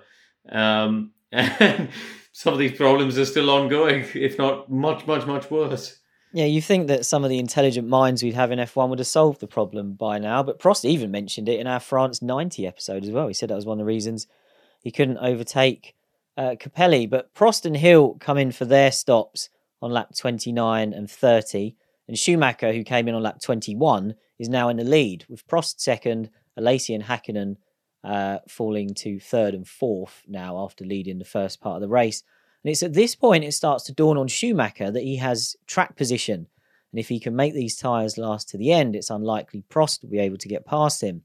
um, 0.51 1.13
and 1.33 1.91
some 2.33 2.53
of 2.53 2.59
these 2.59 2.77
problems 2.77 3.19
are 3.19 3.27
still 3.27 3.51
ongoing, 3.51 4.05
if 4.15 4.39
not 4.39 4.71
much, 4.71 5.07
much, 5.07 5.27
much 5.27 5.51
worse. 5.51 6.01
Yeah, 6.33 6.45
you 6.45 6.61
think 6.61 6.89
that 6.89 7.07
some 7.07 7.25
of 7.25 7.31
the 7.31 7.39
intelligent 7.39 7.89
minds 7.89 8.23
we'd 8.23 8.35
have 8.35 8.53
in 8.53 8.59
F1 8.59 8.91
would 8.91 8.99
have 8.99 9.07
solved 9.07 9.41
the 9.41 9.47
problem 9.47 9.95
by 9.95 10.19
now, 10.19 10.43
but 10.43 10.59
Prost 10.59 10.85
even 10.85 11.11
mentioned 11.11 11.49
it 11.49 11.61
in 11.61 11.67
our 11.67 11.81
France 11.81 12.21
90 12.21 12.67
episode 12.67 13.05
as 13.05 13.11
well. 13.11 13.29
He 13.29 13.35
said 13.35 13.49
that 13.49 13.55
was 13.55 13.65
one 13.65 13.79
of 13.79 13.87
the 13.87 13.89
reasons 13.89 14.27
he 14.83 14.91
couldn't 14.91 15.19
overtake 15.19 15.95
uh, 16.37 16.55
Capelli. 16.61 17.09
But 17.09 17.33
Prost 17.35 17.65
and 17.65 17.77
Hill 17.77 18.17
come 18.21 18.39
in 18.39 18.53
for 18.53 18.65
their 18.65 18.93
stops 18.93 19.49
on 19.81 19.91
lap 19.91 20.11
29 20.17 20.93
and 20.93 21.11
30, 21.11 21.75
and 22.09 22.19
Schumacher, 22.19 22.73
who 22.73 22.85
came 22.85 23.09
in 23.09 23.15
on 23.15 23.23
lap 23.23 23.41
21, 23.41 24.15
is 24.39 24.49
now 24.49 24.69
in 24.69 24.77
the 24.77 24.85
lead 24.85 25.25
with 25.29 25.47
Prost 25.47 25.81
second, 25.81 26.31
Alesi 26.59 26.95
and 26.95 27.05
Hakkinen 27.05 27.57
uh, 28.05 28.39
falling 28.49 28.95
to 28.95 29.19
third 29.19 29.55
and 29.55 29.67
fourth 29.67 30.23
now 30.29 30.63
after 30.65 30.85
leading 30.85 31.19
the 31.19 31.25
first 31.25 31.61
part 31.61 31.77
of 31.77 31.83
the 31.83 31.89
race. 31.89 32.23
And 32.63 32.71
it's 32.71 32.83
at 32.83 32.95
this 32.95 33.15
point 33.15 33.45
it 33.45 33.53
starts 33.53 33.85
to 33.85 33.93
dawn 33.93 34.17
on 34.17 34.29
Schumacher 34.29 34.91
that 34.91 35.03
he 35.03 35.17
has 35.17 35.57
track 35.67 35.97
position. 35.97 36.47
And 36.93 37.01
if 37.01 37.09
he 37.09 37.19
can 37.19 37.35
make 37.35 37.53
these 37.53 37.77
tyres 37.77 38.17
last 38.17 38.49
to 38.51 38.59
the 38.59 38.73
end, 38.73 38.95
it's 38.95 39.11
unlikely 39.11 39.65
Prost 39.69 40.03
will 40.03 40.11
be 40.11 40.21
able 40.21 40.39
to 40.39 40.49
get 40.49 40.65
past 40.65 41.03
him. 41.03 41.23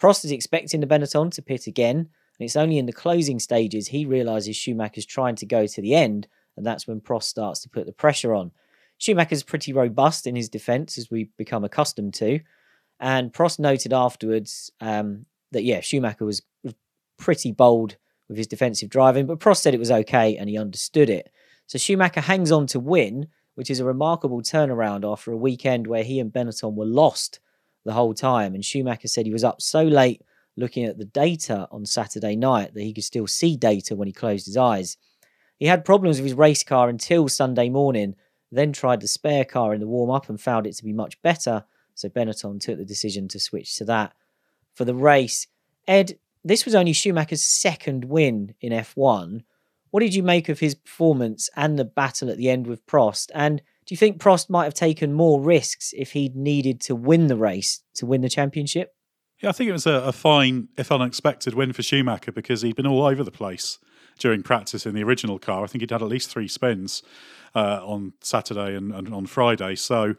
Prost 0.00 0.24
is 0.24 0.32
expecting 0.32 0.80
the 0.80 0.86
Benetton 0.86 1.30
to 1.32 1.42
pit 1.42 1.66
again, 1.66 1.98
and 1.98 2.08
it's 2.38 2.56
only 2.56 2.78
in 2.78 2.86
the 2.86 2.92
closing 2.92 3.38
stages 3.38 3.88
he 3.88 4.06
realises 4.06 4.56
Schumacher's 4.56 5.06
trying 5.06 5.36
to 5.36 5.46
go 5.46 5.66
to 5.66 5.80
the 5.82 5.94
end, 5.94 6.28
and 6.56 6.64
that's 6.64 6.86
when 6.86 7.00
Prost 7.00 7.24
starts 7.24 7.60
to 7.60 7.68
put 7.68 7.86
the 7.86 7.92
pressure 7.92 8.34
on. 8.34 8.52
Schumacher's 9.02 9.42
pretty 9.42 9.72
robust 9.72 10.28
in 10.28 10.36
his 10.36 10.48
defence, 10.48 10.96
as 10.96 11.10
we've 11.10 11.36
become 11.36 11.64
accustomed 11.64 12.14
to. 12.14 12.38
And 13.00 13.32
Prost 13.32 13.58
noted 13.58 13.92
afterwards 13.92 14.70
um, 14.80 15.26
that, 15.50 15.64
yeah, 15.64 15.80
Schumacher 15.80 16.24
was 16.24 16.40
pretty 17.18 17.50
bold 17.50 17.96
with 18.28 18.36
his 18.38 18.46
defensive 18.46 18.90
driving, 18.90 19.26
but 19.26 19.40
Prost 19.40 19.56
said 19.56 19.74
it 19.74 19.80
was 19.80 19.90
okay 19.90 20.36
and 20.36 20.48
he 20.48 20.56
understood 20.56 21.10
it. 21.10 21.32
So 21.66 21.78
Schumacher 21.78 22.20
hangs 22.20 22.52
on 22.52 22.68
to 22.68 22.78
win, 22.78 23.26
which 23.56 23.70
is 23.70 23.80
a 23.80 23.84
remarkable 23.84 24.40
turnaround 24.40 25.04
after 25.04 25.32
a 25.32 25.36
weekend 25.36 25.88
where 25.88 26.04
he 26.04 26.20
and 26.20 26.32
Benetton 26.32 26.76
were 26.76 26.84
lost 26.84 27.40
the 27.84 27.94
whole 27.94 28.14
time. 28.14 28.54
And 28.54 28.64
Schumacher 28.64 29.08
said 29.08 29.26
he 29.26 29.32
was 29.32 29.42
up 29.42 29.60
so 29.60 29.82
late 29.82 30.22
looking 30.56 30.84
at 30.84 30.98
the 30.98 31.06
data 31.06 31.66
on 31.72 31.86
Saturday 31.86 32.36
night 32.36 32.72
that 32.74 32.82
he 32.84 32.92
could 32.92 33.02
still 33.02 33.26
see 33.26 33.56
data 33.56 33.96
when 33.96 34.06
he 34.06 34.12
closed 34.12 34.46
his 34.46 34.56
eyes. 34.56 34.96
He 35.58 35.66
had 35.66 35.84
problems 35.84 36.18
with 36.18 36.26
his 36.26 36.34
race 36.34 36.62
car 36.62 36.88
until 36.88 37.26
Sunday 37.26 37.68
morning 37.68 38.14
then 38.52 38.72
tried 38.72 39.00
the 39.00 39.08
spare 39.08 39.44
car 39.44 39.74
in 39.74 39.80
the 39.80 39.86
warm 39.86 40.10
up 40.10 40.28
and 40.28 40.40
found 40.40 40.66
it 40.66 40.76
to 40.76 40.84
be 40.84 40.92
much 40.92 41.20
better. 41.22 41.64
So 41.94 42.08
Benetton 42.08 42.60
took 42.60 42.78
the 42.78 42.84
decision 42.84 43.28
to 43.28 43.40
switch 43.40 43.76
to 43.78 43.84
that 43.86 44.14
for 44.74 44.84
the 44.84 44.94
race. 44.94 45.46
Edd, 45.88 46.18
this 46.44 46.64
was 46.64 46.74
only 46.74 46.92
Schumacher's 46.92 47.42
second 47.42 48.04
win 48.04 48.54
in 48.60 48.72
F1. 48.72 49.42
What 49.90 50.00
did 50.00 50.14
you 50.14 50.22
make 50.22 50.48
of 50.48 50.60
his 50.60 50.74
performance 50.74 51.50
and 51.54 51.78
the 51.78 51.84
battle 51.84 52.30
at 52.30 52.36
the 52.36 52.48
end 52.48 52.66
with 52.66 52.86
Prost? 52.86 53.30
And 53.34 53.60
do 53.84 53.92
you 53.92 53.96
think 53.96 54.20
Prost 54.20 54.48
might 54.48 54.64
have 54.64 54.74
taken 54.74 55.12
more 55.12 55.40
risks 55.40 55.92
if 55.96 56.12
he'd 56.12 56.36
needed 56.36 56.80
to 56.82 56.94
win 56.94 57.26
the 57.26 57.36
race 57.36 57.82
to 57.94 58.06
win 58.06 58.22
the 58.22 58.28
championship? 58.28 58.94
Yeah, 59.40 59.48
I 59.48 59.52
think 59.52 59.68
it 59.68 59.72
was 59.72 59.86
a, 59.86 59.92
a 59.92 60.12
fine, 60.12 60.68
if 60.76 60.92
unexpected, 60.92 61.54
win 61.54 61.72
for 61.72 61.82
Schumacher 61.82 62.32
because 62.32 62.62
he'd 62.62 62.76
been 62.76 62.86
all 62.86 63.04
over 63.04 63.24
the 63.24 63.30
place 63.30 63.78
during 64.18 64.42
practice 64.42 64.86
in 64.86 64.94
the 64.94 65.02
original 65.02 65.38
car. 65.38 65.64
I 65.64 65.66
think 65.66 65.82
he'd 65.82 65.90
had 65.90 66.02
at 66.02 66.08
least 66.08 66.30
three 66.30 66.48
spins 66.48 67.02
uh, 67.54 67.80
on 67.84 68.14
Saturday 68.20 68.74
and, 68.74 68.92
and, 68.92 69.12
on 69.12 69.26
Friday. 69.26 69.74
So 69.76 70.14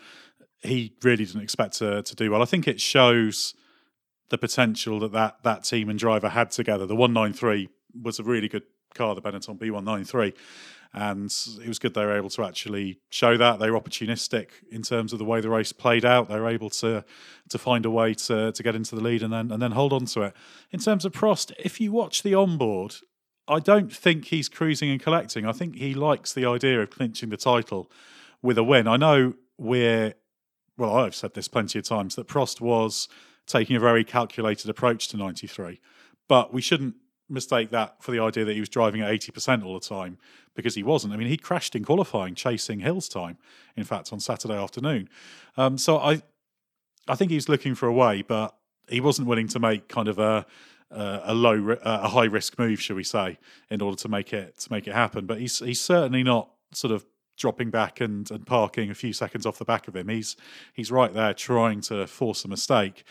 he 0.62 0.94
really 1.02 1.26
didn't 1.26 1.42
expect 1.42 1.74
to, 1.80 2.04
to 2.04 2.16
do 2.16 2.32
well. 2.32 2.42
I 2.42 2.46
think 2.46 2.68
it 2.68 2.80
shows 2.80 3.54
the 4.30 4.38
potential 4.38 5.00
that, 5.00 5.12
that 5.12 5.44
that 5.44 5.64
team 5.64 5.90
and 5.90 6.00
driver 6.00 6.30
had 6.30 6.52
together. 6.52 6.86
The 6.86 6.96
193 6.96 7.70
was 8.02 8.20
a 8.20 8.24
really 8.24 8.48
good 8.48 8.64
car, 8.94 9.16
the 9.16 9.22
Benetton 9.22 9.60
B193. 9.60 10.34
And 10.96 11.34
it 11.60 11.68
was 11.68 11.80
good 11.80 11.96
they 11.96 12.06
were 12.06 12.16
able 12.16 12.30
to 12.32 12.44
actually 12.44 13.00
show 13.10 13.36
that. 13.36 13.58
They 13.58 13.72
were 13.72 13.80
opportunistic 13.80 14.50
in 14.72 14.84
terms 14.84 15.12
of 15.12 15.18
the 15.18 15.26
way 15.26 15.42
the 15.42 15.50
race 15.50 15.74
played 15.74 16.06
out. 16.06 16.30
They 16.30 16.40
were 16.40 16.50
able 16.50 16.70
to 16.70 17.04
to 17.50 17.58
find 17.58 17.86
a 17.86 17.90
way 17.90 18.14
to, 18.14 18.52
to 18.52 18.64
get 18.64 18.76
into 18.76 18.96
the 18.96 19.02
lead 19.02 19.24
and 19.24 19.34
then 19.34 19.52
and 19.52 19.60
then 19.60 19.72
hold 19.72 19.92
on 19.92 20.06
to 20.06 20.22
it. 20.22 20.34
In 20.72 20.80
terms 20.80 21.04
of 21.04 21.12
Prost, 21.12 21.52
if 21.58 21.82
you 21.82 21.92
watch 21.92 22.22
the 22.22 22.36
onboard, 22.36 22.96
I 23.48 23.60
don't 23.60 23.92
think 23.92 24.26
he's 24.26 24.48
cruising 24.48 24.90
and 24.90 25.02
collecting. 25.02 25.46
I 25.46 25.52
think 25.52 25.76
he 25.76 25.94
likes 25.94 26.34
the 26.34 26.46
idea 26.46 26.82
of 26.82 26.90
clinching 26.90 27.30
the 27.30 27.38
title 27.38 27.92
with 28.42 28.58
a 28.58 28.64
win. 28.64 28.88
I 28.88 28.98
know 28.98 29.34
we're, 29.58 30.14
well, 30.78 30.96
I've 30.96 31.16
said 31.16 31.34
this 31.34 31.48
plenty 31.48 31.80
of 31.80 31.86
times 31.86 32.16
that 32.16 32.28
Prost 32.28 32.62
was 32.62 33.10
taking 33.46 33.76
a 33.76 33.80
very 33.80 34.04
calculated 34.04 34.70
approach 34.70 35.10
to 35.10 35.18
93, 35.18 35.82
but 36.30 36.54
we 36.54 36.62
shouldn't 36.62 36.96
mistake 37.30 37.72
that 37.72 38.02
for 38.02 38.12
the 38.12 38.20
idea 38.20 38.46
that 38.46 38.54
he 38.54 38.60
was 38.60 38.70
driving 38.70 39.02
at 39.02 39.12
80% 39.12 39.64
all 39.64 39.74
the 39.74 39.86
time 39.86 40.18
because 40.56 40.76
he 40.76 40.84
wasn't. 40.84 41.14
I 41.14 41.18
mean, 41.18 41.28
he 41.28 41.38
crashed 41.38 41.76
in 41.76 41.84
qualifying 41.84 42.36
chasing 42.36 42.80
Hill's 42.80 43.10
time, 43.10 43.38
in 43.76 43.84
fact, 43.84 44.14
on 44.14 44.20
Saturday 44.20 44.56
afternoon. 44.56 45.10
Um, 45.58 45.78
so 45.78 45.98
I, 45.98 46.22
I 47.08 47.16
think 47.16 47.32
he's 47.32 47.50
looking 47.50 47.76
for 47.76 47.88
a 47.88 47.94
way, 47.94 48.22
but 48.22 48.56
he 48.88 49.02
wasn't 49.02 49.28
willing 49.28 49.48
to 49.50 49.60
make 49.60 49.88
kind 49.88 50.08
of 50.08 50.20
a 50.20 50.46
a 50.94 51.34
low, 51.34 51.76
a 51.84 52.08
high 52.08 52.26
risk 52.26 52.58
move, 52.60 52.82
shall 52.82 52.96
we 52.96 53.04
say, 53.04 53.38
in 53.70 53.82
order 53.82 53.98
to 53.98 54.10
make 54.10 54.34
it 54.34 54.60
to 54.60 54.72
make 54.72 54.88
it 54.88 54.94
happen. 54.94 55.26
But 55.26 55.40
he's 55.40 55.60
he's 55.60 55.82
certainly 55.82 56.24
not 56.24 56.50
sort 56.72 56.94
of 56.94 57.06
dropping 57.38 57.72
back 57.72 58.00
and, 58.00 58.30
and 58.30 58.46
parking 58.46 58.92
a 58.92 58.96
few 58.96 59.12
seconds 59.14 59.46
off 59.46 59.58
the 59.58 59.66
back 59.66 59.88
of 59.88 59.96
him. 59.96 60.10
He's 60.10 60.36
he's 60.74 60.92
right 60.92 61.14
there 61.14 61.34
trying 61.34 61.82
to 61.82 62.08
force 62.08 62.46
a 62.46 62.48
mistake. 62.48 63.04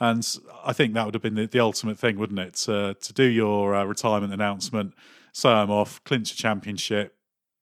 And 0.00 0.26
I 0.64 0.72
think 0.72 0.94
that 0.94 1.04
would 1.04 1.14
have 1.14 1.22
been 1.22 1.34
the, 1.34 1.46
the 1.46 1.60
ultimate 1.60 1.98
thing, 1.98 2.18
wouldn't 2.18 2.38
it? 2.38 2.54
To, 2.54 2.96
to 3.00 3.12
do 3.12 3.24
your 3.24 3.74
uh, 3.76 3.84
retirement 3.84 4.32
announcement, 4.32 4.92
say 5.32 5.48
I'm 5.48 5.70
off, 5.70 6.02
clinch 6.02 6.32
a 6.32 6.36
championship, 6.36 7.16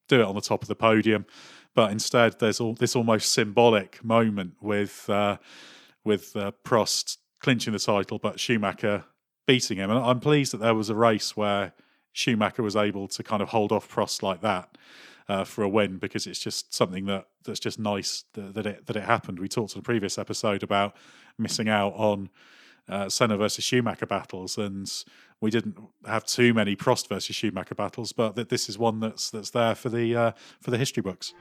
do 0.08 0.20
it 0.20 0.24
on 0.24 0.34
the 0.34 0.40
top 0.40 0.62
of 0.62 0.68
the 0.68 0.74
podium. 0.74 1.26
But 1.74 1.92
instead, 1.92 2.38
there's 2.38 2.58
all 2.60 2.74
this 2.74 2.96
almost 2.96 3.32
symbolic 3.32 4.02
moment 4.02 4.54
with 4.60 5.08
uh, 5.10 5.36
with 6.04 6.34
uh, 6.36 6.52
Prost 6.64 7.18
clinching 7.40 7.72
the 7.72 7.78
title, 7.78 8.18
but 8.18 8.40
Schumacher 8.40 9.04
beating 9.46 9.78
him. 9.78 9.90
And 9.90 9.98
I'm 9.98 10.20
pleased 10.20 10.52
that 10.52 10.58
there 10.58 10.74
was 10.74 10.90
a 10.90 10.94
race 10.94 11.36
where 11.36 11.72
Schumacher 12.12 12.62
was 12.62 12.76
able 12.76 13.08
to 13.08 13.22
kind 13.22 13.42
of 13.42 13.48
hold 13.48 13.72
off 13.72 13.88
Prost 13.88 14.22
like 14.22 14.40
that 14.42 14.76
uh, 15.28 15.44
for 15.44 15.62
a 15.62 15.68
win 15.68 15.98
because 15.98 16.26
it's 16.26 16.38
just 16.38 16.74
something 16.74 17.06
that 17.06 17.26
that's 17.44 17.60
just 17.60 17.78
nice 17.78 18.24
that, 18.34 18.54
that, 18.54 18.66
it 18.66 18.86
that 18.86 18.96
it 18.96 19.04
happened. 19.04 19.38
We 19.38 19.48
talked 19.48 19.74
in 19.74 19.78
the 19.78 19.84
previous 19.84 20.18
episode 20.18 20.62
about 20.62 20.96
missing 21.38 21.68
out 21.68 21.94
on 21.94 22.30
uh, 22.88 23.08
Senna 23.08 23.36
versus 23.36 23.64
Schumacher 23.64 24.06
battles, 24.06 24.58
and 24.58 24.90
we 25.40 25.50
didn't 25.50 25.78
have 26.06 26.24
too 26.24 26.52
many 26.52 26.76
Prost 26.76 27.08
versus 27.08 27.34
Schumacher 27.34 27.74
battles, 27.74 28.12
but 28.12 28.36
that 28.36 28.48
this 28.48 28.68
is 28.68 28.78
one 28.78 29.00
that's 29.00 29.30
that's 29.30 29.50
there 29.50 29.74
for 29.74 29.88
the 29.88 30.14
uh, 30.14 30.32
for 30.60 30.70
the 30.70 30.78
history 30.78 31.02
books. 31.02 31.32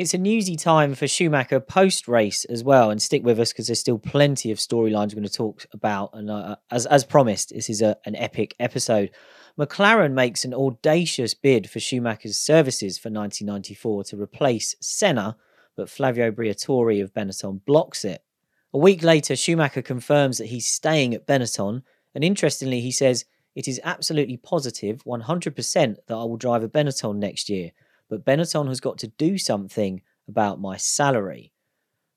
It's 0.00 0.14
a 0.14 0.18
newsy 0.18 0.56
time 0.56 0.94
for 0.94 1.06
Schumacher 1.06 1.60
post 1.60 2.08
race 2.08 2.46
as 2.46 2.64
well, 2.64 2.88
and 2.88 3.02
stick 3.02 3.22
with 3.22 3.38
us 3.38 3.52
because 3.52 3.66
there's 3.66 3.80
still 3.80 3.98
plenty 3.98 4.50
of 4.50 4.56
storylines 4.56 5.08
we're 5.08 5.16
going 5.16 5.24
to 5.24 5.30
talk 5.30 5.66
about. 5.74 6.08
And 6.14 6.30
uh, 6.30 6.56
as 6.70 6.86
as 6.86 7.04
promised, 7.04 7.50
this 7.50 7.68
is 7.68 7.82
a, 7.82 7.98
an 8.06 8.16
epic 8.16 8.56
episode. 8.58 9.10
McLaren 9.58 10.12
makes 10.12 10.42
an 10.46 10.54
audacious 10.54 11.34
bid 11.34 11.68
for 11.68 11.80
Schumacher's 11.80 12.38
services 12.38 12.96
for 12.96 13.10
1994 13.10 14.04
to 14.04 14.16
replace 14.16 14.74
Senna, 14.80 15.36
but 15.76 15.90
Flavio 15.90 16.30
Briatore 16.30 17.02
of 17.02 17.12
Benetton 17.12 17.62
blocks 17.66 18.02
it. 18.02 18.22
A 18.72 18.78
week 18.78 19.02
later, 19.02 19.36
Schumacher 19.36 19.82
confirms 19.82 20.38
that 20.38 20.46
he's 20.46 20.66
staying 20.66 21.12
at 21.12 21.26
Benetton, 21.26 21.82
and 22.14 22.24
interestingly, 22.24 22.80
he 22.80 22.90
says, 22.90 23.26
It 23.54 23.68
is 23.68 23.78
absolutely 23.84 24.38
positive, 24.38 25.04
100%, 25.04 25.96
that 26.06 26.14
I 26.14 26.24
will 26.24 26.38
drive 26.38 26.62
a 26.62 26.70
Benetton 26.70 27.16
next 27.16 27.50
year 27.50 27.72
but 28.10 28.24
Benetton 28.24 28.68
has 28.68 28.80
got 28.80 28.98
to 28.98 29.06
do 29.06 29.38
something 29.38 30.02
about 30.28 30.60
my 30.60 30.76
salary. 30.76 31.52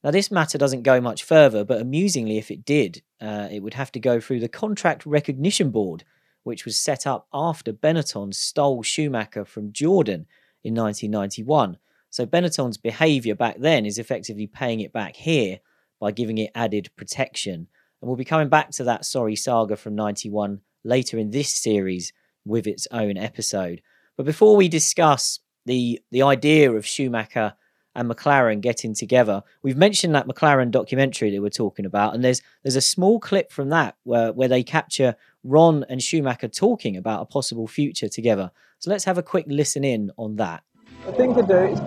Now, 0.03 0.11
this 0.11 0.31
matter 0.31 0.57
doesn't 0.57 0.83
go 0.83 0.99
much 0.99 1.23
further, 1.23 1.63
but 1.63 1.79
amusingly, 1.79 2.37
if 2.37 2.51
it 2.51 2.65
did, 2.65 3.01
uh, 3.21 3.47
it 3.49 3.61
would 3.61 3.75
have 3.75 3.91
to 3.93 3.99
go 3.99 4.19
through 4.19 4.41
the 4.41 4.49
Contract 4.49 5.05
Recognition 5.05 5.69
Board, 5.69 6.03
which 6.43 6.65
was 6.65 6.77
set 6.77 7.07
up 7.07 7.27
after 7.33 7.71
Benetton 7.71 8.33
stole 8.33 8.83
Schumacher 8.83 9.45
from 9.45 9.71
Jordan 9.71 10.25
in 10.63 10.75
1991. 10.75 11.77
So 12.09 12.25
Benetton's 12.25 12.77
behaviour 12.77 13.35
back 13.35 13.57
then 13.59 13.85
is 13.85 13.97
effectively 13.97 14.47
paying 14.47 14.81
it 14.81 14.91
back 14.91 15.15
here 15.15 15.59
by 16.01 16.11
giving 16.11 16.37
it 16.37 16.51
added 16.53 16.91
protection. 16.97 17.67
And 18.01 18.07
we'll 18.09 18.17
be 18.17 18.25
coming 18.25 18.49
back 18.49 18.71
to 18.71 18.83
that 18.83 19.05
sorry 19.05 19.37
saga 19.37 19.77
from 19.77 19.95
91 19.95 20.59
later 20.83 21.17
in 21.17 21.31
this 21.31 21.53
series 21.53 22.11
with 22.43 22.67
its 22.67 22.87
own 22.91 23.15
episode. 23.15 23.81
But 24.17 24.25
before 24.25 24.57
we 24.57 24.67
discuss 24.67 25.39
the 25.65 26.01
the 26.11 26.23
idea 26.23 26.71
of 26.71 26.85
Schumacher 26.85 27.53
and 27.95 28.09
McLaren 28.09 28.61
getting 28.61 28.93
together. 28.93 29.43
We've 29.61 29.77
mentioned 29.77 30.15
that 30.15 30.27
McLaren 30.27 30.71
documentary 30.71 31.31
that 31.31 31.41
we're 31.41 31.49
talking 31.49 31.85
about, 31.85 32.15
and 32.15 32.23
there's 32.23 32.41
there's 32.63 32.75
a 32.75 32.81
small 32.81 33.19
clip 33.19 33.51
from 33.51 33.69
that 33.69 33.95
where 34.03 34.33
where 34.33 34.47
they 34.47 34.63
capture 34.63 35.15
Ron 35.43 35.85
and 35.89 36.01
Schumacher 36.01 36.47
talking 36.47 36.97
about 36.97 37.21
a 37.21 37.25
possible 37.25 37.67
future 37.67 38.09
together. 38.09 38.51
So 38.79 38.89
let's 38.89 39.03
have 39.05 39.17
a 39.17 39.23
quick 39.23 39.45
listen 39.47 39.83
in 39.83 40.11
on 40.17 40.35
that. 40.37 40.63
The 41.05 41.13
thing 41.13 41.35
to 41.35 41.43
do 41.43 41.57
is 41.57 41.79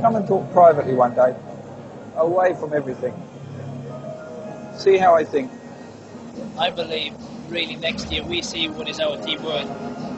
come 0.00 0.16
and 0.16 0.26
talk 0.26 0.50
privately 0.52 0.94
one 0.94 1.14
day, 1.14 1.34
away 2.16 2.54
from 2.54 2.72
everything. 2.72 3.14
See 4.76 4.96
how 4.96 5.14
I 5.14 5.24
think. 5.24 5.50
I 6.58 6.70
believe 6.70 7.14
really 7.48 7.76
next 7.76 8.10
year 8.12 8.22
we 8.22 8.42
see 8.42 8.68
what 8.68 8.88
is 8.88 9.00
our 9.00 9.16
team 9.18 9.42
worth. 9.42 9.68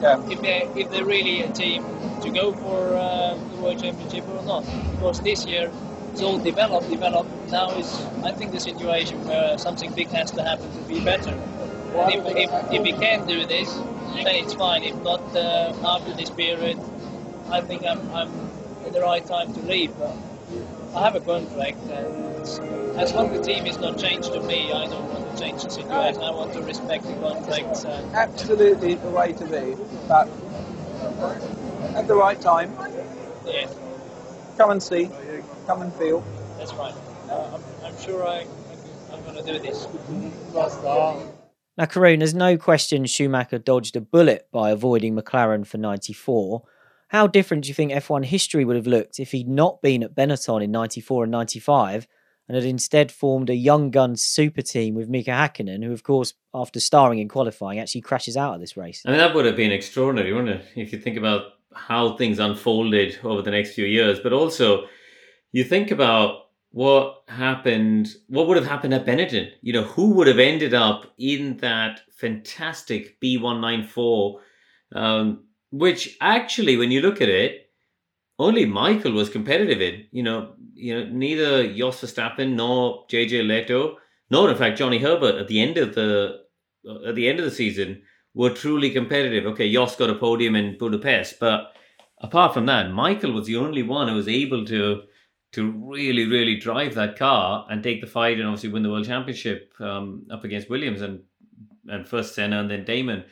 Yeah. 0.03 0.23
If 0.29 0.41
they 0.41 0.69
if 0.77 0.91
they're 0.91 1.05
really 1.05 1.43
a 1.43 1.49
team 1.53 1.85
to 2.23 2.31
go 2.31 2.53
for 2.53 2.97
uh, 2.97 3.35
the 3.35 3.61
World 3.63 3.81
Championship 3.83 4.29
or 4.29 4.43
not. 4.45 4.65
Because 4.93 5.21
this 5.21 5.47
year 5.47 5.71
it's 6.13 6.23
all 6.23 6.39
developed, 6.39 6.91
developed. 6.91 7.31
Now 7.51 7.71
is 7.71 8.01
I 8.25 8.33
think 8.33 8.53
the 8.53 8.61
situation 8.61 9.25
where 9.25 9.57
something 9.59 9.93
big 9.93 10.09
has 10.09 10.31
to 10.33 10.43
happen 10.43 10.71
to 10.73 10.83
be 10.89 11.01
better. 11.01 11.31
And 11.31 12.15
if, 12.15 12.37
if, 12.37 12.73
if 12.73 12.83
we 12.83 12.93
can 12.93 13.27
do 13.27 13.47
this, 13.47 13.75
then 14.15 14.27
it's 14.27 14.55
fine. 14.55 14.83
If 14.85 14.97
not, 15.03 15.21
uh, 15.35 15.75
after 15.85 16.13
this 16.15 16.31
period, 16.31 16.79
I 17.51 17.61
think 17.61 17.85
I'm, 17.85 18.01
I'm 18.15 18.31
at 18.87 18.93
the 18.93 19.01
right 19.01 19.25
time 19.27 19.53
to 19.55 19.61
leave. 19.61 19.97
But 19.99 20.15
I 20.95 21.05
have 21.05 21.15
a 21.15 21.21
contract, 21.21 21.79
and 21.85 22.99
as 22.99 23.15
long 23.15 23.31
as 23.31 23.39
the 23.39 23.45
team 23.45 23.67
is 23.67 23.79
not 23.79 23.97
changed 23.97 24.33
to 24.33 24.43
me, 24.43 24.73
I 24.73 24.87
don't 24.87 25.13
want 25.13 25.37
to 25.37 25.43
change 25.43 25.63
the 25.63 25.71
situation. 25.71 26.21
I 26.21 26.31
want 26.33 26.53
to 26.55 26.63
respect 26.63 27.05
the 27.05 27.15
contract. 27.15 27.85
And, 27.85 28.15
Absolutely 28.15 28.95
the 28.95 29.11
way 29.11 29.33
to 29.33 29.45
be, 29.45 29.77
but 30.09 30.29
at 31.95 32.09
the 32.09 32.15
right 32.15 32.41
time, 32.41 32.75
yeah, 33.47 33.71
come 34.57 34.71
and 34.71 34.83
see, 34.83 35.09
come 35.67 35.83
and 35.83 35.95
feel. 35.95 36.25
that's 36.59 36.73
fine. 36.73 36.95
Uh, 37.29 37.53
I'm, 37.55 37.87
I'm 37.87 38.01
sure 38.01 38.27
I, 38.27 38.47
I'm 39.13 39.23
going 39.23 39.37
to 39.37 39.45
do 39.45 39.59
this. 39.61 39.87
Now, 41.79 41.87
Karun, 41.87 42.19
there's 42.19 42.35
no 42.35 42.59
question 42.59 43.07
Schumacher 43.07 43.59
dodged 43.59 43.95
a 43.95 44.01
bullet 44.01 44.49
by 44.51 44.71
avoiding 44.71 45.15
McLaren 45.15 45.65
for 45.65 45.79
94. 45.79 46.63
How 47.11 47.27
different 47.27 47.65
do 47.65 47.69
you 47.69 47.75
think 47.75 47.91
F1 47.91 48.25
history 48.25 48.65
would 48.65 48.77
have 48.77 48.87
looked 48.87 49.19
if 49.19 49.33
he'd 49.33 49.49
not 49.49 49.83
been 49.83 50.05
at 50.05 50.15
Benetton 50.15 50.63
in 50.63 50.71
94 50.71 51.25
and 51.25 51.33
95 51.33 52.07
and 52.49 52.55
had 52.55 52.65
instead 52.65 53.11
formed 53.11 53.51
a 53.51 53.55
young 53.57 53.91
gun 53.91 54.15
super 54.15 54.63
team 54.63 54.95
with 54.95 55.09
Mika 55.09 55.33
Hakkinen, 55.33 55.83
who, 55.83 55.93
of 55.93 56.05
course, 56.05 56.35
after 56.55 56.79
starring 56.79 57.19
in 57.19 57.29
qualifying, 57.29 57.81
actually 57.81 58.03
crashes 58.03 58.37
out 58.37 58.55
of 58.55 58.61
this 58.61 58.77
race? 58.77 59.03
I 59.05 59.11
mean, 59.11 59.19
that 59.19 59.35
would 59.35 59.45
have 59.45 59.57
been 59.57 59.73
extraordinary, 59.73 60.33
wouldn't 60.33 60.61
it? 60.61 60.67
If 60.77 60.93
you 60.93 61.01
think 61.01 61.17
about 61.17 61.55
how 61.75 62.17
things 62.17 62.39
unfolded 62.39 63.19
over 63.25 63.43
the 63.43 63.51
next 63.51 63.75
few 63.75 63.87
years, 63.87 64.21
but 64.21 64.33
also 64.33 64.87
you 65.51 65.65
think 65.65 65.91
about 65.91 66.45
what 66.71 67.25
happened, 67.27 68.15
what 68.29 68.47
would 68.47 68.57
have 68.57 68.69
happened 68.69 68.95
at 68.95 69.05
Benetton? 69.05 69.51
You 69.63 69.73
know, 69.73 69.83
who 69.83 70.11
would 70.11 70.29
have 70.29 70.39
ended 70.39 70.75
up 70.75 71.13
in 71.19 71.57
that 71.57 72.03
fantastic 72.13 73.21
B194, 73.21 74.39
um, 74.95 75.45
which 75.71 76.17
actually, 76.21 76.77
when 76.77 76.91
you 76.91 77.01
look 77.01 77.21
at 77.21 77.29
it, 77.29 77.71
only 78.39 78.65
Michael 78.65 79.13
was 79.13 79.29
competitive 79.29 79.81
in. 79.81 80.07
You 80.11 80.23
know, 80.23 80.55
you 80.75 80.95
know, 80.95 81.11
neither 81.11 81.73
Jos 81.73 82.01
Verstappen 82.01 82.55
nor 82.55 83.07
JJ 83.09 83.45
Lehto, 83.45 83.97
nor 84.31 84.51
in 84.51 84.57
fact 84.57 84.79
Johnny 84.79 84.99
Herbert 84.99 85.37
at 85.37 85.49
the 85.49 85.61
end 85.61 85.77
of 85.77 85.95
the 85.95 86.41
at 87.07 87.15
the 87.15 87.29
end 87.29 87.39
of 87.39 87.45
the 87.45 87.51
season 87.51 88.03
were 88.35 88.51
truly 88.51 88.91
competitive. 88.91 89.45
Okay, 89.47 89.71
Jos 89.71 89.97
got 89.97 90.11
a 90.11 90.15
podium 90.15 90.57
in 90.57 90.79
Budapest, 90.79 91.39
but 91.39 91.73
apart 92.19 92.55
from 92.55 92.67
that, 92.67 92.91
Michael 92.91 93.33
was 93.33 93.47
the 93.47 93.57
only 93.57 93.83
one 93.83 94.09
who 94.09 94.15
was 94.15 94.29
able 94.29 94.65
to 94.67 95.03
to 95.53 95.73
really, 95.73 96.27
really 96.27 96.57
drive 96.57 96.95
that 96.95 97.19
car 97.19 97.67
and 97.69 97.83
take 97.83 98.01
the 98.01 98.07
fight 98.07 98.39
and 98.39 98.47
obviously 98.47 98.71
win 98.71 98.85
the 98.85 98.89
world 98.89 99.05
championship 99.05 99.73
um, 99.81 100.25
up 100.31 100.45
against 100.45 100.71
Williams 100.71 101.03
and 101.03 101.21
and 101.89 102.07
first 102.07 102.35
Senna 102.35 102.61
and 102.61 102.71
then 102.71 102.85
Damon. 102.85 103.25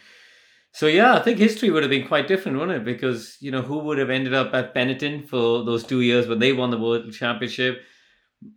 So 0.73 0.87
yeah, 0.87 1.15
I 1.15 1.21
think 1.21 1.39
history 1.39 1.71
would 1.71 1.83
have 1.83 1.91
been 1.91 2.07
quite 2.07 2.29
different, 2.29 2.59
wouldn't 2.59 2.79
it? 2.79 2.85
Because 2.85 3.37
you 3.41 3.51
know 3.51 3.63
who 3.63 3.79
would 3.79 3.99
have 3.99 4.11
ended 4.11 4.35
up 4.35 4.55
at 4.55 4.75
Benetton 4.75 5.29
for 5.29 5.65
those 5.65 5.85
two 5.85 6.03
years 6.03 6.29
when 6.29 6.39
they 6.39 6.53
won 6.53 6.71
the 6.71 6.79
world 6.79 7.13
championship? 7.13 7.81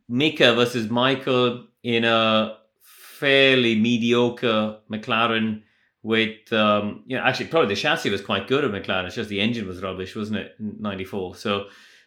Mika 0.08 0.54
versus 0.54 0.90
Michael 0.90 1.68
in 1.84 2.04
a 2.06 2.58
fairly 2.82 3.76
mediocre 3.76 4.78
McLaren 4.92 5.62
with 6.04 6.52
um 6.52 7.04
you 7.06 7.16
know 7.16 7.24
actually 7.24 7.46
probably 7.46 7.70
the 7.74 7.80
chassis 7.80 8.10
was 8.10 8.22
quite 8.22 8.48
good 8.48 8.66
at 8.66 8.72
McLaren 8.72 9.06
it's 9.06 9.16
just 9.16 9.30
the 9.30 9.40
engine 9.40 9.68
was 9.68 9.84
rubbish 9.84 10.16
wasn't 10.16 10.36
it 10.36 10.56
94 10.60 11.36
so 11.36 11.66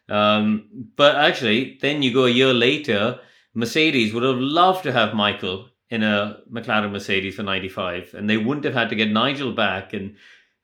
um 0.09 0.69
but 0.97 1.15
actually 1.15 1.79
then 1.81 2.03
you 2.03 2.13
go 2.13 2.25
a 2.25 2.31
year 2.31 2.53
later 2.53 3.21
Mercedes 3.55 4.13
would 4.13 4.25
have 4.25 4.39
loved 4.39 4.83
to 4.83 4.93
have 4.93 5.15
Michael 5.15 5.69
in 5.91 6.03
a 6.03 6.39
McLaren 6.51 6.93
Mercedes 6.93 7.37
for 7.37 7.43
95 7.43 8.15
and 8.15 8.29
they 8.29 8.37
wouldn't 8.37 8.65
have 8.65 8.75
had 8.75 8.89
to 8.91 8.97
get 8.97 9.11
Nigel 9.11 9.53
back 9.53 9.93
and 9.93 10.17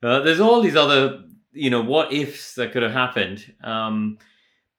uh, 0.02 0.20
there's 0.20 0.40
all 0.40 0.60
these 0.60 0.76
other 0.76 1.22
you 1.52 1.70
know 1.70 1.82
what 1.82 2.12
ifs 2.12 2.54
that 2.54 2.72
could 2.72 2.82
have 2.82 2.92
happened 2.92 3.54
um 3.62 4.18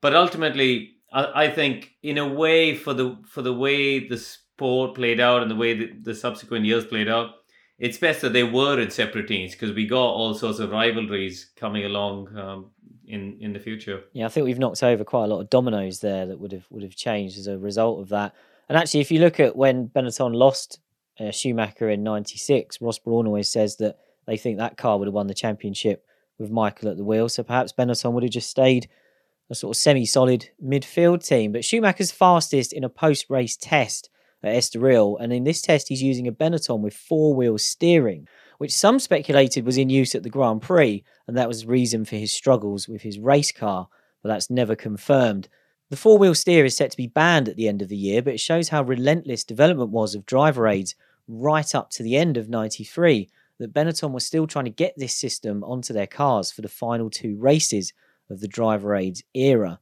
but 0.01 0.15
ultimately 0.15 0.95
I, 1.11 1.45
I 1.45 1.49
think 1.51 1.91
in 2.01 2.17
a 2.17 2.27
way 2.27 2.75
for 2.75 2.93
the 2.93 3.17
for 3.25 3.41
the 3.41 3.53
way 3.53 4.07
the 4.07 4.17
sport 4.17 4.95
played 4.95 5.19
out 5.19 5.41
and 5.41 5.51
the 5.51 5.55
way 5.55 5.73
the, 5.73 5.91
the 6.01 6.15
subsequent 6.15 6.65
years 6.65 6.85
played 6.85 7.07
out 7.07 7.35
it's 7.81 7.97
best 7.97 8.21
that 8.21 8.33
they 8.33 8.43
were 8.43 8.79
in 8.79 8.91
separate 8.91 9.27
teams 9.27 9.53
because 9.53 9.73
we 9.73 9.87
got 9.87 10.05
all 10.05 10.35
sorts 10.35 10.59
of 10.59 10.71
rivalries 10.71 11.49
coming 11.55 11.83
along 11.83 12.37
um, 12.37 12.71
in 13.07 13.37
in 13.41 13.53
the 13.53 13.59
future. 13.59 14.03
Yeah, 14.13 14.27
I 14.27 14.29
think 14.29 14.45
we've 14.45 14.59
knocked 14.59 14.83
over 14.83 15.03
quite 15.03 15.25
a 15.25 15.27
lot 15.27 15.41
of 15.41 15.49
dominoes 15.49 15.99
there 15.99 16.27
that 16.27 16.39
would 16.39 16.51
have 16.51 16.65
would 16.69 16.83
have 16.83 16.95
changed 16.95 17.39
as 17.39 17.47
a 17.47 17.57
result 17.57 17.99
of 17.99 18.09
that. 18.09 18.35
And 18.71 18.77
actually, 18.77 19.01
if 19.01 19.11
you 19.11 19.19
look 19.19 19.37
at 19.41 19.57
when 19.57 19.89
Benetton 19.89 20.33
lost 20.33 20.79
uh, 21.19 21.31
Schumacher 21.31 21.89
in 21.89 22.03
'96, 22.03 22.79
Ross 22.79 22.99
Brawn 22.99 23.27
always 23.27 23.49
says 23.49 23.75
that 23.79 23.97
they 24.25 24.37
think 24.37 24.57
that 24.57 24.77
car 24.77 24.97
would 24.97 25.09
have 25.09 25.13
won 25.13 25.27
the 25.27 25.33
championship 25.33 26.05
with 26.39 26.51
Michael 26.51 26.87
at 26.87 26.95
the 26.95 27.03
wheel. 27.03 27.27
So 27.27 27.43
perhaps 27.43 27.73
Benetton 27.73 28.13
would 28.13 28.23
have 28.23 28.31
just 28.31 28.49
stayed 28.49 28.87
a 29.49 29.55
sort 29.55 29.75
of 29.75 29.81
semi-solid 29.81 30.51
midfield 30.63 31.27
team. 31.27 31.51
But 31.51 31.65
Schumacher's 31.65 32.13
fastest 32.13 32.71
in 32.71 32.85
a 32.85 32.89
post-race 32.89 33.57
test 33.57 34.09
at 34.41 34.55
Estoril, 34.55 35.17
and 35.19 35.33
in 35.33 35.43
this 35.43 35.61
test 35.61 35.89
he's 35.89 36.01
using 36.01 36.25
a 36.25 36.31
Benetton 36.31 36.79
with 36.79 36.93
four-wheel 36.93 37.57
steering, 37.57 38.25
which 38.57 38.71
some 38.71 38.99
speculated 38.99 39.65
was 39.65 39.77
in 39.77 39.89
use 39.89 40.15
at 40.15 40.23
the 40.23 40.29
Grand 40.29 40.61
Prix, 40.61 41.03
and 41.27 41.35
that 41.35 41.49
was 41.49 41.63
the 41.63 41.67
reason 41.67 42.05
for 42.05 42.15
his 42.15 42.31
struggles 42.31 42.87
with 42.87 43.01
his 43.01 43.19
race 43.19 43.51
car, 43.51 43.89
but 44.23 44.29
that's 44.29 44.49
never 44.49 44.77
confirmed. 44.77 45.49
The 45.91 45.97
four-wheel 45.97 46.35
steer 46.35 46.63
is 46.63 46.77
set 46.77 46.89
to 46.91 46.95
be 46.95 47.07
banned 47.07 47.49
at 47.49 47.57
the 47.57 47.67
end 47.67 47.81
of 47.81 47.89
the 47.89 47.97
year, 47.97 48.21
but 48.21 48.33
it 48.33 48.39
shows 48.39 48.69
how 48.69 48.81
relentless 48.81 49.43
development 49.43 49.89
was 49.89 50.15
of 50.15 50.25
driver 50.25 50.65
aids 50.65 50.95
right 51.27 51.75
up 51.75 51.89
to 51.89 52.01
the 52.01 52.15
end 52.15 52.37
of 52.37 52.47
93 52.47 53.27
that 53.59 53.73
Benetton 53.73 54.13
was 54.13 54.25
still 54.25 54.47
trying 54.47 54.63
to 54.63 54.71
get 54.71 54.93
this 54.95 55.13
system 55.13 55.65
onto 55.65 55.91
their 55.91 56.07
cars 56.07 56.49
for 56.49 56.61
the 56.61 56.69
final 56.69 57.09
two 57.09 57.35
races 57.35 57.91
of 58.29 58.39
the 58.39 58.47
driver 58.47 58.95
aids 58.95 59.21
era. 59.33 59.81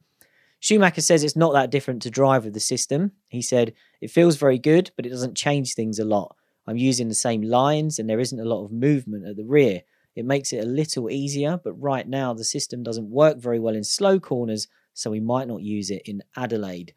Schumacher 0.60 1.01
says 1.01 1.24
it's 1.24 1.36
not 1.36 1.53
that 1.53 1.70
different 1.70 2.01
to 2.01 2.10
drive 2.10 2.43
with 2.43 2.55
the 2.55 2.60
system. 2.60 3.12
He 3.28 3.43
said, 3.43 3.76
It 4.01 4.10
feels 4.10 4.36
very 4.36 4.57
good, 4.57 4.89
but 4.95 5.05
it 5.05 5.10
doesn't 5.10 5.38
change 5.38 5.76
things 5.76 5.99
a 5.99 6.05
lot. 6.05 6.36
I'm 6.66 6.78
using 6.78 7.07
the 7.07 7.14
same 7.14 7.43
lines 7.43 7.99
and 7.99 8.10
there 8.10 8.20
isn't 8.20 8.39
a 8.39 8.45
lot 8.45 8.66
of 8.66 8.72
movement 8.72 9.28
at 9.28 9.36
the 9.36 9.45
rear. 9.45 9.84
It 10.16 10.26
makes 10.26 10.53
it 10.53 10.64
a 10.64 10.68
little 10.68 11.12
easier, 11.12 11.60
but 11.64 11.74
right 11.74 12.07
now 12.07 12.34
the 12.34 12.43
system 12.43 12.82
doesn't 12.82 13.12
work 13.12 13.38
very 13.38 13.60
well 13.60 13.76
in 13.76 13.84
slow 13.84 14.20
corners, 14.20 14.68
so 14.99 15.11
we 15.11 15.19
might 15.19 15.47
not 15.47 15.61
use 15.61 15.89
it 15.89 16.01
in 16.05 16.21
Adelaide. 16.35 16.93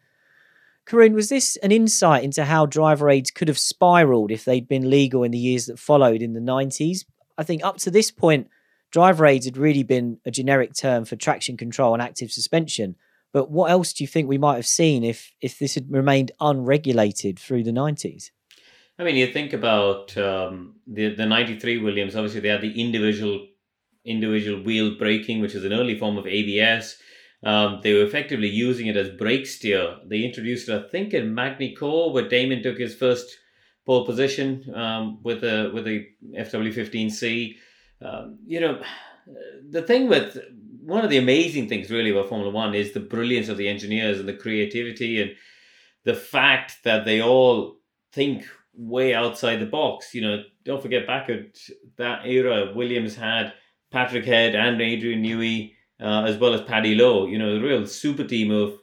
Karun, 0.85 1.13
was 1.13 1.29
this 1.29 1.55
an 1.57 1.71
insight 1.71 2.23
into 2.23 2.43
how 2.43 2.65
driver 2.65 3.09
aids 3.09 3.31
could 3.31 3.47
have 3.47 3.57
spiraled 3.57 4.31
if 4.31 4.43
they'd 4.43 4.67
been 4.67 4.89
legal 4.89 5.23
in 5.23 5.31
the 5.31 5.37
years 5.37 5.65
that 5.67 5.79
followed 5.79 6.21
in 6.21 6.33
the 6.33 6.41
90s? 6.41 7.05
I 7.37 7.43
think 7.43 7.63
up 7.63 7.77
to 7.77 7.91
this 7.91 8.11
point, 8.11 8.49
driver 8.91 9.25
aids 9.25 9.45
had 9.45 9.57
really 9.57 9.83
been 9.83 10.19
a 10.25 10.31
generic 10.31 10.73
term 10.73 11.05
for 11.05 11.15
traction 11.15 11.55
control 11.57 11.93
and 11.93 12.01
active 12.01 12.31
suspension. 12.31 12.95
But 13.31 13.49
what 13.49 13.71
else 13.71 13.93
do 13.93 14.03
you 14.03 14.07
think 14.07 14.27
we 14.27 14.37
might 14.37 14.55
have 14.55 14.67
seen 14.67 15.03
if 15.03 15.31
if 15.41 15.57
this 15.57 15.73
had 15.73 15.91
remained 15.91 16.31
unregulated 16.39 17.39
through 17.39 17.63
the 17.63 17.71
90s? 17.71 18.29
I 18.99 19.03
mean, 19.03 19.15
you 19.15 19.27
think 19.27 19.53
about 19.53 20.15
um, 20.17 20.75
the 20.85 21.15
the 21.15 21.25
'93 21.25 21.79
Williams. 21.79 22.15
Obviously, 22.15 22.41
they 22.41 22.49
had 22.49 22.61
the 22.61 22.79
individual 22.79 23.47
individual 24.05 24.61
wheel 24.61 24.95
braking, 24.97 25.41
which 25.41 25.55
is 25.55 25.65
an 25.65 25.73
early 25.73 25.97
form 25.97 26.17
of 26.17 26.27
ABS. 26.27 26.97
Um, 27.43 27.81
they 27.83 27.93
were 27.93 28.05
effectively 28.05 28.47
using 28.47 28.87
it 28.87 28.95
as 28.95 29.09
brake 29.09 29.45
steer. 29.45 29.97
They 30.05 30.23
introduced 30.23 30.69
it, 30.69 30.85
I 30.85 30.87
think, 30.87 31.13
in 31.13 31.35
Magny-Cours, 31.35 32.13
where 32.13 32.29
Damon 32.29 32.63
took 32.63 32.77
his 32.77 32.95
first 32.95 33.37
pole 33.85 34.05
position 34.05 34.73
um, 34.73 35.21
with 35.23 35.43
a 35.43 35.69
with 35.73 35.87
a 35.87 36.07
FW15C. 36.37 37.55
Um, 38.01 38.39
you 38.45 38.61
know, 38.61 38.81
the 39.69 39.81
thing 39.81 40.07
with 40.07 40.37
one 40.81 41.03
of 41.03 41.09
the 41.09 41.17
amazing 41.17 41.67
things 41.67 41.89
really 41.89 42.11
about 42.11 42.29
Formula 42.29 42.51
One 42.51 42.75
is 42.75 42.93
the 42.93 42.99
brilliance 42.99 43.49
of 43.49 43.57
the 43.57 43.67
engineers 43.67 44.19
and 44.19 44.27
the 44.27 44.33
creativity 44.33 45.21
and 45.21 45.31
the 46.03 46.13
fact 46.13 46.77
that 46.83 47.05
they 47.05 47.21
all 47.21 47.77
think 48.11 48.45
way 48.73 49.13
outside 49.13 49.57
the 49.57 49.65
box. 49.65 50.13
You 50.13 50.21
know, 50.21 50.43
don't 50.65 50.81
forget 50.81 51.07
back 51.07 51.29
at 51.29 51.57
that 51.97 52.25
era, 52.25 52.73
Williams 52.73 53.15
had 53.15 53.53
Patrick 53.91 54.25
Head 54.25 54.55
and 54.55 54.81
Adrian 54.81 55.23
Newey 55.23 55.72
uh, 56.01 56.23
as 56.23 56.37
well 56.37 56.53
as 56.53 56.61
Paddy 56.61 56.95
Lowe. 56.95 57.27
You 57.27 57.37
know, 57.37 57.55
a 57.55 57.59
real 57.59 57.85
super 57.87 58.23
team 58.23 58.51
of 58.51 58.79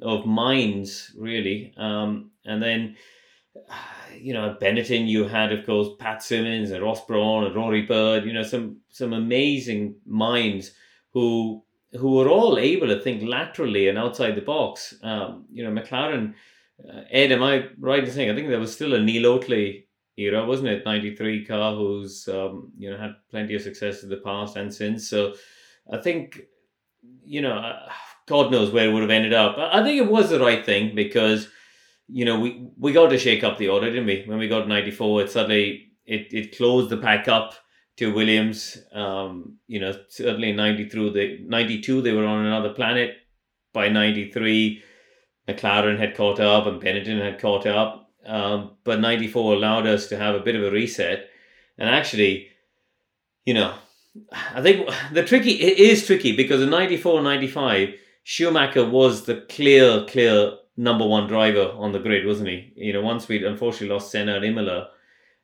of 0.00 0.26
minds, 0.26 1.12
really. 1.16 1.74
Um, 1.76 2.30
and 2.44 2.62
then, 2.62 2.96
you 4.16 4.32
know, 4.32 4.50
at 4.50 4.60
Benetton, 4.60 5.06
you 5.06 5.24
had, 5.24 5.52
of 5.52 5.66
course, 5.66 5.88
Pat 5.98 6.22
Symonds 6.22 6.70
and 6.70 6.82
Ross 6.82 7.04
Brawn 7.04 7.44
and 7.44 7.54
Rory 7.54 7.82
Byrne. 7.82 8.26
You 8.26 8.32
know, 8.32 8.42
some 8.42 8.78
some 8.90 9.12
amazing 9.12 9.96
minds 10.06 10.72
who 11.12 11.64
who 11.92 12.12
were 12.16 12.28
all 12.28 12.58
able 12.58 12.88
to 12.88 13.00
think 13.00 13.22
laterally 13.22 13.88
and 13.88 13.98
outside 13.98 14.34
the 14.34 14.42
box. 14.42 14.94
Um, 15.02 15.46
you 15.50 15.62
know, 15.64 15.70
McLaren. 15.70 16.34
Uh, 16.82 17.02
Edd, 17.10 17.30
am 17.30 17.44
I 17.44 17.66
right 17.78 18.02
in 18.02 18.10
saying 18.10 18.30
I 18.30 18.34
think 18.34 18.48
there 18.48 18.58
was 18.58 18.72
still 18.72 18.94
a 18.94 19.00
Neil 19.00 19.24
Oatley 19.24 19.84
era, 20.16 20.44
wasn't 20.44 20.68
it? 20.68 20.84
Ninety 20.84 21.14
three 21.14 21.44
car 21.44 21.74
who's 21.76 22.26
um, 22.28 22.72
you 22.76 22.90
know 22.90 22.96
had 22.96 23.14
plenty 23.30 23.54
of 23.54 23.62
success 23.62 24.02
in 24.02 24.08
the 24.08 24.16
past 24.16 24.56
and 24.56 24.72
since. 24.72 25.08
So 25.08 25.34
I 25.92 25.98
think 25.98 26.40
you 27.24 27.42
know, 27.42 27.56
uh, 27.56 27.88
God 28.26 28.50
knows 28.50 28.70
where 28.70 28.88
it 28.88 28.92
would 28.92 29.02
have 29.02 29.10
ended 29.10 29.32
up. 29.32 29.56
I 29.58 29.82
think 29.82 29.98
it 29.98 30.10
was 30.10 30.30
the 30.30 30.40
right 30.40 30.64
thing 30.64 30.94
because, 30.94 31.48
you 32.08 32.24
know, 32.24 32.38
we, 32.38 32.68
we 32.78 32.92
got 32.92 33.08
to 33.08 33.18
shake 33.18 33.44
up 33.44 33.58
the 33.58 33.68
order, 33.68 33.90
didn't 33.90 34.06
we? 34.06 34.24
When 34.26 34.38
we 34.38 34.48
got 34.48 34.68
94, 34.68 35.22
it 35.22 35.30
suddenly, 35.30 35.92
it, 36.06 36.32
it 36.32 36.56
closed 36.56 36.90
the 36.90 36.96
pack 36.96 37.28
up 37.28 37.54
to 37.96 38.14
Williams. 38.14 38.78
Um, 38.92 39.58
you 39.66 39.80
know, 39.80 39.92
certainly 40.08 40.50
in 40.50 40.56
90 40.56 40.88
through 40.88 41.10
the 41.10 41.38
92, 41.46 42.02
they 42.02 42.12
were 42.12 42.26
on 42.26 42.46
another 42.46 42.72
planet. 42.72 43.16
By 43.72 43.88
93, 43.88 44.82
McLaren 45.48 45.98
had 45.98 46.16
caught 46.16 46.40
up 46.40 46.66
and 46.66 46.80
Benetton 46.80 47.20
had 47.20 47.40
caught 47.40 47.66
up. 47.66 48.10
Um, 48.24 48.76
but 48.84 49.00
94 49.00 49.54
allowed 49.54 49.86
us 49.86 50.06
to 50.08 50.16
have 50.16 50.34
a 50.34 50.40
bit 50.40 50.54
of 50.54 50.62
a 50.62 50.70
reset. 50.70 51.28
And 51.76 51.88
actually, 51.88 52.48
you 53.44 53.54
know, 53.54 53.74
I 54.32 54.62
think 54.62 54.88
the 55.12 55.24
tricky 55.24 55.52
it 55.52 55.78
is 55.78 56.06
tricky 56.06 56.36
because 56.36 56.62
in 56.62 56.70
94 56.70 57.22
95 57.22 57.94
Schumacher 58.24 58.88
was 58.88 59.24
the 59.24 59.44
clear 59.48 60.04
clear 60.04 60.52
number 60.76 61.06
one 61.06 61.26
driver 61.26 61.72
on 61.76 61.92
the 61.92 61.98
grid 61.98 62.26
wasn't 62.26 62.48
he? 62.48 62.72
You 62.76 62.92
know 62.92 63.02
once 63.02 63.28
we 63.28 63.44
unfortunately 63.44 63.88
lost 63.88 64.10
Senna 64.10 64.36
and 64.36 64.44
Imola 64.44 64.88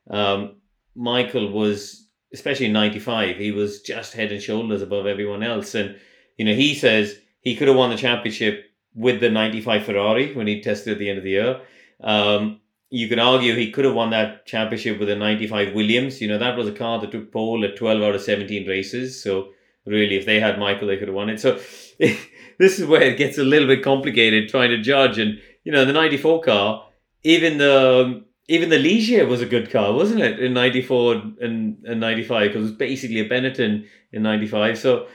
um, 0.09 0.55
Michael 0.95 1.51
was 1.51 2.07
especially 2.33 2.67
in 2.67 2.73
95 2.73 3.37
he 3.37 3.51
was 3.51 3.81
just 3.81 4.13
head 4.13 4.31
and 4.31 4.41
shoulders 4.41 4.81
above 4.81 5.05
everyone 5.05 5.43
else. 5.43 5.75
And 5.75 5.97
you 6.37 6.45
know 6.45 6.53
he 6.53 6.73
says 6.75 7.19
he 7.41 7.55
could 7.55 7.67
have 7.67 7.77
won 7.77 7.89
the 7.89 7.97
championship 7.97 8.65
with 8.95 9.19
the 9.19 9.29
95 9.29 9.85
Ferrari 9.85 10.33
when 10.33 10.47
he 10.47 10.61
tested 10.61 10.93
at 10.93 10.99
the 10.99 11.09
end 11.09 11.17
of 11.17 11.23
the 11.23 11.31
year. 11.31 11.61
Um, 12.01 12.59
you 12.89 13.07
can 13.07 13.19
argue 13.19 13.55
he 13.55 13.71
could 13.71 13.85
have 13.85 13.93
won 13.93 14.09
that 14.09 14.45
championship 14.45 14.99
with 14.99 15.09
a 15.09 15.15
95 15.15 15.73
Williams. 15.73 16.21
You 16.21 16.27
know, 16.27 16.39
that 16.39 16.57
was 16.57 16.67
a 16.67 16.71
car 16.71 16.99
that 16.99 17.11
took 17.11 17.31
pole 17.31 17.63
at 17.63 17.75
12 17.75 18.01
out 18.01 18.15
of 18.15 18.21
17 18.21 18.67
races. 18.67 19.21
So, 19.21 19.49
really, 19.85 20.15
if 20.15 20.25
they 20.25 20.39
had 20.39 20.59
Michael, 20.59 20.87
they 20.87 20.97
could 20.97 21.07
have 21.07 21.15
won 21.15 21.29
it. 21.29 21.39
So, 21.39 21.59
this 21.99 22.79
is 22.79 22.85
where 22.85 23.03
it 23.03 23.17
gets 23.17 23.37
a 23.37 23.43
little 23.43 23.67
bit 23.67 23.83
complicated 23.83 24.49
trying 24.49 24.71
to 24.71 24.81
judge. 24.81 25.19
And, 25.19 25.39
you 25.63 25.71
know, 25.71 25.85
the 25.85 25.93
94 25.93 26.41
car, 26.41 26.87
even 27.23 27.57
the. 27.57 28.23
Even 28.51 28.69
the 28.69 28.79
Ligier 28.79 29.27
was 29.27 29.41
a 29.41 29.45
good 29.45 29.69
car, 29.69 29.93
wasn't 29.93 30.21
it, 30.21 30.39
in 30.39 30.55
94 30.55 31.13
and, 31.39 31.85
and 31.85 31.99
95? 31.99 32.47
Because 32.47 32.55
it 32.55 32.61
was 32.61 32.71
basically 32.71 33.19
a 33.19 33.29
Benetton 33.29 33.85
in 34.11 34.23
95. 34.23 34.75
So, 34.79 35.05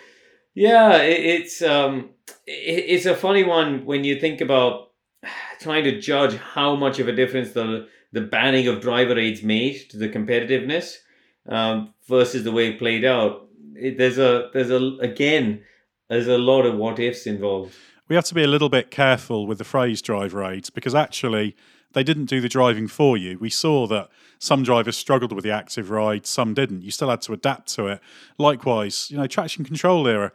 yeah, 0.55 0.99
it, 0.99 1.21
it's 1.21 1.61
um, 1.61 2.11
it, 2.47 2.85
it's 2.87 3.07
a 3.07 3.17
funny 3.17 3.43
one 3.43 3.85
when 3.85 4.05
you 4.05 4.21
think 4.21 4.41
about 4.41 4.93
trying 5.61 5.85
to 5.85 6.01
judge 6.01 6.37
how 6.37 6.75
much 6.75 6.99
of 6.99 7.09
a 7.09 7.13
difference 7.13 7.53
the 7.53 7.89
the 8.13 8.21
banning 8.21 8.69
of 8.69 8.81
driver 8.81 9.19
aids 9.19 9.43
made 9.43 9.91
to 9.91 9.97
the 9.97 10.09
competitiveness 10.09 10.99
um, 11.49 11.93
versus 12.07 12.45
the 12.45 12.53
way 12.53 12.69
it 12.69 12.79
played 12.79 13.05
out. 13.05 13.49
It, 13.75 13.99
there's 13.99 14.19
a 14.19 14.51
there's 14.53 14.71
a 14.71 14.97
again 15.01 15.63
there's 16.09 16.29
a 16.29 16.39
lot 16.39 16.65
of 16.65 16.77
what 16.77 16.99
ifs 16.99 17.27
involved. 17.27 17.75
We 18.09 18.17
have 18.17 18.27
to 18.27 18.35
be 18.35 18.45
a 18.45 18.49
little 18.49 18.69
bit 18.69 18.91
careful 18.91 19.47
with 19.47 19.59
the 19.59 19.65
phrase 19.65 20.03
driver 20.03 20.45
aids 20.45 20.71
because 20.71 20.95
actually 20.95 21.57
they 21.95 22.05
didn't 22.05 22.27
do 22.27 22.41
the 22.41 22.49
driving 22.49 22.87
for 22.87 23.17
you. 23.17 23.39
We 23.39 23.51
saw 23.51 23.87
that 23.87 24.11
some 24.39 24.63
drivers 24.63 24.97
struggled 24.97 25.33
with 25.33 25.45
the 25.45 25.51
active 25.51 25.91
ride, 25.91 26.27
some 26.27 26.53
didn't. 26.53 26.83
You 26.83 26.91
still 26.91 27.09
had 27.09 27.23
to 27.23 27.33
adapt 27.33 27.69
to 27.75 27.87
it. 27.87 28.01
Likewise, 28.37 29.11
you 29.11 29.17
know, 29.17 29.27
traction 29.27 29.65
control 29.65 30.07
era, 30.07 30.33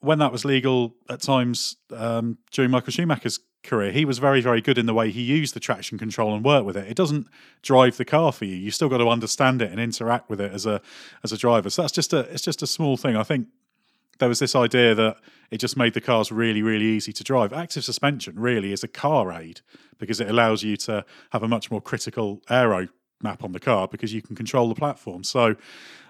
when 0.00 0.18
that 0.18 0.32
was 0.32 0.44
legal 0.44 0.94
at 1.08 1.20
times 1.20 1.76
um, 1.94 2.38
during 2.50 2.70
Michael 2.70 2.92
Schumacher's 2.92 3.38
career, 3.62 3.92
he 3.92 4.04
was 4.04 4.18
very, 4.18 4.40
very 4.40 4.60
good 4.60 4.78
in 4.78 4.86
the 4.86 4.94
way 4.94 5.10
he 5.10 5.20
used 5.20 5.54
the 5.54 5.60
traction 5.60 5.98
control 5.98 6.34
and 6.34 6.44
worked 6.44 6.64
with 6.64 6.76
it. 6.76 6.88
It 6.88 6.96
doesn't 6.96 7.26
drive 7.62 7.98
the 7.98 8.04
car 8.04 8.32
for 8.32 8.46
you. 8.46 8.56
You 8.56 8.70
still 8.70 8.88
got 8.88 8.98
to 8.98 9.08
understand 9.08 9.60
it 9.60 9.70
and 9.70 9.78
interact 9.78 10.30
with 10.30 10.40
it 10.40 10.52
as 10.52 10.66
a 10.66 10.80
as 11.22 11.32
a 11.32 11.36
driver. 11.36 11.68
So 11.70 11.82
that's 11.82 11.92
just 11.92 12.12
a 12.12 12.20
it's 12.20 12.42
just 12.42 12.62
a 12.62 12.66
small 12.66 12.96
thing. 12.96 13.16
I 13.16 13.22
think 13.22 13.48
there 14.18 14.28
was 14.28 14.38
this 14.38 14.54
idea 14.54 14.94
that 14.94 15.16
it 15.50 15.58
just 15.58 15.76
made 15.76 15.94
the 15.94 16.00
cars 16.00 16.30
really, 16.30 16.62
really 16.62 16.84
easy 16.84 17.12
to 17.12 17.24
drive. 17.24 17.52
Active 17.52 17.84
suspension 17.84 18.38
really 18.38 18.72
is 18.72 18.84
a 18.84 18.88
car 18.88 19.32
aid 19.32 19.60
because 19.98 20.20
it 20.20 20.28
allows 20.28 20.62
you 20.62 20.76
to 20.76 21.04
have 21.30 21.42
a 21.42 21.48
much 21.48 21.70
more 21.70 21.80
critical 21.80 22.40
aero 22.48 22.88
map 23.22 23.42
on 23.44 23.52
the 23.52 23.60
car 23.60 23.88
because 23.88 24.14
you 24.14 24.22
can 24.22 24.36
control 24.36 24.68
the 24.68 24.74
platform. 24.74 25.24
So 25.24 25.56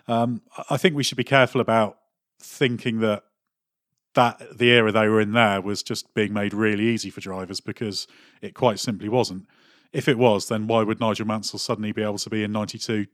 um, 0.07 0.43
I 0.69 0.77
think 0.77 0.95
we 0.95 1.03
should 1.03 1.17
be 1.17 1.25
careful 1.25 1.61
about 1.61 1.99
thinking 2.41 3.01
that 3.01 3.25
that 4.15 4.59
the 4.59 4.71
era 4.71 4.91
they 4.91 5.09
were 5.09 5.21
in 5.21 5.33
there 5.33 5.61
was 5.61 5.83
just 5.83 6.13
being 6.15 6.33
made 6.33 6.53
really 6.53 6.85
easy 6.85 7.11
for 7.11 7.21
drivers 7.21 7.61
because 7.61 8.07
it 8.43 8.55
quite 8.55 8.79
simply 8.79 9.09
wasn't. 9.09 9.47
If 9.93 10.09
it 10.09 10.19
was, 10.19 10.49
then 10.49 10.67
why 10.67 10.83
would 10.83 11.01
Nigel 11.01 11.27
Mansell 11.27 11.59
suddenly 11.59 11.93
be 11.93 12.03
able 12.03 12.19
to 12.19 12.31
be 12.31 12.45
in 12.45 12.53
92 12.53 13.07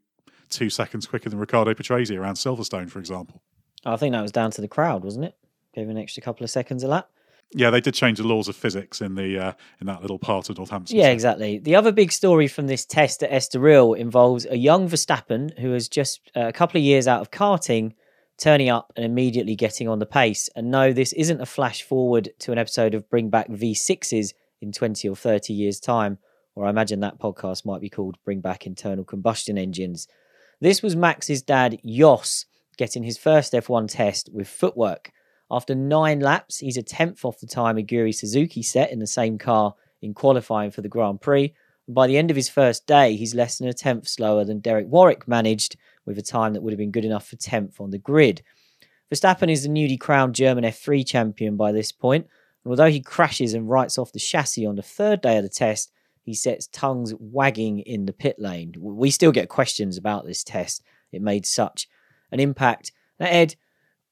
two 0.48 0.70
seconds 0.70 1.06
quicker 1.06 1.28
than 1.28 1.38
Riccardo 1.38 1.74
Patrese 1.74 2.16
around 2.16 2.34
Silverstone, 2.34 2.90
for 2.90 2.98
example? 2.98 3.42
I 3.84 3.96
think 3.96 4.12
that 4.12 4.22
was 4.22 4.32
down 4.32 4.50
to 4.52 4.60
the 4.60 4.68
crowd, 4.68 5.04
wasn't 5.04 5.26
it? 5.26 5.36
Gave 5.74 5.88
an 5.88 5.98
extra 5.98 6.22
couple 6.22 6.44
of 6.44 6.50
seconds 6.50 6.82
a 6.82 6.88
lap. 6.88 7.08
Yeah, 7.52 7.70
they 7.70 7.80
did 7.80 7.94
change 7.94 8.18
the 8.18 8.26
laws 8.26 8.48
of 8.48 8.56
physics 8.56 9.00
in 9.00 9.14
the 9.14 9.38
uh, 9.38 9.52
in 9.80 9.86
that 9.86 10.02
little 10.02 10.18
part 10.18 10.50
of 10.50 10.56
Northampton. 10.56 10.96
Yeah, 10.96 11.10
exactly. 11.10 11.58
The 11.58 11.76
other 11.76 11.92
big 11.92 12.10
story 12.10 12.48
from 12.48 12.66
this 12.66 12.84
test 12.84 13.22
at 13.22 13.30
Estoril 13.30 13.96
involves 13.96 14.46
a 14.46 14.56
young 14.56 14.88
Verstappen 14.88 15.56
who 15.58 15.72
is 15.74 15.88
just 15.88 16.20
uh, 16.34 16.48
a 16.48 16.52
couple 16.52 16.78
of 16.78 16.84
years 16.84 17.06
out 17.06 17.20
of 17.20 17.30
karting 17.30 17.94
turning 18.38 18.68
up 18.68 18.92
and 18.96 19.04
immediately 19.04 19.56
getting 19.56 19.88
on 19.88 19.98
the 19.98 20.06
pace. 20.06 20.48
And 20.54 20.70
no, 20.70 20.92
this 20.92 21.12
isn't 21.14 21.40
a 21.40 21.46
flash 21.46 21.82
forward 21.82 22.30
to 22.40 22.52
an 22.52 22.58
episode 22.58 22.94
of 22.94 23.08
Bring 23.08 23.30
Back 23.30 23.48
V6s 23.48 24.34
in 24.60 24.72
20 24.72 25.08
or 25.08 25.16
30 25.16 25.52
years' 25.52 25.80
time. 25.80 26.18
or 26.54 26.66
I 26.66 26.70
imagine 26.70 27.00
that 27.00 27.18
podcast 27.18 27.66
might 27.66 27.80
be 27.80 27.90
called 27.90 28.16
Bring 28.24 28.40
Back 28.40 28.66
Internal 28.66 29.04
Combustion 29.04 29.58
Engines. 29.58 30.08
This 30.60 30.82
was 30.82 30.96
Max's 30.96 31.42
dad, 31.42 31.78
Jos, 31.84 32.46
getting 32.76 33.02
his 33.02 33.18
first 33.18 33.52
F1 33.52 33.90
test 33.90 34.30
with 34.32 34.48
footwork. 34.48 35.12
After 35.50 35.74
nine 35.74 36.20
laps, 36.20 36.58
he's 36.58 36.76
a 36.76 36.82
tenth 36.82 37.24
off 37.24 37.38
the 37.38 37.46
time 37.46 37.76
Aguri 37.76 38.14
Suzuki 38.14 38.62
set 38.62 38.90
in 38.90 38.98
the 38.98 39.06
same 39.06 39.38
car 39.38 39.74
in 40.02 40.14
qualifying 40.14 40.70
for 40.70 40.82
the 40.82 40.88
Grand 40.88 41.20
Prix. 41.20 41.54
And 41.86 41.94
by 41.94 42.06
the 42.06 42.16
end 42.16 42.30
of 42.30 42.36
his 42.36 42.48
first 42.48 42.86
day, 42.86 43.16
he's 43.16 43.34
less 43.34 43.58
than 43.58 43.68
a 43.68 43.72
tenth 43.72 44.08
slower 44.08 44.44
than 44.44 44.60
Derek 44.60 44.86
Warwick 44.88 45.28
managed, 45.28 45.76
with 46.06 46.18
a 46.18 46.22
time 46.22 46.54
that 46.54 46.62
would 46.62 46.72
have 46.72 46.78
been 46.78 46.90
good 46.90 47.04
enough 47.04 47.26
for 47.26 47.36
10th 47.36 47.80
on 47.80 47.90
the 47.90 47.98
grid. 47.98 48.42
Verstappen 49.12 49.50
is 49.50 49.62
the 49.62 49.68
newly 49.68 49.96
crowned 49.96 50.34
German 50.34 50.64
F3 50.64 51.06
champion 51.06 51.56
by 51.56 51.72
this 51.72 51.92
point. 51.92 52.26
and 52.64 52.70
although 52.70 52.90
he 52.90 53.00
crashes 53.00 53.54
and 53.54 53.68
writes 53.68 53.98
off 53.98 54.12
the 54.12 54.18
chassis 54.18 54.66
on 54.66 54.76
the 54.76 54.82
third 54.82 55.20
day 55.20 55.36
of 55.36 55.42
the 55.42 55.48
test, 55.48 55.92
he 56.22 56.34
sets 56.34 56.66
tongues 56.66 57.14
wagging 57.20 57.80
in 57.80 58.06
the 58.06 58.12
pit 58.12 58.36
lane. 58.38 58.74
We 58.78 59.10
still 59.10 59.30
get 59.30 59.48
questions 59.48 59.96
about 59.96 60.26
this 60.26 60.42
test. 60.42 60.82
It 61.12 61.22
made 61.22 61.46
such 61.46 61.88
an 62.32 62.40
impact. 62.40 62.90
Now, 63.20 63.26
Edd, 63.26 63.54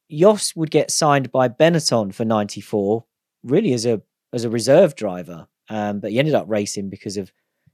Jos 0.08 0.54
would 0.54 0.70
get 0.70 0.92
signed 0.92 1.32
by 1.32 1.48
Benetton 1.48 2.14
for 2.14 2.24
94, 2.24 3.04
really 3.42 3.72
as 3.72 3.84
a 3.84 4.00
as 4.32 4.44
a 4.44 4.50
reserve 4.50 4.94
driver, 4.96 5.48
um, 5.68 6.00
but 6.00 6.10
he 6.10 6.18
ended 6.18 6.34
up 6.34 6.46
racing 6.48 6.88
because 6.88 7.16
of 7.16 7.32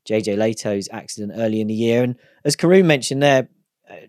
JJ 0.08 0.36
Lehto's 0.36 0.88
accident 0.92 1.32
early 1.36 1.60
in 1.60 1.66
the 1.66 1.74
year. 1.74 2.02
And 2.02 2.16
as 2.44 2.56
Karun 2.56 2.84
mentioned 2.84 3.22
there, 3.22 3.48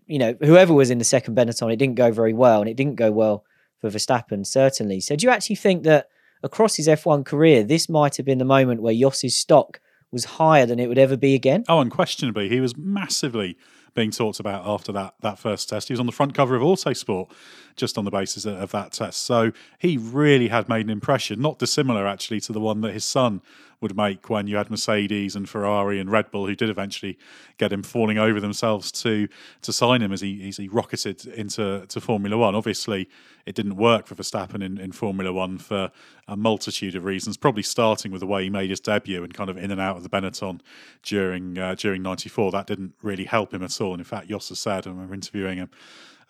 you 0.07 0.19
know, 0.19 0.35
whoever 0.41 0.73
was 0.73 0.89
in 0.89 0.97
the 0.97 1.03
second 1.03 1.35
Benetton, 1.35 1.71
it 1.71 1.77
didn't 1.77 1.95
go 1.95 2.11
very 2.11 2.33
well, 2.33 2.61
and 2.61 2.69
it 2.69 2.77
didn't 2.77 2.95
go 2.95 3.11
well 3.11 3.43
for 3.79 3.89
Verstappen, 3.89 4.45
certainly. 4.45 4.99
So, 4.99 5.15
do 5.15 5.25
you 5.25 5.31
actually 5.31 5.55
think 5.55 5.83
that 5.83 6.07
across 6.43 6.75
his 6.75 6.87
F1 6.87 7.25
career, 7.25 7.63
this 7.63 7.89
might 7.89 8.17
have 8.17 8.25
been 8.25 8.37
the 8.37 8.45
moment 8.45 8.81
where 8.81 8.93
Jos's 8.93 9.35
stock 9.35 9.79
was 10.11 10.25
higher 10.25 10.65
than 10.65 10.79
it 10.79 10.87
would 10.87 10.97
ever 10.97 11.17
be 11.17 11.35
again? 11.35 11.63
Oh, 11.67 11.79
unquestionably. 11.79 12.49
He 12.49 12.59
was 12.59 12.75
massively 12.77 13.57
being 13.93 14.11
talked 14.11 14.39
about 14.39 14.65
after 14.65 14.91
that 14.93 15.13
that 15.21 15.37
first 15.37 15.69
test. 15.69 15.87
He 15.87 15.93
was 15.93 15.99
on 15.99 16.05
the 16.05 16.11
front 16.11 16.33
cover 16.33 16.55
of 16.55 16.61
Autosport 16.61 17.29
just 17.75 17.97
on 17.97 18.05
the 18.05 18.11
basis 18.11 18.45
of 18.45 18.71
that 18.71 18.91
test. 18.91 19.23
So 19.23 19.51
he 19.79 19.97
really 19.97 20.47
had 20.47 20.69
made 20.69 20.85
an 20.85 20.91
impression, 20.91 21.41
not 21.41 21.59
dissimilar 21.59 22.07
actually 22.07 22.39
to 22.41 22.53
the 22.53 22.59
one 22.59 22.81
that 22.81 22.93
his 22.93 23.05
son 23.05 23.41
would 23.81 23.97
make 23.97 24.29
when 24.29 24.47
you 24.47 24.57
had 24.57 24.69
Mercedes 24.69 25.35
and 25.35 25.49
Ferrari 25.49 25.99
and 25.99 26.09
Red 26.11 26.31
Bull, 26.31 26.45
who 26.45 26.55
did 26.55 26.69
eventually 26.69 27.17
get 27.57 27.73
him 27.73 27.83
falling 27.83 28.17
over 28.17 28.39
themselves 28.39 28.91
to 28.91 29.27
to 29.61 29.73
sign 29.73 30.01
him 30.01 30.11
as 30.11 30.21
he 30.21 30.47
as 30.47 30.57
he 30.57 30.67
rocketed 30.67 31.25
into 31.25 31.85
to 31.87 31.99
Formula 32.01 32.37
One. 32.37 32.55
Obviously, 32.55 33.09
it 33.45 33.55
didn't 33.55 33.75
work 33.75 34.07
for 34.07 34.15
Verstappen 34.15 34.63
in, 34.63 34.77
in 34.77 34.91
Formula 34.91 35.33
One 35.33 35.57
for 35.57 35.91
a 36.27 36.37
multitude 36.37 36.95
of 36.95 37.03
reasons. 37.03 37.37
Probably 37.37 37.63
starting 37.63 38.11
with 38.11 38.21
the 38.21 38.27
way 38.27 38.43
he 38.43 38.49
made 38.49 38.69
his 38.69 38.79
debut 38.79 39.23
and 39.23 39.33
kind 39.33 39.49
of 39.49 39.57
in 39.57 39.71
and 39.71 39.81
out 39.81 39.97
of 39.97 40.03
the 40.03 40.09
Benetton 40.09 40.61
during 41.03 41.57
uh, 41.57 41.75
during 41.75 42.03
'94. 42.03 42.51
That 42.51 42.67
didn't 42.67 42.93
really 43.01 43.25
help 43.25 43.53
him 43.53 43.63
at 43.63 43.81
all. 43.81 43.93
And 43.93 43.99
in 43.99 44.05
fact, 44.05 44.29
Jos 44.29 44.47
said, 44.57 44.85
and 44.85 44.99
we 44.99 45.05
were 45.05 45.13
interviewing 45.13 45.57
him 45.57 45.69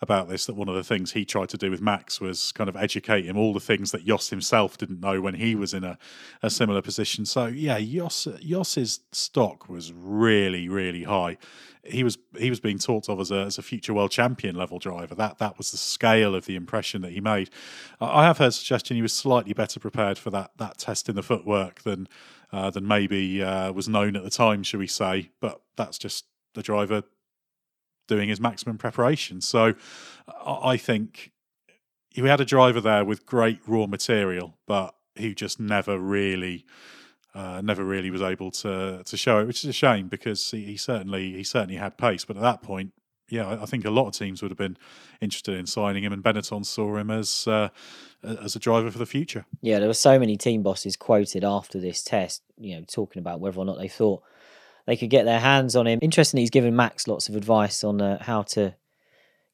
about 0.02 0.28
this 0.28 0.46
that 0.46 0.54
one 0.54 0.68
of 0.68 0.74
the 0.74 0.82
things 0.82 1.12
he 1.12 1.24
tried 1.24 1.48
to 1.48 1.56
do 1.56 1.70
with 1.70 1.80
Max 1.80 2.20
was 2.20 2.50
kind 2.52 2.68
of 2.68 2.76
educate 2.76 3.24
him 3.24 3.38
all 3.38 3.54
the 3.54 3.60
things 3.60 3.92
that 3.92 4.04
Jos 4.04 4.30
himself 4.30 4.76
didn't 4.76 5.00
know 5.00 5.20
when 5.20 5.34
he 5.34 5.54
was 5.54 5.72
in 5.72 5.84
a, 5.84 5.96
a 6.42 6.50
similar 6.50 6.82
position. 6.82 7.24
So 7.24 7.46
yeah, 7.46 7.78
Jos 7.78 8.26
Jos's 8.40 9.00
stock 9.12 9.68
was 9.68 9.92
really 9.92 10.68
really 10.68 11.04
high. 11.04 11.38
He 11.84 12.02
was 12.02 12.18
he 12.36 12.50
was 12.50 12.58
being 12.58 12.78
talked 12.78 13.08
of 13.08 13.20
as 13.20 13.30
a 13.30 13.42
as 13.42 13.58
a 13.58 13.62
future 13.62 13.94
world 13.94 14.10
champion 14.10 14.56
level 14.56 14.80
driver. 14.80 15.14
That 15.14 15.38
that 15.38 15.56
was 15.56 15.70
the 15.70 15.78
scale 15.78 16.34
of 16.34 16.46
the 16.46 16.56
impression 16.56 17.00
that 17.02 17.12
he 17.12 17.20
made. 17.20 17.50
I 18.00 18.24
have 18.24 18.38
heard 18.38 18.54
suggestion 18.54 18.96
he 18.96 19.02
was 19.02 19.12
slightly 19.12 19.52
better 19.52 19.78
prepared 19.78 20.18
for 20.18 20.30
that 20.30 20.50
that 20.58 20.78
test 20.78 21.08
in 21.08 21.14
the 21.14 21.22
footwork 21.22 21.82
than 21.82 22.08
uh, 22.52 22.70
than 22.70 22.88
maybe 22.88 23.40
uh, 23.42 23.70
was 23.72 23.88
known 23.88 24.16
at 24.16 24.24
the 24.24 24.30
time, 24.30 24.64
shall 24.64 24.80
we 24.80 24.88
say? 24.88 25.30
But 25.40 25.62
that's 25.76 25.96
just 25.96 26.26
the 26.54 26.62
driver 26.62 27.04
doing 28.14 28.28
his 28.28 28.40
maximum 28.40 28.76
preparation. 28.78 29.40
So 29.40 29.74
I 30.44 30.76
think 30.76 31.30
we 32.16 32.28
had 32.28 32.40
a 32.40 32.44
driver 32.44 32.80
there 32.80 33.04
with 33.04 33.26
great 33.26 33.60
raw 33.66 33.86
material, 33.86 34.58
but 34.66 34.94
he 35.14 35.34
just 35.34 35.58
never 35.60 35.98
really. 35.98 36.64
Uh, 37.34 37.62
never 37.62 37.82
really 37.82 38.10
was 38.10 38.20
able 38.20 38.50
to 38.50 39.02
to 39.06 39.16
show 39.16 39.38
it, 39.40 39.46
which 39.46 39.64
is 39.64 39.70
a 39.70 39.72
shame 39.72 40.06
because 40.06 40.50
he, 40.50 40.66
he, 40.66 40.76
certainly 40.76 41.32
he 41.32 41.42
certainly 41.42 41.76
had 41.76 41.96
pace. 41.96 42.26
But 42.26 42.36
at 42.36 42.42
that 42.42 42.60
point, 42.60 42.92
yeah, 43.32 43.58
I 43.62 43.64
think 43.64 43.86
a 43.86 43.90
lot 43.90 44.06
of 44.08 44.12
teams 44.12 44.42
would 44.42 44.50
have 44.50 44.58
been 44.58 44.76
interested 45.22 45.58
in 45.58 45.64
signing 45.64 46.04
him, 46.04 46.12
and 46.12 46.22
Benetton 46.22 46.66
saw 46.66 46.98
him 46.98 47.10
as 47.10 47.48
uh, 47.48 47.70
as 48.22 48.54
a 48.54 48.58
driver 48.58 48.90
for 48.90 48.98
the 48.98 49.06
future. 49.06 49.46
Yeah, 49.62 49.78
there 49.78 49.88
were 49.88 49.94
so 49.94 50.18
many 50.18 50.36
team 50.36 50.62
bosses 50.62 50.94
quoted 50.94 51.42
after 51.42 51.80
this 51.80 52.02
test, 52.02 52.42
you 52.58 52.76
know, 52.76 52.84
talking 52.86 53.20
about 53.20 53.40
whether 53.40 53.58
or 53.58 53.64
not 53.64 53.78
they 53.78 53.88
thought 53.88 54.22
they 54.86 54.96
could 54.96 55.10
get 55.10 55.24
their 55.24 55.40
hands 55.40 55.76
on 55.76 55.86
him. 55.86 55.98
Interestingly, 56.02 56.42
he's 56.42 56.50
given 56.50 56.74
Max 56.74 57.06
lots 57.06 57.28
of 57.28 57.36
advice 57.36 57.84
on 57.84 58.00
uh, 58.00 58.22
how 58.22 58.42
to 58.42 58.74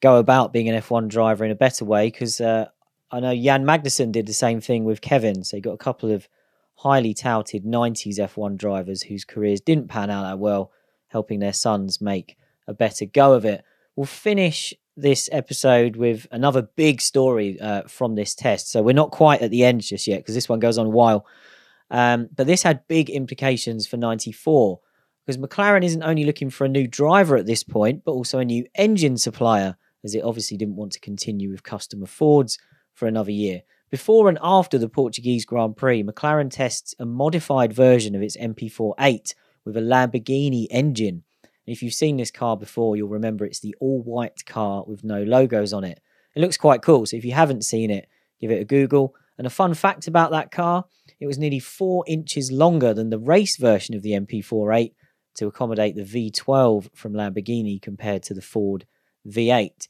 go 0.00 0.16
about 0.16 0.52
being 0.52 0.68
an 0.68 0.80
F1 0.80 1.08
driver 1.08 1.44
in 1.44 1.50
a 1.50 1.56
better 1.56 1.84
way 1.84 2.06
because 2.06 2.40
uh, 2.40 2.66
I 3.10 3.20
know 3.20 3.34
Jan 3.34 3.64
Magnussen 3.64 4.12
did 4.12 4.26
the 4.26 4.32
same 4.32 4.60
thing 4.60 4.84
with 4.84 5.00
Kevin. 5.00 5.44
So 5.44 5.56
he 5.56 5.60
got 5.60 5.72
a 5.72 5.78
couple 5.78 6.10
of 6.10 6.28
highly 6.76 7.14
touted 7.14 7.64
90s 7.64 8.18
F1 8.18 8.56
drivers 8.56 9.02
whose 9.02 9.24
careers 9.24 9.60
didn't 9.60 9.88
pan 9.88 10.10
out 10.10 10.22
that 10.22 10.38
well, 10.38 10.70
helping 11.08 11.40
their 11.40 11.52
sons 11.52 12.00
make 12.00 12.36
a 12.66 12.74
better 12.74 13.04
go 13.04 13.32
of 13.34 13.44
it. 13.44 13.64
We'll 13.96 14.06
finish 14.06 14.72
this 14.96 15.28
episode 15.32 15.96
with 15.96 16.26
another 16.30 16.62
big 16.62 17.00
story 17.00 17.60
uh, 17.60 17.82
from 17.88 18.14
this 18.14 18.34
test. 18.34 18.70
So 18.70 18.82
we're 18.82 18.92
not 18.92 19.10
quite 19.10 19.42
at 19.42 19.50
the 19.50 19.64
end 19.64 19.82
just 19.82 20.06
yet 20.06 20.18
because 20.18 20.34
this 20.34 20.48
one 20.48 20.58
goes 20.58 20.78
on 20.78 20.86
a 20.86 20.90
while. 20.90 21.26
Um, 21.90 22.28
but 22.34 22.46
this 22.46 22.62
had 22.62 22.86
big 22.86 23.08
implications 23.08 23.86
for 23.86 23.96
94 23.96 24.80
because 25.28 25.36
McLaren 25.46 25.84
isn't 25.84 26.02
only 26.02 26.24
looking 26.24 26.48
for 26.48 26.64
a 26.64 26.70
new 26.70 26.86
driver 26.86 27.36
at 27.36 27.44
this 27.44 27.62
point, 27.62 28.02
but 28.02 28.12
also 28.12 28.38
a 28.38 28.46
new 28.46 28.64
engine 28.76 29.18
supplier, 29.18 29.76
as 30.02 30.14
it 30.14 30.24
obviously 30.24 30.56
didn't 30.56 30.76
want 30.76 30.90
to 30.92 31.00
continue 31.00 31.50
with 31.50 31.62
customer 31.62 32.06
Fords 32.06 32.58
for 32.94 33.06
another 33.06 33.30
year. 33.30 33.60
Before 33.90 34.30
and 34.30 34.38
after 34.40 34.78
the 34.78 34.88
Portuguese 34.88 35.44
Grand 35.44 35.76
Prix, 35.76 36.02
McLaren 36.02 36.50
tests 36.50 36.94
a 36.98 37.04
modified 37.04 37.74
version 37.74 38.14
of 38.14 38.22
its 38.22 38.38
MP4 38.38 38.94
8 38.98 39.34
with 39.66 39.76
a 39.76 39.80
Lamborghini 39.80 40.66
engine. 40.70 41.24
And 41.42 41.76
if 41.76 41.82
you've 41.82 41.92
seen 41.92 42.16
this 42.16 42.30
car 42.30 42.56
before, 42.56 42.96
you'll 42.96 43.10
remember 43.10 43.44
it's 43.44 43.60
the 43.60 43.76
all 43.80 44.00
white 44.00 44.46
car 44.46 44.82
with 44.86 45.04
no 45.04 45.22
logos 45.22 45.74
on 45.74 45.84
it. 45.84 46.00
It 46.34 46.40
looks 46.40 46.56
quite 46.56 46.80
cool, 46.80 47.04
so 47.04 47.18
if 47.18 47.24
you 47.26 47.32
haven't 47.32 47.66
seen 47.66 47.90
it, 47.90 48.08
give 48.40 48.50
it 48.50 48.62
a 48.62 48.64
Google. 48.64 49.14
And 49.36 49.46
a 49.46 49.50
fun 49.50 49.74
fact 49.74 50.08
about 50.08 50.30
that 50.30 50.50
car 50.50 50.86
it 51.20 51.26
was 51.26 51.38
nearly 51.38 51.58
four 51.58 52.04
inches 52.06 52.52
longer 52.52 52.94
than 52.94 53.10
the 53.10 53.18
race 53.18 53.56
version 53.56 53.94
of 53.94 54.02
the 54.02 54.12
MP4 54.12 54.76
8 54.76 54.94
to 55.38 55.46
accommodate 55.46 55.96
the 55.96 56.02
V12 56.02 56.90
from 56.94 57.14
Lamborghini 57.14 57.80
compared 57.80 58.22
to 58.24 58.34
the 58.34 58.42
Ford 58.42 58.86
V8. 59.26 59.88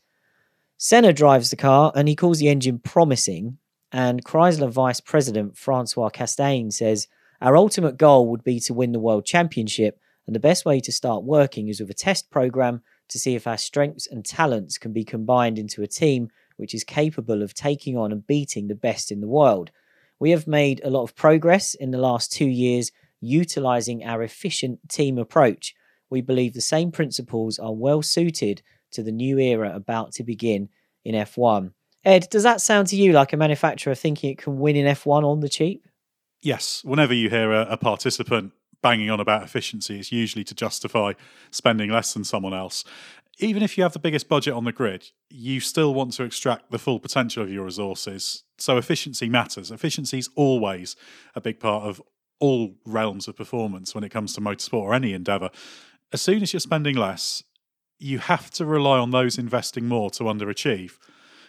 Senna 0.77 1.13
drives 1.13 1.51
the 1.51 1.57
car 1.57 1.93
and 1.95 2.09
he 2.09 2.15
calls 2.15 2.39
the 2.39 2.49
engine 2.49 2.79
promising. 2.79 3.59
And 3.91 4.25
Chrysler 4.25 4.71
Vice 4.71 5.01
President 5.01 5.57
Francois 5.57 6.11
Castaing 6.11 6.73
says, 6.73 7.09
Our 7.41 7.57
ultimate 7.57 7.97
goal 7.97 8.29
would 8.29 8.45
be 8.45 8.61
to 8.61 8.75
win 8.75 8.93
the 8.93 9.01
World 9.01 9.25
Championship, 9.25 9.99
and 10.27 10.37
the 10.37 10.41
best 10.41 10.65
way 10.65 10.79
to 10.81 10.93
start 10.93 11.25
working 11.25 11.69
is 11.69 11.81
with 11.81 11.91
a 11.91 11.95
test 11.95 12.31
program 12.31 12.83
to 13.09 13.19
see 13.19 13.35
if 13.35 13.47
our 13.47 13.57
strengths 13.57 14.07
and 14.07 14.25
talents 14.25 14.77
can 14.77 14.93
be 14.93 15.05
combined 15.05 15.59
into 15.59 15.83
a 15.83 15.87
team 15.87 16.29
which 16.59 16.75
is 16.75 16.85
capable 16.85 17.43
of 17.43 17.55
taking 17.55 17.97
on 17.97 18.13
and 18.13 18.27
beating 18.27 18.69
the 18.69 18.75
best 18.75 19.11
in 19.11 19.21
the 19.21 19.29
world. 19.29 19.71
We 20.21 20.31
have 20.33 20.47
made 20.47 20.81
a 20.85 20.91
lot 20.91 21.05
of 21.05 21.17
progress 21.17 21.75
in 21.75 21.93
the 21.93 21.99
last 21.99 22.33
two 22.33 22.49
years 22.49 22.93
utilizing 23.21 24.05
our 24.05 24.23
efficient 24.23 24.81
team 24.89 25.19
approach. 25.19 25.75
We 26.11 26.21
believe 26.21 26.55
the 26.55 26.61
same 26.61 26.91
principles 26.91 27.59
are 27.59 27.75
well 27.75 28.03
suited 28.03 28.63
to 28.93 29.03
the 29.03 29.13
new 29.13 29.39
era 29.39 29.75
about 29.75 30.13
to 30.13 30.25
begin 30.25 30.69
in 31.05 31.15
F1. 31.15 31.73
Edd, 32.05 32.29
does 32.31 32.43
that 32.43 32.61
sound 32.61 32.89
to 32.89 32.97
you 32.97 33.13
like 33.13 33.33
a 33.33 33.37
manufacturer 33.37 33.95
thinking 33.95 34.31
it 34.31 34.39
can 34.39 34.59
win 34.59 34.77
in 34.77 34.87
F1 34.87 35.25
on 35.25 35.41
the 35.41 35.49
cheap? 35.49 35.87
Yes. 36.41 36.83
Whenever 36.85 37.13
you 37.13 37.29
hear 37.29 37.53
a, 37.53 37.63
a 37.63 37.77
participant 37.77 38.53
banging 38.83 39.11
on 39.11 39.21
about 39.21 39.43
efficiency, 39.43 39.99
it's 39.99 40.13
usually 40.13 40.45
to 40.45 40.55
justify 40.55 41.13
spending 41.51 41.91
less 41.91 42.15
than 42.15 42.25
someone 42.25 42.55
else. 42.55 42.85
Even 43.41 43.63
if 43.63 43.77
you 43.77 43.83
have 43.83 43.93
the 43.93 43.99
biggest 43.99 44.29
budget 44.29 44.55
on 44.55 44.65
the 44.65 44.73
grid, 44.73 45.11
you 45.31 45.61
still 45.61 45.95
want 45.95 46.13
to 46.13 46.25
extract 46.25 46.71
the 46.71 46.79
full 46.79 46.99
potential 46.99 47.43
of 47.43 47.51
your 47.51 47.65
resources. 47.65 48.45
So 48.59 48.79
efficiency 48.79 49.29
matters. 49.29 49.71
Efficiency 49.71 50.19
is 50.19 50.31
always 50.35 50.97
a 51.35 51.41
big 51.41 51.61
part 51.61 51.85
of 51.85 52.03
all 52.41 52.75
realms 52.85 53.29
of 53.29 53.37
performance 53.37 53.95
when 53.95 54.05
it 54.05 54.11
comes 54.11 54.33
to 54.35 54.41
motorsport 54.41 54.83
or 54.83 54.95
any 54.95 55.13
endeavor. 55.13 55.51
As 56.13 56.23
soon 56.23 56.43
as 56.43 56.53
you're 56.53 56.61
spending 56.61 56.97
less, 56.97 57.43
you 57.99 58.19
have 58.19 58.51
to 58.53 58.65
rely 58.65 58.99
on 58.99 59.11
those 59.11 59.39
investing 59.39 59.87
more 59.87 60.11
to 60.13 60.25
underachieve. 60.25 60.99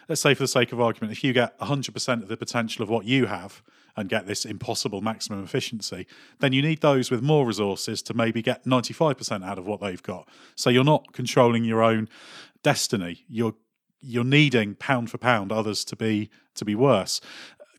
Let's 0.08 0.20
say, 0.20 0.34
for 0.34 0.42
the 0.42 0.48
sake 0.48 0.72
of 0.72 0.80
argument, 0.80 1.12
if 1.12 1.22
you 1.22 1.32
get 1.32 1.58
100% 1.60 2.22
of 2.22 2.28
the 2.28 2.36
potential 2.36 2.82
of 2.82 2.90
what 2.90 3.04
you 3.04 3.26
have 3.26 3.62
and 3.96 4.08
get 4.08 4.26
this 4.26 4.44
impossible 4.44 5.00
maximum 5.00 5.44
efficiency, 5.44 6.06
then 6.40 6.52
you 6.52 6.62
need 6.62 6.80
those 6.80 7.10
with 7.10 7.22
more 7.22 7.46
resources 7.46 8.02
to 8.02 8.14
maybe 8.14 8.42
get 8.42 8.64
95% 8.64 9.44
out 9.44 9.58
of 9.58 9.66
what 9.66 9.80
they've 9.80 10.02
got. 10.02 10.28
So 10.56 10.70
you're 10.70 10.82
not 10.82 11.12
controlling 11.12 11.64
your 11.64 11.82
own 11.82 12.08
destiny. 12.62 13.24
You're 13.28 13.54
you're 14.02 14.24
needing 14.24 14.74
pound 14.76 15.10
for 15.10 15.18
pound 15.18 15.52
others 15.52 15.84
to 15.84 15.94
be 15.94 16.30
to 16.54 16.64
be 16.64 16.74
worse. 16.74 17.20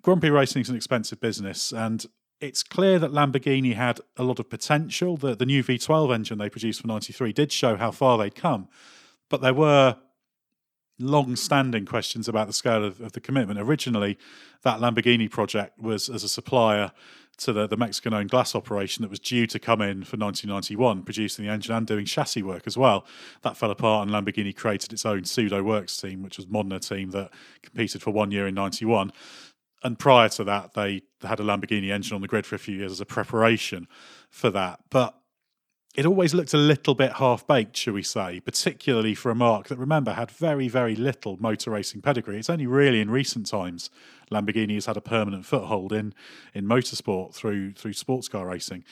Prix 0.04 0.30
racing 0.30 0.62
is 0.62 0.70
an 0.70 0.76
expensive 0.76 1.20
business, 1.20 1.72
and 1.72 2.06
it's 2.42 2.64
clear 2.64 2.98
that 3.00 3.12
Lamborghini 3.12 3.76
had 3.76 4.02
a 4.18 4.24
lot 4.24 4.40
of 4.40 4.50
potential. 4.50 5.16
The, 5.16 5.36
the 5.36 5.46
new 5.46 5.64
V12 5.64 6.14
engine 6.14 6.38
they 6.40 6.50
produced 6.50 6.82
for 6.82 6.88
93 6.88 7.32
did 7.32 7.52
show 7.52 7.78
how 7.78 7.92
far 7.92 8.18
they'd 8.18 8.36
come, 8.36 8.68
but 9.30 9.42
there 9.42 9.54
were 9.54 9.98
long 11.00 11.36
standing 11.36 11.86
questions 11.86 12.28
about 12.28 12.48
the 12.48 12.54
scale 12.54 12.84
of, 12.84 13.00
of, 13.02 13.14
the 13.14 13.22
commitment. 13.22 13.60
Originally, 13.60 14.18
that 14.64 14.80
Lamborghini 14.80 15.30
project 15.30 15.80
was 15.80 16.10
as 16.10 16.24
a 16.24 16.30
supplier 16.30 16.92
to 17.38 17.52
the, 17.52 17.66
the 17.66 17.78
Mexican 17.78 18.14
owned 18.14 18.30
GLAS 18.30 18.54
operation 18.54 19.02
that 19.02 19.10
was 19.10 19.20
due 19.20 19.48
to 19.48 19.58
come 19.58 19.82
in 19.82 20.04
for 20.04 20.18
1991, 20.18 21.02
producing 21.02 21.46
the 21.46 21.52
engine 21.52 21.74
and 21.74 21.88
doing 21.88 22.06
chassis 22.06 22.44
work 22.44 22.64
as 22.68 22.78
well. 22.78 23.06
That 23.42 23.58
fell 23.58 23.72
apart, 23.72 24.08
and 24.08 24.16
Lamborghini 24.16 24.56
created 24.56 24.94
its 24.94 25.06
own 25.06 25.26
pseudo 25.26 25.64
works 25.64 25.98
team, 25.98 26.22
which 26.22 26.38
was 26.38 26.46
a 26.46 26.50
Modena 26.50 26.80
team 26.80 27.12
that 27.12 27.32
competed 27.64 28.04
for 28.04 28.12
one 28.12 28.30
year 28.30 28.48
in 28.48 28.54
91 28.54 29.12
and 29.84 29.98
prior 29.98 30.30
to 30.30 30.44
that, 30.44 30.74
they 30.74 31.02
had 31.22 31.40
a 31.40 31.44
Lamborghini 31.44 31.92
engine 31.92 32.16
on 32.16 32.22
the 32.22 32.28
grid 32.28 32.46
for 32.46 32.56
a 32.56 32.60
few 32.60 32.78
years 32.78 32.92
as 32.92 33.02
a 33.02 33.06
preparation 33.06 33.88
for 34.30 34.50
that. 34.52 34.80
But 34.90 35.16
it 35.96 36.06
always 36.06 36.34
looked 36.34 36.54
a 36.54 36.58
little 36.58 36.96
bit 36.96 37.14
half 37.14 37.46
baked, 37.46 37.76
shall 37.76 37.94
we 37.94 38.04
say, 38.04 38.40
particularly 38.40 39.14
for 39.14 39.30
a 39.30 39.36
marque 39.36 39.68
that, 39.68 39.78
remember, 39.78 40.14
had 40.14 40.32
very, 40.32 40.70
very 40.70 40.96
little 40.96 41.36
motor 41.38 41.72
racing 41.72 42.02
pedigree. 42.02 42.38
It's 42.38 42.50
only 42.50 42.66
really 42.66 43.02
in 43.02 43.10
recent 43.12 43.48
times 43.48 43.90
Lamborghini 44.32 44.76
has 44.76 44.86
had 44.86 44.96
a 44.96 45.02
permanent 45.02 45.46
foothold 45.46 45.92
in 45.92 46.14
in 46.54 46.66
motorsport 46.66 47.34
through 47.34 47.74
through 47.74 47.94
sports 47.94 48.30
car 48.30 48.48
racing 48.48 48.86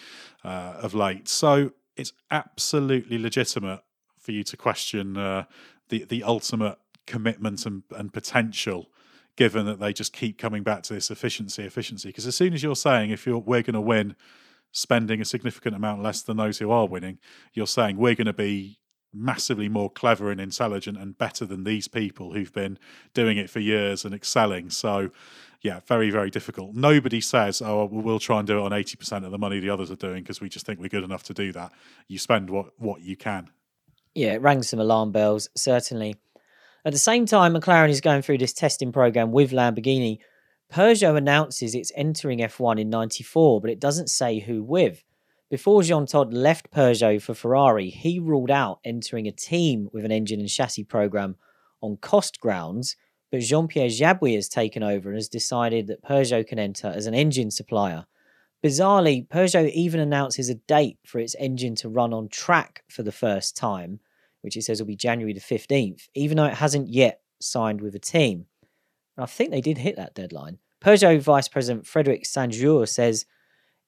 uh, 0.44 0.74
of 0.82 0.94
late. 0.94 1.30
So 1.30 1.72
it's 1.96 2.12
absolutely 2.32 3.18
legitimate 3.18 3.82
for 4.20 4.34
you 4.34 4.44
to 4.44 4.58
question 4.58 5.16
uh, 5.16 5.46
the 5.88 6.04
the 6.04 6.24
ultimate 6.24 6.78
commitment 7.06 7.66
and, 7.66 7.84
and 7.96 8.12
potential 8.12 8.90
given 9.40 9.66
that 9.66 9.80
they 9.80 9.94
just 9.94 10.12
keep 10.12 10.38
coming 10.38 10.64
back 10.64 10.84
to 10.84 10.94
this 10.94 11.10
efficiency, 11.10 11.64
efficiency. 11.64 12.10
Because 12.10 12.28
as 12.28 12.36
soon 12.36 12.54
as 12.54 12.62
you're 12.62 12.76
saying 12.76 13.10
if 13.10 13.26
you're 13.26 13.40
we're 13.40 13.62
going 13.62 13.74
to 13.74 13.80
win, 13.80 14.18
spending 14.74 15.22
a 15.22 15.26
significant 15.26 15.74
amount 15.74 16.04
less 16.04 16.22
than 16.22 16.36
those 16.36 16.60
who 16.60 16.70
are 16.72 16.86
winning, 16.86 17.20
you're 17.54 17.66
saying 17.66 17.96
we're 17.96 18.16
going 18.16 18.28
to 18.28 18.34
be 18.34 18.80
massively 19.14 19.70
more 19.70 19.90
clever 19.90 20.30
and 20.30 20.42
intelligent 20.42 20.98
and 20.98 21.18
better 21.18 21.46
than 21.46 21.64
these 21.64 21.88
people 21.88 22.34
who've 22.34 22.52
been 22.52 22.78
doing 23.14 23.38
it 23.38 23.50
for 23.50 23.62
years 23.62 24.04
and 24.04 24.14
excelling. 24.14 24.70
So, 24.70 25.10
yeah, 25.62 25.80
very, 25.88 26.10
very 26.10 26.30
difficult. 26.30 26.76
Nobody 26.76 27.22
says, 27.22 27.62
oh, 27.62 27.88
we'll 27.90 28.20
try 28.20 28.40
and 28.40 28.48
do 28.48 28.60
it 28.60 28.62
on 28.62 28.72
80% 28.72 29.24
of 29.24 29.32
the 29.32 29.38
money 29.38 29.62
the 29.62 29.70
others 29.70 29.90
are 29.90 29.96
doing 29.96 30.22
because 30.22 30.42
we 30.42 30.50
just 30.50 30.66
think 30.66 30.82
we're 30.82 30.90
good 30.90 31.06
enough 31.06 31.24
to 31.24 31.34
do 31.34 31.54
that. 31.54 31.72
You 32.10 32.20
spend 32.20 32.50
what, 32.50 32.74
what 32.78 33.00
you 33.00 33.16
can. 33.16 33.52
Yeah, 34.16 34.34
it 34.34 34.42
rang 34.42 34.64
some 34.64 34.82
alarm 34.82 35.14
bells, 35.14 35.48
certainly. 35.56 36.18
At 36.86 36.94
the 36.94 37.00
same 37.00 37.26
time, 37.26 37.54
McLaren 37.54 37.90
is 37.90 38.00
going 38.00 38.22
through 38.22 38.38
this 38.38 38.54
testing 38.54 38.94
program 38.94 39.32
with 39.32 39.52
Lamborghini. 39.52 40.20
Peugeot 40.72 41.18
announces 41.18 41.76
it's 41.76 41.92
entering 41.94 42.40
F1 42.40 42.80
in 42.80 42.90
94, 42.90 43.60
but 43.60 43.70
it 43.70 43.82
doesn't 43.82 44.10
say 44.10 44.40
who 44.40 44.64
with. 44.64 45.04
Before 45.50 45.84
Jean 45.84 46.06
Todt 46.06 46.32
left 46.32 46.72
Peugeot 46.72 47.22
for 47.22 47.34
Ferrari, 47.34 47.90
he 47.90 48.20
ruled 48.20 48.52
out 48.52 48.80
entering 48.86 49.28
a 49.28 49.32
team 49.32 49.90
with 49.92 50.06
an 50.06 50.12
engine 50.12 50.40
and 50.40 50.48
chassis 50.48 50.84
program 50.84 51.36
on 51.82 51.98
cost 51.98 52.40
grounds, 52.40 52.96
but 53.32 53.42
Jean 53.42 53.68
Pierre 53.68 53.90
Jabouille 53.90 54.36
has 54.36 54.48
taken 54.48 54.84
over 54.84 55.10
and 55.10 55.18
has 55.18 55.28
decided 55.28 55.88
that 55.88 56.04
Peugeot 56.04 56.48
can 56.48 56.60
enter 56.60 56.88
as 56.88 57.08
an 57.08 57.14
engine 57.14 57.52
supplier. 57.52 58.06
Bizarrely, 58.64 59.28
Peugeot 59.28 59.72
even 59.72 60.00
announces 60.00 60.50
a 60.50 60.56
date 60.56 61.00
for 61.06 61.20
its 61.20 61.36
engine 61.40 61.76
to 61.76 61.90
run 61.90 62.14
on 62.14 62.30
track 62.30 62.84
for 62.88 63.04
the 63.04 63.12
first 63.12 63.58
time, 63.58 64.00
which 64.42 64.58
it 64.58 64.64
says 64.64 64.80
will 64.80 64.88
be 64.88 64.96
January 64.96 65.34
the 65.34 65.40
15th, 65.40 66.08
even 66.16 66.38
though 66.38 66.46
it 66.46 66.56
hasn't 66.56 66.90
yet 66.90 67.22
signed 67.40 67.82
with 67.82 67.96
a 67.96 68.00
team. 68.00 68.46
And 69.18 69.24
I 69.24 69.28
think 69.28 69.52
they 69.52 69.62
did 69.62 69.78
hit 69.78 69.96
that 69.96 70.16
deadline. 70.16 70.60
Peugeot 70.82 71.22
Vice 71.22 71.48
President 71.48 71.86
Frederic 71.86 72.26
Saint-Geours 72.26 72.92
says, 72.92 73.26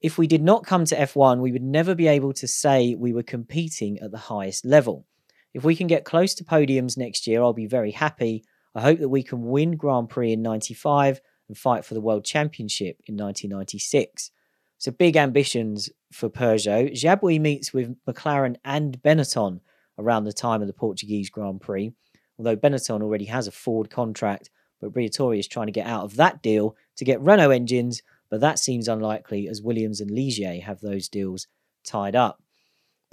if 0.01 0.17
we 0.17 0.27
did 0.27 0.41
not 0.41 0.65
come 0.65 0.83
to 0.85 0.95
F1, 0.95 1.39
we 1.39 1.51
would 1.51 1.61
never 1.61 1.95
be 1.95 2.07
able 2.07 2.33
to 2.33 2.47
say 2.47 2.95
we 2.95 3.13
were 3.13 3.23
competing 3.23 3.99
at 3.99 4.11
the 4.11 4.17
highest 4.17 4.65
level. 4.65 5.05
If 5.53 5.63
we 5.63 5.75
can 5.75 5.87
get 5.87 6.05
close 6.05 6.33
to 6.35 6.43
podiums 6.43 6.97
next 6.97 7.27
year, 7.27 7.41
I'll 7.41 7.53
be 7.53 7.67
very 7.67 7.91
happy. 7.91 8.43
I 8.73 8.81
hope 8.81 8.99
that 8.99 9.09
we 9.09 9.21
can 9.21 9.43
win 9.43 9.77
Grand 9.77 10.09
Prix 10.09 10.33
in 10.33 10.41
95 10.41 11.21
and 11.47 11.57
fight 11.57 11.85
for 11.85 11.93
the 11.93 12.01
World 12.01 12.25
Championship 12.25 12.97
in 13.05 13.15
1996. 13.15 14.31
So 14.77 14.91
big 14.91 15.15
ambitions 15.15 15.89
for 16.11 16.29
Peugeot. 16.29 16.93
Jabouille 16.93 17.39
meets 17.39 17.71
with 17.71 17.95
McLaren 18.05 18.55
and 18.65 18.99
Benetton 19.01 19.59
around 19.97 20.23
the 20.23 20.34
time 20.34 20.61
of 20.61 20.68
the 20.68 20.73
Portuguese 20.73 21.30
Grand 21.30 21.61
Prix. 21.61 21.93
Although 22.38 22.55
Benetton 22.55 23.01
already 23.01 23.26
has 23.26 23.47
a 23.47 23.51
Ford 23.51 23.89
contract, 23.89 24.49
but 24.80 24.93
Briatore 24.93 25.38
is 25.38 25.47
trying 25.47 25.68
to 25.68 25.72
get 25.72 25.88
out 25.88 26.03
of 26.03 26.15
that 26.15 26.41
deal 26.41 26.76
to 26.97 27.05
get 27.05 27.22
Renault 27.22 27.51
engines, 27.51 28.01
but 28.30 28.41
that 28.41 28.59
seems 28.59 28.88
unlikely 28.88 29.47
as 29.47 29.61
Williams 29.61 30.01
and 30.01 30.09
Ligier 30.09 30.61
have 30.63 30.81
those 30.81 31.07
deals 31.07 31.47
tied 31.84 32.15
up. 32.15 32.41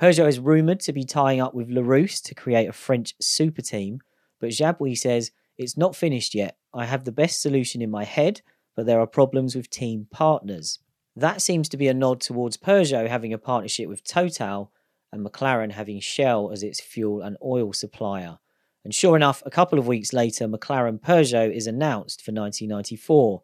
Peugeot 0.01 0.29
is 0.29 0.39
rumoured 0.39 0.81
to 0.81 0.93
be 0.93 1.05
tying 1.05 1.41
up 1.41 1.55
with 1.55 1.69
Larousse 1.69 2.23
to 2.23 2.35
create 2.35 2.69
a 2.69 2.73
French 2.73 3.15
super 3.21 3.63
team, 3.63 4.01
but 4.41 4.51
Jabouille 4.51 4.95
says 4.95 5.33
it's 5.59 5.77
not 5.77 5.97
finished 5.97 6.35
yet. 6.35 6.57
I 6.73 6.87
have 6.87 7.05
the 7.05 7.13
best 7.13 7.43
solution 7.43 7.83
in 7.83 7.91
my 7.91 8.05
head, 8.05 8.41
but 8.77 8.87
there 8.87 9.01
are 9.01 9.07
problems 9.09 9.57
with 9.57 9.71
team 9.71 10.07
partners. 10.11 10.79
That 11.17 11.43
seems 11.43 11.69
to 11.71 11.77
be 11.77 11.89
a 11.89 11.95
nod 11.95 12.21
towards 12.21 12.57
Peugeot 12.57 13.09
having 13.09 13.33
a 13.33 13.39
partnership 13.39 13.89
with 13.89 14.05
Total 14.05 14.71
and 15.13 15.25
McLaren 15.25 15.73
having 15.73 16.01
Shell 16.01 16.51
as 16.53 16.63
its 16.63 16.81
fuel 16.81 17.23
and 17.23 17.37
oil 17.43 17.73
supplier. 17.73 18.39
And 18.85 18.95
sure 18.95 19.17
enough, 19.17 19.43
a 19.45 19.51
couple 19.51 19.79
of 19.79 19.87
weeks 19.87 20.13
later, 20.13 20.47
McLaren 20.47 21.01
Peugeot 21.01 21.55
is 21.55 21.67
announced 21.67 22.25
for 22.25 22.33
1994. 22.33 23.43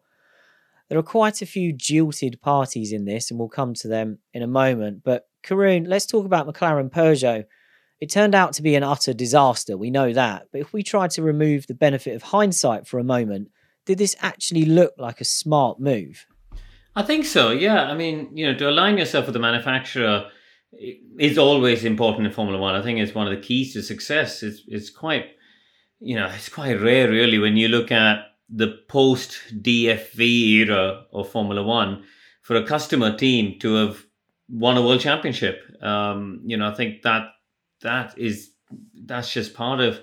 There 0.89 0.97
are 0.97 1.03
quite 1.03 1.41
a 1.41 1.45
few 1.45 1.73
jilted 1.73 2.41
parties 2.41 2.91
in 2.91 3.05
this, 3.05 3.29
and 3.29 3.39
we'll 3.39 3.49
come 3.49 3.73
to 3.75 3.87
them 3.87 4.19
in 4.33 4.43
a 4.43 4.47
moment. 4.47 5.01
But 5.03 5.27
Karun, 5.43 5.87
let's 5.87 6.05
talk 6.05 6.25
about 6.25 6.47
McLaren 6.47 6.91
Peugeot. 6.91 7.45
It 7.99 8.09
turned 8.09 8.35
out 8.35 8.53
to 8.53 8.61
be 8.61 8.75
an 8.75 8.83
utter 8.83 9.13
disaster, 9.13 9.77
we 9.77 9.89
know 9.89 10.13
that. 10.13 10.47
But 10.51 10.61
if 10.61 10.73
we 10.73 10.83
try 10.83 11.07
to 11.09 11.21
remove 11.21 11.67
the 11.67 11.73
benefit 11.73 12.15
of 12.15 12.23
hindsight 12.23 12.87
for 12.87 12.99
a 12.99 13.03
moment, 13.03 13.49
did 13.85 13.97
this 13.97 14.15
actually 14.19 14.65
look 14.65 14.93
like 14.97 15.21
a 15.21 15.25
smart 15.25 15.79
move? 15.79 16.25
I 16.95 17.03
think 17.03 17.25
so, 17.25 17.51
yeah. 17.51 17.83
I 17.83 17.93
mean, 17.93 18.29
you 18.33 18.45
know, 18.45 18.57
to 18.57 18.69
align 18.69 18.97
yourself 18.97 19.25
with 19.25 19.33
the 19.33 19.39
manufacturer 19.39 20.29
is 20.71 21.37
always 21.37 21.85
important 21.85 22.27
in 22.27 22.33
Formula 22.33 22.59
One. 22.59 22.75
I 22.75 22.81
think 22.81 22.99
it's 22.99 23.15
one 23.15 23.27
of 23.27 23.33
the 23.35 23.41
keys 23.41 23.73
to 23.73 23.81
success. 23.81 24.43
It's 24.43 24.61
it's 24.67 24.89
quite 24.89 25.27
you 25.99 26.15
know 26.15 26.27
it's 26.27 26.49
quite 26.49 26.81
rare 26.81 27.09
really 27.09 27.39
when 27.39 27.57
you 27.57 27.67
look 27.67 27.91
at 27.91 28.25
the 28.49 28.79
post 28.87 29.39
DFV 29.61 30.19
era 30.19 31.05
of 31.11 31.29
Formula 31.29 31.63
One 31.63 32.03
for 32.41 32.55
a 32.55 32.65
customer 32.65 33.15
team 33.17 33.59
to 33.59 33.73
have 33.75 34.05
won 34.49 34.77
a 34.77 34.81
world 34.81 35.01
championship. 35.01 35.61
Um, 35.81 36.41
you 36.45 36.57
know, 36.57 36.69
I 36.69 36.73
think 36.73 37.01
that 37.03 37.29
that 37.81 38.17
is 38.17 38.51
that's 39.05 39.31
just 39.31 39.53
part 39.53 39.79
of 39.79 39.99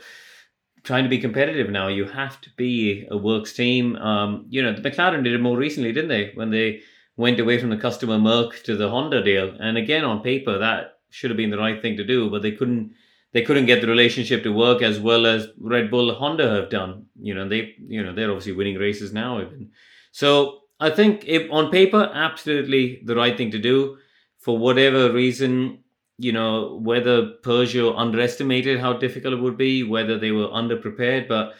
trying 0.82 1.04
to 1.04 1.10
be 1.10 1.18
competitive 1.18 1.70
now. 1.70 1.88
You 1.88 2.04
have 2.06 2.40
to 2.40 2.50
be 2.56 3.06
a 3.10 3.16
works 3.16 3.52
team. 3.52 3.96
Um, 3.96 4.46
you 4.48 4.62
know, 4.62 4.72
the 4.72 4.90
McLaren 4.90 5.22
did 5.22 5.34
it 5.34 5.40
more 5.40 5.56
recently, 5.56 5.92
didn't 5.92 6.08
they? 6.08 6.32
When 6.34 6.50
they 6.50 6.80
went 7.16 7.40
away 7.40 7.58
from 7.58 7.70
the 7.70 7.76
customer 7.76 8.18
Merc 8.18 8.62
to 8.64 8.76
the 8.76 8.88
Honda 8.88 9.22
deal. 9.22 9.56
And 9.60 9.76
again, 9.76 10.04
on 10.04 10.22
paper, 10.22 10.58
that 10.58 10.98
should 11.10 11.30
have 11.30 11.36
been 11.36 11.50
the 11.50 11.58
right 11.58 11.80
thing 11.80 11.96
to 11.96 12.04
do, 12.04 12.30
but 12.30 12.42
they 12.42 12.52
couldn't. 12.52 12.94
They 13.32 13.42
couldn't 13.42 13.64
get 13.64 13.80
the 13.80 13.86
relationship 13.86 14.42
to 14.42 14.52
work 14.52 14.82
as 14.82 15.00
well 15.00 15.24
as 15.24 15.48
Red 15.58 15.90
Bull 15.90 16.14
Honda 16.14 16.50
have 16.50 16.68
done. 16.68 17.06
You 17.18 17.34
know, 17.34 17.48
they 17.48 17.74
you 17.78 18.02
know 18.02 18.14
they're 18.14 18.30
obviously 18.30 18.52
winning 18.52 18.76
races 18.76 19.12
now 19.12 19.40
even. 19.40 19.70
So 20.10 20.60
I 20.78 20.90
think 20.90 21.24
if 21.26 21.50
on 21.50 21.70
paper, 21.70 22.10
absolutely 22.12 23.00
the 23.04 23.16
right 23.16 23.36
thing 23.36 23.50
to 23.52 23.58
do. 23.58 23.96
For 24.38 24.58
whatever 24.58 25.12
reason, 25.12 25.78
you 26.18 26.32
know, 26.32 26.78
whether 26.82 27.34
Peugeot 27.42 27.94
underestimated 27.96 28.80
how 28.80 28.94
difficult 28.94 29.34
it 29.34 29.40
would 29.40 29.56
be, 29.56 29.82
whether 29.82 30.18
they 30.18 30.32
were 30.32 30.48
underprepared, 30.48 31.28
but 31.28 31.54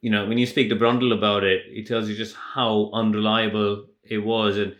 you 0.00 0.10
know, 0.10 0.26
when 0.26 0.38
you 0.38 0.46
speak 0.46 0.68
to 0.68 0.76
Brundle 0.76 1.16
about 1.16 1.44
it, 1.44 1.62
it 1.66 1.86
tells 1.86 2.08
you 2.08 2.16
just 2.16 2.34
how 2.34 2.90
unreliable 2.92 3.86
it 4.02 4.18
was. 4.18 4.56
And 4.56 4.74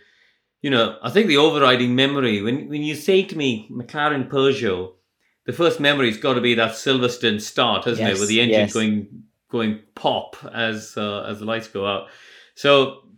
you 0.61 0.71
know, 0.71 0.99
I 1.03 1.11
think 1.11 1.27
the 1.27 1.39
overriding 1.39 1.95
memory 1.95 2.43
when 2.43 2.69
when 2.69 2.83
you 2.83 2.95
say 2.95 3.23
to 3.23 3.37
me 3.37 3.69
McLaren 3.71 4.29
Peugeot, 4.29 4.93
the 5.47 5.53
first 5.53 5.81
memory's 5.81 6.19
got 6.19 6.35
to 6.35 6.41
be 6.41 6.55
that 6.55 6.73
Silverstone 6.73 7.41
start, 7.41 7.85
hasn't 7.85 8.09
yes, 8.09 8.19
it, 8.19 8.21
with 8.21 8.29
the 8.29 8.41
engine 8.41 8.61
yes. 8.61 8.73
going 8.73 9.25
going 9.51 9.81
pop 9.95 10.37
as 10.53 10.95
uh, 10.97 11.23
as 11.23 11.41
the 11.41 11.45
lights 11.45 11.69
go 11.69 11.87
out. 11.87 12.09
So 12.55 13.09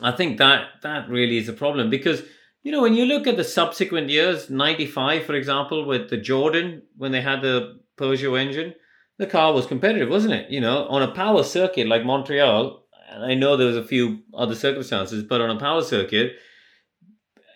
I 0.00 0.12
think 0.12 0.38
that 0.38 0.68
that 0.82 1.08
really 1.08 1.38
is 1.38 1.48
a 1.48 1.52
problem 1.52 1.90
because 1.90 2.22
you 2.62 2.72
know 2.72 2.82
when 2.82 2.94
you 2.94 3.04
look 3.04 3.26
at 3.26 3.36
the 3.36 3.44
subsequent 3.44 4.10
years, 4.10 4.48
ninety 4.48 4.86
five, 4.86 5.24
for 5.24 5.34
example, 5.34 5.84
with 5.84 6.08
the 6.10 6.16
Jordan 6.16 6.82
when 6.96 7.12
they 7.12 7.20
had 7.20 7.42
the 7.42 7.80
Peugeot 7.98 8.40
engine, 8.40 8.74
the 9.18 9.26
car 9.26 9.52
was 9.52 9.66
competitive, 9.66 10.08
wasn't 10.08 10.34
it? 10.34 10.50
You 10.50 10.60
know, 10.60 10.86
on 10.86 11.02
a 11.02 11.12
power 11.12 11.42
circuit 11.42 11.86
like 11.86 12.04
Montreal, 12.04 12.85
and 13.16 13.24
I 13.24 13.34
know 13.34 13.56
there 13.56 13.66
was 13.66 13.76
a 13.76 13.84
few 13.84 14.20
other 14.34 14.54
circumstances, 14.54 15.22
but 15.24 15.40
on 15.40 15.50
a 15.50 15.58
power 15.58 15.82
circuit 15.82 16.36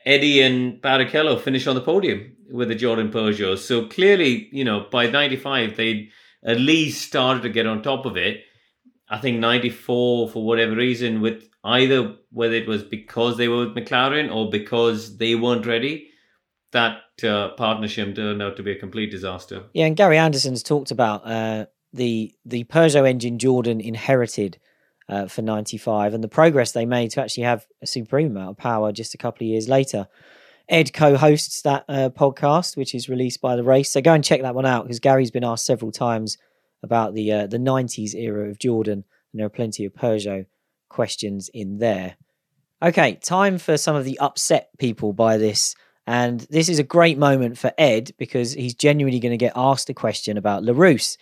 Eddie 0.06 0.40
and 0.40 0.80
Barrichello 0.80 1.40
finished 1.40 1.68
on 1.68 1.74
the 1.74 1.80
podium 1.80 2.34
with 2.50 2.68
the 2.68 2.74
Jordan 2.74 3.10
Peugeot. 3.10 3.58
So 3.58 3.86
clearly, 3.86 4.48
you 4.50 4.64
know, 4.64 4.86
by 4.90 5.06
95, 5.06 5.76
they'd 5.76 6.10
at 6.42 6.58
least 6.58 7.06
started 7.06 7.42
to 7.42 7.48
get 7.48 7.66
on 7.66 7.82
top 7.82 8.06
of 8.06 8.16
it. 8.16 8.42
I 9.08 9.18
think 9.18 9.38
94, 9.38 10.30
for 10.30 10.44
whatever 10.44 10.74
reason, 10.74 11.20
with 11.20 11.48
either 11.64 12.16
whether 12.32 12.54
it 12.54 12.66
was 12.66 12.82
because 12.82 13.36
they 13.36 13.48
were 13.48 13.66
with 13.66 13.76
McLaren 13.76 14.34
or 14.34 14.48
because 14.48 15.18
they 15.18 15.34
weren't 15.34 15.66
ready, 15.66 16.08
that 16.72 17.00
uh, 17.22 17.50
partnership 17.50 18.14
turned 18.14 18.40
out 18.40 18.56
to 18.56 18.62
be 18.62 18.72
a 18.72 18.78
complete 18.78 19.10
disaster. 19.10 19.64
Yeah, 19.74 19.86
and 19.86 19.96
Gary 19.96 20.16
Anderson's 20.16 20.62
talked 20.62 20.92
about 20.92 21.26
uh, 21.26 21.66
the 21.92 22.32
the 22.44 22.64
Peugeot 22.64 23.06
engine 23.08 23.38
Jordan 23.38 23.80
inherited 23.80 24.58
uh, 25.10 25.26
for 25.26 25.42
95 25.42 26.14
and 26.14 26.24
the 26.24 26.28
progress 26.28 26.72
they 26.72 26.86
made 26.86 27.10
to 27.10 27.20
actually 27.20 27.42
have 27.42 27.66
a 27.82 27.86
supreme 27.86 28.28
amount 28.28 28.50
of 28.50 28.56
power 28.56 28.92
just 28.92 29.12
a 29.12 29.18
couple 29.18 29.44
of 29.44 29.50
years 29.50 29.68
later. 29.68 30.08
Edd 30.68 30.92
co-hosts 30.92 31.62
that 31.62 31.84
uh, 31.88 32.10
podcast, 32.10 32.76
which 32.76 32.94
is 32.94 33.08
released 33.08 33.40
by 33.40 33.56
the 33.56 33.64
race. 33.64 33.90
So 33.90 34.00
go 34.00 34.14
and 34.14 34.22
check 34.22 34.42
that 34.42 34.54
one 34.54 34.66
out 34.66 34.84
because 34.84 35.00
Gary's 35.00 35.32
been 35.32 35.44
asked 35.44 35.66
several 35.66 35.90
times 35.90 36.38
about 36.82 37.14
the 37.14 37.32
uh, 37.32 37.46
the 37.48 37.58
90s 37.58 38.14
era 38.14 38.48
of 38.48 38.58
Jordan, 38.58 39.04
and 39.32 39.40
there 39.40 39.46
are 39.46 39.50
plenty 39.50 39.84
of 39.84 39.92
Peugeot 39.92 40.46
questions 40.88 41.50
in 41.52 41.78
there. 41.78 42.16
Okay, 42.82 43.16
time 43.16 43.58
for 43.58 43.76
some 43.76 43.96
of 43.96 44.04
the 44.04 44.18
upset 44.20 44.70
people 44.78 45.12
by 45.12 45.36
this. 45.36 45.74
And 46.06 46.40
this 46.50 46.68
is 46.68 46.78
a 46.78 46.84
great 46.84 47.18
moment 47.18 47.58
for 47.58 47.72
Edd 47.76 48.12
because 48.16 48.52
he's 48.54 48.74
genuinely 48.74 49.20
going 49.20 49.32
to 49.32 49.36
get 49.36 49.52
asked 49.54 49.90
a 49.90 49.94
question 49.94 50.38
about 50.38 50.62
Larousse. 50.62 51.16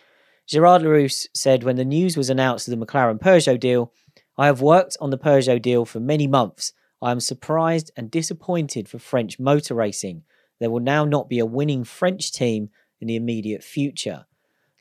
Gerard 0.49 0.81
Larousse 0.81 1.27
said 1.35 1.63
when 1.63 1.77
the 1.77 1.85
news 1.85 2.17
was 2.17 2.31
announced 2.31 2.67
of 2.67 2.79
the 2.79 2.87
McLaren 2.87 3.21
Peugeot 3.21 3.61
deal, 3.61 3.93
I 4.39 4.47
have 4.47 4.63
worked 4.63 4.97
on 4.99 5.11
the 5.11 5.19
Peugeot 5.19 5.61
deal 5.61 5.85
for 5.85 6.01
many 6.01 6.27
months. 6.27 6.73
I 7.03 7.11
am 7.11 7.21
surprised 7.21 7.91
and 7.99 8.11
disappointed 8.11 8.89
for 8.89 8.99
French 8.99 9.39
motor 9.39 9.75
racing. 9.75 10.23
There 10.59 10.71
will 10.71 10.81
now 10.81 11.05
not 11.05 11.29
be 11.29 11.39
a 11.39 11.45
winning 11.45 11.85
French 11.85 12.33
team 12.33 12.71
in 12.99 13.09
the 13.09 13.17
immediate 13.17 13.63
future. 13.63 14.25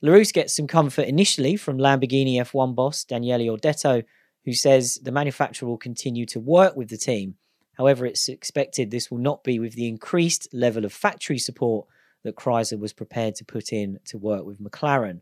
Larousse 0.02 0.31
gets 0.31 0.56
some 0.56 0.68
comfort 0.68 1.02
initially 1.02 1.57
from 1.57 1.77
Lamborghini 1.77 2.35
F1 2.35 2.73
boss 2.73 3.03
Daniele 3.03 3.57
Audetto, 3.57 4.06
who 4.45 4.53
says 4.53 4.98
the 5.03 5.11
manufacturer 5.11 5.68
will 5.68 5.77
continue 5.77 6.26
to 6.27 6.39
work 6.39 6.77
with 6.77 6.89
the 6.89 6.98
team. 6.98 7.35
However, 7.73 8.06
it's 8.06 8.30
expected 8.30 8.89
this 8.89 9.11
will 9.11 9.18
not 9.18 9.44
be 9.44 9.60
with 9.60 9.73
the 9.73 9.89
increased 9.89 10.48
level 10.53 10.85
of 10.85 10.94
factory 10.94 11.38
support 11.38 11.88
that 12.23 12.38
Chrysler 12.38 12.80
was 12.80 12.94
prepared 12.94 13.35
to 13.35 13.45
put 13.45 13.73
in 13.73 13.99
to 14.06 14.18
work 14.18 14.45
with 14.45 14.61
McLaren. 14.61 15.19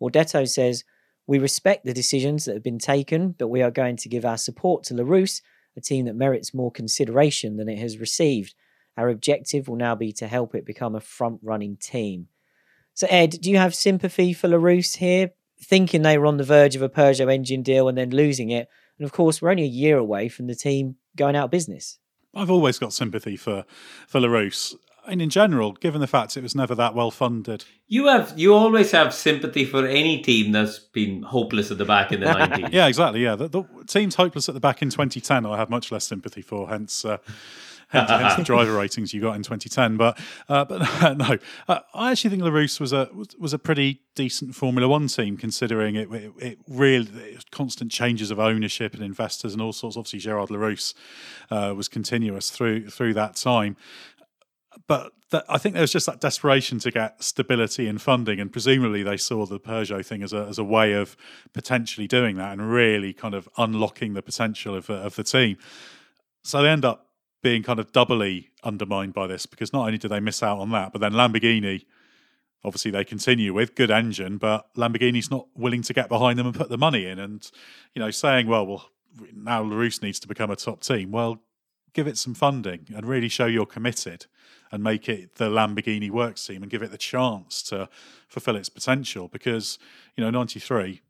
Audetto 0.00 0.48
says, 0.48 0.84
We 1.26 1.38
respect 1.38 1.84
the 1.84 1.94
decisions 1.94 2.44
that 2.44 2.54
have 2.54 2.62
been 2.62 2.78
taken, 2.78 3.34
but 3.38 3.48
we 3.48 3.62
are 3.62 3.70
going 3.70 3.96
to 3.96 4.08
give 4.08 4.24
our 4.24 4.38
support 4.38 4.84
to 4.84 4.94
Larousse, 4.94 5.40
a 5.76 5.80
team 5.80 6.06
that 6.06 6.16
merits 6.16 6.54
more 6.54 6.70
consideration 6.70 7.56
than 7.56 7.68
it 7.68 7.78
has 7.78 7.98
received. 7.98 8.54
Our 8.96 9.10
objective 9.10 9.68
will 9.68 9.76
now 9.76 9.94
be 9.94 10.12
to 10.12 10.26
help 10.26 10.54
it 10.54 10.64
become 10.64 10.94
a 10.94 11.00
front 11.00 11.40
running 11.42 11.76
team. 11.76 12.28
So, 12.94 13.06
Edd, 13.10 13.42
do 13.42 13.50
you 13.50 13.58
have 13.58 13.74
sympathy 13.74 14.32
for 14.32 14.48
Larousse 14.48 14.96
here, 14.96 15.32
thinking 15.60 16.00
they 16.00 16.16
were 16.16 16.26
on 16.26 16.38
the 16.38 16.44
verge 16.44 16.76
of 16.76 16.82
a 16.82 16.88
Peugeot 16.88 17.30
engine 17.32 17.62
deal 17.62 17.88
and 17.88 17.98
then 17.98 18.10
losing 18.10 18.50
it? 18.50 18.68
And 18.98 19.04
of 19.04 19.12
course, 19.12 19.42
we're 19.42 19.50
only 19.50 19.64
a 19.64 19.66
year 19.66 19.98
away 19.98 20.30
from 20.30 20.46
the 20.46 20.54
team 20.54 20.96
going 21.14 21.36
out 21.36 21.46
of 21.46 21.50
business. 21.50 21.98
I've 22.34 22.50
always 22.50 22.78
got 22.78 22.92
sympathy 22.92 23.36
for 23.36 23.64
for 24.06 24.20
Larousse. 24.20 24.74
And 25.06 25.22
in 25.22 25.30
general, 25.30 25.72
given 25.72 26.00
the 26.00 26.06
fact 26.06 26.36
it 26.36 26.42
was 26.42 26.54
never 26.54 26.74
that 26.74 26.94
well 26.94 27.10
funded. 27.10 27.64
You 27.88 28.06
have 28.06 28.34
you 28.36 28.54
always 28.54 28.90
have 28.90 29.14
sympathy 29.14 29.64
for 29.64 29.86
any 29.86 30.20
team 30.20 30.52
that's 30.52 30.78
been 30.78 31.22
hopeless 31.22 31.70
at 31.70 31.78
the 31.78 31.84
back 31.84 32.12
in 32.12 32.20
the 32.20 32.26
90s. 32.26 32.72
Yeah, 32.72 32.86
exactly. 32.86 33.22
Yeah, 33.22 33.36
the, 33.36 33.48
the 33.48 33.64
team's 33.86 34.16
hopeless 34.16 34.48
at 34.48 34.54
the 34.54 34.60
back 34.60 34.82
in 34.82 34.90
2010. 34.90 35.46
I 35.46 35.56
have 35.56 35.70
much 35.70 35.92
less 35.92 36.04
sympathy 36.04 36.42
for. 36.42 36.68
Hence, 36.68 37.04
uh, 37.04 37.18
hence, 37.88 38.10
hence 38.10 38.34
the 38.34 38.42
driver 38.44 38.76
ratings 38.76 39.14
you 39.14 39.20
got 39.20 39.36
in 39.36 39.42
2010. 39.42 39.96
But 39.96 40.18
uh, 40.48 40.64
but 40.64 41.16
no, 41.16 41.38
uh, 41.68 41.80
I 41.94 42.10
actually 42.10 42.30
think 42.30 42.42
Larousse 42.42 42.80
was 42.80 42.92
a 42.92 43.08
was, 43.14 43.28
was, 43.38 43.52
a 43.52 43.58
pretty 43.58 44.02
decent 44.14 44.54
Formula 44.54 44.88
One 44.88 45.08
team, 45.08 45.36
considering 45.36 45.94
it 45.94 46.12
it, 46.12 46.32
it 46.38 46.58
really 46.68 47.08
it 47.22 47.50
constant 47.50 47.90
changes 47.90 48.30
of 48.30 48.38
ownership 48.38 48.94
and 48.94 49.02
investors 49.02 49.52
and 49.52 49.62
all 49.62 49.72
sorts. 49.72 49.96
Obviously, 49.96 50.20
Gerard 50.20 50.50
Larousse 50.50 50.94
uh, 51.50 51.74
was 51.76 51.88
continuous 51.88 52.50
through 52.50 52.90
through 52.90 53.14
that 53.14 53.36
time 53.36 53.76
but 54.86 55.12
I 55.48 55.58
think 55.58 55.74
there 55.74 55.82
was 55.82 55.92
just 55.92 56.06
that 56.06 56.20
desperation 56.20 56.78
to 56.80 56.90
get 56.90 57.22
stability 57.22 57.88
in 57.88 57.98
funding, 57.98 58.38
and 58.38 58.52
presumably 58.52 59.02
they 59.02 59.16
saw 59.16 59.44
the 59.44 59.58
Peugeot 59.58 60.06
thing 60.06 60.22
as 60.22 60.32
a 60.32 60.44
as 60.44 60.58
a 60.58 60.64
way 60.64 60.92
of 60.92 61.16
potentially 61.52 62.06
doing 62.06 62.36
that 62.36 62.52
and 62.52 62.70
really 62.70 63.12
kind 63.12 63.34
of 63.34 63.48
unlocking 63.58 64.14
the 64.14 64.22
potential 64.22 64.74
of 64.74 64.88
of 64.88 65.16
the 65.16 65.24
team. 65.24 65.56
So 66.44 66.62
they 66.62 66.68
end 66.68 66.84
up 66.84 67.08
being 67.42 67.62
kind 67.62 67.78
of 67.80 67.92
doubly 67.92 68.50
undermined 68.62 69.14
by 69.14 69.26
this 69.26 69.46
because 69.46 69.72
not 69.72 69.86
only 69.86 69.98
do 69.98 70.08
they 70.08 70.20
miss 70.20 70.42
out 70.42 70.58
on 70.58 70.70
that, 70.70 70.92
but 70.92 71.00
then 71.00 71.12
Lamborghini, 71.12 71.84
obviously 72.64 72.90
they 72.90 73.04
continue 73.04 73.52
with 73.52 73.74
good 73.74 73.90
engine, 73.90 74.38
but 74.38 74.72
Lamborghini's 74.74 75.30
not 75.30 75.46
willing 75.54 75.82
to 75.82 75.92
get 75.92 76.08
behind 76.08 76.38
them 76.38 76.46
and 76.46 76.54
put 76.54 76.68
the 76.68 76.78
money 76.78 77.06
in, 77.06 77.18
and 77.18 77.50
you 77.94 78.00
know 78.00 78.10
saying, 78.10 78.46
well, 78.46 78.66
well 78.66 78.90
now 79.34 79.64
Larousse 79.64 80.02
needs 80.02 80.20
to 80.20 80.28
become 80.28 80.50
a 80.50 80.56
top 80.56 80.80
team. 80.80 81.10
Well, 81.10 81.40
give 81.92 82.06
it 82.06 82.18
some 82.18 82.34
funding 82.34 82.86
and 82.94 83.06
really 83.06 83.28
show 83.28 83.46
you're 83.46 83.66
committed 83.66 84.26
and 84.70 84.82
make 84.82 85.08
it 85.08 85.36
the 85.36 85.48
Lamborghini 85.48 86.10
works 86.10 86.46
team 86.46 86.62
and 86.62 86.70
give 86.70 86.82
it 86.82 86.90
the 86.90 86.98
chance 86.98 87.62
to 87.62 87.88
fulfill 88.28 88.56
its 88.56 88.68
potential 88.68 89.28
because 89.28 89.78
you 90.16 90.24
know 90.24 90.30
93 90.30 91.02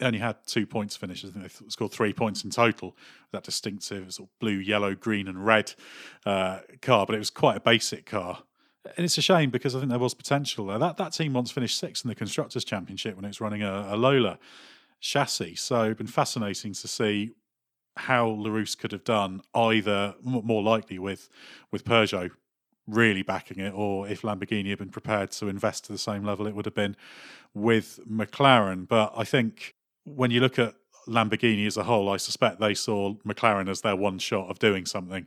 they 0.00 0.06
only 0.06 0.18
had 0.18 0.36
two 0.46 0.66
points 0.66 0.96
finishes. 0.96 1.30
I 1.30 1.32
think 1.34 1.52
they 1.52 1.68
scored 1.68 1.92
three 1.92 2.14
points 2.14 2.42
in 2.42 2.50
total. 2.50 2.96
That 3.32 3.44
distinctive 3.44 4.12
sort 4.14 4.30
of 4.30 4.38
blue, 4.38 4.56
yellow, 4.56 4.94
green, 4.94 5.28
and 5.28 5.44
red 5.44 5.74
uh, 6.24 6.60
car, 6.80 7.04
but 7.04 7.14
it 7.14 7.18
was 7.18 7.28
quite 7.28 7.58
a 7.58 7.60
basic 7.60 8.06
car. 8.06 8.42
And 8.96 9.04
it's 9.04 9.18
a 9.18 9.22
shame 9.22 9.50
because 9.50 9.76
I 9.76 9.78
think 9.78 9.90
there 9.90 9.98
was 9.98 10.14
potential 10.14 10.66
there. 10.66 10.78
That 10.78 10.96
that 10.96 11.12
team 11.12 11.34
once 11.34 11.50
finished 11.50 11.78
sixth 11.78 12.04
in 12.04 12.08
the 12.08 12.14
constructors' 12.14 12.64
championship 12.64 13.14
when 13.14 13.26
it 13.26 13.28
was 13.28 13.42
running 13.42 13.62
a, 13.62 13.88
a 13.90 13.96
Lola 13.96 14.38
chassis. 15.00 15.56
So 15.56 15.82
it's 15.82 15.98
been 15.98 16.06
fascinating 16.06 16.72
to 16.72 16.88
see 16.88 17.32
how 18.00 18.26
Larousse 18.26 18.76
could 18.76 18.92
have 18.92 19.04
done 19.04 19.42
either 19.54 20.14
more 20.22 20.62
likely 20.62 20.98
with 20.98 21.28
with 21.70 21.84
Peugeot 21.84 22.30
really 22.86 23.22
backing 23.22 23.60
it, 23.60 23.72
or 23.74 24.08
if 24.08 24.22
Lamborghini 24.22 24.70
had 24.70 24.78
been 24.78 24.90
prepared 24.90 25.30
to 25.32 25.48
invest 25.48 25.84
to 25.84 25.92
the 25.92 25.98
same 25.98 26.24
level, 26.24 26.46
it 26.46 26.54
would 26.54 26.64
have 26.64 26.74
been 26.74 26.96
with 27.54 28.00
McLaren. 28.10 28.88
But 28.88 29.12
I 29.16 29.24
think 29.24 29.74
when 30.04 30.30
you 30.30 30.40
look 30.40 30.58
at 30.58 30.74
Lamborghini 31.06 31.66
as 31.66 31.76
a 31.76 31.84
whole, 31.84 32.08
I 32.08 32.16
suspect 32.16 32.60
they 32.60 32.74
saw 32.74 33.14
McLaren 33.26 33.68
as 33.68 33.82
their 33.82 33.96
one 33.96 34.18
shot 34.18 34.50
of 34.50 34.58
doing 34.58 34.86
something, 34.86 35.26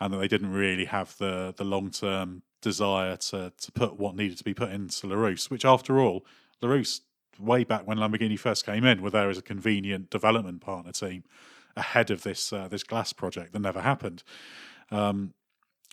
and 0.00 0.12
that 0.12 0.18
they 0.18 0.28
didn't 0.28 0.52
really 0.52 0.86
have 0.86 1.16
the 1.18 1.54
the 1.56 1.64
long 1.64 1.90
term 1.90 2.42
desire 2.60 3.16
to 3.16 3.52
to 3.58 3.72
put 3.72 3.98
what 3.98 4.16
needed 4.16 4.38
to 4.38 4.44
be 4.44 4.54
put 4.54 4.70
into 4.70 5.06
Larousse, 5.06 5.50
which 5.50 5.64
after 5.64 6.00
all, 6.00 6.24
Larousse 6.62 7.00
way 7.38 7.64
back 7.64 7.86
when 7.86 7.98
Lamborghini 7.98 8.38
first 8.38 8.64
came 8.64 8.84
in 8.84 9.02
were 9.02 9.10
there 9.10 9.28
as 9.28 9.38
a 9.38 9.42
convenient 9.42 10.08
development 10.08 10.60
partner 10.60 10.92
team 10.92 11.24
ahead 11.76 12.10
of 12.10 12.22
this 12.22 12.52
uh, 12.52 12.68
this 12.68 12.82
GLAS 12.82 13.12
project 13.12 13.52
that 13.52 13.60
never 13.60 13.80
happened. 13.80 14.22
Um, 14.90 15.34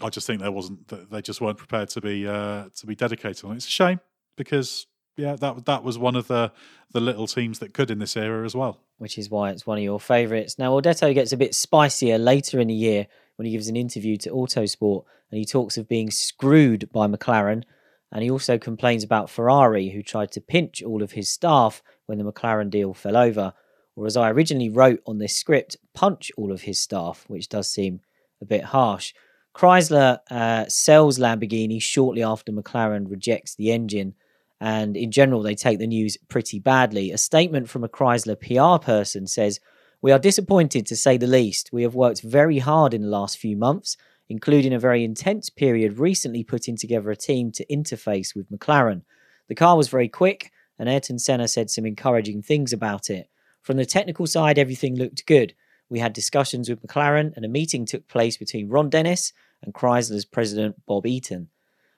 I 0.02 0.10
just 0.10 0.28
think 0.28 0.42
there 0.42 0.52
wasn't 0.52 0.88
they 1.12 1.22
just 1.22 1.42
weren't 1.42 1.58
prepared 1.58 1.90
to 1.90 2.02
be 2.02 2.28
uh, 2.28 2.66
to 2.76 2.86
be 2.86 2.96
dedicated 2.96 3.46
on 3.46 3.54
it. 3.54 3.58
It's 3.58 3.68
a 3.68 3.70
shame 3.70 4.00
because 4.36 4.88
yeah, 5.18 5.36
that 5.36 5.66
that 5.66 5.84
was 5.84 5.98
one 5.98 6.16
of 6.16 6.28
the 6.28 6.52
the 6.92 7.02
little 7.02 7.28
teams 7.28 7.60
that 7.60 7.74
could 7.74 7.92
in 7.92 8.00
this 8.00 8.18
era 8.18 8.46
as 8.46 8.56
well. 8.56 8.80
Which 8.98 9.18
is 9.18 9.30
why 9.30 9.52
it's 9.52 9.66
one 9.66 9.78
of 9.78 9.84
your 9.84 10.00
favourites. 10.00 10.58
Now 10.58 10.80
Audetto 10.80 11.14
gets 11.14 11.32
a 11.32 11.38
bit 11.38 11.56
spicier 11.56 12.18
later 12.18 12.60
in 12.60 12.68
the 12.68 12.74
year 12.74 13.08
when 13.36 13.46
he 13.46 13.52
gives 13.52 13.68
an 13.68 13.76
interview 13.76 14.18
to 14.18 14.30
Autosport 14.30 15.04
and 15.30 15.38
he 15.38 15.46
talks 15.46 15.78
of 15.78 15.88
being 15.88 16.12
screwed 16.12 16.90
by 16.92 17.08
McLaren. 17.08 17.64
And 18.12 18.24
he 18.24 18.30
also 18.30 18.58
complains 18.58 19.06
about 19.06 19.30
Ferrari, 19.30 19.90
who 19.90 20.04
tried 20.04 20.34
to 20.34 20.42
pinch 20.42 20.84
all 20.84 21.02
of 21.02 21.14
his 21.14 21.30
staff 21.30 21.82
when 22.08 22.18
the 22.18 22.30
McLaren 22.30 22.70
deal 22.70 22.94
fell 22.94 23.16
over 23.16 23.54
or 23.96 24.06
as 24.06 24.18
I 24.18 24.30
originally 24.30 24.70
wrote 24.70 25.02
on 25.06 25.18
this 25.18 25.36
script, 25.36 25.78
punch 25.94 26.32
all 26.38 26.52
of 26.52 26.62
his 26.62 26.80
staff, 26.80 27.26
which 27.28 27.50
does 27.50 27.70
seem 27.70 28.02
a 28.42 28.46
bit 28.46 28.66
harsh. 28.66 29.14
Chrysler 29.56 30.20
uh, 30.30 30.66
sells 30.68 31.20
Lamborghini 31.20 31.82
shortly 31.82 32.24
after 32.24 32.52
McLaren 32.52 33.10
rejects 33.10 33.56
the 33.56 33.72
engine, 33.72 34.16
and 34.60 34.96
in 34.96 35.12
general, 35.12 35.42
they 35.42 35.56
take 35.56 35.80
the 35.80 35.88
news 35.88 36.18
pretty 36.30 36.60
badly. 36.60 37.12
A 37.12 37.18
statement 37.18 37.68
from 37.68 37.84
a 37.84 37.90
Chrysler 37.90 38.40
PR 38.40 38.84
person 38.84 39.26
says, 39.26 39.60
We 40.02 40.12
are 40.12 40.20
disappointed 40.20 40.86
to 40.86 40.96
say 40.96 41.18
the 41.18 41.28
least. 41.28 41.74
We 41.74 41.82
have 41.82 41.96
worked 41.96 42.22
very 42.22 42.60
hard 42.60 42.94
in 42.94 43.02
the 43.02 43.10
last 43.10 43.40
few 43.40 43.58
months, 43.58 43.98
including 44.30 44.72
a 44.72 44.80
very 44.80 45.04
intense 45.04 45.50
period 45.50 45.98
recently 45.98 46.44
putting 46.44 46.78
together 46.78 47.10
a 47.10 47.16
team 47.16 47.52
to 47.54 47.66
interface 47.66 48.36
with 48.36 48.52
McLaren. 48.52 49.02
The 49.50 49.56
car 49.56 49.76
was 49.76 49.90
very 49.90 50.08
quick, 50.08 50.52
and 50.78 50.88
Ayrton 50.88 51.18
Senna 51.18 51.48
said 51.48 51.72
some 51.72 51.86
encouraging 51.86 52.44
things 52.44 52.72
about 52.72 53.10
it. 53.10 53.31
From 53.62 53.78
the 53.78 53.86
technical 53.86 54.28
side, 54.28 54.58
everything 54.58 54.96
looked 54.96 55.26
good. 55.26 55.54
We 55.90 56.00
had 56.00 56.14
discussions 56.14 56.70
with 56.70 56.82
McLaren, 56.82 57.36
and 57.36 57.46
a 57.46 57.50
meeting 57.50 57.86
took 57.86 58.08
place 58.08 58.38
between 58.38 58.70
Ron 58.70 58.90
Dennis 58.90 59.34
and 59.62 59.74
Chrysler's 59.74 60.26
president, 60.26 60.86
Bob 60.86 61.06
Eaton. 61.06 61.50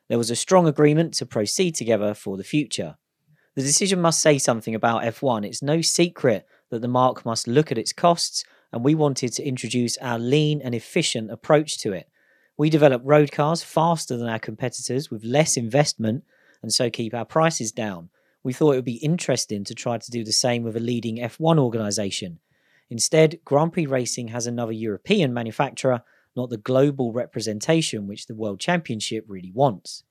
There 0.10 0.18
was 0.18 0.30
a 0.30 0.36
strong 0.36 0.68
agreement 0.68 1.14
to 1.16 1.26
proceed 1.26 1.76
together 1.76 2.14
for 2.14 2.36
the 2.36 2.44
future. 2.44 2.98
The 3.56 3.62
decision 3.62 4.02
must 4.02 4.20
say 4.20 4.38
something 4.38 4.76
about 4.76 5.04
F1. 5.04 5.46
It's 5.46 5.62
no 5.62 5.82
secret 5.82 6.46
that 6.70 6.82
the 6.82 6.88
marque 6.88 7.26
must 7.26 7.48
look 7.48 7.72
at 7.72 7.78
its 7.78 7.94
costs, 7.94 8.44
and 8.72 8.84
we 8.84 8.96
wanted 8.96 9.32
to 9.34 9.44
introduce 9.44 9.98
our 10.00 10.18
lean 10.18 10.60
and 10.62 10.74
efficient 10.74 11.32
approach 11.32 11.78
to 11.80 11.94
it. 11.94 12.10
We 12.58 12.70
develop 12.70 13.02
road 13.06 13.32
cars 13.32 13.64
faster 13.64 14.18
than 14.18 14.28
our 14.28 14.40
competitors 14.40 15.10
with 15.10 15.24
less 15.24 15.56
investment, 15.56 16.24
and 16.62 16.74
so 16.74 16.90
keep 16.90 17.14
our 17.14 17.26
prices 17.26 17.72
down. 17.72 18.10
We 18.44 18.54
thought 18.54 18.74
it 18.74 18.78
would 18.78 18.86
be 18.86 18.96
interesting 18.96 19.64
to 19.64 19.74
try 19.74 19.98
to 19.98 20.12
do 20.12 20.24
the 20.24 20.32
same 20.32 20.64
with 20.64 20.76
a 20.76 20.82
leading 20.82 21.18
F1 21.18 21.58
organisation. 21.58 22.40
Instead, 22.90 23.40
Grand 23.46 23.74
Prix 23.74 23.86
Racing 23.86 24.28
has 24.30 24.46
another 24.46 24.72
European 24.72 25.34
manufacturer, 25.34 26.04
not 26.36 26.50
the 26.50 26.58
global 26.58 27.14
representation 27.14 28.08
which 28.08 28.28
the 28.28 28.36
World 28.36 28.60
Championship 28.60 29.26
really 29.28 29.52
wants. 29.52 30.04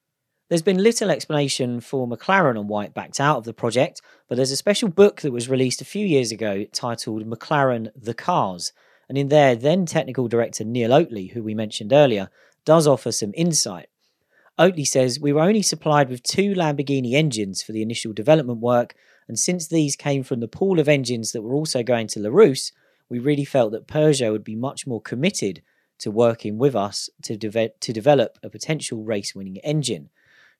There's 0.48 0.62
been 0.62 0.82
little 0.82 1.10
explanation 1.10 1.80
for 1.80 2.06
McLaren 2.06 2.58
on 2.58 2.68
why 2.68 2.84
it 2.84 2.94
backed 2.94 3.20
out 3.20 3.38
of 3.38 3.44
the 3.44 3.54
project, 3.54 4.02
but 4.28 4.36
there's 4.36 4.50
a 4.50 4.56
special 4.56 4.88
book 4.88 5.22
that 5.22 5.32
was 5.32 5.48
released 5.48 5.80
a 5.80 5.86
few 5.86 6.06
years 6.06 6.30
ago 6.30 6.64
titled 6.72 7.24
McLaren 7.26 7.88
The 7.96 8.14
Cars. 8.14 8.72
And 9.08 9.16
in 9.16 9.28
there, 9.28 9.56
then 9.56 9.86
technical 9.86 10.28
director 10.28 10.64
Neil 10.64 10.90
Oatley, 10.90 11.32
who 11.32 11.42
we 11.42 11.54
mentioned 11.54 11.92
earlier, 11.92 12.28
does 12.64 12.86
offer 12.86 13.12
some 13.12 13.32
insight. 13.34 13.86
Oatley 14.58 14.86
says 14.86 15.18
we 15.18 15.32
were 15.32 15.40
only 15.40 15.62
supplied 15.62 16.08
with 16.08 16.22
two 16.22 16.54
Lamborghini 16.54 17.14
engines 17.14 17.62
for 17.62 17.72
the 17.72 17.82
initial 17.82 18.12
development 18.12 18.60
work, 18.60 18.94
and 19.26 19.38
since 19.38 19.66
these 19.66 19.96
came 19.96 20.22
from 20.22 20.40
the 20.40 20.48
pool 20.48 20.78
of 20.78 20.88
engines 20.88 21.32
that 21.32 21.42
were 21.42 21.54
also 21.54 21.82
going 21.82 22.06
to 22.08 22.20
Larousse, 22.20 22.72
we 23.08 23.18
really 23.18 23.44
felt 23.44 23.72
that 23.72 23.86
Peugeot 23.86 24.32
would 24.32 24.44
be 24.44 24.56
much 24.56 24.86
more 24.86 25.00
committed 25.00 25.62
to 25.98 26.10
working 26.10 26.58
with 26.58 26.74
us 26.74 27.08
to, 27.22 27.36
de- 27.36 27.72
to 27.80 27.92
develop 27.92 28.38
a 28.42 28.50
potential 28.50 29.04
race 29.04 29.34
winning 29.34 29.58
engine. 29.58 30.10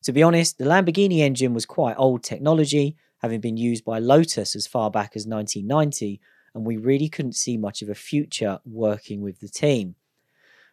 To 0.03 0.13
be 0.13 0.23
honest, 0.23 0.59
the 0.59 0.65
Lamborghini 0.65 1.19
engine 1.19 1.55
was 1.55 1.67
quite 1.67 1.97
old 1.99 2.23
technology, 2.23 2.97
having 3.19 3.41
been 3.41 3.57
used 3.57 3.85
by 3.85 3.99
Lotus 3.99 4.57
as 4.57 4.67
far 4.67 4.91
back 4.91 5.13
as 5.15 5.27
1990, 5.27 6.21
and 6.55 6.67
we 6.67 6.77
really 6.77 7.09
couldn't 7.09 7.35
see 7.35 7.57
much 7.57 7.83
of 7.83 7.89
a 7.89 7.95
future 7.95 8.59
working 8.65 9.21
with 9.21 9.41
the 9.41 9.49
team. 9.49 9.95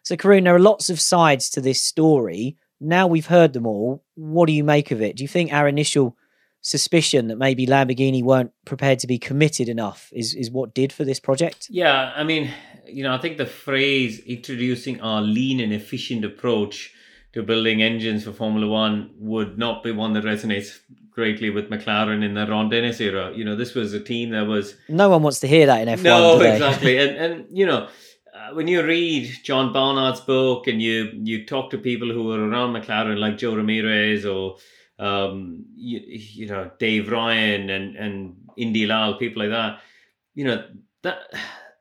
So, 0.02 0.16
Karun, 0.16 0.44
there 0.44 0.54
are 0.54 0.60
lots 0.60 0.90
of 0.90 1.00
sides 1.00 1.50
to 1.50 1.60
this 1.60 1.82
story. 1.82 2.56
Now 2.80 3.06
we've 3.06 3.26
heard 3.26 3.52
them 3.52 3.66
all. 3.66 4.02
What 4.14 4.46
do 4.46 4.52
you 4.52 4.64
make 4.64 4.90
of 4.90 5.02
it? 5.02 5.16
Do 5.16 5.24
you 5.24 5.28
think 5.28 5.52
our 5.52 5.68
initial 5.68 6.16
suspicion 6.62 7.28
that 7.28 7.36
maybe 7.36 7.66
Lamborghini 7.66 8.22
weren't 8.22 8.52
prepared 8.64 8.98
to 9.00 9.06
be 9.06 9.18
committed 9.18 9.68
enough 9.68 10.10
is, 10.12 10.34
is 10.34 10.50
what 10.50 10.74
did 10.74 10.92
for 10.92 11.04
this 11.04 11.20
project? 11.20 11.68
Yeah, 11.70 12.12
I 12.14 12.24
mean, 12.24 12.50
you 12.86 13.02
know, 13.02 13.14
I 13.14 13.18
think 13.18 13.38
the 13.38 13.46
phrase 13.46 14.20
introducing 14.20 15.00
our 15.00 15.22
lean 15.22 15.60
and 15.60 15.72
efficient 15.72 16.24
approach 16.24 16.92
to 17.32 17.42
building 17.42 17.82
engines 17.82 18.24
for 18.24 18.32
Formula 18.32 18.66
One 18.66 19.10
would 19.18 19.56
not 19.56 19.82
be 19.82 19.92
one 19.92 20.12
that 20.14 20.24
resonates 20.24 20.80
greatly 21.10 21.50
with 21.50 21.70
McLaren 21.70 22.24
in 22.24 22.34
the 22.34 22.46
Ron 22.46 22.68
Dennis 22.68 23.00
era. 23.00 23.32
You 23.34 23.44
know, 23.44 23.56
this 23.56 23.74
was 23.74 23.92
a 23.92 24.00
team 24.00 24.30
that 24.30 24.46
was 24.46 24.74
no 24.88 25.08
one 25.08 25.22
wants 25.22 25.40
to 25.40 25.46
hear 25.46 25.66
that 25.66 25.86
in 25.86 25.98
F1. 25.98 26.02
No, 26.02 26.40
exactly, 26.40 26.98
and 26.98 27.16
and 27.16 27.46
you 27.50 27.66
know. 27.66 27.88
When 28.54 28.68
you 28.68 28.84
read 28.84 29.30
John 29.42 29.72
Barnard's 29.72 30.20
book 30.20 30.66
and 30.66 30.80
you 30.80 31.10
you 31.22 31.46
talk 31.46 31.70
to 31.70 31.78
people 31.78 32.10
who 32.10 32.24
were 32.24 32.48
around 32.48 32.74
McLaren 32.74 33.18
like 33.18 33.38
Jo 33.38 33.54
Ramirez 33.54 34.24
or 34.26 34.56
um, 34.98 35.64
you, 35.74 36.00
you 36.04 36.46
know 36.46 36.70
Dave 36.78 37.10
Ryan 37.10 37.70
and 37.70 37.96
and 37.96 38.36
Indy 38.56 38.86
Lall, 38.86 39.18
people 39.18 39.42
like 39.42 39.50
that, 39.50 39.80
you 40.34 40.44
know 40.44 40.64
that 41.02 41.18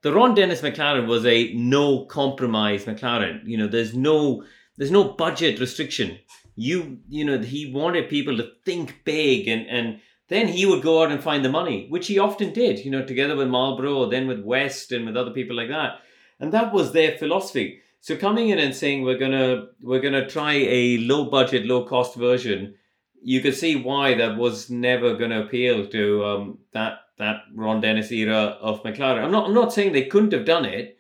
the 0.01 0.13
Ron 0.13 0.33
Dennis 0.33 0.61
McLaren 0.61 1.07
was 1.07 1.25
a 1.25 1.53
no 1.53 2.05
compromise 2.05 2.85
McLaren. 2.85 3.41
You 3.45 3.57
know, 3.57 3.67
there's 3.67 3.93
no 3.93 4.43
there's 4.77 4.91
no 4.91 5.03
budget 5.03 5.59
restriction. 5.59 6.17
You 6.55 6.99
you 7.07 7.25
know 7.25 7.39
he 7.39 7.71
wanted 7.71 8.09
people 8.09 8.37
to 8.37 8.51
think 8.65 9.03
big 9.03 9.47
and 9.47 9.67
and 9.67 9.99
then 10.29 10.47
he 10.47 10.65
would 10.65 10.83
go 10.83 11.03
out 11.03 11.11
and 11.11 11.21
find 11.23 11.43
the 11.43 11.49
money, 11.49 11.87
which 11.89 12.07
he 12.07 12.19
often 12.19 12.53
did. 12.53 12.85
You 12.85 12.91
know, 12.91 13.03
together 13.03 13.35
with 13.35 13.47
Marlboro, 13.47 14.09
then 14.09 14.27
with 14.27 14.41
West 14.41 14.91
and 14.91 15.05
with 15.05 15.17
other 15.17 15.31
people 15.31 15.55
like 15.55 15.69
that, 15.69 16.01
and 16.39 16.51
that 16.53 16.73
was 16.73 16.91
their 16.91 17.17
philosophy. 17.17 17.81
So 18.01 18.15
coming 18.15 18.49
in 18.49 18.59
and 18.59 18.73
saying 18.73 19.03
we're 19.03 19.17
gonna 19.17 19.67
we're 19.81 20.01
gonna 20.01 20.27
try 20.27 20.53
a 20.53 20.97
low 20.99 21.25
budget, 21.25 21.65
low 21.65 21.85
cost 21.85 22.15
version, 22.15 22.75
you 23.21 23.41
could 23.41 23.55
see 23.55 23.75
why 23.75 24.15
that 24.15 24.37
was 24.37 24.69
never 24.69 25.15
gonna 25.15 25.41
appeal 25.41 25.87
to 25.87 26.25
um, 26.25 26.57
that 26.73 26.99
that 27.17 27.41
Ron 27.53 27.81
Dennis 27.81 28.11
era 28.11 28.57
of 28.61 28.83
McLaren. 28.83 29.23
I'm 29.23 29.31
not 29.31 29.47
I'm 29.47 29.53
not 29.53 29.73
saying 29.73 29.91
they 29.91 30.05
couldn't 30.05 30.33
have 30.33 30.45
done 30.45 30.65
it, 30.65 30.97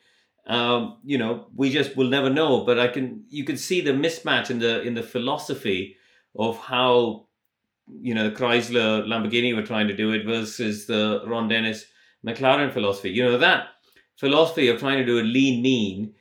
um, 0.49 0.97
you 1.05 1.19
know, 1.19 1.45
we 1.55 1.69
just 1.69 1.95
will 1.95 2.09
never 2.09 2.29
know. 2.29 2.65
But 2.65 2.79
I 2.79 2.87
can, 2.87 3.23
you 3.29 3.45
can 3.45 3.55
see 3.55 3.81
the 3.81 3.91
mismatch 3.91 4.49
in 4.49 4.59
the 4.59 4.81
in 4.81 4.95
the 4.95 5.03
philosophy 5.03 5.95
of 6.35 6.57
how, 6.57 7.27
you 8.01 8.15
know, 8.15 8.31
Chrysler, 8.31 9.05
Lamborghini 9.05 9.55
were 9.55 9.65
trying 9.65 9.87
to 9.87 9.95
do 9.95 10.11
it 10.11 10.25
versus 10.25 10.87
the 10.87 11.21
Ron 11.25 11.47
Dennis 11.47 11.85
McLaren 12.25 12.73
philosophy. 12.73 13.11
You 13.11 13.25
know, 13.25 13.37
that 13.37 13.67
philosophy 14.19 14.67
of 14.67 14.79
trying 14.79 14.97
to 14.97 15.05
do 15.05 15.19
a 15.19 15.31
lean 15.35 15.61
mean 15.61 16.13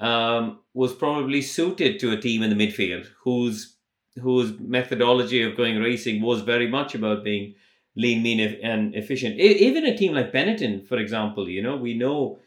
um, 0.00 0.58
was 0.74 0.94
probably 0.94 1.42
suited 1.42 2.00
to 2.00 2.12
a 2.12 2.20
team 2.20 2.42
in 2.42 2.50
the 2.50 2.66
midfield 2.66 3.06
whose 3.22 3.76
whose 4.20 4.58
methodology 4.58 5.42
of 5.42 5.56
going 5.56 5.78
racing 5.78 6.20
was 6.20 6.42
very 6.42 6.68
much 6.68 6.94
about 6.94 7.24
being 7.24 7.54
lean, 7.96 8.22
mean, 8.22 8.40
and 8.62 8.94
efficient. 8.94 9.38
Even 9.38 9.86
a 9.86 9.96
team 9.96 10.12
like 10.12 10.32
Benetton, 10.32 10.86
for 10.86 10.98
example, 10.98 11.48
you 11.48 11.62
know, 11.62 11.76
we 11.76 11.94
know 11.94 12.38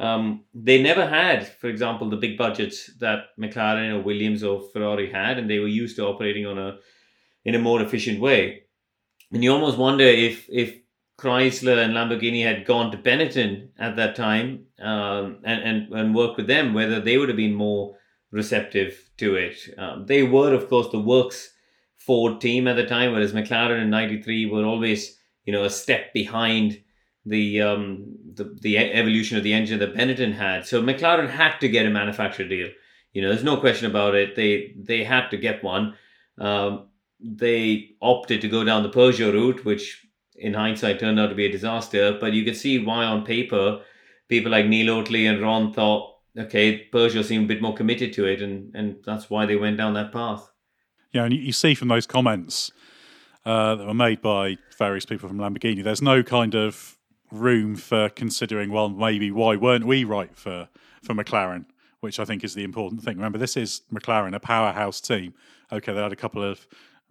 um, 0.00 0.44
they 0.52 0.82
never 0.82 1.06
had, 1.06 1.46
for 1.46 1.68
example, 1.68 2.10
the 2.10 2.16
big 2.16 2.36
budgets 2.36 2.90
that 2.98 3.26
McLaren 3.38 3.94
or 3.94 4.02
Williams 4.02 4.42
or 4.42 4.60
Ferrari 4.72 5.10
had, 5.10 5.38
and 5.38 5.48
they 5.48 5.60
were 5.60 5.68
used 5.68 5.96
to 5.96 6.06
operating 6.06 6.46
on 6.46 6.58
a 6.58 6.78
in 7.44 7.54
a 7.54 7.58
more 7.58 7.80
efficient 7.80 8.20
way. 8.20 8.64
And 9.32 9.42
you 9.42 9.52
almost 9.52 9.78
wonder 9.78 10.04
if 10.04 10.46
if 10.50 10.78
Chrysler 11.18 11.78
and 11.78 11.94
Lamborghini 11.94 12.44
had 12.44 12.66
gone 12.66 12.90
to 12.90 12.98
Benetton 12.98 13.68
at 13.78 13.96
that 13.96 14.16
time 14.16 14.66
um, 14.80 15.38
and, 15.44 15.62
and 15.62 15.92
and 15.92 16.14
worked 16.14 16.36
with 16.36 16.48
them, 16.48 16.74
whether 16.74 17.00
they 17.00 17.18
would 17.18 17.28
have 17.28 17.36
been 17.36 17.54
more 17.54 17.96
receptive 18.30 19.10
to 19.18 19.36
it. 19.36 19.56
Um, 19.78 20.06
they 20.06 20.24
were, 20.24 20.52
of 20.52 20.68
course, 20.68 20.88
the 20.90 20.98
works 20.98 21.50
Ford 21.96 22.40
team 22.40 22.66
at 22.66 22.76
the 22.76 22.84
time, 22.84 23.12
whereas 23.12 23.32
McLaren 23.32 23.80
in 23.80 23.90
'93 23.90 24.46
were 24.46 24.64
always, 24.64 25.16
you 25.44 25.52
know, 25.52 25.64
a 25.64 25.70
step 25.70 26.12
behind 26.12 26.82
the 27.24 27.62
um 27.62 28.16
the, 28.34 28.56
the 28.60 28.76
evolution 28.76 29.38
of 29.38 29.44
the 29.44 29.54
engine 29.54 29.78
that 29.78 29.94
Benetton 29.94 30.34
had. 30.34 30.66
So 30.66 30.82
McLaren 30.82 31.30
had 31.30 31.58
to 31.60 31.68
get 31.68 31.86
a 31.86 31.90
manufacturer 31.90 32.48
deal. 32.48 32.68
You 33.12 33.22
know, 33.22 33.28
there's 33.28 33.44
no 33.44 33.56
question 33.56 33.88
about 33.88 34.14
it. 34.14 34.34
They 34.34 34.74
they 34.76 35.04
had 35.04 35.28
to 35.30 35.36
get 35.36 35.62
one. 35.62 35.94
Um, 36.38 36.88
they 37.20 37.90
opted 38.02 38.40
to 38.40 38.48
go 38.48 38.64
down 38.64 38.82
the 38.82 38.90
Peugeot 38.90 39.32
route, 39.32 39.64
which 39.64 40.03
in 40.36 40.54
hindsight 40.54 41.00
turned 41.00 41.20
out 41.20 41.28
to 41.28 41.34
be 41.34 41.46
a 41.46 41.52
disaster. 41.52 42.16
But 42.20 42.32
you 42.32 42.44
can 42.44 42.54
see 42.54 42.78
why 42.78 43.04
on 43.04 43.24
paper 43.24 43.80
people 44.28 44.50
like 44.50 44.66
Neil 44.66 44.94
Oatley 44.94 45.28
and 45.30 45.40
Ron 45.42 45.72
thought, 45.72 46.16
okay, 46.38 46.88
Peugeot 46.92 47.24
seemed 47.24 47.44
a 47.44 47.48
bit 47.48 47.62
more 47.62 47.74
committed 47.74 48.12
to 48.14 48.24
it, 48.26 48.42
and 48.42 48.74
and 48.74 48.96
that's 49.04 49.30
why 49.30 49.46
they 49.46 49.56
went 49.56 49.76
down 49.76 49.94
that 49.94 50.12
path. 50.12 50.50
Yeah, 51.12 51.24
and 51.24 51.32
you 51.32 51.52
see 51.52 51.74
from 51.74 51.88
those 51.88 52.06
comments 52.06 52.72
uh, 53.44 53.76
that 53.76 53.86
were 53.86 53.94
made 53.94 54.20
by 54.20 54.58
various 54.76 55.06
people 55.06 55.28
from 55.28 55.38
Lamborghini, 55.38 55.84
there's 55.84 56.02
no 56.02 56.24
kind 56.24 56.54
of 56.54 56.98
room 57.30 57.76
for 57.76 58.08
considering, 58.08 58.70
well, 58.70 58.88
maybe 58.88 59.30
why 59.30 59.56
weren't 59.56 59.86
we 59.86 60.04
right 60.04 60.36
for, 60.36 60.68
for 61.02 61.14
McLaren, 61.14 61.66
which 62.00 62.18
I 62.18 62.24
think 62.24 62.42
is 62.42 62.54
the 62.54 62.64
important 62.64 63.02
thing. 63.02 63.16
Remember, 63.16 63.38
this 63.38 63.56
is 63.56 63.82
McLaren, 63.92 64.34
a 64.34 64.40
powerhouse 64.40 65.00
team. 65.00 65.34
Okay, 65.72 65.92
they 65.92 66.02
had 66.02 66.12
a 66.12 66.16
couple 66.16 66.42
of 66.42 66.66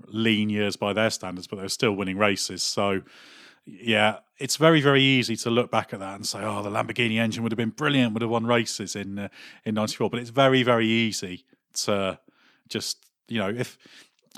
lean 0.08 0.50
years 0.50 0.76
by 0.76 0.94
their 0.94 1.10
standards, 1.10 1.48
but 1.48 1.58
they're 1.58 1.70
still 1.70 1.94
winning 1.94 2.18
races. 2.18 2.64
So, 2.64 3.02
yeah, 3.66 4.18
it's 4.38 4.58
very, 4.58 4.82
very 4.82 5.02
easy 5.02 5.36
to 5.38 5.50
look 5.50 5.72
back 5.72 5.94
at 5.94 6.00
that 6.00 6.16
and 6.16 6.26
say, 6.26 6.40
oh, 6.44 6.62
the 6.62 6.70
Lamborghini 6.70 7.18
engine 7.18 7.44
would 7.44 7.52
have 7.52 7.58
been 7.58 7.70
brilliant, 7.70 8.14
would 8.14 8.22
have 8.22 8.32
won 8.32 8.46
races 8.46 8.96
in 8.96 9.20
uh, 9.20 9.28
in 9.64 9.76
'94. 9.76 10.10
But 10.10 10.20
it's 10.20 10.30
very, 10.30 10.64
very 10.64 10.88
easy 10.88 11.46
to 11.74 12.20
just, 12.68 13.06
you 13.28 13.40
know, 13.40 13.50
if 13.50 13.78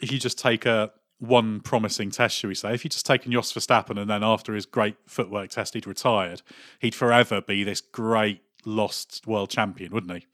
if 0.02 0.12
you 0.12 0.20
just 0.20 0.38
take 0.38 0.66
a 0.66 0.92
one 1.20 1.62
promising 1.62 2.12
test, 2.12 2.36
shall 2.36 2.50
we 2.50 2.56
say. 2.56 2.74
If 2.74 2.84
you'd 2.84 2.92
just 2.92 3.06
taken 3.06 3.32
Jos 3.32 3.54
Verstappen 3.54 4.00
and 4.00 4.10
then 4.10 4.24
after 4.24 4.54
his 4.54 4.66
great 4.66 4.96
footwork 5.08 5.50
test 5.50 5.74
he'd 5.74 5.88
retired, 5.88 6.42
he'd 6.80 6.96
forever 6.96 7.42
be 7.42 7.64
this 7.64 7.82
great 7.82 8.42
lost 8.66 9.26
world 9.26 9.50
champion, 9.50 9.92
wouldn't 9.92 10.12
he? 10.12 10.28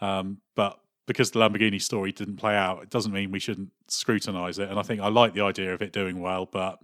Um, 0.00 0.38
but 0.54 0.80
because 1.06 1.30
the 1.30 1.38
Lamborghini 1.38 1.80
story 1.80 2.12
didn't 2.12 2.36
play 2.36 2.56
out, 2.56 2.82
it 2.82 2.90
doesn't 2.90 3.12
mean 3.12 3.30
we 3.30 3.38
shouldn't 3.38 3.70
scrutinise 3.88 4.58
it. 4.58 4.68
And 4.68 4.78
I 4.78 4.82
think 4.82 5.00
I 5.00 5.08
like 5.08 5.34
the 5.34 5.42
idea 5.42 5.72
of 5.72 5.82
it 5.82 5.92
doing 5.92 6.20
well, 6.20 6.46
but 6.46 6.78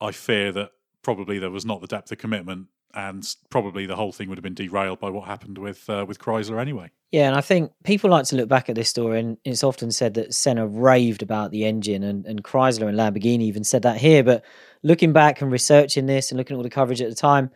I 0.00 0.12
fear 0.12 0.52
that 0.52 0.72
probably 1.02 1.38
there 1.38 1.50
was 1.50 1.64
not 1.64 1.80
the 1.80 1.86
depth 1.86 2.12
of 2.12 2.18
commitment 2.18 2.68
and 2.94 3.36
probably 3.50 3.86
the 3.86 3.96
whole 3.96 4.12
thing 4.12 4.28
would 4.28 4.38
have 4.38 4.42
been 4.42 4.54
derailed 4.54 5.00
by 5.00 5.10
what 5.10 5.26
happened 5.26 5.58
with 5.58 5.88
uh, 5.88 6.04
with 6.06 6.18
Chrysler 6.18 6.60
anyway. 6.60 6.90
Yeah, 7.12 7.26
and 7.26 7.36
I 7.36 7.40
think 7.40 7.72
people 7.84 8.10
like 8.10 8.26
to 8.26 8.36
look 8.36 8.48
back 8.48 8.68
at 8.68 8.74
this 8.74 8.88
story, 8.88 9.20
and 9.20 9.36
it's 9.44 9.64
often 9.64 9.90
said 9.90 10.14
that 10.14 10.34
Senna 10.34 10.66
raved 10.66 11.22
about 11.22 11.50
the 11.50 11.64
engine, 11.64 12.02
and, 12.02 12.26
and 12.26 12.42
Chrysler 12.42 12.88
and 12.88 12.98
Lamborghini 12.98 13.42
even 13.42 13.64
said 13.64 13.82
that 13.82 13.98
here. 13.98 14.22
But 14.22 14.44
looking 14.82 15.12
back 15.12 15.40
and 15.40 15.50
researching 15.50 16.06
this 16.06 16.30
and 16.30 16.38
looking 16.38 16.54
at 16.54 16.58
all 16.58 16.62
the 16.62 16.70
coverage 16.70 17.02
at 17.02 17.08
the 17.08 17.16
time, 17.16 17.50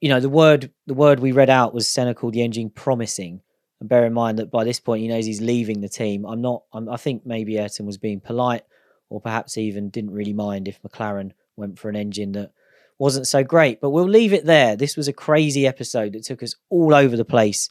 you 0.00 0.08
know, 0.08 0.20
the 0.20 0.28
word 0.28 0.70
the 0.86 0.94
word 0.94 1.20
we 1.20 1.32
read 1.32 1.50
out 1.50 1.74
was 1.74 1.88
Senna 1.88 2.14
called 2.14 2.34
the 2.34 2.42
engine 2.42 2.70
promising. 2.70 3.40
And 3.84 3.88
bear 3.90 4.06
in 4.06 4.14
mind 4.14 4.38
that 4.38 4.50
by 4.50 4.64
this 4.64 4.80
point 4.80 5.02
he 5.02 5.08
knows 5.08 5.26
he's 5.26 5.42
leaving 5.42 5.82
the 5.82 5.90
team. 5.90 6.24
I'm 6.24 6.40
not. 6.40 6.62
I'm, 6.72 6.88
I 6.88 6.96
think 6.96 7.26
maybe 7.26 7.58
Ayrton 7.58 7.84
was 7.84 7.98
being 7.98 8.18
polite, 8.18 8.62
or 9.10 9.20
perhaps 9.20 9.58
even 9.58 9.90
didn't 9.90 10.12
really 10.12 10.32
mind 10.32 10.68
if 10.68 10.80
McLaren 10.80 11.32
went 11.54 11.78
for 11.78 11.90
an 11.90 11.94
engine 11.94 12.32
that 12.32 12.52
wasn't 12.98 13.26
so 13.26 13.44
great. 13.44 13.82
But 13.82 13.90
we'll 13.90 14.08
leave 14.08 14.32
it 14.32 14.46
there. 14.46 14.74
This 14.74 14.96
was 14.96 15.06
a 15.06 15.12
crazy 15.12 15.66
episode 15.66 16.14
that 16.14 16.24
took 16.24 16.42
us 16.42 16.54
all 16.70 16.94
over 16.94 17.14
the 17.14 17.26
place 17.26 17.68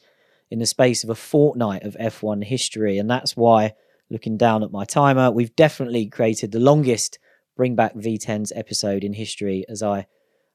in 0.51 0.59
the 0.59 0.67
space 0.67 1.03
of 1.03 1.09
a 1.09 1.15
fortnight 1.15 1.81
of 1.81 1.97
F1 1.99 2.43
history. 2.43 2.99
And 2.99 3.09
that's 3.09 3.35
why, 3.35 3.73
looking 4.11 4.37
down 4.37 4.61
at 4.61 4.71
my 4.71 4.85
timer, 4.85 5.31
we've 5.31 5.55
definitely 5.55 6.05
created 6.05 6.51
the 6.51 6.59
longest 6.59 7.17
Bring 7.57 7.73
Back 7.73 7.95
V10's 7.95 8.53
episode 8.55 9.03
in 9.03 9.13
history 9.13 9.65
as 9.67 9.81
I, 9.81 10.05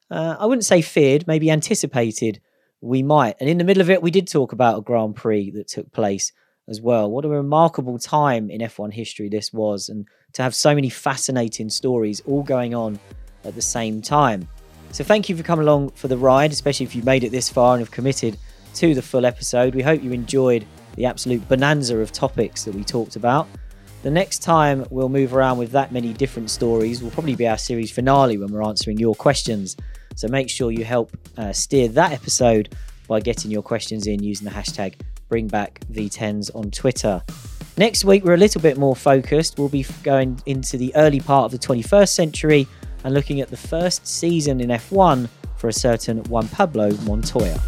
uh, 0.09 0.37
I 0.39 0.47
wouldn't 0.47 0.67
say 0.67 0.83
feared, 0.83 1.27
maybe 1.27 1.51
anticipated 1.51 2.41
we 2.81 3.03
might. 3.03 3.37
And 3.41 3.49
in 3.49 3.59
the 3.59 3.65
middle 3.65 3.81
of 3.81 3.91
it, 3.91 4.03
we 4.03 4.11
did 4.11 4.29
talk 4.29 4.53
about 4.53 4.79
a 4.79 4.83
Grand 4.83 5.17
Prix 5.17 5.51
that 5.53 5.69
took 5.69 5.91
place 5.93 6.33
as 6.69 6.81
well. 6.81 7.11
What 7.11 7.25
a 7.25 7.29
remarkable 7.29 7.99
time 7.99 8.51
in 8.51 8.61
F1 8.61 8.93
history 8.93 9.29
this 9.29 9.53
was, 9.53 9.89
and 9.89 10.07
to 10.35 10.43
have 10.43 10.55
so 10.55 10.75
many 10.75 10.91
fascinating 10.91 11.71
stories 11.71 12.21
all 12.27 12.43
going 12.43 12.75
on 12.75 12.99
at 13.45 13.55
the 13.55 13.63
same 13.63 14.03
time. 14.03 14.47
So, 14.93 15.05
thank 15.05 15.29
you 15.29 15.37
for 15.37 15.43
coming 15.43 15.67
along 15.67 15.91
for 15.91 16.09
the 16.09 16.17
ride, 16.17 16.53
especially 16.53 16.85
if 16.85 16.95
you've 16.95 17.05
made 17.05 17.25
it 17.25 17.31
this 17.31 17.49
far 17.49 17.75
and 17.75 17.81
have 17.81 17.91
committed 17.91 18.39
to 18.75 18.95
the 18.95 19.03
full 19.03 19.27
episode. 19.27 19.75
We 19.75 19.83
hope 19.83 20.03
you 20.03 20.13
enjoyed 20.13 20.67
the 20.95 21.07
absolute 21.07 21.47
bonanza 21.49 21.99
of 21.99 22.13
topics 22.13 22.65
that 22.65 22.75
we 22.75 22.85
talked 22.85 23.17
about. 23.17 23.49
The 24.03 24.11
next 24.11 24.43
time 24.43 24.87
we'll 24.91 25.09
move 25.09 25.35
around 25.35 25.59
with 25.59 25.73
that 25.73 25.93
many 25.93 26.13
different 26.13 26.51
stories 26.51 27.03
will 27.03 27.11
probably 27.11 27.35
be 27.35 27.49
our 27.49 27.59
series 27.59 27.91
finale 27.91 28.39
when 28.39 28.53
we're 28.53 28.63
answering 28.63 28.99
your 28.99 29.15
questions. 29.15 29.77
So 30.19 30.27
make 30.27 30.51
sure 30.51 30.73
you 30.73 30.85
help 30.85 31.17
uh, 31.37 31.53
steer 31.53 31.87
that 31.91 32.11
episode 32.11 32.75
by 33.07 33.21
getting 33.21 33.53
your 33.53 33.63
questions 33.63 34.09
in 34.09 34.21
using 34.21 34.47
the 34.47 34.51
hashtag 34.51 34.95
BringBackV10s 35.31 36.53
on 36.57 36.73
Twitter. 36.73 37.23
Next 37.77 38.05
week, 38.05 38.25
we're 38.25 38.35
a 38.35 38.37
little 38.37 38.61
bit 38.61 38.79
more 38.79 38.97
focused. 38.97 39.61
We'll 39.61 39.69
be 39.69 39.87
going 40.03 40.43
into 40.45 40.77
the 40.77 40.93
early 40.97 41.21
part 41.21 41.45
of 41.45 41.53
the 41.53 41.65
21st 41.65 42.09
century 42.09 42.67
and 43.05 43.15
looking 43.15 43.41
at 43.41 43.47
the 43.47 43.57
first 43.57 44.09
season 44.09 44.61
in 44.61 44.71
F1 44.71 45.29
for 45.57 45.69
a 45.69 45.73
certain 45.73 46.25
Juan 46.25 46.49
Pablo 46.49 46.91
Montoya. 47.05 47.61